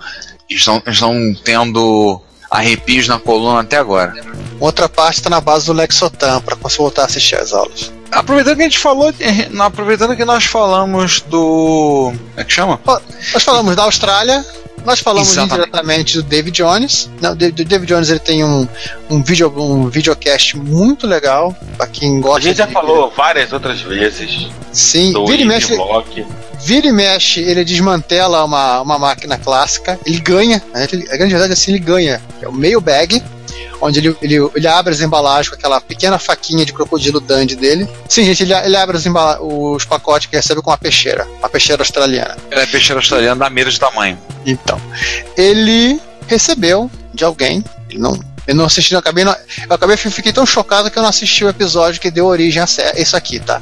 Estão, 0.48 0.82
estão 0.86 1.34
tendo 1.44 2.20
arrepios 2.50 3.06
na 3.06 3.18
coluna 3.18 3.60
até 3.60 3.76
agora. 3.76 4.14
Outra 4.58 4.88
parte 4.88 5.18
está 5.18 5.28
na 5.28 5.40
base 5.40 5.66
do 5.66 5.74
Lexotan, 5.74 6.40
para 6.40 6.56
você 6.56 6.78
voltar 6.78 7.02
a 7.02 7.04
assistir 7.04 7.36
as 7.36 7.52
aulas. 7.52 7.92
Aproveitando 8.10 8.56
que 8.56 8.62
a 8.62 8.64
gente 8.64 8.78
falou. 8.78 9.12
eh, 9.20 9.48
Aproveitando 9.58 10.16
que 10.16 10.24
nós 10.24 10.44
falamos 10.44 11.20
do. 11.22 12.12
Como 12.14 12.20
é 12.36 12.44
que 12.44 12.52
chama? 12.52 12.80
Nós 13.34 13.42
falamos 13.42 13.76
da 13.76 13.82
Austrália, 13.84 14.44
nós 14.84 15.00
falamos 15.00 15.28
Exatamente. 15.28 15.54
indiretamente 15.60 16.16
do 16.16 16.22
David 16.22 16.56
Jones. 16.56 17.10
Não, 17.20 17.32
o 17.32 17.36
David 17.36 17.86
Jones 17.86 18.08
ele 18.08 18.18
tem 18.20 18.42
um, 18.44 18.66
um, 19.10 19.22
video, 19.22 19.52
um 19.60 19.88
videocast 19.88 20.54
muito 20.56 21.06
legal, 21.06 21.54
para 21.76 21.86
quem 21.86 22.18
a 22.18 22.20
gosta 22.20 22.40
gente 22.40 22.56
já 22.56 22.66
de- 22.66 22.72
falou 22.72 23.12
várias 23.16 23.52
outras 23.52 23.80
vezes 23.82 24.48
Sim, 24.72 25.12
do 25.12 25.26
vira 25.26 25.42
e 25.42 25.44
mexe, 25.44 25.76
Block. 25.76 26.26
vira 26.64 26.86
e 26.86 26.92
mexe, 26.92 27.40
ele 27.40 27.64
desmantela 27.64 28.44
uma, 28.44 28.80
uma 28.80 28.98
máquina 28.98 29.36
clássica, 29.36 29.98
ele 30.06 30.20
ganha, 30.20 30.62
né, 30.74 30.88
ele- 30.92 31.06
a 31.10 31.16
grande 31.16 31.32
verdade 31.34 31.52
é 31.52 31.54
assim, 31.54 31.72
ele 31.72 31.80
ganha. 31.80 32.22
É 32.40 32.48
o 32.48 32.52
meio 32.52 32.80
bag, 32.80 33.22
onde 33.80 33.98
ele, 34.00 34.16
ele, 34.20 34.50
ele 34.54 34.66
abre 34.66 34.92
as 34.92 35.00
embalagens 35.00 35.48
com 35.48 35.54
aquela 35.54 35.80
pequena 35.80 36.18
faquinha 36.18 36.64
de 36.64 36.72
crocodilo 36.72 37.20
dandy 37.20 37.56
dele. 37.56 37.88
Sim, 38.08 38.24
gente, 38.24 38.42
ele, 38.42 38.54
ele 38.54 38.76
abre 38.76 38.96
os, 38.96 39.84
pacotes 39.84 40.28
que 40.28 40.36
recebe 40.36 40.60
com 40.60 40.70
uma 40.70 40.78
peixeira, 40.78 41.26
uma 41.38 41.48
peixeira 41.48 41.82
australiana. 41.82 42.36
Ela 42.50 42.62
é 42.62 42.66
peixeira 42.66 42.98
australiana 42.98 43.44
da 43.44 43.50
mira 43.50 43.70
de 43.70 43.78
tamanho. 43.78 44.18
Então, 44.44 44.80
ele 45.36 46.00
recebeu 46.26 46.90
de 47.14 47.24
alguém, 47.24 47.64
ele 47.88 47.98
não, 47.98 48.18
eu 48.48 48.54
não 48.54 48.64
assisti, 48.64 48.94
eu 48.94 48.98
acabei, 48.98 49.24
não- 49.24 49.36
eu 49.68 49.74
acabei, 49.74 49.96
fiquei 49.96 50.32
tão 50.32 50.44
chocado 50.46 50.90
que 50.90 50.98
eu 50.98 51.02
não 51.02 51.10
assisti 51.10 51.44
o 51.44 51.48
episódio 51.50 52.00
que 52.00 52.10
deu 52.10 52.26
origem 52.26 52.62
a 52.62 52.66
isso 52.96 53.16
aqui, 53.16 53.38
tá? 53.38 53.60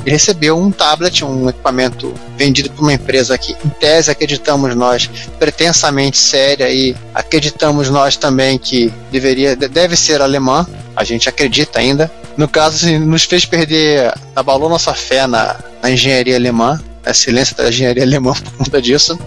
Ele 0.00 0.10
recebeu 0.10 0.58
um 0.58 0.70
tablet, 0.70 1.24
um 1.24 1.48
equipamento 1.48 2.12
vendido 2.36 2.68
por 2.70 2.82
uma 2.82 2.92
empresa 2.92 3.38
que, 3.38 3.52
em 3.64 3.68
tese, 3.68 4.10
acreditamos 4.10 4.74
nós, 4.74 5.08
pretensamente 5.38 6.18
séria 6.18 6.68
e 6.68 6.94
acreditamos 7.14 7.88
nós 7.88 8.16
também 8.16 8.58
que 8.58 8.92
deveria, 9.10 9.54
de- 9.54 9.68
deve 9.68 9.96
ser 9.96 10.20
alemã, 10.20 10.66
a 10.96 11.04
gente 11.04 11.28
acredita 11.28 11.78
ainda. 11.78 12.10
No 12.36 12.48
caso, 12.48 12.76
assim, 12.76 12.98
nos 12.98 13.22
fez 13.22 13.44
perder, 13.44 14.12
abalou 14.34 14.68
nossa 14.68 14.92
fé 14.92 15.26
na, 15.28 15.56
na 15.80 15.90
engenharia 15.90 16.34
alemã, 16.34 16.80
excelência 17.10 17.56
da 17.56 17.68
engenharia 17.68 18.02
alemã 18.02 18.32
por 18.32 18.52
conta 18.52 18.80
disso. 18.80 19.18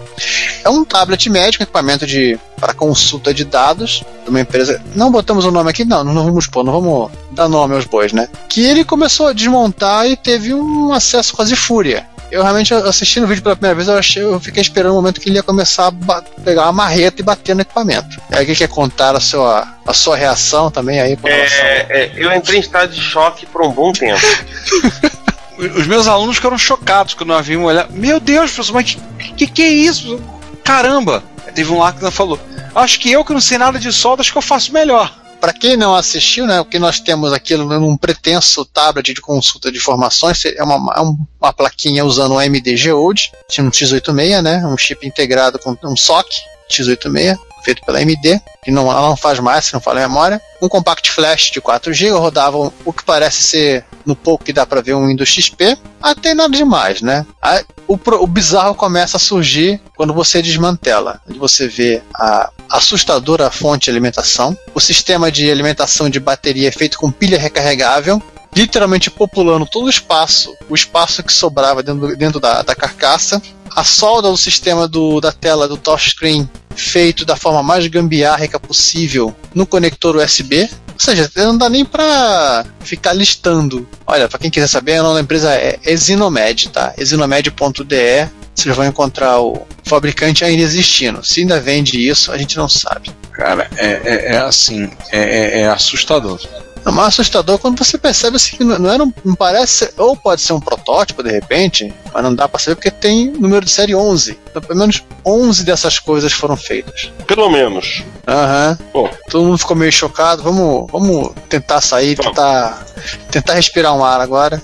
É 0.64 0.68
um 0.68 0.84
tablet 0.84 1.28
médico, 1.30 1.62
equipamento 1.62 2.06
de 2.06 2.38
para 2.58 2.74
consulta 2.74 3.32
de 3.32 3.44
dados 3.44 4.02
de 4.24 4.30
uma 4.30 4.40
empresa. 4.40 4.82
Não 4.94 5.10
botamos 5.10 5.44
o 5.44 5.50
nome 5.50 5.70
aqui, 5.70 5.84
não, 5.84 6.02
não 6.02 6.24
vamos 6.24 6.46
pôr, 6.46 6.64
não 6.64 6.72
vamos 6.72 7.10
dar 7.30 7.48
nome 7.48 7.74
aos 7.74 7.84
bois, 7.84 8.12
né? 8.12 8.28
Que 8.48 8.64
ele 8.64 8.84
começou 8.84 9.28
a 9.28 9.32
desmontar 9.32 10.06
e 10.06 10.16
teve 10.16 10.52
um 10.52 10.92
acesso 10.92 11.34
quase 11.34 11.54
fúria. 11.54 12.06
Eu 12.30 12.42
realmente 12.42 12.74
assistindo 12.74 13.24
o 13.24 13.26
vídeo 13.26 13.42
pela 13.42 13.56
primeira 13.56 13.74
vez, 13.74 13.88
eu, 13.88 13.96
achei, 13.96 14.22
eu 14.22 14.38
fiquei 14.38 14.60
esperando 14.60 14.92
o 14.92 14.96
momento 14.96 15.18
que 15.18 15.30
ele 15.30 15.36
ia 15.36 15.42
começar 15.42 15.86
a 15.88 16.22
pegar 16.42 16.64
uma 16.64 16.72
marreta 16.72 17.22
e 17.22 17.24
bater 17.24 17.54
no 17.54 17.62
equipamento. 17.62 18.20
É 18.30 18.38
alguém 18.38 18.54
quer 18.54 18.68
contar 18.68 19.16
a 19.16 19.20
sua, 19.20 19.66
a 19.86 19.94
sua 19.94 20.14
reação 20.14 20.70
também 20.70 21.00
aí 21.00 21.16
com 21.16 21.26
relação 21.26 21.58
É, 21.58 21.86
é, 21.88 22.12
eu 22.14 22.30
entrei 22.34 22.58
em 22.58 22.60
estado 22.60 22.92
de 22.92 23.00
choque 23.00 23.46
por 23.46 23.62
um 23.62 23.70
bom 23.70 23.92
tempo. 23.92 24.20
Os 25.58 25.86
meus 25.86 26.06
alunos 26.06 26.36
ficaram 26.36 26.56
chocados 26.56 27.14
quando 27.14 27.32
eu 27.32 27.42
vi 27.42 27.56
um 27.56 27.64
olhar. 27.64 27.90
Meu 27.90 28.20
Deus, 28.20 28.52
professor, 28.52 28.74
mas 28.74 28.94
que, 28.94 29.32
que 29.36 29.46
que 29.46 29.62
é 29.62 29.68
isso? 29.68 30.20
Caramba! 30.64 31.22
Teve 31.54 31.72
um 31.72 31.78
lá 31.78 31.92
que 31.92 32.08
falou: 32.10 32.38
Acho 32.74 33.00
que 33.00 33.10
eu 33.10 33.24
que 33.24 33.32
não 33.32 33.40
sei 33.40 33.58
nada 33.58 33.78
de 33.78 33.92
solda, 33.92 34.20
acho 34.20 34.30
que 34.30 34.38
eu 34.38 34.42
faço 34.42 34.72
melhor. 34.72 35.12
Para 35.40 35.52
quem 35.52 35.76
não 35.76 35.94
assistiu, 35.94 36.46
né, 36.46 36.60
o 36.60 36.64
que 36.64 36.80
nós 36.80 36.98
temos 36.98 37.32
aqui 37.32 37.56
num 37.56 37.96
pretenso 37.96 38.64
tablet 38.64 39.14
de 39.14 39.20
consulta 39.20 39.70
de 39.70 39.78
informações 39.78 40.44
é 40.44 40.62
uma, 40.64 40.94
é 40.96 41.00
um- 41.00 41.16
uma 41.40 41.52
plaquinha 41.52 42.04
usando 42.04 42.34
um 42.34 42.40
MDG 42.40 42.90
Old, 42.92 43.30
um 43.60 43.70
X86, 43.70 44.42
né, 44.42 44.66
um 44.66 44.76
chip 44.76 45.06
integrado 45.06 45.58
com 45.60 45.76
um 45.84 45.96
SOC 45.96 46.26
X86, 46.68 47.38
feito 47.68 47.84
pela 47.84 47.98
AMD, 47.98 48.40
que 48.62 48.70
não, 48.70 48.90
ela 48.90 49.02
não 49.02 49.16
faz 49.16 49.38
mais, 49.38 49.66
se 49.66 49.74
não 49.74 49.80
fala 49.80 50.00
memória. 50.00 50.40
Um 50.62 50.68
compact 50.68 51.10
flash 51.10 51.50
de 51.50 51.60
4 51.60 51.92
GB, 51.92 52.12
rodava 52.18 52.72
o 52.84 52.92
que 52.92 53.04
parece 53.04 53.42
ser, 53.42 53.84
no 54.06 54.16
pouco 54.16 54.42
que 54.44 54.52
dá 54.54 54.64
para 54.64 54.80
ver, 54.80 54.94
um 54.94 55.06
Windows 55.06 55.28
XP. 55.28 55.76
Até 56.02 56.32
nada 56.32 56.56
demais, 56.56 57.02
né? 57.02 57.26
Aí, 57.42 57.62
o, 57.86 57.98
pro- 57.98 58.22
o 58.22 58.26
bizarro 58.26 58.74
começa 58.74 59.18
a 59.18 59.20
surgir 59.20 59.80
quando 59.96 60.14
você 60.14 60.40
desmantela. 60.40 61.20
Você 61.38 61.68
vê 61.68 62.02
a 62.14 62.50
assustadora 62.70 63.50
fonte 63.50 63.84
de 63.84 63.90
alimentação, 63.90 64.56
o 64.74 64.80
sistema 64.80 65.30
de 65.30 65.50
alimentação 65.50 66.08
de 66.08 66.18
bateria 66.20 66.68
é 66.68 66.72
feito 66.72 66.98
com 66.98 67.10
pilha 67.10 67.38
recarregável, 67.38 68.22
literalmente 68.58 69.08
populando 69.08 69.64
todo 69.66 69.86
o 69.86 69.90
espaço, 69.90 70.52
o 70.68 70.74
espaço 70.74 71.22
que 71.22 71.32
sobrava 71.32 71.80
dentro, 71.80 72.16
dentro 72.16 72.40
da, 72.40 72.62
da 72.62 72.74
carcaça, 72.74 73.40
a 73.74 73.84
solda 73.84 74.28
do 74.30 74.36
sistema 74.36 74.88
do, 74.88 75.20
da 75.20 75.30
tela 75.30 75.68
do 75.68 75.76
touchscreen 75.76 76.48
feito 76.74 77.24
da 77.24 77.36
forma 77.36 77.62
mais 77.62 77.86
gambiarrica 77.86 78.58
possível 78.58 79.34
no 79.54 79.64
conector 79.64 80.16
USB. 80.16 80.68
Ou 80.92 81.00
seja, 81.00 81.30
não 81.36 81.56
dá 81.56 81.68
nem 81.68 81.84
pra 81.84 82.66
ficar 82.80 83.12
listando. 83.12 83.88
Olha, 84.04 84.28
pra 84.28 84.38
quem 84.38 84.50
quiser 84.50 84.66
saber, 84.66 84.98
o 84.98 85.04
nome 85.04 85.14
da 85.14 85.20
empresa 85.20 85.54
é 85.54 85.78
Exinomed, 85.84 86.70
tá? 86.70 86.92
Exinomed.de. 86.98 88.28
Vocês 88.54 88.74
vão 88.74 88.84
encontrar 88.86 89.40
o 89.40 89.64
fabricante 89.84 90.44
ainda 90.44 90.62
existindo. 90.64 91.24
Se 91.24 91.40
ainda 91.42 91.60
vende 91.60 91.96
isso, 91.96 92.32
a 92.32 92.38
gente 92.38 92.56
não 92.56 92.68
sabe. 92.68 93.12
Cara, 93.30 93.70
é, 93.76 93.86
é- 94.04 94.34
é 94.34 94.38
assim, 94.38 94.90
é, 95.12 95.20
é- 95.20 95.60
é 95.60 95.68
assustador. 95.68 96.40
É 96.86 96.90
mais 96.90 97.08
assustador 97.08 97.58
quando 97.58 97.78
você 97.78 97.98
percebe 97.98 98.36
assim, 98.36 98.56
que 98.56 98.64
não, 98.64 98.90
era 98.90 99.02
um, 99.02 99.12
não 99.24 99.34
parece, 99.34 99.72
ser- 99.86 99.94
ou 99.96 100.16
pode 100.16 100.40
ser 100.40 100.52
um 100.54 100.60
protótipo 100.60 101.22
de 101.22 101.30
repente, 101.30 101.92
mas 102.12 102.22
não 102.22 102.34
dá 102.34 102.48
pra 102.48 102.58
saber 102.58 102.76
porque 102.76 102.90
tem 102.90 103.30
número 103.30 103.64
de 103.64 103.70
série 103.70 103.94
11. 103.94 104.38
Então, 104.50 104.62
pelo 104.62 104.78
menos 104.78 105.02
11 105.24 105.64
dessas 105.64 105.98
coisas 105.98 106.32
foram 106.32 106.56
feitas. 106.56 107.12
Pelo 107.26 107.50
menos. 107.50 108.02
Aham. 108.26 108.78
Bom. 108.92 109.10
Todo 109.28 109.44
mundo 109.44 109.58
ficou 109.58 109.76
meio 109.76 109.92
chocado. 109.92 110.42
Vamos, 110.42 110.90
vamos 110.90 111.32
tentar 111.48 111.80
sair, 111.80 112.14
Vamos. 112.16 112.32
tentar, 112.32 112.86
tentar 113.30 113.54
respirar 113.54 113.94
um 113.94 114.04
ar 114.04 114.20
agora. 114.20 114.62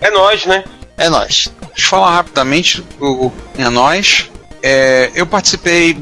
É 0.00 0.10
nós, 0.10 0.44
né? 0.46 0.64
É 0.96 1.08
nóis. 1.08 1.48
Deixa 1.74 1.86
eu 1.86 1.90
falar 1.90 2.14
rapidamente, 2.14 2.84
o, 3.00 3.30
é 3.58 3.68
nós. 3.68 4.30
É, 4.62 5.10
eu 5.14 5.26
participei 5.26 5.98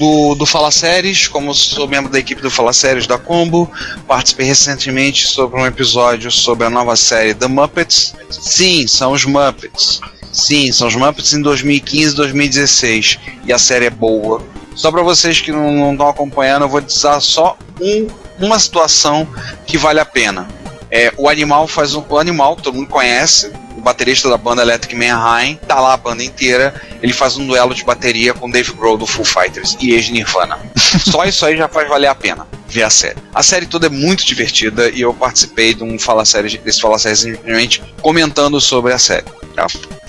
do, 0.00 0.34
do 0.34 0.46
Fala 0.46 0.70
Séries, 0.70 1.28
como 1.28 1.54
sou 1.54 1.86
membro 1.86 2.10
da 2.10 2.18
equipe 2.18 2.40
do 2.40 2.50
Fala 2.50 2.72
Séries 2.72 3.06
da 3.06 3.18
Combo. 3.18 3.70
Participei 4.08 4.46
recentemente 4.46 5.26
sobre 5.26 5.60
um 5.60 5.66
episódio 5.66 6.30
sobre 6.30 6.66
a 6.66 6.70
nova 6.70 6.96
série 6.96 7.34
The 7.34 7.46
Muppets. 7.46 8.14
Sim, 8.30 8.86
são 8.86 9.12
os 9.12 9.26
Muppets. 9.26 10.00
Sim, 10.32 10.72
são 10.72 10.88
os 10.88 10.94
Muppets 10.96 11.34
em 11.34 11.42
2015 11.42 12.14
e 12.14 12.16
2016. 12.16 13.18
E 13.44 13.52
a 13.52 13.58
série 13.58 13.84
é 13.84 13.90
boa. 13.90 14.42
Só 14.74 14.90
para 14.90 15.02
vocês 15.02 15.38
que 15.40 15.52
não 15.52 15.92
estão 15.92 16.08
acompanhando, 16.08 16.62
eu 16.62 16.68
vou 16.68 16.80
dizer 16.80 17.20
só 17.20 17.58
um- 17.78 18.06
uma 18.40 18.58
situação 18.58 19.28
que 19.66 19.76
vale 19.76 20.00
a 20.00 20.04
pena. 20.06 20.48
É, 20.90 21.12
o 21.16 21.28
animal 21.28 21.66
faz 21.66 21.94
um, 21.94 22.04
o 22.08 22.18
animal 22.18 22.56
todo 22.56 22.74
mundo 22.74 22.88
conhece, 22.88 23.52
o 23.76 23.80
baterista 23.80 24.28
da 24.28 24.36
banda 24.36 24.62
Electric 24.62 24.94
Manheim, 24.94 25.58
tá 25.66 25.80
lá 25.80 25.94
a 25.94 25.96
banda 25.96 26.24
inteira, 26.24 26.74
ele 27.02 27.12
faz 27.12 27.36
um 27.36 27.46
duelo 27.46 27.74
de 27.74 27.84
bateria 27.84 28.34
com 28.34 28.50
Dave 28.50 28.72
Grohl 28.72 28.98
do 28.98 29.06
Foo 29.06 29.24
Fighters 29.24 29.76
e 29.80 29.92
ex-Nirvana. 29.92 30.58
Só 30.76 31.24
isso 31.24 31.46
aí 31.46 31.56
já 31.56 31.68
faz 31.68 31.88
valer 31.88 32.08
a 32.08 32.14
pena 32.14 32.46
ver 32.70 32.84
a 32.84 32.90
série. 32.90 33.18
A 33.34 33.42
série 33.42 33.66
toda 33.66 33.86
é 33.86 33.90
muito 33.90 34.24
divertida 34.24 34.88
e 34.90 35.00
eu 35.00 35.12
participei 35.12 35.74
de 35.74 35.82
um 35.82 35.98
Fala 35.98 36.24
Série, 36.24 36.56
desse 36.58 36.80
Fala 36.80 36.98
Série 36.98 37.14
recentemente 37.14 37.82
comentando 38.00 38.60
sobre 38.60 38.92
a 38.92 38.98
série. 38.98 39.24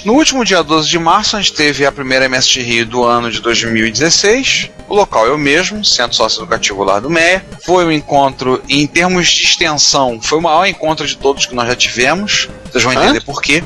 No 0.04 0.14
último 0.14 0.44
dia 0.44 0.64
12 0.64 0.90
de 0.90 0.98
março, 0.98 1.38
a 1.38 1.42
gente 1.42 1.54
teve 1.54 1.86
a 1.86 1.92
primeira 1.92 2.26
MST 2.26 2.60
Rio 2.64 2.86
do 2.88 3.04
ano 3.04 3.30
de 3.30 3.40
2016. 3.40 4.72
O 4.90 4.96
local 4.96 5.28
é 5.28 5.32
o 5.32 5.38
mesmo, 5.38 5.86
Centro 5.86 6.16
Socioeducativo 6.16 6.84
Lar 6.84 7.02
do 7.02 7.10
Meia. 7.10 7.46
Foi 7.64 7.86
um 7.86 7.92
encontro, 7.92 8.64
em 8.68 8.88
termos 8.88 9.28
de 9.28 9.44
extensão, 9.44 10.20
foi 10.20 10.40
o 10.40 10.42
maior 10.42 10.66
encontro 10.66 11.06
de 11.06 11.16
todos 11.16 11.46
que 11.46 11.54
nós 11.54 11.68
já 11.68 11.76
tivemos. 11.76 12.50
Vocês 12.72 12.84
vão 12.84 12.94
Hã? 12.94 13.04
entender 13.04 13.22
por 13.22 13.42
quê. 13.44 13.64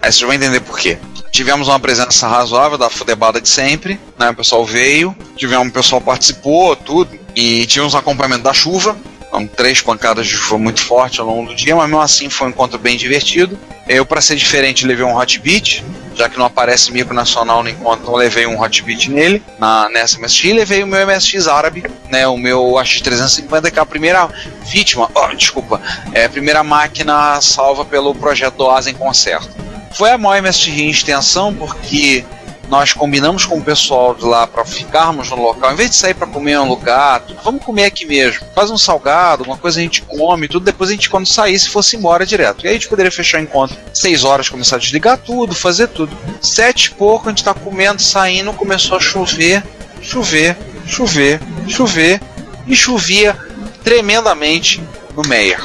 Aí 0.00 0.12
vocês 0.12 0.20
vão 0.20 0.32
entender 0.32 0.60
por 0.60 0.78
quê. 0.78 0.98
Tivemos 1.32 1.66
uma 1.66 1.80
presença 1.80 2.28
razoável 2.28 2.78
da 2.78 2.88
Fudebada 2.88 3.40
de 3.40 3.48
sempre, 3.48 3.98
né? 4.16 4.30
O 4.30 4.34
pessoal 4.36 4.64
veio, 4.64 5.16
tivemos, 5.36 5.66
o 5.68 5.72
pessoal 5.72 6.00
participou, 6.00 6.76
tudo, 6.76 7.10
e 7.34 7.66
tivemos 7.66 7.94
um 7.94 7.98
acompanhamento 7.98 8.44
da 8.44 8.52
chuva. 8.52 8.96
Então, 9.32 9.46
três 9.46 9.80
pancadas 9.80 10.26
chuva 10.26 10.58
muito 10.58 10.82
forte 10.82 11.18
ao 11.18 11.26
longo 11.26 11.48
do 11.48 11.54
dia, 11.54 11.74
mas 11.74 11.88
mesmo 11.88 12.02
assim 12.02 12.28
foi 12.28 12.48
um 12.48 12.50
encontro 12.50 12.78
bem 12.78 12.98
divertido. 12.98 13.58
Eu, 13.88 14.04
para 14.04 14.20
ser 14.20 14.36
diferente, 14.36 14.86
levei 14.86 15.06
um 15.06 15.16
hot 15.16 15.38
beat, 15.38 15.82
já 16.14 16.28
que 16.28 16.38
não 16.38 16.44
aparece 16.44 16.92
micro 16.92 17.14
nacional 17.14 17.62
no 17.62 17.70
encontro, 17.70 18.02
então 18.02 18.14
levei 18.14 18.46
um 18.46 18.60
Hotbit 18.60 19.10
nele, 19.10 19.42
na, 19.58 19.88
nessa 19.88 20.18
MSX, 20.18 20.44
e 20.44 20.52
levei 20.52 20.82
o 20.82 20.86
meu 20.86 21.06
MSX 21.06 21.48
árabe, 21.48 21.84
né, 22.10 22.26
o 22.28 22.36
meu 22.36 22.74
AX350, 22.74 23.70
que 23.70 23.78
é 23.78 23.82
a 23.82 23.86
primeira 23.86 24.28
vítima, 24.66 25.10
oh, 25.14 25.34
desculpa, 25.34 25.80
é 26.12 26.26
a 26.26 26.28
primeira 26.28 26.62
máquina 26.62 27.40
salva 27.40 27.86
pelo 27.86 28.14
projeto 28.14 28.56
do 28.56 28.70
Asa 28.70 28.90
em 28.90 28.94
Concerto. 28.94 29.48
Foi 29.94 30.10
a 30.10 30.18
maior 30.18 30.42
MSX 30.42 30.68
em 30.68 30.90
extensão, 30.90 31.54
porque 31.54 32.24
nós 32.72 32.94
combinamos 32.94 33.44
com 33.44 33.58
o 33.58 33.62
pessoal 33.62 34.14
de 34.14 34.24
lá 34.24 34.46
para 34.46 34.64
ficarmos 34.64 35.28
no 35.28 35.36
local, 35.36 35.74
em 35.74 35.76
vez 35.76 35.90
de 35.90 35.96
sair 35.96 36.14
para 36.14 36.26
comer 36.26 36.52
em 36.52 36.58
um 36.58 36.68
lugar, 36.68 37.22
vamos 37.44 37.62
comer 37.62 37.84
aqui 37.84 38.06
mesmo. 38.06 38.46
Faz 38.54 38.70
um 38.70 38.78
salgado, 38.78 39.44
uma 39.44 39.58
coisa 39.58 39.78
a 39.78 39.82
gente 39.82 40.00
come, 40.00 40.48
tudo. 40.48 40.64
Depois 40.64 40.88
a 40.88 40.94
gente, 40.94 41.10
quando 41.10 41.26
saísse, 41.26 41.68
fosse 41.68 41.98
embora 41.98 42.24
direto. 42.24 42.64
E 42.64 42.68
aí 42.68 42.70
a 42.70 42.78
gente 42.78 42.88
poderia 42.88 43.12
fechar 43.12 43.40
o 43.40 43.42
encontro 43.42 43.76
seis 43.92 44.24
horas, 44.24 44.48
começar 44.48 44.76
a 44.76 44.78
desligar 44.78 45.18
tudo, 45.18 45.54
fazer 45.54 45.88
tudo. 45.88 46.16
Sete 46.40 46.86
e 46.86 46.90
pouco, 46.92 47.28
a 47.28 47.30
gente 47.30 47.44
tá 47.44 47.52
comendo, 47.52 48.00
saindo, 48.00 48.54
começou 48.54 48.96
a 48.96 49.00
chover, 49.00 49.62
chover, 50.00 50.56
chover, 50.86 51.42
chover 51.68 52.22
e 52.66 52.74
chovia 52.74 53.36
tremendamente 53.84 54.82
no 55.14 55.22
Meyer. 55.28 55.60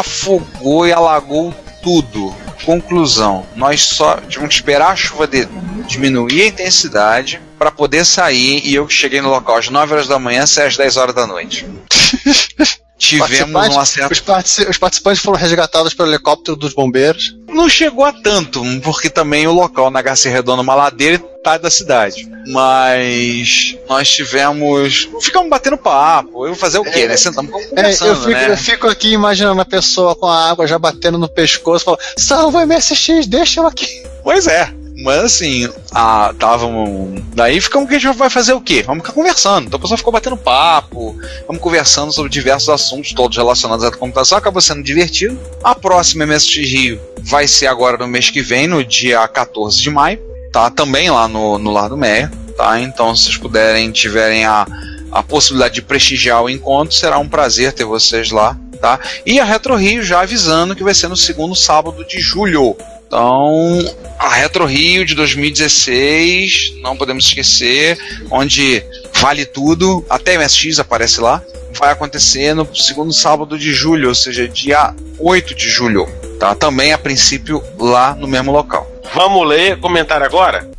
Afogou 0.00 0.86
e 0.86 0.92
alagou 0.92 1.54
tudo. 1.82 2.34
Conclusão: 2.64 3.46
nós 3.56 3.82
só 3.82 4.16
tivemos 4.28 4.54
que 4.54 4.60
esperar 4.60 4.92
a 4.92 4.96
chuva 4.96 5.26
de- 5.26 5.48
diminuir 5.86 6.42
a 6.42 6.46
intensidade 6.46 7.40
para 7.58 7.70
poder 7.70 8.04
sair. 8.04 8.60
E 8.64 8.74
eu 8.74 8.86
que 8.86 8.92
cheguei 8.92 9.20
no 9.20 9.30
local 9.30 9.56
às 9.56 9.68
9 9.68 9.92
horas 9.94 10.08
da 10.08 10.18
manhã, 10.18 10.46
saí 10.46 10.66
às 10.66 10.76
10 10.76 10.96
horas 10.96 11.14
da 11.14 11.26
noite. 11.26 11.66
Tivemos 12.98 13.68
uma 13.68 13.86
certa. 13.86 14.12
os, 14.12 14.20
partici- 14.20 14.66
os 14.68 14.76
participantes 14.76 15.22
foram 15.22 15.38
resgatados 15.38 15.94
pelo 15.94 16.10
helicóptero 16.10 16.56
dos 16.56 16.74
bombeiros. 16.74 17.36
Não 17.48 17.68
chegou 17.68 18.04
a 18.04 18.12
tanto, 18.12 18.62
porque 18.82 19.08
também 19.08 19.46
o 19.46 19.52
local 19.52 19.90
na 19.90 20.02
HC 20.02 20.28
Redonda, 20.28 20.62
uma 20.62 20.74
ladeira 20.74 21.14
e 21.14 21.18
tá 21.42 21.56
da 21.56 21.70
cidade. 21.70 22.28
Mas 22.46 23.76
nós 23.88 24.08
tivemos. 24.10 25.08
Ficamos 25.20 25.48
batendo 25.48 25.78
papo. 25.78 26.44
Eu 26.44 26.48
vou 26.50 26.54
fazer 26.56 26.78
o 26.78 26.84
quê, 26.84 27.06
né? 27.06 27.16
Sentamos 27.16 27.50
É, 27.54 27.68
conversando, 27.68 28.08
eu, 28.10 28.16
fico, 28.16 28.30
né? 28.30 28.50
eu 28.50 28.56
fico 28.56 28.88
aqui 28.88 29.12
imaginando 29.12 29.60
a 29.60 29.64
pessoa 29.64 30.14
com 30.16 30.26
a 30.26 30.50
água 30.50 30.66
já 30.66 30.78
batendo 30.78 31.18
no 31.18 31.28
pescoço, 31.28 31.84
falando: 31.84 32.00
salva 32.16 32.66
MSX, 32.66 33.26
deixa 33.26 33.60
eu 33.60 33.66
aqui. 33.66 33.86
Pois 34.24 34.46
é. 34.46 34.72
Mas 35.00 35.22
assim, 35.22 35.68
a, 35.92 36.34
távamos. 36.36 37.22
Daí 37.32 37.60
ficamos 37.60 37.88
que 37.88 37.94
a 37.94 37.98
gente 38.00 38.16
vai 38.16 38.28
fazer 38.28 38.52
o 38.52 38.60
quê? 38.60 38.82
Vamos 38.82 39.02
ficar 39.02 39.12
conversando. 39.12 39.68
Então 39.68 39.78
a 39.78 39.80
pessoa 39.80 39.96
ficou 39.96 40.12
batendo 40.12 40.36
papo, 40.36 41.16
vamos 41.46 41.62
conversando 41.62 42.10
sobre 42.10 42.28
diversos 42.28 42.68
assuntos, 42.68 43.12
todos 43.12 43.36
relacionados 43.36 43.84
à 43.84 43.92
computação. 43.92 44.36
Acabou 44.36 44.60
sendo 44.60 44.82
divertido. 44.82 45.38
A 45.62 45.72
próxima 45.72 46.26
MSX 46.26 46.56
Rio 46.68 47.00
vai 47.20 47.46
ser 47.46 47.68
agora 47.68 47.96
no 47.96 48.08
mês 48.08 48.28
que 48.28 48.42
vem, 48.42 48.66
no 48.66 48.84
dia 48.84 49.26
14 49.28 49.80
de 49.80 49.88
maio. 49.88 50.18
Tá? 50.52 50.68
Também 50.68 51.08
lá 51.10 51.28
no, 51.28 51.58
no 51.58 51.70
Lar 51.70 51.88
do 51.88 51.96
Meia. 51.96 52.32
Tá? 52.56 52.80
Então, 52.80 53.14
se 53.14 53.24
vocês 53.24 53.36
puderem, 53.36 53.92
tiverem 53.92 54.44
a, 54.44 54.66
a 55.12 55.22
possibilidade 55.22 55.74
de 55.76 55.82
prestigiar 55.82 56.42
o 56.42 56.50
encontro, 56.50 56.92
será 56.92 57.18
um 57.18 57.28
prazer 57.28 57.72
ter 57.72 57.84
vocês 57.84 58.32
lá. 58.32 58.58
Tá? 58.80 58.98
E 59.24 59.38
a 59.38 59.44
Retro 59.44 59.76
Rio 59.76 60.02
já 60.02 60.22
avisando 60.22 60.74
que 60.74 60.82
vai 60.82 60.94
ser 60.94 61.06
no 61.06 61.16
segundo 61.16 61.54
sábado 61.54 62.04
de 62.04 62.18
julho. 62.18 62.76
Então, 63.08 63.78
a 64.18 64.28
Retro 64.34 64.66
Rio 64.66 65.02
de 65.02 65.14
2016, 65.14 66.74
não 66.82 66.94
podemos 66.94 67.24
esquecer, 67.24 67.98
onde 68.30 68.84
vale 69.14 69.46
tudo, 69.46 70.04
até 70.10 70.36
MSX 70.36 70.78
aparece 70.78 71.18
lá, 71.18 71.42
vai 71.72 71.90
acontecer 71.90 72.52
no 72.54 72.68
segundo 72.76 73.10
sábado 73.10 73.58
de 73.58 73.72
julho, 73.72 74.10
ou 74.10 74.14
seja, 74.14 74.46
dia 74.46 74.94
8 75.18 75.54
de 75.54 75.70
julho. 75.70 76.06
Tá? 76.38 76.54
Também, 76.54 76.92
a 76.92 76.98
princípio, 76.98 77.64
lá 77.78 78.14
no 78.14 78.28
mesmo 78.28 78.52
local. 78.52 78.86
Vamos 79.14 79.48
ler 79.48 79.80
comentário 79.80 80.26
agora? 80.26 80.70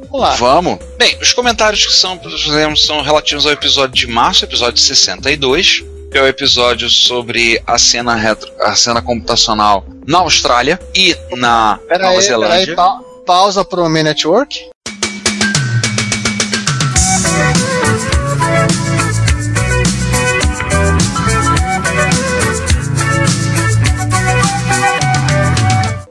Vamos 0.00 0.20
lá. 0.20 0.34
Vamos. 0.36 0.78
Bem, 0.96 1.18
os 1.20 1.34
comentários 1.34 1.84
que 1.84 1.92
são, 1.92 2.18
fizemos 2.18 2.82
são 2.86 3.02
relativos 3.02 3.44
ao 3.44 3.52
episódio 3.52 3.94
de 3.94 4.06
março, 4.06 4.42
episódio 4.42 4.80
62, 4.80 5.84
que 6.14 6.18
é 6.18 6.22
o 6.22 6.28
episódio 6.28 6.88
sobre 6.88 7.60
a 7.66 7.76
cena 7.76 8.14
retro, 8.14 8.48
a 8.60 8.72
cena 8.76 9.02
computacional 9.02 9.84
na 10.06 10.18
Austrália 10.18 10.78
e 10.94 11.12
na 11.36 11.76
Pera 11.88 12.04
Nova 12.04 12.20
aí, 12.20 12.24
pera 12.28 12.46
aí, 12.46 12.64
Zelândia. 12.64 12.76
pa- 12.76 13.00
pausa 13.26 13.64
pro 13.64 13.88
Mi 13.88 14.04
Network. 14.04 14.60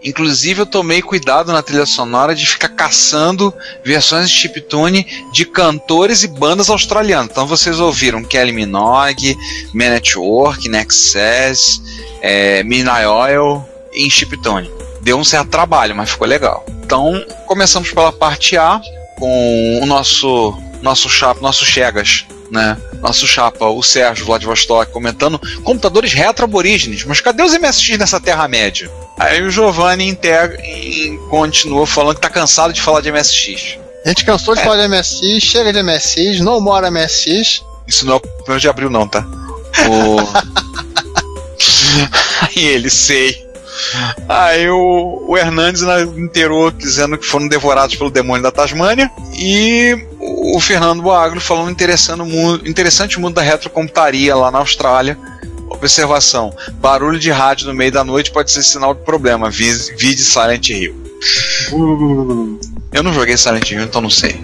Inclusive, 0.03 0.61
eu 0.61 0.65
tomei 0.65 1.01
cuidado 1.01 1.51
na 1.51 1.61
trilha 1.61 1.85
sonora 1.85 2.35
de 2.35 2.45
ficar 2.45 2.69
caçando 2.69 3.53
versões 3.83 4.29
de 4.29 4.35
chiptune 4.35 5.05
de 5.31 5.45
cantores 5.45 6.23
e 6.23 6.27
bandas 6.27 6.69
australianas. 6.69 7.29
Então, 7.31 7.47
vocês 7.47 7.79
ouviram 7.79 8.23
Kelly 8.23 8.51
Minogue, 8.51 9.37
Man 9.73 9.89
Network, 9.89 10.67
Nexus, 10.67 11.81
é, 12.21 12.63
Midnight 12.63 13.05
Oil 13.05 13.63
em 13.93 14.09
chiptune. 14.09 14.69
Deu 15.01 15.17
um 15.17 15.23
certo 15.23 15.49
trabalho, 15.49 15.95
mas 15.95 16.09
ficou 16.09 16.27
legal. 16.27 16.65
Então, 16.85 17.13
começamos 17.45 17.91
pela 17.91 18.11
parte 18.11 18.57
A 18.57 18.81
com 19.17 19.79
o 19.81 19.85
nosso 19.85 20.57
nosso 20.81 21.09
chapa, 21.09 21.39
nosso 21.39 21.65
Chegas, 21.65 22.25
né? 22.51 22.77
Nosso 23.01 23.25
chapa, 23.25 23.65
o 23.67 23.81
Sérgio 23.81 24.25
Vladivostok, 24.25 24.91
comentando 24.91 25.39
computadores 25.63 26.13
retro-aborígenes. 26.13 27.05
Mas 27.05 27.21
cadê 27.21 27.41
os 27.41 27.53
MSX 27.53 27.97
nessa 27.97 28.19
Terra-média? 28.19 28.91
Aí 29.17 29.41
o 29.43 29.51
Giovanni 29.51 30.07
integra, 30.07 30.59
em- 30.65 31.17
continua 31.29 31.85
falando 31.85 32.15
que 32.15 32.21
tá 32.21 32.29
cansado 32.29 32.73
de 32.73 32.81
falar 32.81 33.01
de 33.01 33.11
MSX. 33.11 33.77
A 34.05 34.09
gente 34.09 34.25
cansou 34.25 34.53
de 34.55 34.61
É. 34.61 34.63
falar 34.63 34.77
de 34.77 34.83
MSX, 34.87 35.41
chega 35.43 35.71
de 35.71 35.79
MSX, 35.81 36.39
não 36.41 36.59
mora 36.59 36.89
MSX. 36.91 37.63
Isso 37.87 38.05
não 38.05 38.15
é 38.15 38.17
o 38.17 38.21
1 38.53 38.57
de 38.57 38.67
abril, 38.67 38.89
não, 38.89 39.07
tá? 39.07 39.25
O... 39.87 40.17
Aí 42.41 42.63
ele, 42.65 42.89
sei. 42.89 43.41
Aí 44.27 44.69
o, 44.69 45.25
o 45.27 45.37
Hernandes 45.37 45.81
inteirou 46.17 46.71
dizendo 46.71 47.17
que 47.17 47.25
foram 47.25 47.47
devorados 47.47 47.95
pelo 47.95 48.09
demônio 48.09 48.43
da 48.43 48.51
Tasmânia. 48.51 49.09
E 49.37 49.95
o 50.19 50.59
Fernando 50.59 51.01
Boagro 51.01 51.39
falando 51.41 51.71
interessante 51.71 52.21
o 52.21 52.25
mundo, 52.25 52.67
interessante 52.67 53.17
o 53.17 53.21
mundo 53.21 53.35
da 53.35 53.41
retrocomputaria 53.41 54.35
lá 54.35 54.51
na 54.51 54.59
Austrália. 54.59 55.17
Observação: 55.73 56.55
barulho 56.75 57.19
de 57.19 57.29
rádio 57.31 57.67
no 57.67 57.73
meio 57.73 57.91
da 57.91 58.03
noite 58.03 58.31
pode 58.31 58.51
ser 58.51 58.63
sinal 58.63 58.93
de 58.93 59.01
problema. 59.01 59.49
Vi- 59.49 59.93
Vide 59.97 60.23
Silent 60.23 60.69
Hill. 60.69 60.95
Eu 62.91 63.03
não 63.03 63.13
joguei 63.13 63.35
Silent 63.37 63.69
Hill, 63.71 63.81
então 63.83 64.01
não 64.01 64.09
sei. 64.09 64.39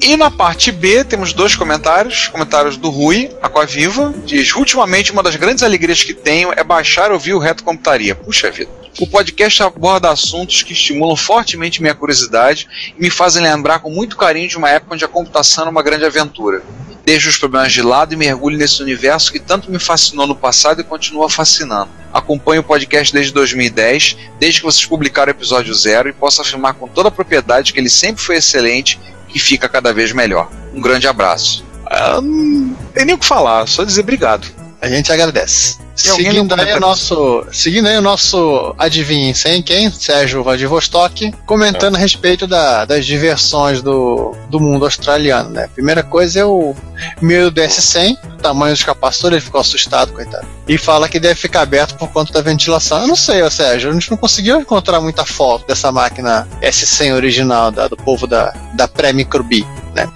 E 0.00 0.16
na 0.16 0.30
parte 0.30 0.70
B 0.70 1.02
temos 1.04 1.32
dois 1.32 1.56
comentários. 1.56 2.28
Comentários 2.28 2.76
do 2.76 2.90
Rui, 2.90 3.30
Aquaviva, 3.42 4.12
diz: 4.24 4.54
Ultimamente, 4.54 5.12
uma 5.12 5.22
das 5.22 5.36
grandes 5.36 5.62
alegrias 5.62 6.02
que 6.02 6.12
tenho 6.14 6.52
é 6.54 6.62
baixar 6.62 7.10
e 7.10 7.14
ouvir 7.14 7.32
o 7.34 7.38
Reto 7.38 7.64
Computaria. 7.64 8.14
Puxa 8.14 8.50
vida. 8.50 8.70
O 9.00 9.08
podcast 9.08 9.60
aborda 9.60 10.08
assuntos 10.08 10.62
que 10.62 10.72
estimulam 10.72 11.16
fortemente 11.16 11.82
minha 11.82 11.96
curiosidade 11.96 12.68
e 12.96 13.02
me 13.02 13.10
fazem 13.10 13.42
lembrar 13.42 13.80
com 13.80 13.90
muito 13.90 14.16
carinho 14.16 14.48
de 14.48 14.56
uma 14.56 14.70
época 14.70 14.94
onde 14.94 15.04
a 15.04 15.08
computação 15.08 15.64
era 15.64 15.70
uma 15.70 15.82
grande 15.82 16.04
aventura. 16.04 16.62
Deixo 17.04 17.28
os 17.28 17.36
problemas 17.36 17.72
de 17.72 17.82
lado 17.82 18.14
e 18.14 18.16
mergulho 18.16 18.56
nesse 18.56 18.80
universo 18.80 19.32
que 19.32 19.40
tanto 19.40 19.68
me 19.70 19.80
fascinou 19.80 20.28
no 20.28 20.36
passado 20.36 20.80
e 20.80 20.84
continua 20.84 21.28
fascinando. 21.28 21.90
Acompanho 22.12 22.60
o 22.60 22.64
podcast 22.64 23.12
desde 23.12 23.32
2010, 23.32 24.16
desde 24.38 24.60
que 24.60 24.66
vocês 24.66 24.86
publicaram 24.86 25.32
o 25.32 25.34
episódio 25.34 25.74
zero, 25.74 26.08
e 26.08 26.12
posso 26.12 26.40
afirmar 26.40 26.74
com 26.74 26.86
toda 26.86 27.08
a 27.08 27.12
propriedade 27.12 27.72
que 27.72 27.80
ele 27.80 27.90
sempre 27.90 28.22
foi 28.22 28.36
excelente 28.36 28.98
e 29.34 29.40
fica 29.40 29.68
cada 29.68 29.92
vez 29.92 30.12
melhor. 30.12 30.48
Um 30.72 30.80
grande 30.80 31.08
abraço. 31.08 31.64
Ah, 31.84 32.20
não 32.20 32.74
tem 32.94 33.04
nem 33.04 33.16
o 33.16 33.18
que 33.18 33.26
falar, 33.26 33.66
só 33.66 33.82
dizer 33.82 34.02
obrigado. 34.02 34.63
A 34.84 34.88
gente 34.88 35.10
agradece. 35.10 35.78
Seguindo 36.16 36.48
aí, 36.64 36.66
o 36.76 36.80
nosso, 36.80 37.46
seguindo 37.52 37.86
aí 37.86 37.96
o 37.96 38.02
nosso 38.02 38.74
adivinhem 38.76 39.32
sem 39.32 39.62
quem, 39.62 39.90
Sérgio 39.90 40.42
Vladivostok, 40.42 41.32
comentando 41.46 41.94
a 41.94 41.98
respeito 41.98 42.46
da- 42.48 42.84
das 42.84 43.06
diversões 43.06 43.80
do, 43.80 44.34
do 44.50 44.58
mundo 44.58 44.84
australiano, 44.84 45.50
né? 45.50 45.68
Primeira 45.72 46.02
coisa 46.02 46.40
é 46.40 46.44
o 46.44 46.74
meu 47.22 47.50
DS100, 47.50 48.18
o 48.24 48.36
tamanho 48.42 48.74
dos 48.74 48.82
capacitores, 48.82 49.36
ele 49.36 49.44
ficou 49.44 49.60
assustado, 49.60 50.12
coitado. 50.12 50.46
E 50.66 50.76
fala 50.76 51.08
que 51.08 51.20
deve 51.20 51.36
ficar 51.36 51.60
aberto 51.62 51.94
por 51.96 52.08
conta 52.08 52.32
da 52.32 52.40
ventilação. 52.40 53.00
Eu 53.02 53.06
não 53.06 53.16
sei, 53.16 53.48
Sérgio, 53.48 53.90
a 53.90 53.92
gente 53.92 54.10
não 54.10 54.16
conseguiu 54.18 54.60
encontrar 54.60 55.00
muita 55.00 55.24
foto 55.24 55.66
dessa 55.66 55.92
máquina 55.92 56.46
S100 56.60 57.14
original 57.14 57.70
da- 57.70 57.86
do 57.88 57.96
povo 57.96 58.26
da, 58.26 58.52
da 58.74 58.88
pré-microbi, 58.88 59.64
né? 59.94 60.08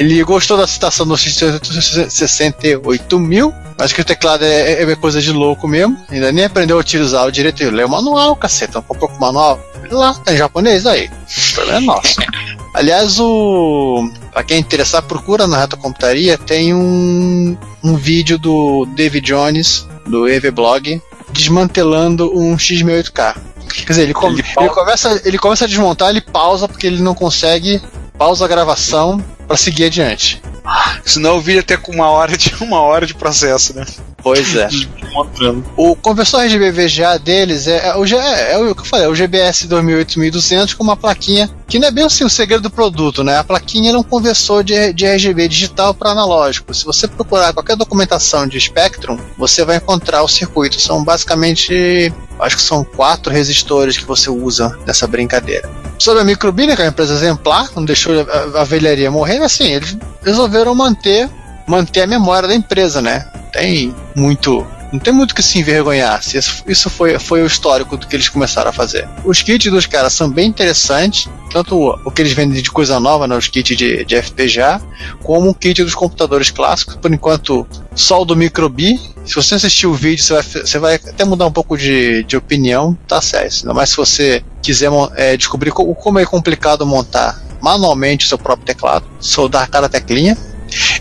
Ele 0.00 0.24
gostou 0.24 0.56
da 0.56 0.66
citação 0.66 1.06
do 1.06 1.14
68 1.14 3.20
mil. 3.20 3.52
Acho 3.76 3.94
que 3.94 4.00
o 4.00 4.04
teclado 4.04 4.46
é, 4.46 4.82
é 4.82 4.96
coisa 4.96 5.20
de 5.20 5.30
louco 5.30 5.68
mesmo. 5.68 5.94
Ainda 6.08 6.32
nem 6.32 6.46
aprendeu 6.46 6.78
a 6.78 6.80
utilizar 6.80 7.26
o 7.26 7.30
direito. 7.30 7.62
Ele 7.62 7.76
lê 7.76 7.84
o 7.84 7.88
manual, 7.88 8.34
caceta. 8.34 8.78
Não 8.78 8.82
comprou 8.82 9.10
com 9.10 9.18
o 9.18 9.20
manual. 9.20 9.60
Lá, 9.90 10.14
tá 10.14 10.32
em 10.32 10.38
japonês 10.38 10.86
aí. 10.86 11.10
O 11.50 11.54
problema 11.54 11.76
é 11.76 11.80
nosso. 11.82 12.16
Aliás, 12.72 13.20
o. 13.20 14.10
Pra 14.32 14.42
quem 14.42 14.58
interessar, 14.58 15.02
procura 15.02 15.46
na 15.46 15.58
Retrocomputaria. 15.58 16.38
Tem 16.38 16.72
um, 16.72 17.54
um 17.84 17.94
vídeo 17.94 18.38
do 18.38 18.86
David 18.96 19.26
Jones, 19.26 19.86
do 20.06 20.26
EVblog, 20.26 20.98
desmantelando 21.30 22.34
um 22.34 22.56
X68K. 22.56 23.36
Quer 23.68 23.86
dizer, 23.86 24.02
ele, 24.04 24.14
Ele 24.18 24.44
ele 24.58 24.68
começa, 24.70 25.20
ele 25.26 25.38
começa 25.38 25.66
a 25.66 25.68
desmontar, 25.68 26.08
ele 26.08 26.22
pausa 26.22 26.66
porque 26.66 26.86
ele 26.86 27.02
não 27.02 27.14
consegue. 27.14 27.82
Pausa 28.16 28.46
a 28.46 28.48
gravação 28.48 29.22
pra 29.50 29.56
seguir 29.56 29.86
adiante. 29.86 30.40
Senão 31.04 31.36
o 31.36 31.40
vídeo 31.40 31.58
ia 31.58 31.62
ter 31.64 31.78
com 31.78 31.90
uma 31.90 32.08
hora 32.08 32.38
de 32.38 32.54
uma 32.62 32.80
hora 32.80 33.04
de 33.04 33.14
processo, 33.14 33.74
né? 33.74 33.84
Pois 34.22 34.54
é. 34.54 34.68
O 35.76 35.96
conversor 35.96 36.40
RGB 36.42 36.70
VGA 36.70 37.18
deles 37.18 37.66
é, 37.66 37.88
é 37.88 37.96
o, 37.96 38.04
é, 38.04 38.52
é 38.52 38.58
o 38.58 38.74
que 38.74 38.82
eu 38.82 38.84
falei, 38.84 39.06
é 39.06 39.08
o 39.08 39.14
GBS 39.14 39.66
28200 39.66 40.74
com 40.74 40.84
uma 40.84 40.96
plaquinha 40.96 41.50
que 41.66 41.78
não 41.78 41.88
é 41.88 41.90
bem 41.90 42.04
assim 42.04 42.24
o 42.24 42.30
segredo 42.30 42.62
do 42.62 42.70
produto, 42.70 43.22
né? 43.22 43.38
A 43.38 43.44
plaquinha 43.44 43.92
é 43.92 43.96
um 43.96 44.02
conversor 44.02 44.64
de, 44.64 44.92
de 44.92 45.06
RGB 45.06 45.48
digital 45.48 45.94
para 45.94 46.10
analógico. 46.10 46.74
Se 46.74 46.84
você 46.84 47.06
procurar 47.06 47.52
qualquer 47.52 47.76
documentação 47.76 48.46
de 48.46 48.60
Spectrum, 48.60 49.18
você 49.38 49.64
vai 49.64 49.76
encontrar 49.76 50.22
o 50.22 50.28
circuito. 50.28 50.80
São 50.80 51.04
basicamente, 51.04 52.12
acho 52.40 52.56
que 52.56 52.62
são 52.62 52.84
quatro 52.84 53.32
resistores 53.32 53.96
que 53.96 54.04
você 54.04 54.28
usa 54.28 54.76
nessa 54.84 55.06
brincadeira. 55.06 55.70
Sobre 55.98 56.22
a 56.22 56.24
Microbina, 56.24 56.74
que 56.74 56.82
é 56.82 56.86
uma 56.86 56.90
empresa 56.90 57.14
exemplar, 57.14 57.70
não 57.76 57.84
deixou 57.84 58.14
a, 58.20 58.60
a 58.60 58.64
velharia 58.64 59.10
morrer, 59.10 59.38
assim, 59.38 59.72
eles 59.72 59.96
resolveram 60.24 60.74
manter 60.74 61.30
manter 61.66 62.02
a 62.02 62.06
memória 62.06 62.48
da 62.48 62.54
empresa, 62.54 63.00
né? 63.00 63.24
Tem 63.52 63.94
muito. 64.14 64.66
Não 64.92 64.98
tem 64.98 65.12
muito 65.12 65.36
que 65.36 65.42
se 65.42 65.56
envergonhar. 65.58 66.20
se 66.20 66.36
Isso, 66.66 66.90
foi, 66.90 67.16
foi 67.18 67.42
o 67.42 67.46
histórico 67.46 67.96
do 67.96 68.08
que 68.08 68.16
eles 68.16 68.28
começaram 68.28 68.70
a 68.70 68.72
fazer. 68.72 69.08
Os 69.24 69.40
kits 69.40 69.70
dos 69.70 69.86
caras 69.86 70.12
são 70.12 70.28
bem 70.28 70.48
interessantes, 70.48 71.28
tanto 71.52 71.76
o, 71.76 71.90
o 72.04 72.10
que 72.10 72.20
eles 72.20 72.32
vendem 72.32 72.60
de 72.60 72.70
coisa 72.72 72.98
nova, 72.98 73.28
né, 73.28 73.36
os 73.36 73.46
kits 73.46 73.76
de, 73.76 74.04
de 74.04 74.16
FPGA, 74.20 74.82
como 75.22 75.48
o 75.50 75.54
kit 75.54 75.84
dos 75.84 75.94
computadores 75.94 76.50
clássicos. 76.50 76.96
Por 76.96 77.12
enquanto, 77.12 77.64
só 77.94 78.22
o 78.22 78.24
do 78.24 78.34
Microbi. 78.34 78.98
Se 79.24 79.36
você 79.36 79.54
assistir 79.54 79.86
o 79.86 79.94
vídeo, 79.94 80.24
você 80.24 80.32
vai, 80.34 80.42
você 80.42 80.78
vai 80.80 80.94
até 80.96 81.24
mudar 81.24 81.46
um 81.46 81.52
pouco 81.52 81.78
de, 81.78 82.24
de 82.24 82.36
opinião, 82.36 82.98
tá 83.06 83.20
certo. 83.20 83.72
Mais 83.72 83.90
se 83.90 83.96
você 83.96 84.42
quiser 84.60 84.90
é, 85.14 85.36
descobrir 85.36 85.70
co- 85.70 85.94
como 85.94 86.18
é 86.18 86.26
complicado 86.26 86.84
montar 86.84 87.40
manualmente 87.60 88.26
o 88.26 88.28
seu 88.28 88.38
próprio 88.38 88.66
teclado, 88.66 89.06
soldar 89.20 89.68
cada 89.70 89.88
teclinha. 89.88 90.36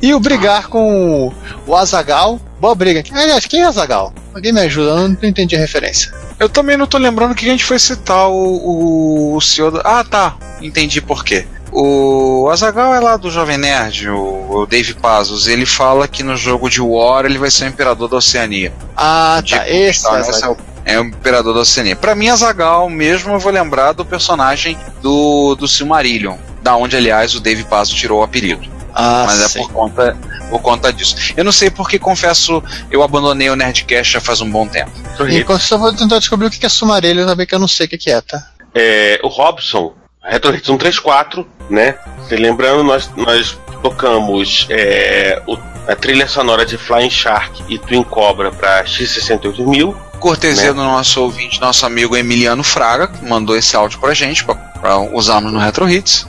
E 0.02 0.14
o 0.14 0.20
brigar 0.20 0.68
com 0.68 1.32
o 1.68 1.76
Azagal. 1.76 2.40
Boa 2.60 2.76
briga. 2.76 3.04
Aliás, 3.14 3.46
quem 3.46 3.62
é 3.62 3.66
Azagal? 3.66 4.14
Alguém 4.34 4.52
me 4.52 4.60
ajuda, 4.62 4.92
eu 4.92 5.08
não 5.10 5.18
entendi 5.24 5.56
a 5.56 5.60
referência. 5.60 6.14
Eu 6.40 6.50
também 6.50 6.76
não 6.78 6.86
tô 6.88 6.98
lembrando 6.98 7.34
que 7.36 7.46
a 7.46 7.50
gente 7.52 7.64
foi 7.64 7.80
citar 7.80 8.28
o, 8.30 8.34
o, 8.34 9.36
o 9.36 9.42
senhor. 9.42 9.72
do- 9.72 9.82
Ah, 9.84 10.04
tá. 10.04 10.36
Entendi 10.62 11.02
por 11.02 11.24
quê. 11.24 11.46
O 11.72 12.50
Azagal 12.52 12.94
é 12.96 13.00
lá 13.00 13.16
do 13.16 13.30
Jovem 13.30 13.58
Nerd, 13.58 14.10
o, 14.10 14.62
o 14.62 14.66
Dave 14.66 14.94
Pazos. 14.96 15.48
Ele 15.48 15.66
fala 15.66 16.08
que 16.08 16.24
no 16.24 16.36
jogo 16.36 16.70
de 16.70 16.82
War 16.82 17.26
ele 17.26 17.38
vai 17.38 17.52
ser 17.52 17.66
o 17.66 17.68
imperador 17.68 18.10
da 18.10 18.18
Oceania. 18.18 18.74
Ah, 18.98 19.40
De 19.44 19.56
tá. 19.56 19.70
Esse 19.70 20.08
é 20.08 20.46
é 20.46 20.50
o, 20.50 20.58
é 20.86 21.00
o 21.00 21.04
imperador 21.06 21.54
da 21.54 21.60
Oceania. 21.62 21.96
Pra 21.96 22.16
mim, 22.16 22.28
Azagal 22.30 22.90
mesmo, 22.90 23.34
eu 23.34 23.40
vou 23.40 23.52
lembrar 23.52 23.92
do 23.94 24.04
personagem 24.04 24.78
do, 25.02 25.56
do 25.56 25.68
Silmarillion. 25.68 26.38
Da 26.62 26.76
onde, 26.76 26.98
aliás, 26.98 27.36
o 27.36 27.40
Dave 27.40 27.64
Pazos 27.64 27.94
tirou 27.94 28.20
o 28.20 28.24
apelido. 28.24 28.68
Ah, 28.94 29.24
Mas 29.28 29.42
é 29.42 29.48
sim. 29.48 29.60
por 29.64 29.72
conta, 29.72 30.18
por 30.50 30.60
conta 30.62 30.92
disso. 30.92 31.16
Eu 31.38 31.44
não 31.44 31.52
sei 31.52 31.70
porque, 31.70 31.98
confesso, 32.00 32.64
eu 32.92 33.02
abandonei 33.04 33.50
o 33.50 33.56
Nerdcast 33.56 34.14
já 34.14 34.20
faz 34.22 34.42
um 34.42 34.50
bom 34.50 34.68
tempo. 34.68 34.92
Enquanto 35.30 35.64
eu 35.72 35.78
vou 35.80 35.94
tentar 35.94 36.20
descobrir 36.20 36.48
o 36.48 36.50
que 36.50 36.66
é 36.66 36.70
sumarelho, 36.70 37.26
também 37.26 37.46
que 37.46 37.54
eu 37.56 37.60
não 37.60 37.68
sei 37.68 37.86
o 37.86 37.90
que 37.90 37.98
que 37.98 38.10
é, 38.12 38.20
tá? 38.22 38.42
É, 38.74 39.20
o 39.24 39.28
Robson, 39.28 39.94
Retro 40.24 40.54
Hits 40.56 40.66
134, 40.68 41.48
né? 41.70 41.96
E 42.30 42.36
lembrando, 42.36 42.84
nós, 42.84 43.10
nós 43.16 43.58
tocamos 43.82 44.68
é, 44.70 45.42
o- 45.48 45.58
a 45.88 45.96
trilha 45.96 46.28
sonora 46.28 46.66
de 46.66 46.78
Flying 46.78 47.10
Shark 47.10 47.64
e 47.68 47.80
Twin 47.80 48.04
Cobra 48.04 48.52
para 48.52 48.84
X68000. 48.86 49.96
Cortesia 50.20 50.68
Né? 50.68 50.74
do 50.74 50.84
nosso 50.84 51.22
ouvinte, 51.22 51.62
nosso 51.62 51.86
amigo 51.86 52.16
Emiliano 52.16 52.64
Fraga, 52.64 53.08
que 53.08 53.24
mandou 53.26 53.56
esse 53.56 53.76
áudio 53.76 54.00
pra 54.00 54.14
gente, 54.14 54.44
pra, 54.44 54.54
pra 54.56 54.98
usarmos 55.00 55.52
no 55.54 55.60
Retro 55.60 55.90
Hits. 55.90 56.28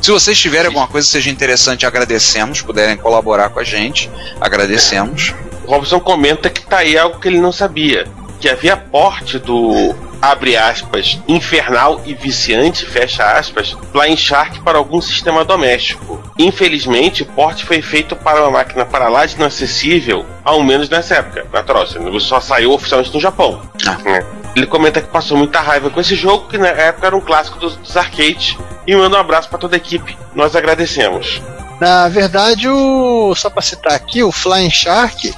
Se 0.00 0.10
vocês 0.10 0.38
tiverem 0.38 0.66
alguma 0.66 0.86
coisa 0.86 1.06
que 1.06 1.12
seja 1.12 1.30
interessante, 1.30 1.86
agradecemos. 1.86 2.62
Puderem 2.62 2.96
colaborar 2.96 3.50
com 3.50 3.60
a 3.60 3.64
gente, 3.64 4.10
agradecemos. 4.40 5.34
O 5.66 5.70
Robson 5.70 6.00
comenta 6.00 6.50
que 6.50 6.62
tá 6.62 6.78
aí 6.78 6.98
algo 6.98 7.18
que 7.18 7.28
ele 7.28 7.38
não 7.38 7.52
sabia. 7.52 8.06
Que 8.40 8.48
havia 8.48 8.76
porte 8.76 9.38
do, 9.38 9.94
abre 10.20 10.56
aspas, 10.56 11.18
infernal 11.28 12.00
e 12.04 12.14
viciante, 12.14 12.86
fecha 12.86 13.24
aspas, 13.32 13.76
Flying 13.92 14.16
Shark 14.16 14.60
para 14.60 14.78
algum 14.78 15.00
sistema 15.00 15.44
doméstico. 15.44 16.22
Infelizmente, 16.38 17.22
o 17.22 17.26
porte 17.26 17.64
foi 17.64 17.82
feito 17.82 18.16
para 18.16 18.42
uma 18.42 18.50
máquina 18.50 18.86
para 18.86 19.08
lá 19.08 19.26
de 19.26 19.34
inacessível, 19.34 20.24
ao 20.42 20.62
menos 20.62 20.88
nessa 20.88 21.16
época. 21.16 21.46
Natural, 21.52 21.86
ele 21.94 22.20
só 22.20 22.40
saiu 22.40 22.72
oficialmente 22.72 23.12
no 23.12 23.20
Japão. 23.20 23.60
Ah. 23.86 23.98
né? 24.02 24.24
Ele 24.56 24.66
comenta 24.66 25.00
que 25.00 25.08
passou 25.08 25.36
muita 25.36 25.60
raiva 25.60 25.90
com 25.90 26.00
esse 26.00 26.14
jogo, 26.14 26.48
que 26.48 26.56
na 26.56 26.68
época 26.68 27.06
era 27.06 27.16
um 27.16 27.20
clássico 27.20 27.58
dos, 27.58 27.76
dos 27.76 27.96
arcades, 27.96 28.56
e 28.86 28.94
manda 28.94 29.16
um 29.16 29.20
abraço 29.20 29.48
para 29.48 29.58
toda 29.58 29.76
a 29.76 29.78
equipe. 29.78 30.16
Nós 30.34 30.56
agradecemos. 30.56 31.42
Na 31.80 32.08
verdade, 32.08 32.68
o, 32.68 33.34
só 33.34 33.50
pra 33.50 33.60
citar 33.60 33.92
aqui, 33.92 34.22
o 34.22 34.30
Flying 34.32 34.70
Shark, 34.70 35.34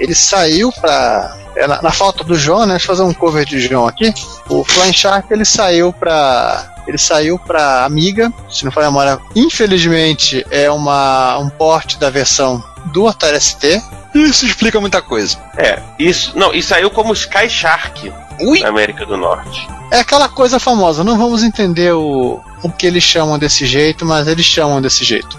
ele 0.00 0.14
saiu 0.14 0.72
pra. 0.72 1.43
É, 1.56 1.66
na, 1.66 1.82
na 1.82 1.90
falta 1.90 2.24
do 2.24 2.34
João, 2.34 2.66
né? 2.66 2.74
Deixa 2.74 2.84
eu 2.84 2.96
fazer 2.96 3.02
um 3.02 3.14
cover 3.14 3.44
de 3.44 3.60
João 3.60 3.86
aqui. 3.86 4.12
O 4.48 4.64
Flying 4.64 4.92
Shark 4.92 5.32
ele 5.32 5.44
saiu 5.44 5.92
pra. 5.92 6.72
Ele 6.86 6.98
saiu 6.98 7.38
pra 7.38 7.84
Amiga, 7.84 8.30
se 8.50 8.64
não 8.64 8.70
for 8.70 8.82
a 8.82 8.86
memória. 8.86 9.18
Infelizmente, 9.34 10.44
é 10.50 10.70
uma, 10.70 11.38
um 11.38 11.48
porte 11.48 11.98
da 11.98 12.10
versão 12.10 12.62
do 12.92 13.08
Atari 13.08 13.40
ST. 13.40 13.82
Isso 14.14 14.44
explica 14.44 14.78
muita 14.80 15.00
coisa. 15.00 15.38
É, 15.56 15.82
isso. 15.98 16.38
Não, 16.38 16.52
e 16.52 16.62
saiu 16.62 16.90
como 16.90 17.14
Sky 17.14 17.48
Shark 17.48 18.12
Ui! 18.38 18.60
na 18.60 18.68
América 18.68 19.06
do 19.06 19.16
Norte. 19.16 19.66
É 19.90 20.00
aquela 20.00 20.28
coisa 20.28 20.58
famosa, 20.58 21.02
não 21.02 21.16
vamos 21.16 21.42
entender 21.42 21.92
o, 21.92 22.40
o 22.62 22.70
que 22.70 22.86
eles 22.86 23.02
chamam 23.02 23.38
desse 23.38 23.64
jeito, 23.64 24.04
mas 24.04 24.28
eles 24.28 24.44
chamam 24.44 24.82
desse 24.82 25.04
jeito. 25.04 25.38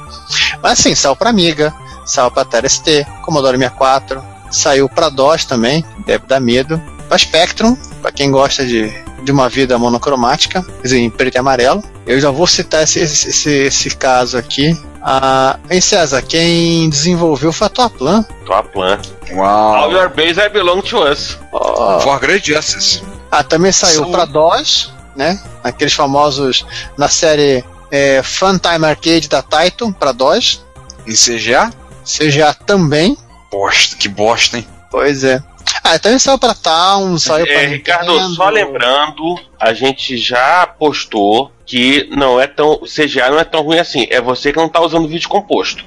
Mas 0.62 0.80
assim, 0.80 0.96
saiu 0.96 1.16
pra 1.16 1.30
Amiga, 1.30 1.74
saiu 2.06 2.32
pra 2.32 2.42
Atari 2.42 2.70
ST, 2.70 3.06
Commodore 3.22 3.58
64, 3.58 4.35
saiu 4.56 4.88
pra 4.90 5.10
DOS 5.10 5.46
também, 5.46 5.84
deve 6.06 6.26
dar 6.28 6.40
medo. 6.40 6.82
Pra 7.08 7.18
Spectrum, 7.18 7.76
pra 8.02 8.12
quem 8.12 8.32
gosta 8.32 8.66
de, 8.66 8.92
de 9.24 9.32
uma 9.32 9.48
vida 9.48 9.78
monocromática, 9.78 10.64
quer 10.64 10.82
dizer, 10.82 10.98
em 11.00 11.10
preto 11.10 11.36
e 11.36 11.38
amarelo. 11.38 11.84
Eu 12.08 12.20
já 12.20 12.32
vou 12.32 12.48
citar 12.48 12.84
esse, 12.84 13.00
esse, 13.00 13.30
esse, 13.30 13.50
esse 13.52 13.90
caso 13.96 14.38
aqui. 14.38 14.76
Ah, 15.04 15.60
em 15.70 15.80
César, 15.80 16.22
quem 16.24 16.90
desenvolveu 16.90 17.54
foi 17.54 17.68
a 17.68 17.70
Toaplan. 17.70 18.24
Tua 18.44 18.64
plan. 18.64 19.00
All 19.38 19.92
your 19.92 20.10
base 20.10 20.40
I 20.40 20.50
belong 20.50 20.82
to 20.82 20.98
us. 21.04 21.38
Ó, 21.52 22.00
For 22.00 22.20
Great 22.20 22.52
Justice. 22.52 23.04
Ah, 23.32 23.44
também 23.44 23.72
saiu 23.72 24.02
São- 24.04 24.12
pra 24.12 24.26
DOS, 24.26 24.92
né? 25.16 25.40
Aqueles 25.64 25.94
famosos 25.94 26.66
na 26.98 27.08
série 27.08 27.64
é, 27.92 28.24
Funtime 28.24 28.86
Arcade 28.86 29.30
da 29.30 29.44
Titan 29.44 29.92
pra 29.92 30.12
DOS. 30.12 30.64
Em 31.06 31.14
CGA? 31.14 31.72
CGA 32.04 32.52
também. 32.66 33.16
Bosta, 33.56 33.96
que 33.96 34.10
bosta, 34.10 34.58
hein? 34.58 34.68
Pois 34.92 35.24
é. 35.24 35.42
Ah, 35.84 35.98
também 35.98 36.20
saiu 36.20 36.38
pra 36.38 36.54
Town, 36.54 37.18
saiu 37.18 37.46
pra 37.46 37.56
É, 37.56 37.66
Ricardo, 37.68 38.12
Nintendo. 38.12 38.36
só 38.36 38.50
lembrando, 38.50 39.40
a 39.60 39.74
gente 39.74 40.18
já 40.18 40.68
postou 40.68 41.52
que 41.66 42.08
não 42.16 42.40
é 42.40 42.48
tão. 42.48 42.80
CGA 42.82 43.30
não 43.32 43.40
é 43.40 43.44
tão 43.46 43.62
ruim 43.62 43.80
assim. 43.80 44.08
É 44.10 44.20
você 44.22 44.52
que 44.52 44.58
não 44.60 44.68
tá 44.70 44.82
usando 44.82 45.08
vídeo 45.08 45.30
composto. 45.30 45.84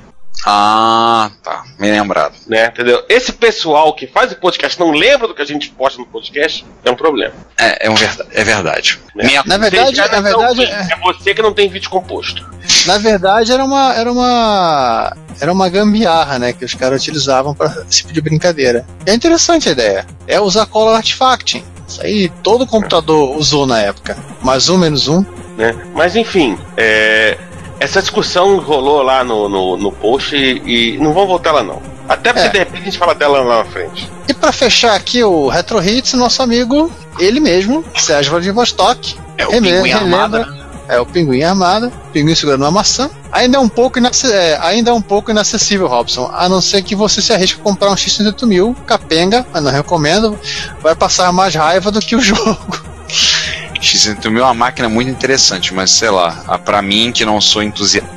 Ah, 0.46 1.30
tá. 1.42 1.64
Me 1.78 1.90
lembrado. 1.90 2.34
Né, 2.46 2.66
entendeu? 2.66 3.04
Esse 3.08 3.32
pessoal 3.32 3.92
que 3.92 4.06
faz 4.06 4.30
o 4.32 4.36
podcast 4.36 4.78
não 4.78 4.92
lembra 4.92 5.26
do 5.28 5.34
que 5.34 5.42
a 5.42 5.44
gente 5.44 5.68
posta 5.70 5.98
no 5.98 6.06
podcast, 6.06 6.64
é 6.84 6.90
um 6.90 6.94
problema. 6.94 7.34
É, 7.58 7.86
é, 7.86 7.90
um 7.90 7.94
verdade, 7.94 8.30
é 8.32 8.44
verdade. 8.44 8.98
né? 9.16 9.24
Minha- 9.26 9.42
Na 9.46 9.56
verdade, 9.58 9.96
na 9.96 10.04
é 10.04 10.20
verdade, 10.22 10.54
ruim, 10.64 10.68
é 10.70 10.96
você 11.02 11.34
que 11.34 11.42
não 11.42 11.52
tem 11.52 11.68
vídeo 11.68 11.90
composto. 11.90 12.48
Na 12.88 12.96
verdade, 12.98 13.52
era 13.52 13.62
uma, 13.64 13.92
era 13.94 14.10
uma, 14.10 15.16
era 15.40 15.52
uma 15.52 15.68
gambiarra, 15.68 16.38
né, 16.38 16.52
que 16.54 16.64
os 16.64 16.72
caras 16.74 17.02
utilizavam 17.02 17.54
para 17.54 17.82
esse 17.88 17.98
tipo 17.98 18.12
de 18.14 18.20
brincadeira. 18.22 18.84
E 19.06 19.10
é 19.10 19.14
interessante 19.14 19.68
a 19.68 19.72
ideia. 19.72 20.06
É 20.26 20.40
usar 20.40 20.64
color 20.66 20.96
artifacting. 20.96 21.62
Isso 21.86 22.02
aí 22.02 22.28
todo 22.42 22.66
computador 22.66 23.36
usou 23.36 23.66
na 23.66 23.78
época. 23.80 24.16
Mais 24.42 24.68
um, 24.68 24.78
menos 24.78 25.06
um. 25.06 25.24
né? 25.56 25.74
Mas 25.94 26.16
enfim, 26.16 26.58
é, 26.76 27.36
essa 27.78 28.00
discussão 28.00 28.58
rolou 28.58 29.02
lá 29.02 29.22
no, 29.22 29.48
no, 29.48 29.76
no 29.76 29.92
post 29.92 30.34
e, 30.36 30.94
e 30.94 30.98
não 30.98 31.12
vamos 31.12 31.28
voltar 31.28 31.52
lá 31.52 31.62
não. 31.62 31.80
Até 32.08 32.32
porque 32.32 32.48
É. 32.48 32.50
de 32.50 32.58
repente 32.58 32.80
a 32.82 32.84
gente 32.86 32.98
fala 32.98 33.14
dela 33.14 33.40
lá 33.42 33.58
na 33.58 33.64
frente. 33.66 34.10
E 34.26 34.32
para 34.32 34.50
fechar 34.50 34.94
aqui 34.94 35.22
o 35.22 35.46
Retro 35.48 35.82
Hits, 35.82 36.14
nosso 36.14 36.42
amigo, 36.42 36.90
ele 37.18 37.38
mesmo, 37.38 37.84
Sérgio 37.96 38.30
Vladivostok, 38.32 39.14
É 39.36 39.46
o 39.46 39.50
Pinguim 39.50 39.92
Armada, 39.92 40.46
né? 40.46 40.57
É 40.88 40.98
o 40.98 41.04
pinguim 41.06 41.42
armado, 41.42 41.88
o 41.88 42.12
pinguim 42.12 42.34
segurando 42.34 42.62
uma 42.62 42.70
maçã. 42.70 43.10
Ainda 43.30 43.58
é 43.58 43.60
um 43.60 43.68
pouco, 43.68 43.98
é, 43.98 44.58
ainda 44.62 44.90
é 44.90 44.92
um 44.94 45.02
pouco 45.02 45.30
inacessível, 45.30 45.86
Robson. 45.86 46.30
A 46.32 46.48
não 46.48 46.60
ser 46.62 46.82
que 46.82 46.94
você 46.96 47.20
se 47.20 47.32
arrisque 47.32 47.60
a 47.60 47.62
comprar 47.62 47.90
um 47.90 47.94
X38 47.94 48.46
mil, 48.46 48.74
capenga, 48.86 49.46
mas 49.52 49.62
não 49.62 49.70
recomendo. 49.70 50.38
Vai 50.80 50.94
passar 50.96 51.30
mais 51.32 51.54
raiva 51.54 51.90
do 51.90 52.00
que 52.00 52.16
o 52.16 52.20
jogo. 52.22 52.58
X1000 53.80 54.38
é 54.38 54.42
uma 54.42 54.54
máquina 54.54 54.88
muito 54.88 55.10
interessante, 55.10 55.72
mas 55.74 55.90
sei 55.90 56.10
lá, 56.10 56.42
a- 56.48 56.58
pra 56.58 56.80
mim 56.82 57.12
que 57.12 57.24
não 57.24 57.40
sou 57.40 57.62
entusiasta 57.62 58.08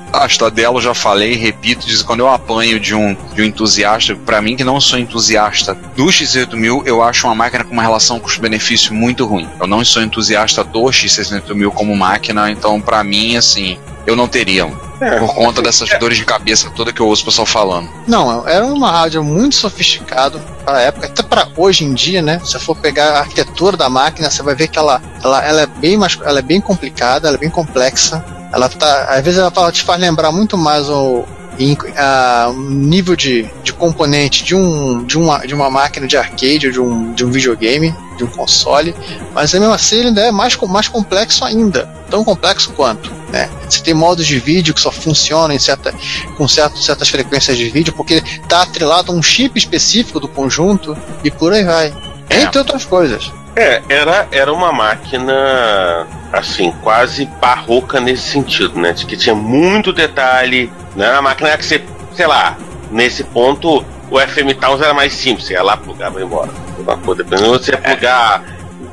dela, 0.54 0.78
eu 0.78 0.82
já 0.82 0.94
falei, 0.94 1.36
repito, 1.36 1.86
diz, 1.86 2.04
quando 2.04 2.20
eu 2.20 2.30
apanho 2.30 2.80
de 2.80 2.94
um, 2.94 3.16
de 3.34 3.42
um 3.42 3.46
entusiasta, 3.46 4.16
pra 4.16 4.42
mim 4.42 4.56
que 4.56 4.64
não 4.64 4.80
sou 4.80 5.00
entusiasta 5.00 5.74
do 5.96 6.06
X8000, 6.06 6.84
eu 6.86 7.02
acho 7.02 7.28
uma 7.28 7.36
máquina 7.36 7.64
com 7.64 7.74
uma 7.74 7.82
relação 7.82 8.20
custo-benefício 8.20 8.94
muito 8.94 9.26
ruim. 9.26 9.48
Eu 9.60 9.68
não 9.68 9.84
sou 9.86 10.02
entusiasta 10.02 10.64
do 10.64 10.82
X68000 10.84 11.72
como 11.72 11.96
máquina, 11.96 12.52
então 12.52 12.82
pra 12.82 13.04
mim, 13.04 13.38
assim, 13.38 13.78
eu 14.06 14.16
não 14.16 14.28
teria 14.28 14.66
um. 14.66 14.91
É. 15.02 15.18
Por 15.18 15.34
conta 15.34 15.62
dessas 15.62 15.90
dores 16.00 16.18
de 16.18 16.24
cabeça 16.24 16.70
toda 16.70 16.94
que 16.94 17.02
eu 17.02 17.08
ouço 17.08 17.24
o 17.24 17.26
pessoal 17.26 17.46
falando. 17.46 17.90
Não, 18.08 18.48
era 18.48 18.64
uma 18.66 18.92
rádio 18.92 19.24
muito 19.24 19.56
sofisticado 19.56 20.40
para 20.64 20.78
a 20.78 20.82
época, 20.82 21.08
até 21.08 21.24
para 21.24 21.48
hoje 21.58 21.84
em 21.84 21.94
dia, 21.94 22.22
né? 22.22 22.40
Se 22.44 22.52
você 22.52 22.60
for 22.60 22.76
pegar 22.76 23.14
a 23.14 23.20
arquitetura 23.20 23.76
da 23.76 23.90
máquina, 23.90 24.30
você 24.30 24.44
vai 24.44 24.54
ver 24.54 24.68
que 24.68 24.78
ela, 24.78 25.02
ela, 25.24 25.44
ela 25.44 25.62
é 25.62 25.66
bem 25.66 25.98
mais, 25.98 26.18
ela 26.24 26.40
é 26.40 26.44
bem 26.44 26.62
complicada, 26.62 27.28
ela 27.28 27.38
é 27.38 27.40
bem 27.40 27.50
complexa. 27.50 28.24
Ela 28.54 28.70
tá, 28.70 29.06
às 29.10 29.24
vezes 29.24 29.40
ela 29.40 29.72
te 29.72 29.82
faz 29.82 30.00
lembrar 30.00 30.32
muito 30.32 30.58
mais 30.58 30.88
o 30.88 31.26
em- 31.64 31.78
a- 31.98 32.48
o 32.50 32.60
nível 32.70 33.16
de, 33.16 33.50
de 33.64 33.74
componente 33.74 34.44
de, 34.44 34.56
um, 34.56 35.04
de, 35.04 35.18
uma, 35.18 35.40
de 35.40 35.54
uma 35.54 35.70
máquina 35.70 36.08
de 36.08 36.18
arcade, 36.18 36.68
ou 36.68 36.72
de 36.74 36.80
um, 36.82 37.14
de 37.14 37.26
um 37.26 37.32
videogame, 37.32 37.96
de 38.18 38.24
um 38.24 38.28
console, 38.28 38.96
mas 39.34 39.54
mesmo 39.54 39.72
assim 39.74 39.98
ele 39.98 40.08
ainda 40.10 40.22
é 40.22 40.32
mais, 40.32 40.56
mais 40.58 40.88
complexo 40.88 41.44
ainda, 41.46 41.86
tão 42.10 42.24
complexo 42.24 42.72
quanto. 42.74 43.12
Né? 43.32 43.50
Você 43.70 43.82
tem 43.82 43.94
modos 43.94 44.26
de 44.28 44.38
vídeo 44.40 44.74
que 44.74 44.82
só 44.82 44.92
funcionam 44.92 45.56
em 45.56 45.60
certa, 45.60 45.94
com 46.38 46.48
certo, 46.48 46.78
certas 46.80 47.08
frequências 47.10 47.58
de 47.58 47.70
vídeo, 47.70 47.94
porque 47.94 48.16
está 48.16 48.62
atrelado 48.64 49.12
a 49.12 49.16
um 49.16 49.24
chip 49.24 49.58
específico 49.58 50.20
do 50.20 50.28
conjunto 50.28 50.98
e 51.24 51.32
por 51.32 51.54
aí 51.54 51.64
vai. 51.64 51.94
É. 52.30 52.44
Entre 52.44 52.58
outras 52.60 52.86
coisas. 52.86 53.32
É, 53.56 53.82
era, 53.90 54.28
era 54.32 54.54
uma 54.54 54.72
máquina, 54.72 56.08
assim, 56.32 56.72
quase 56.82 57.26
barroca 57.26 58.00
nesse 58.00 58.30
sentido, 58.30 58.80
né? 58.80 58.94
De 58.94 59.06
que 59.06 59.18
tinha 59.18 59.36
muito 59.36 59.92
detalhe, 59.92 60.72
né? 60.96 61.12
Uma 61.14 61.24
máquina 61.24 61.58
que 61.58 61.66
você, 61.66 61.84
sei 62.14 62.28
lá, 62.28 62.58
nesse 62.90 63.24
ponto, 63.24 63.86
o 64.10 64.20
FM 64.20 64.58
Towns 64.60 64.82
era 64.82 64.94
mais 64.94 65.14
simples, 65.14 65.48
você 65.48 65.54
ia 65.54 65.64
lá, 65.64 65.76
plugava 65.76 66.20
e 66.20 66.24
embora. 66.24 66.50
Uma 66.80 66.98
coisa, 66.98 67.24
dependendo, 67.24 67.58
você 67.58 67.72
ia 67.72 67.78
plugar 67.78 68.44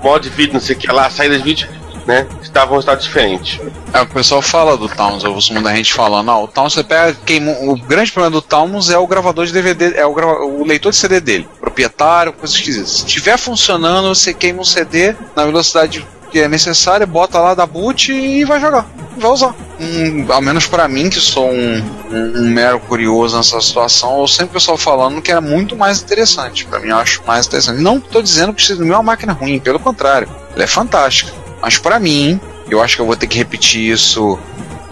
modo 0.03 0.23
de 0.23 0.31
vídeo, 0.31 0.55
não 0.55 0.61
sei 0.61 0.77
o 0.77 0.79
que 0.79 0.91
lá, 0.91 1.11
saída 1.11 1.37
de 1.37 1.43
vídeo, 1.43 1.69
né? 2.09 2.27
Estava 2.43 2.75
um 2.75 2.81
estado 2.81 3.01
diferente. 3.03 3.61
É, 3.93 4.01
o 4.01 4.07
pessoal 4.07 4.41
fala 4.41 4.77
do 4.79 4.89
Towns, 4.89 5.23
eu 5.23 5.33
ouço 5.35 5.53
muita 5.53 5.75
gente 5.77 5.93
falando, 5.93 6.31
ah, 6.31 6.39
o 6.43 6.49
Towns 6.49 6.73
você 6.73 6.83
pega, 6.83 7.15
queima, 7.27 7.53
o 7.61 7.77
grande 7.77 8.11
problema 8.11 8.31
do 8.33 8.41
Towns 8.43 8.89
é 8.89 8.97
o 8.97 9.07
gravador 9.07 9.45
de 9.45 9.53
DVD, 9.53 9.95
é 9.95 10.07
o, 10.07 10.15
grava- 10.15 10.41
o 10.45 10.65
leitor 10.65 10.91
de 10.91 10.97
CD 10.97 11.21
dele, 11.21 11.47
proprietário, 11.61 12.33
coisa 12.33 12.55
esquisita. 12.55 12.87
Se 12.87 13.05
estiver 13.05 13.37
funcionando, 13.37 14.09
você 14.09 14.33
queima 14.33 14.63
um 14.63 14.65
CD 14.65 15.15
na 15.37 15.45
velocidade 15.45 16.05
que 16.31 16.39
é 16.41 16.49
necessária, 16.49 17.07
bota 17.07 17.39
lá 17.39 17.55
da 17.55 17.65
boot 17.67 18.11
e 18.13 18.43
vai 18.45 18.59
jogar, 18.61 18.87
vai 19.17 19.31
usar. 19.31 19.55
Hum, 19.81 20.27
ao 20.31 20.41
menos 20.43 20.67
pra 20.67 20.89
mim, 20.89 21.09
que 21.11 21.21
sou 21.21 21.51
um, 21.51 21.83
um- 22.11 22.33
um 22.43 22.51
mero 22.51 22.81
curioso 22.81 23.37
nessa 23.37 23.61
situação, 23.61 24.19
eu 24.21 24.27
sempre 24.29 24.55
pessoal 24.55 24.77
falando 24.79 25.21
que 25.23 25.31
era 25.31 25.41
muito 25.43 25.77
mais 25.77 26.01
interessante. 26.03 26.65
Pra 26.67 26.81
mim, 26.81 26.89
eu 26.89 26.97
acho 26.97 27.23
mais 27.27 27.47
interessante. 27.47 27.81
Não 27.83 28.01
tô 28.01 28.21
dizendo 28.23 28.53
que 28.55 28.73
não 28.75 28.87
é 28.95 28.97
uma 28.97 29.03
máquina 29.03 29.33
ruim, 29.35 29.59
pelo 29.59 29.79
contrário, 29.79 30.29
ela 30.55 30.65
é 30.65 30.67
fantástica. 30.67 31.33
Mas 31.61 31.79
pra 31.79 31.99
mim, 31.99 32.41
eu 32.71 32.81
acho 32.81 32.97
que 32.97 33.03
eu 33.03 33.07
vou 33.07 33.17
ter 33.17 33.27
que 33.27 33.39
repetir 33.39 33.93
isso 33.93 34.39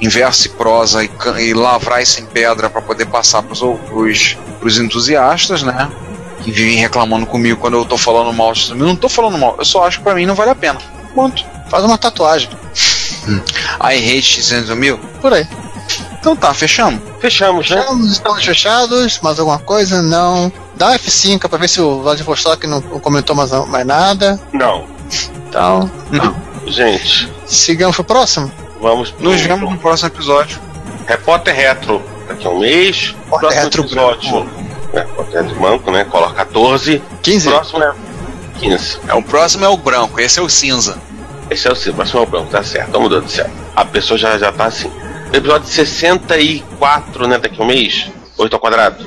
em 0.00 0.08
verso 0.08 0.46
e 0.46 0.50
prosa 0.50 1.04
e, 1.04 1.10
e 1.40 1.54
lavrar 1.54 2.02
isso 2.02 2.20
em 2.20 2.26
pedra 2.26 2.68
para 2.68 2.82
poder 2.82 3.06
passar 3.06 3.42
pros, 3.42 3.60
pros, 3.88 4.36
pros 4.60 4.78
entusiastas, 4.78 5.62
né? 5.62 5.88
Que 6.42 6.50
vivem 6.50 6.76
reclamando 6.76 7.26
comigo 7.26 7.60
quando 7.60 7.76
eu 7.78 7.84
tô 7.84 7.96
falando 7.96 8.32
mal. 8.32 8.52
Eu 8.68 8.76
não 8.76 8.96
tô 8.96 9.08
falando 9.08 9.38
mal, 9.38 9.56
eu 9.58 9.64
só 9.64 9.86
acho 9.86 9.98
que 9.98 10.04
pra 10.04 10.14
mim 10.14 10.26
não 10.26 10.34
vale 10.34 10.50
a 10.50 10.54
pena. 10.54 10.78
Ponto. 11.14 11.44
Faz 11.70 11.82
uma 11.84 11.96
tatuagem. 11.98 12.50
I 13.80 13.96
hate 13.96 14.40
X 14.42 14.68
mil. 14.70 14.98
Por 15.20 15.32
aí. 15.32 15.46
Então 16.18 16.36
tá, 16.36 16.52
fechamos. 16.52 17.00
Fechamos, 17.20 17.70
né? 17.70 17.80
Estamos, 17.80 18.12
estamos 18.12 18.44
fechados. 18.44 19.20
Mais 19.20 19.38
alguma 19.38 19.58
coisa? 19.58 20.02
Não. 20.02 20.52
Dá 20.76 20.90
um 20.90 20.94
F5 20.94 21.48
pra 21.48 21.58
ver 21.58 21.68
se 21.68 21.80
o 21.80 22.02
Vladivostok 22.02 22.66
não 22.66 22.82
comentou 22.82 23.34
mais, 23.34 23.50
mais 23.68 23.86
nada. 23.86 24.40
Não. 24.52 24.84
Então, 25.48 25.90
Não. 26.10 26.36
Gente, 26.66 27.32
sigamos 27.46 27.96
pro 27.96 28.04
próximo. 28.04 28.50
vamos 28.80 29.10
pro 29.10 29.24
Nos 29.24 29.40
vemos 29.40 29.70
no 29.70 29.78
próximo 29.78 30.08
episódio. 30.08 30.60
Repórter 31.06 31.54
Retro 31.54 32.02
daqui 32.28 32.46
a 32.46 32.50
um 32.50 32.58
mês. 32.58 33.14
Repórter 33.24 33.38
Próximo 33.38 33.62
Retro 33.62 33.82
episódio. 33.82 34.50
É, 34.92 34.98
Repórter 35.00 35.42
Retro 35.42 35.60
Banco, 35.60 35.90
né? 35.90 36.04
Coloca 36.04 36.34
14. 36.34 37.02
15. 37.22 37.48
Próximo 37.48 37.82
é 37.82 37.94
15. 38.58 39.00
É, 39.08 39.14
o 39.14 39.22
próximo 39.22 39.64
é 39.64 39.68
o 39.68 39.76
branco, 39.76 40.20
esse 40.20 40.38
é 40.38 40.42
o 40.42 40.48
cinza. 40.48 40.98
Esse 41.48 41.68
é 41.68 41.72
o 41.72 41.76
seu, 41.76 41.94
próximo 41.94 42.20
é 42.20 42.22
o 42.22 42.26
branco, 42.26 42.50
tá 42.50 42.62
certo. 42.62 42.90
Tá 42.90 42.98
mudando, 42.98 43.28
certo. 43.28 43.52
A 43.74 43.84
pessoa 43.84 44.18
já, 44.18 44.36
já 44.36 44.50
tá 44.50 44.66
assim. 44.66 44.90
Episódio 45.32 45.68
64, 45.68 47.28
né? 47.28 47.38
Daqui 47.38 47.60
a 47.60 47.64
um 47.64 47.66
mês. 47.66 48.10
8 48.36 48.52
ao 48.52 48.60
quadrado. 48.60 49.04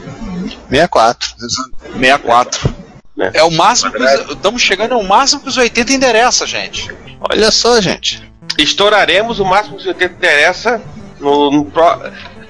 64. 0.69 1.29
64. 1.37 2.75
Né? 3.17 3.31
É 3.33 3.43
o 3.43 3.51
máximo 3.51 3.91
que 3.91 3.97
os, 3.97 4.31
estamos 4.31 4.61
chegando 4.61 4.93
ao 4.93 5.03
máximo 5.03 5.41
que 5.41 5.49
os 5.49 5.57
80 5.57 5.91
endereça, 5.91 6.47
gente. 6.47 6.89
Olha 7.19 7.51
só, 7.51 7.79
gente. 7.81 8.21
Estouraremos 8.57 9.39
o 9.39 9.45
máximo 9.45 9.77
que 9.77 9.87
80 9.87 10.13
interessa 10.13 10.81
no, 11.19 11.51
no 11.51 11.65
pró- 11.65 11.99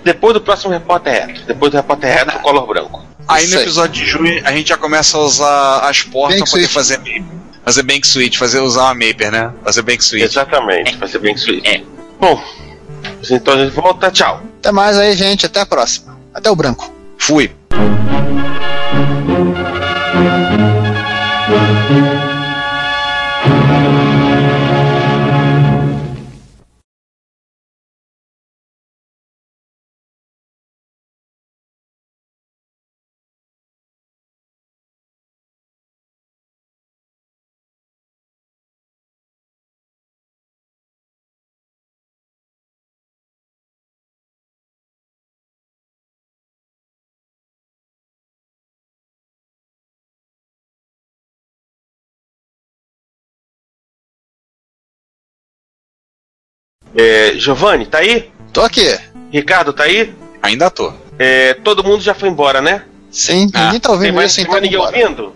depois 0.04 0.34
do 0.34 0.42
próximo 0.42 0.72
Repórter 0.72 1.14
Retro. 1.28 1.44
Depois 1.46 1.72
do 1.72 1.78
Repórter 1.78 2.14
Retro, 2.14 2.40
color 2.40 2.68
branco. 2.68 3.04
Aí 3.28 3.44
Isso 3.44 3.54
no 3.54 3.60
aí. 3.60 3.64
episódio 3.66 3.94
de 4.04 4.10
junho 4.10 4.42
a 4.46 4.52
gente 4.52 4.70
já 4.70 4.78
começa 4.78 5.18
a 5.18 5.22
usar 5.22 5.80
as 5.88 6.02
portas 6.02 6.40
Bank 6.40 6.50
pra 6.50 6.60
poder 6.60 6.68
fazer 6.68 6.98
Maper. 6.98 7.24
Fazer 7.64 7.84
Bank 7.84 8.08
Switch, 8.08 8.38
fazer, 8.38 8.60
usar 8.62 8.84
uma 8.86 8.94
Maper, 8.96 9.32
né? 9.32 9.52
Fazer 9.64 9.82
Bank 9.84 10.04
Switch. 10.04 10.24
Exatamente, 10.24 10.96
vai 10.98 11.08
ser 11.08 11.20
bem 11.20 11.38
suíte. 11.38 11.86
Bom, 12.20 12.42
então 13.30 13.54
a 13.54 13.58
gente 13.66 13.74
volta. 13.76 14.10
Tchau. 14.10 14.42
Até 14.60 14.72
mais 14.72 14.98
aí, 14.98 15.16
gente. 15.16 15.46
Até 15.46 15.62
a 15.62 15.66
próxima. 15.66 16.18
Até 16.34 16.50
o 16.50 16.56
branco. 16.56 16.92
Fui. 17.18 17.52
É, 56.96 57.34
Giovanni, 57.36 57.86
tá 57.86 58.00
aí? 58.00 58.32
Tô 58.52 58.62
aqui. 58.62 58.98
Ricardo, 59.32 59.74
tá 59.74 59.84
aí? 59.84 60.14
Ainda 60.42 60.70
tô. 60.70 60.92
É, 61.18 61.54
todo 61.54 61.84
mundo 61.84 62.02
já 62.02 62.14
foi 62.14 62.30
embora, 62.30 62.62
né? 62.62 62.84
Sim, 63.12 63.50
Ah, 63.54 63.66
ninguém 63.66 63.80
tá 63.80 63.90
Tem 63.90 63.96
ouvindo 63.98 64.16
mais, 64.16 64.32
isso, 64.32 64.42
então 64.42 64.60
ninguém 64.60 64.78
ouvindo? 64.80 65.34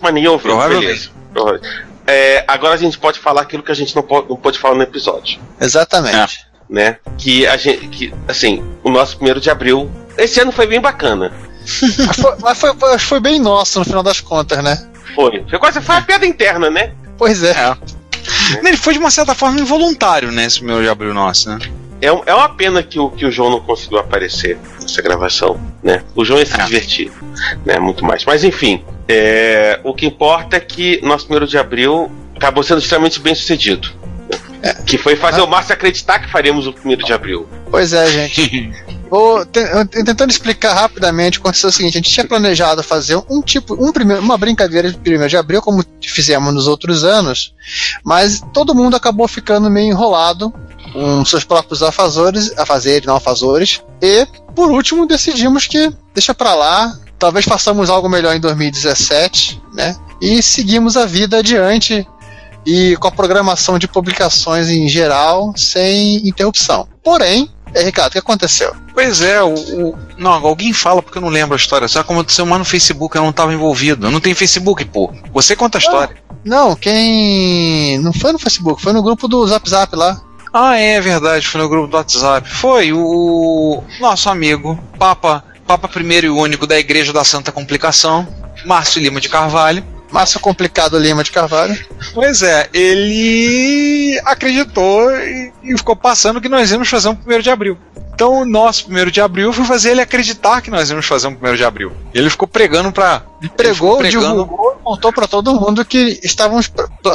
Mas 0.00 0.14
ninguém 0.14 0.28
ouviu, 0.30 0.50
Provavelmente. 0.50 0.86
beleza. 0.86 1.10
Provavelmente. 1.32 1.84
É, 2.06 2.44
agora 2.48 2.74
a 2.74 2.76
gente 2.76 2.98
pode 2.98 3.18
falar 3.20 3.42
aquilo 3.42 3.62
que 3.62 3.70
a 3.70 3.74
gente 3.74 3.94
não 3.94 4.02
pode, 4.02 4.28
não 4.28 4.36
pode 4.36 4.58
falar 4.58 4.74
no 4.74 4.82
episódio, 4.82 5.38
Exatamente. 5.60 6.46
né? 6.68 6.96
Que 7.16 7.46
a 7.46 7.56
gente, 7.56 7.86
que, 7.88 8.12
assim, 8.26 8.62
o 8.82 8.90
nosso 8.90 9.16
primeiro 9.16 9.40
de 9.40 9.48
abril. 9.50 9.90
Esse 10.18 10.40
ano 10.40 10.50
foi 10.52 10.66
bem 10.66 10.80
bacana. 10.80 11.32
Mas, 12.42 12.58
foi, 12.58 12.72
mas 12.80 13.02
foi 13.04 13.20
bem 13.20 13.38
nosso 13.38 13.78
no 13.78 13.84
final 13.84 14.02
das 14.02 14.20
contas, 14.20 14.62
né? 14.64 14.84
Foi. 15.14 15.44
Foi 15.48 15.58
quase 15.60 15.80
foi 15.80 15.94
uma 15.94 16.02
piada 16.02 16.26
interna, 16.26 16.68
né? 16.68 16.92
Pois 17.16 17.44
é. 17.44 17.52
É. 17.52 17.76
Ele 18.64 18.76
foi 18.76 18.92
de 18.94 18.98
uma 18.98 19.10
certa 19.10 19.34
forma 19.34 19.60
involuntário, 19.60 20.30
né? 20.32 20.44
Esse 20.44 20.62
meu 20.64 20.82
de 20.82 20.88
abril 20.88 21.12
nosso, 21.14 21.48
né? 21.50 21.58
É, 22.00 22.06
é 22.08 22.34
uma 22.34 22.48
pena 22.48 22.82
que 22.82 22.98
o, 22.98 23.10
que 23.10 23.24
o 23.24 23.30
João 23.30 23.50
não 23.50 23.60
conseguiu 23.60 23.98
aparecer 23.98 24.58
nessa 24.80 25.00
gravação, 25.00 25.60
né? 25.82 26.02
O 26.16 26.24
João 26.24 26.38
ia 26.40 26.46
se 26.46 26.60
É. 26.60 26.64
divertir, 26.64 27.12
né? 27.64 27.78
Muito 27.78 28.04
mais. 28.04 28.24
Mas 28.24 28.42
enfim, 28.42 28.82
é, 29.08 29.78
o 29.84 29.94
que 29.94 30.04
importa 30.06 30.56
é 30.56 30.60
que 30.60 31.00
nosso 31.02 31.26
primeiro 31.26 31.46
de 31.46 31.56
abril 31.56 32.10
acabou 32.34 32.62
sendo 32.64 32.78
extremamente 32.80 33.20
bem 33.20 33.34
sucedido. 33.34 33.88
Que 34.86 34.96
foi 34.96 35.16
fazer 35.16 35.40
o 35.40 35.46
Márcio 35.46 35.72
acreditar 35.72 36.20
que 36.20 36.30
faríamos 36.30 36.66
o 36.66 36.72
primeiro 36.72 37.04
de 37.04 37.12
abril. 37.12 37.48
Pois 37.70 37.92
é, 37.92 38.06
gente. 38.06 38.72
Vou 39.12 39.44
tentando 39.44 40.30
explicar 40.30 40.72
rapidamente, 40.72 41.36
aconteceu 41.36 41.68
o 41.68 41.72
seguinte: 41.72 41.98
a 41.98 42.00
gente 42.00 42.10
tinha 42.10 42.26
planejado 42.26 42.82
fazer 42.82 43.22
um 43.28 43.42
tipo, 43.42 43.74
um 43.74 43.92
primeiro, 43.92 44.22
uma 44.22 44.38
brincadeira 44.38 44.90
de 44.90 44.96
primeiro 44.96 45.28
de 45.28 45.36
abril, 45.36 45.60
como 45.60 45.84
fizemos 46.02 46.54
nos 46.54 46.66
outros 46.66 47.04
anos, 47.04 47.52
mas 48.02 48.42
todo 48.54 48.74
mundo 48.74 48.96
acabou 48.96 49.28
ficando 49.28 49.68
meio 49.68 49.90
enrolado 49.90 50.50
com 50.94 51.22
seus 51.26 51.44
próprios 51.44 51.82
afazores, 51.82 52.56
afazeres, 52.58 53.06
não 53.06 53.16
afazores. 53.16 53.82
E, 54.00 54.26
por 54.54 54.70
último, 54.70 55.06
decidimos 55.06 55.66
que 55.66 55.92
deixa 56.14 56.32
pra 56.32 56.54
lá, 56.54 56.98
talvez 57.18 57.44
façamos 57.44 57.90
algo 57.90 58.08
melhor 58.08 58.34
em 58.34 58.40
2017, 58.40 59.60
né? 59.74 59.94
E 60.22 60.42
seguimos 60.42 60.96
a 60.96 61.04
vida 61.04 61.38
adiante 61.38 62.06
e 62.66 62.96
com 62.98 63.08
a 63.08 63.12
programação 63.12 63.78
de 63.78 63.88
publicações 63.88 64.68
em 64.68 64.88
geral, 64.88 65.52
sem 65.56 66.26
interrupção. 66.28 66.86
Porém, 67.02 67.50
é, 67.74 67.82
Ricardo, 67.82 68.08
o 68.10 68.12
que 68.12 68.18
aconteceu? 68.18 68.74
Pois 68.94 69.20
é, 69.22 69.42
o, 69.42 69.52
o- 69.54 69.98
Não, 70.18 70.32
alguém 70.46 70.72
fala 70.72 71.02
porque 71.02 71.18
eu 71.18 71.22
não 71.22 71.28
lembro 71.28 71.54
a 71.54 71.56
história. 71.56 71.88
Só 71.88 72.00
aconteceu 72.00 72.44
uma 72.44 72.58
no 72.58 72.64
Facebook, 72.64 73.16
eu 73.16 73.22
não 73.22 73.32
tava 73.32 73.52
envolvido. 73.54 74.06
Eu 74.06 74.10
não 74.10 74.20
tenho 74.20 74.36
Facebook, 74.36 74.84
pô. 74.84 75.12
Você 75.32 75.56
conta 75.56 75.78
a 75.78 75.80
história. 75.80 76.16
Não, 76.44 76.74
quem. 76.76 77.98
Não 77.98 78.12
foi 78.12 78.32
no 78.32 78.38
Facebook, 78.38 78.82
foi 78.82 78.92
no 78.92 79.02
grupo 79.02 79.26
do 79.28 79.46
Zap 79.46 79.68
Zap 79.68 79.94
lá. 79.96 80.20
Ah, 80.52 80.76
é 80.78 81.00
verdade, 81.00 81.46
foi 81.48 81.60
no 81.62 81.68
grupo 81.68 81.86
do 81.88 81.96
WhatsApp. 81.96 82.46
Foi 82.46 82.92
o 82.92 83.82
nosso 83.98 84.28
amigo, 84.28 84.78
Papa, 84.98 85.42
Papa 85.66 85.88
primeiro 85.88 86.26
e 86.26 86.30
único 86.30 86.66
da 86.66 86.78
Igreja 86.78 87.10
da 87.10 87.24
Santa 87.24 87.50
Complicação, 87.50 88.28
Márcio 88.66 89.00
Lima 89.00 89.18
de 89.18 89.30
Carvalho. 89.30 89.82
Márcio 90.12 90.38
Complicado 90.40 90.98
Lima 90.98 91.24
de 91.24 91.32
Carvalho. 91.32 91.76
Pois 92.12 92.42
é, 92.42 92.68
ele 92.72 94.20
acreditou 94.24 95.10
e, 95.16 95.52
e 95.64 95.76
ficou 95.76 95.96
passando 95.96 96.40
que 96.40 96.48
nós 96.48 96.70
íamos 96.70 96.88
fazer 96.88 97.08
um 97.08 97.14
primeiro 97.16 97.42
de 97.42 97.50
abril. 97.50 97.78
Então 98.14 98.42
o 98.42 98.44
nosso 98.44 98.84
primeiro 98.84 99.10
de 99.10 99.20
abril 99.20 99.52
foi 99.52 99.64
fazer 99.64 99.90
ele 99.92 100.00
acreditar 100.02 100.60
que 100.60 100.70
nós 100.70 100.90
íamos 100.90 101.06
fazer 101.06 101.26
um 101.28 101.32
primeiro 101.34 101.56
de 101.56 101.64
abril. 101.64 101.92
Ele 102.12 102.28
ficou 102.28 102.46
pregando 102.46 102.92
ele 103.40 103.50
Pregou, 103.56 103.96
pregando. 103.96 104.28
divulgou, 104.28 104.72
contou 104.84 105.12
pra 105.12 105.26
todo 105.26 105.54
mundo 105.58 105.84
que 105.84 106.20
estávamos 106.22 106.70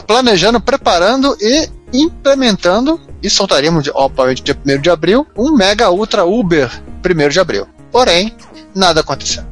planejando, 0.07 0.59
preparando 0.59 1.37
e 1.39 1.69
implementando, 1.93 2.99
e 3.21 3.29
soltaríamos, 3.29 3.83
de- 3.83 3.91
obviamente, 3.93 4.41
dia 4.43 4.57
1 4.65 4.81
de 4.81 4.89
abril, 4.89 5.25
um 5.37 5.51
Mega 5.55 5.89
Ultra 5.89 6.25
Uber 6.25 6.69
1 7.05 7.29
de 7.29 7.39
abril. 7.39 7.67
Porém, 7.91 8.35
nada 8.75 8.99
aconteceu. 9.01 9.43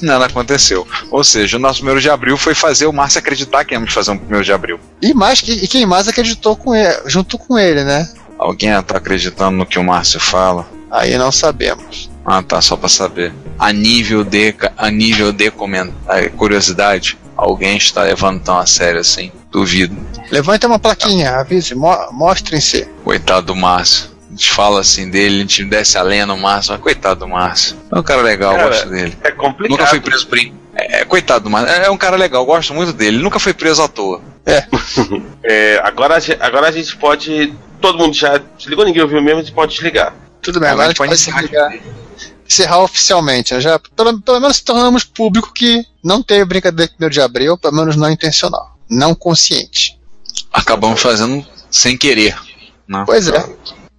Nada 0.00 0.26
aconteceu. 0.26 0.86
Ou 1.10 1.22
seja, 1.24 1.56
o 1.56 1.60
nosso 1.60 1.78
primeiro 1.78 2.00
de 2.00 2.10
abril 2.10 2.36
foi 2.36 2.54
fazer 2.54 2.86
o 2.86 2.92
Márcio 2.92 3.18
acreditar 3.18 3.64
que 3.64 3.74
íamos 3.74 3.92
fazer 3.92 4.10
um 4.12 4.18
primeiro 4.18 4.44
de 4.44 4.52
abril. 4.52 4.78
E, 5.02 5.12
mais, 5.14 5.40
que- 5.40 5.52
e 5.52 5.68
quem 5.68 5.86
mais 5.86 6.08
acreditou 6.08 6.56
com 6.56 6.74
ele, 6.74 6.94
junto 7.06 7.38
com 7.38 7.58
ele, 7.58 7.84
né? 7.84 8.08
Alguém 8.38 8.70
tá 8.82 8.96
acreditando 8.96 9.56
no 9.56 9.66
que 9.66 9.78
o 9.78 9.84
Márcio 9.84 10.18
fala? 10.20 10.66
Aí 10.90 11.16
não 11.18 11.32
sabemos. 11.32 12.10
Ah, 12.24 12.42
tá, 12.42 12.60
só 12.60 12.76
pra 12.76 12.88
saber. 12.88 13.32
A 13.58 13.72
nível 13.72 14.24
de, 14.24 14.54
a 14.76 14.90
nível 14.90 15.32
de 15.32 15.50
curiosidade, 16.36 17.18
alguém 17.36 17.76
está 17.76 18.02
levando 18.02 18.40
tão 18.42 18.58
a 18.58 18.66
sério 18.66 19.00
assim? 19.00 19.30
Duvido. 19.50 19.96
Levanta 20.30 20.66
uma 20.66 20.78
plaquinha, 20.78 21.36
avise, 21.36 21.74
mo 21.74 21.94
mostrem-se. 22.12 22.88
Coitado 23.04 23.46
do 23.48 23.56
Márcio. 23.56 24.13
A 24.34 24.36
gente 24.36 24.50
fala 24.50 24.80
assim 24.80 25.08
dele, 25.08 25.36
a 25.36 25.40
gente 25.42 25.64
desce 25.64 25.96
a 25.96 26.02
lenha 26.02 26.26
no 26.26 26.36
Márcio, 26.36 26.72
mas 26.72 26.80
coitado 26.80 27.20
do 27.20 27.28
Márcio. 27.28 27.76
É 27.94 27.96
um 27.96 28.02
cara 28.02 28.20
legal, 28.20 28.52
Cara, 28.56 28.68
gosto 28.68 28.88
dele. 28.88 29.16
É 29.22 29.30
complicado. 29.30 29.70
Nunca 29.70 29.86
foi 29.86 30.00
preso 30.00 30.26
por. 30.26 30.38
É, 30.38 31.02
é, 31.02 31.04
coitado 31.04 31.44
do 31.44 31.50
Márcio. 31.50 31.72
É, 31.72 31.86
é 31.86 31.90
um 31.90 31.96
cara 31.96 32.16
legal, 32.16 32.44
gosto 32.44 32.74
muito 32.74 32.92
dele. 32.92 33.18
Ele 33.18 33.22
nunca 33.22 33.38
foi 33.38 33.54
preso 33.54 33.80
à 33.82 33.86
toa. 33.88 34.20
É, 35.44 35.80
agora, 35.84 36.16
a 36.16 36.20
ge- 36.20 36.36
agora 36.40 36.68
a 36.68 36.72
gente 36.72 36.96
pode. 36.96 37.54
Todo 37.80 37.98
mundo 37.98 38.14
já 38.14 38.38
desligou, 38.58 38.84
ninguém 38.84 39.02
ouviu 39.02 39.22
mesmo, 39.22 39.38
a 39.40 39.42
gente 39.42 39.54
pode 39.54 39.72
desligar. 39.74 40.14
Tudo 40.42 40.58
bem, 40.58 40.68
agora 40.70 40.86
a 40.86 40.88
gente 40.88 40.98
pode 40.98 41.12
encerrar, 41.12 41.44
encerrar 42.48 42.78
oficialmente. 42.82 43.54
né? 43.54 43.60
Já, 43.60 43.78
pelo, 43.78 44.20
pelo 44.20 44.40
menos 44.40 44.60
tornamos 44.60 45.04
público 45.04 45.52
que 45.52 45.84
não 46.02 46.22
teve 46.22 46.44
brincadeira 46.44 46.90
de 46.98 47.06
1 47.06 47.08
de 47.10 47.20
abril, 47.20 47.56
pelo 47.56 47.74
menos 47.76 47.94
não 47.96 48.10
intencional. 48.10 48.76
Não 48.90 49.14
consciente. 49.14 49.98
Acabamos 50.52 51.00
fazendo 51.00 51.46
sem 51.70 51.96
querer. 51.96 52.36
Né? 52.88 53.02
Pois 53.06 53.28
é. 53.28 53.44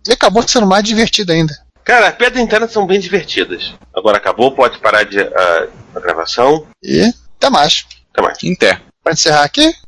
E 0.07 0.14
acabou 0.14 0.48
sendo 0.48 0.68
mais 0.68 0.84
divertido 0.84 1.32
ainda. 1.32 1.53
Cara, 1.84 2.07
as 2.10 2.15
piadas 2.15 2.41
internas 2.41 2.72
são 2.72 2.88
bem 2.88 2.99
divertidas. 2.99 3.73
Agora 3.94 4.18
acabou, 4.18 4.52
pode 4.52 4.80
parar 4.80 5.03
de, 5.03 5.19
a, 5.19 5.68
a 5.95 5.99
gravação. 5.99 6.65
E 6.84 7.14
até 7.38 7.49
mais. 7.49 7.86
Até 8.11 8.22
mais. 8.22 8.44
Inter. 8.44 8.82
Para 9.03 9.14
encerrar 9.14 9.44
aqui, 9.44 9.72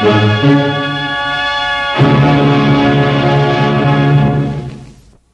Thank 0.00 0.44
you. 2.62 2.67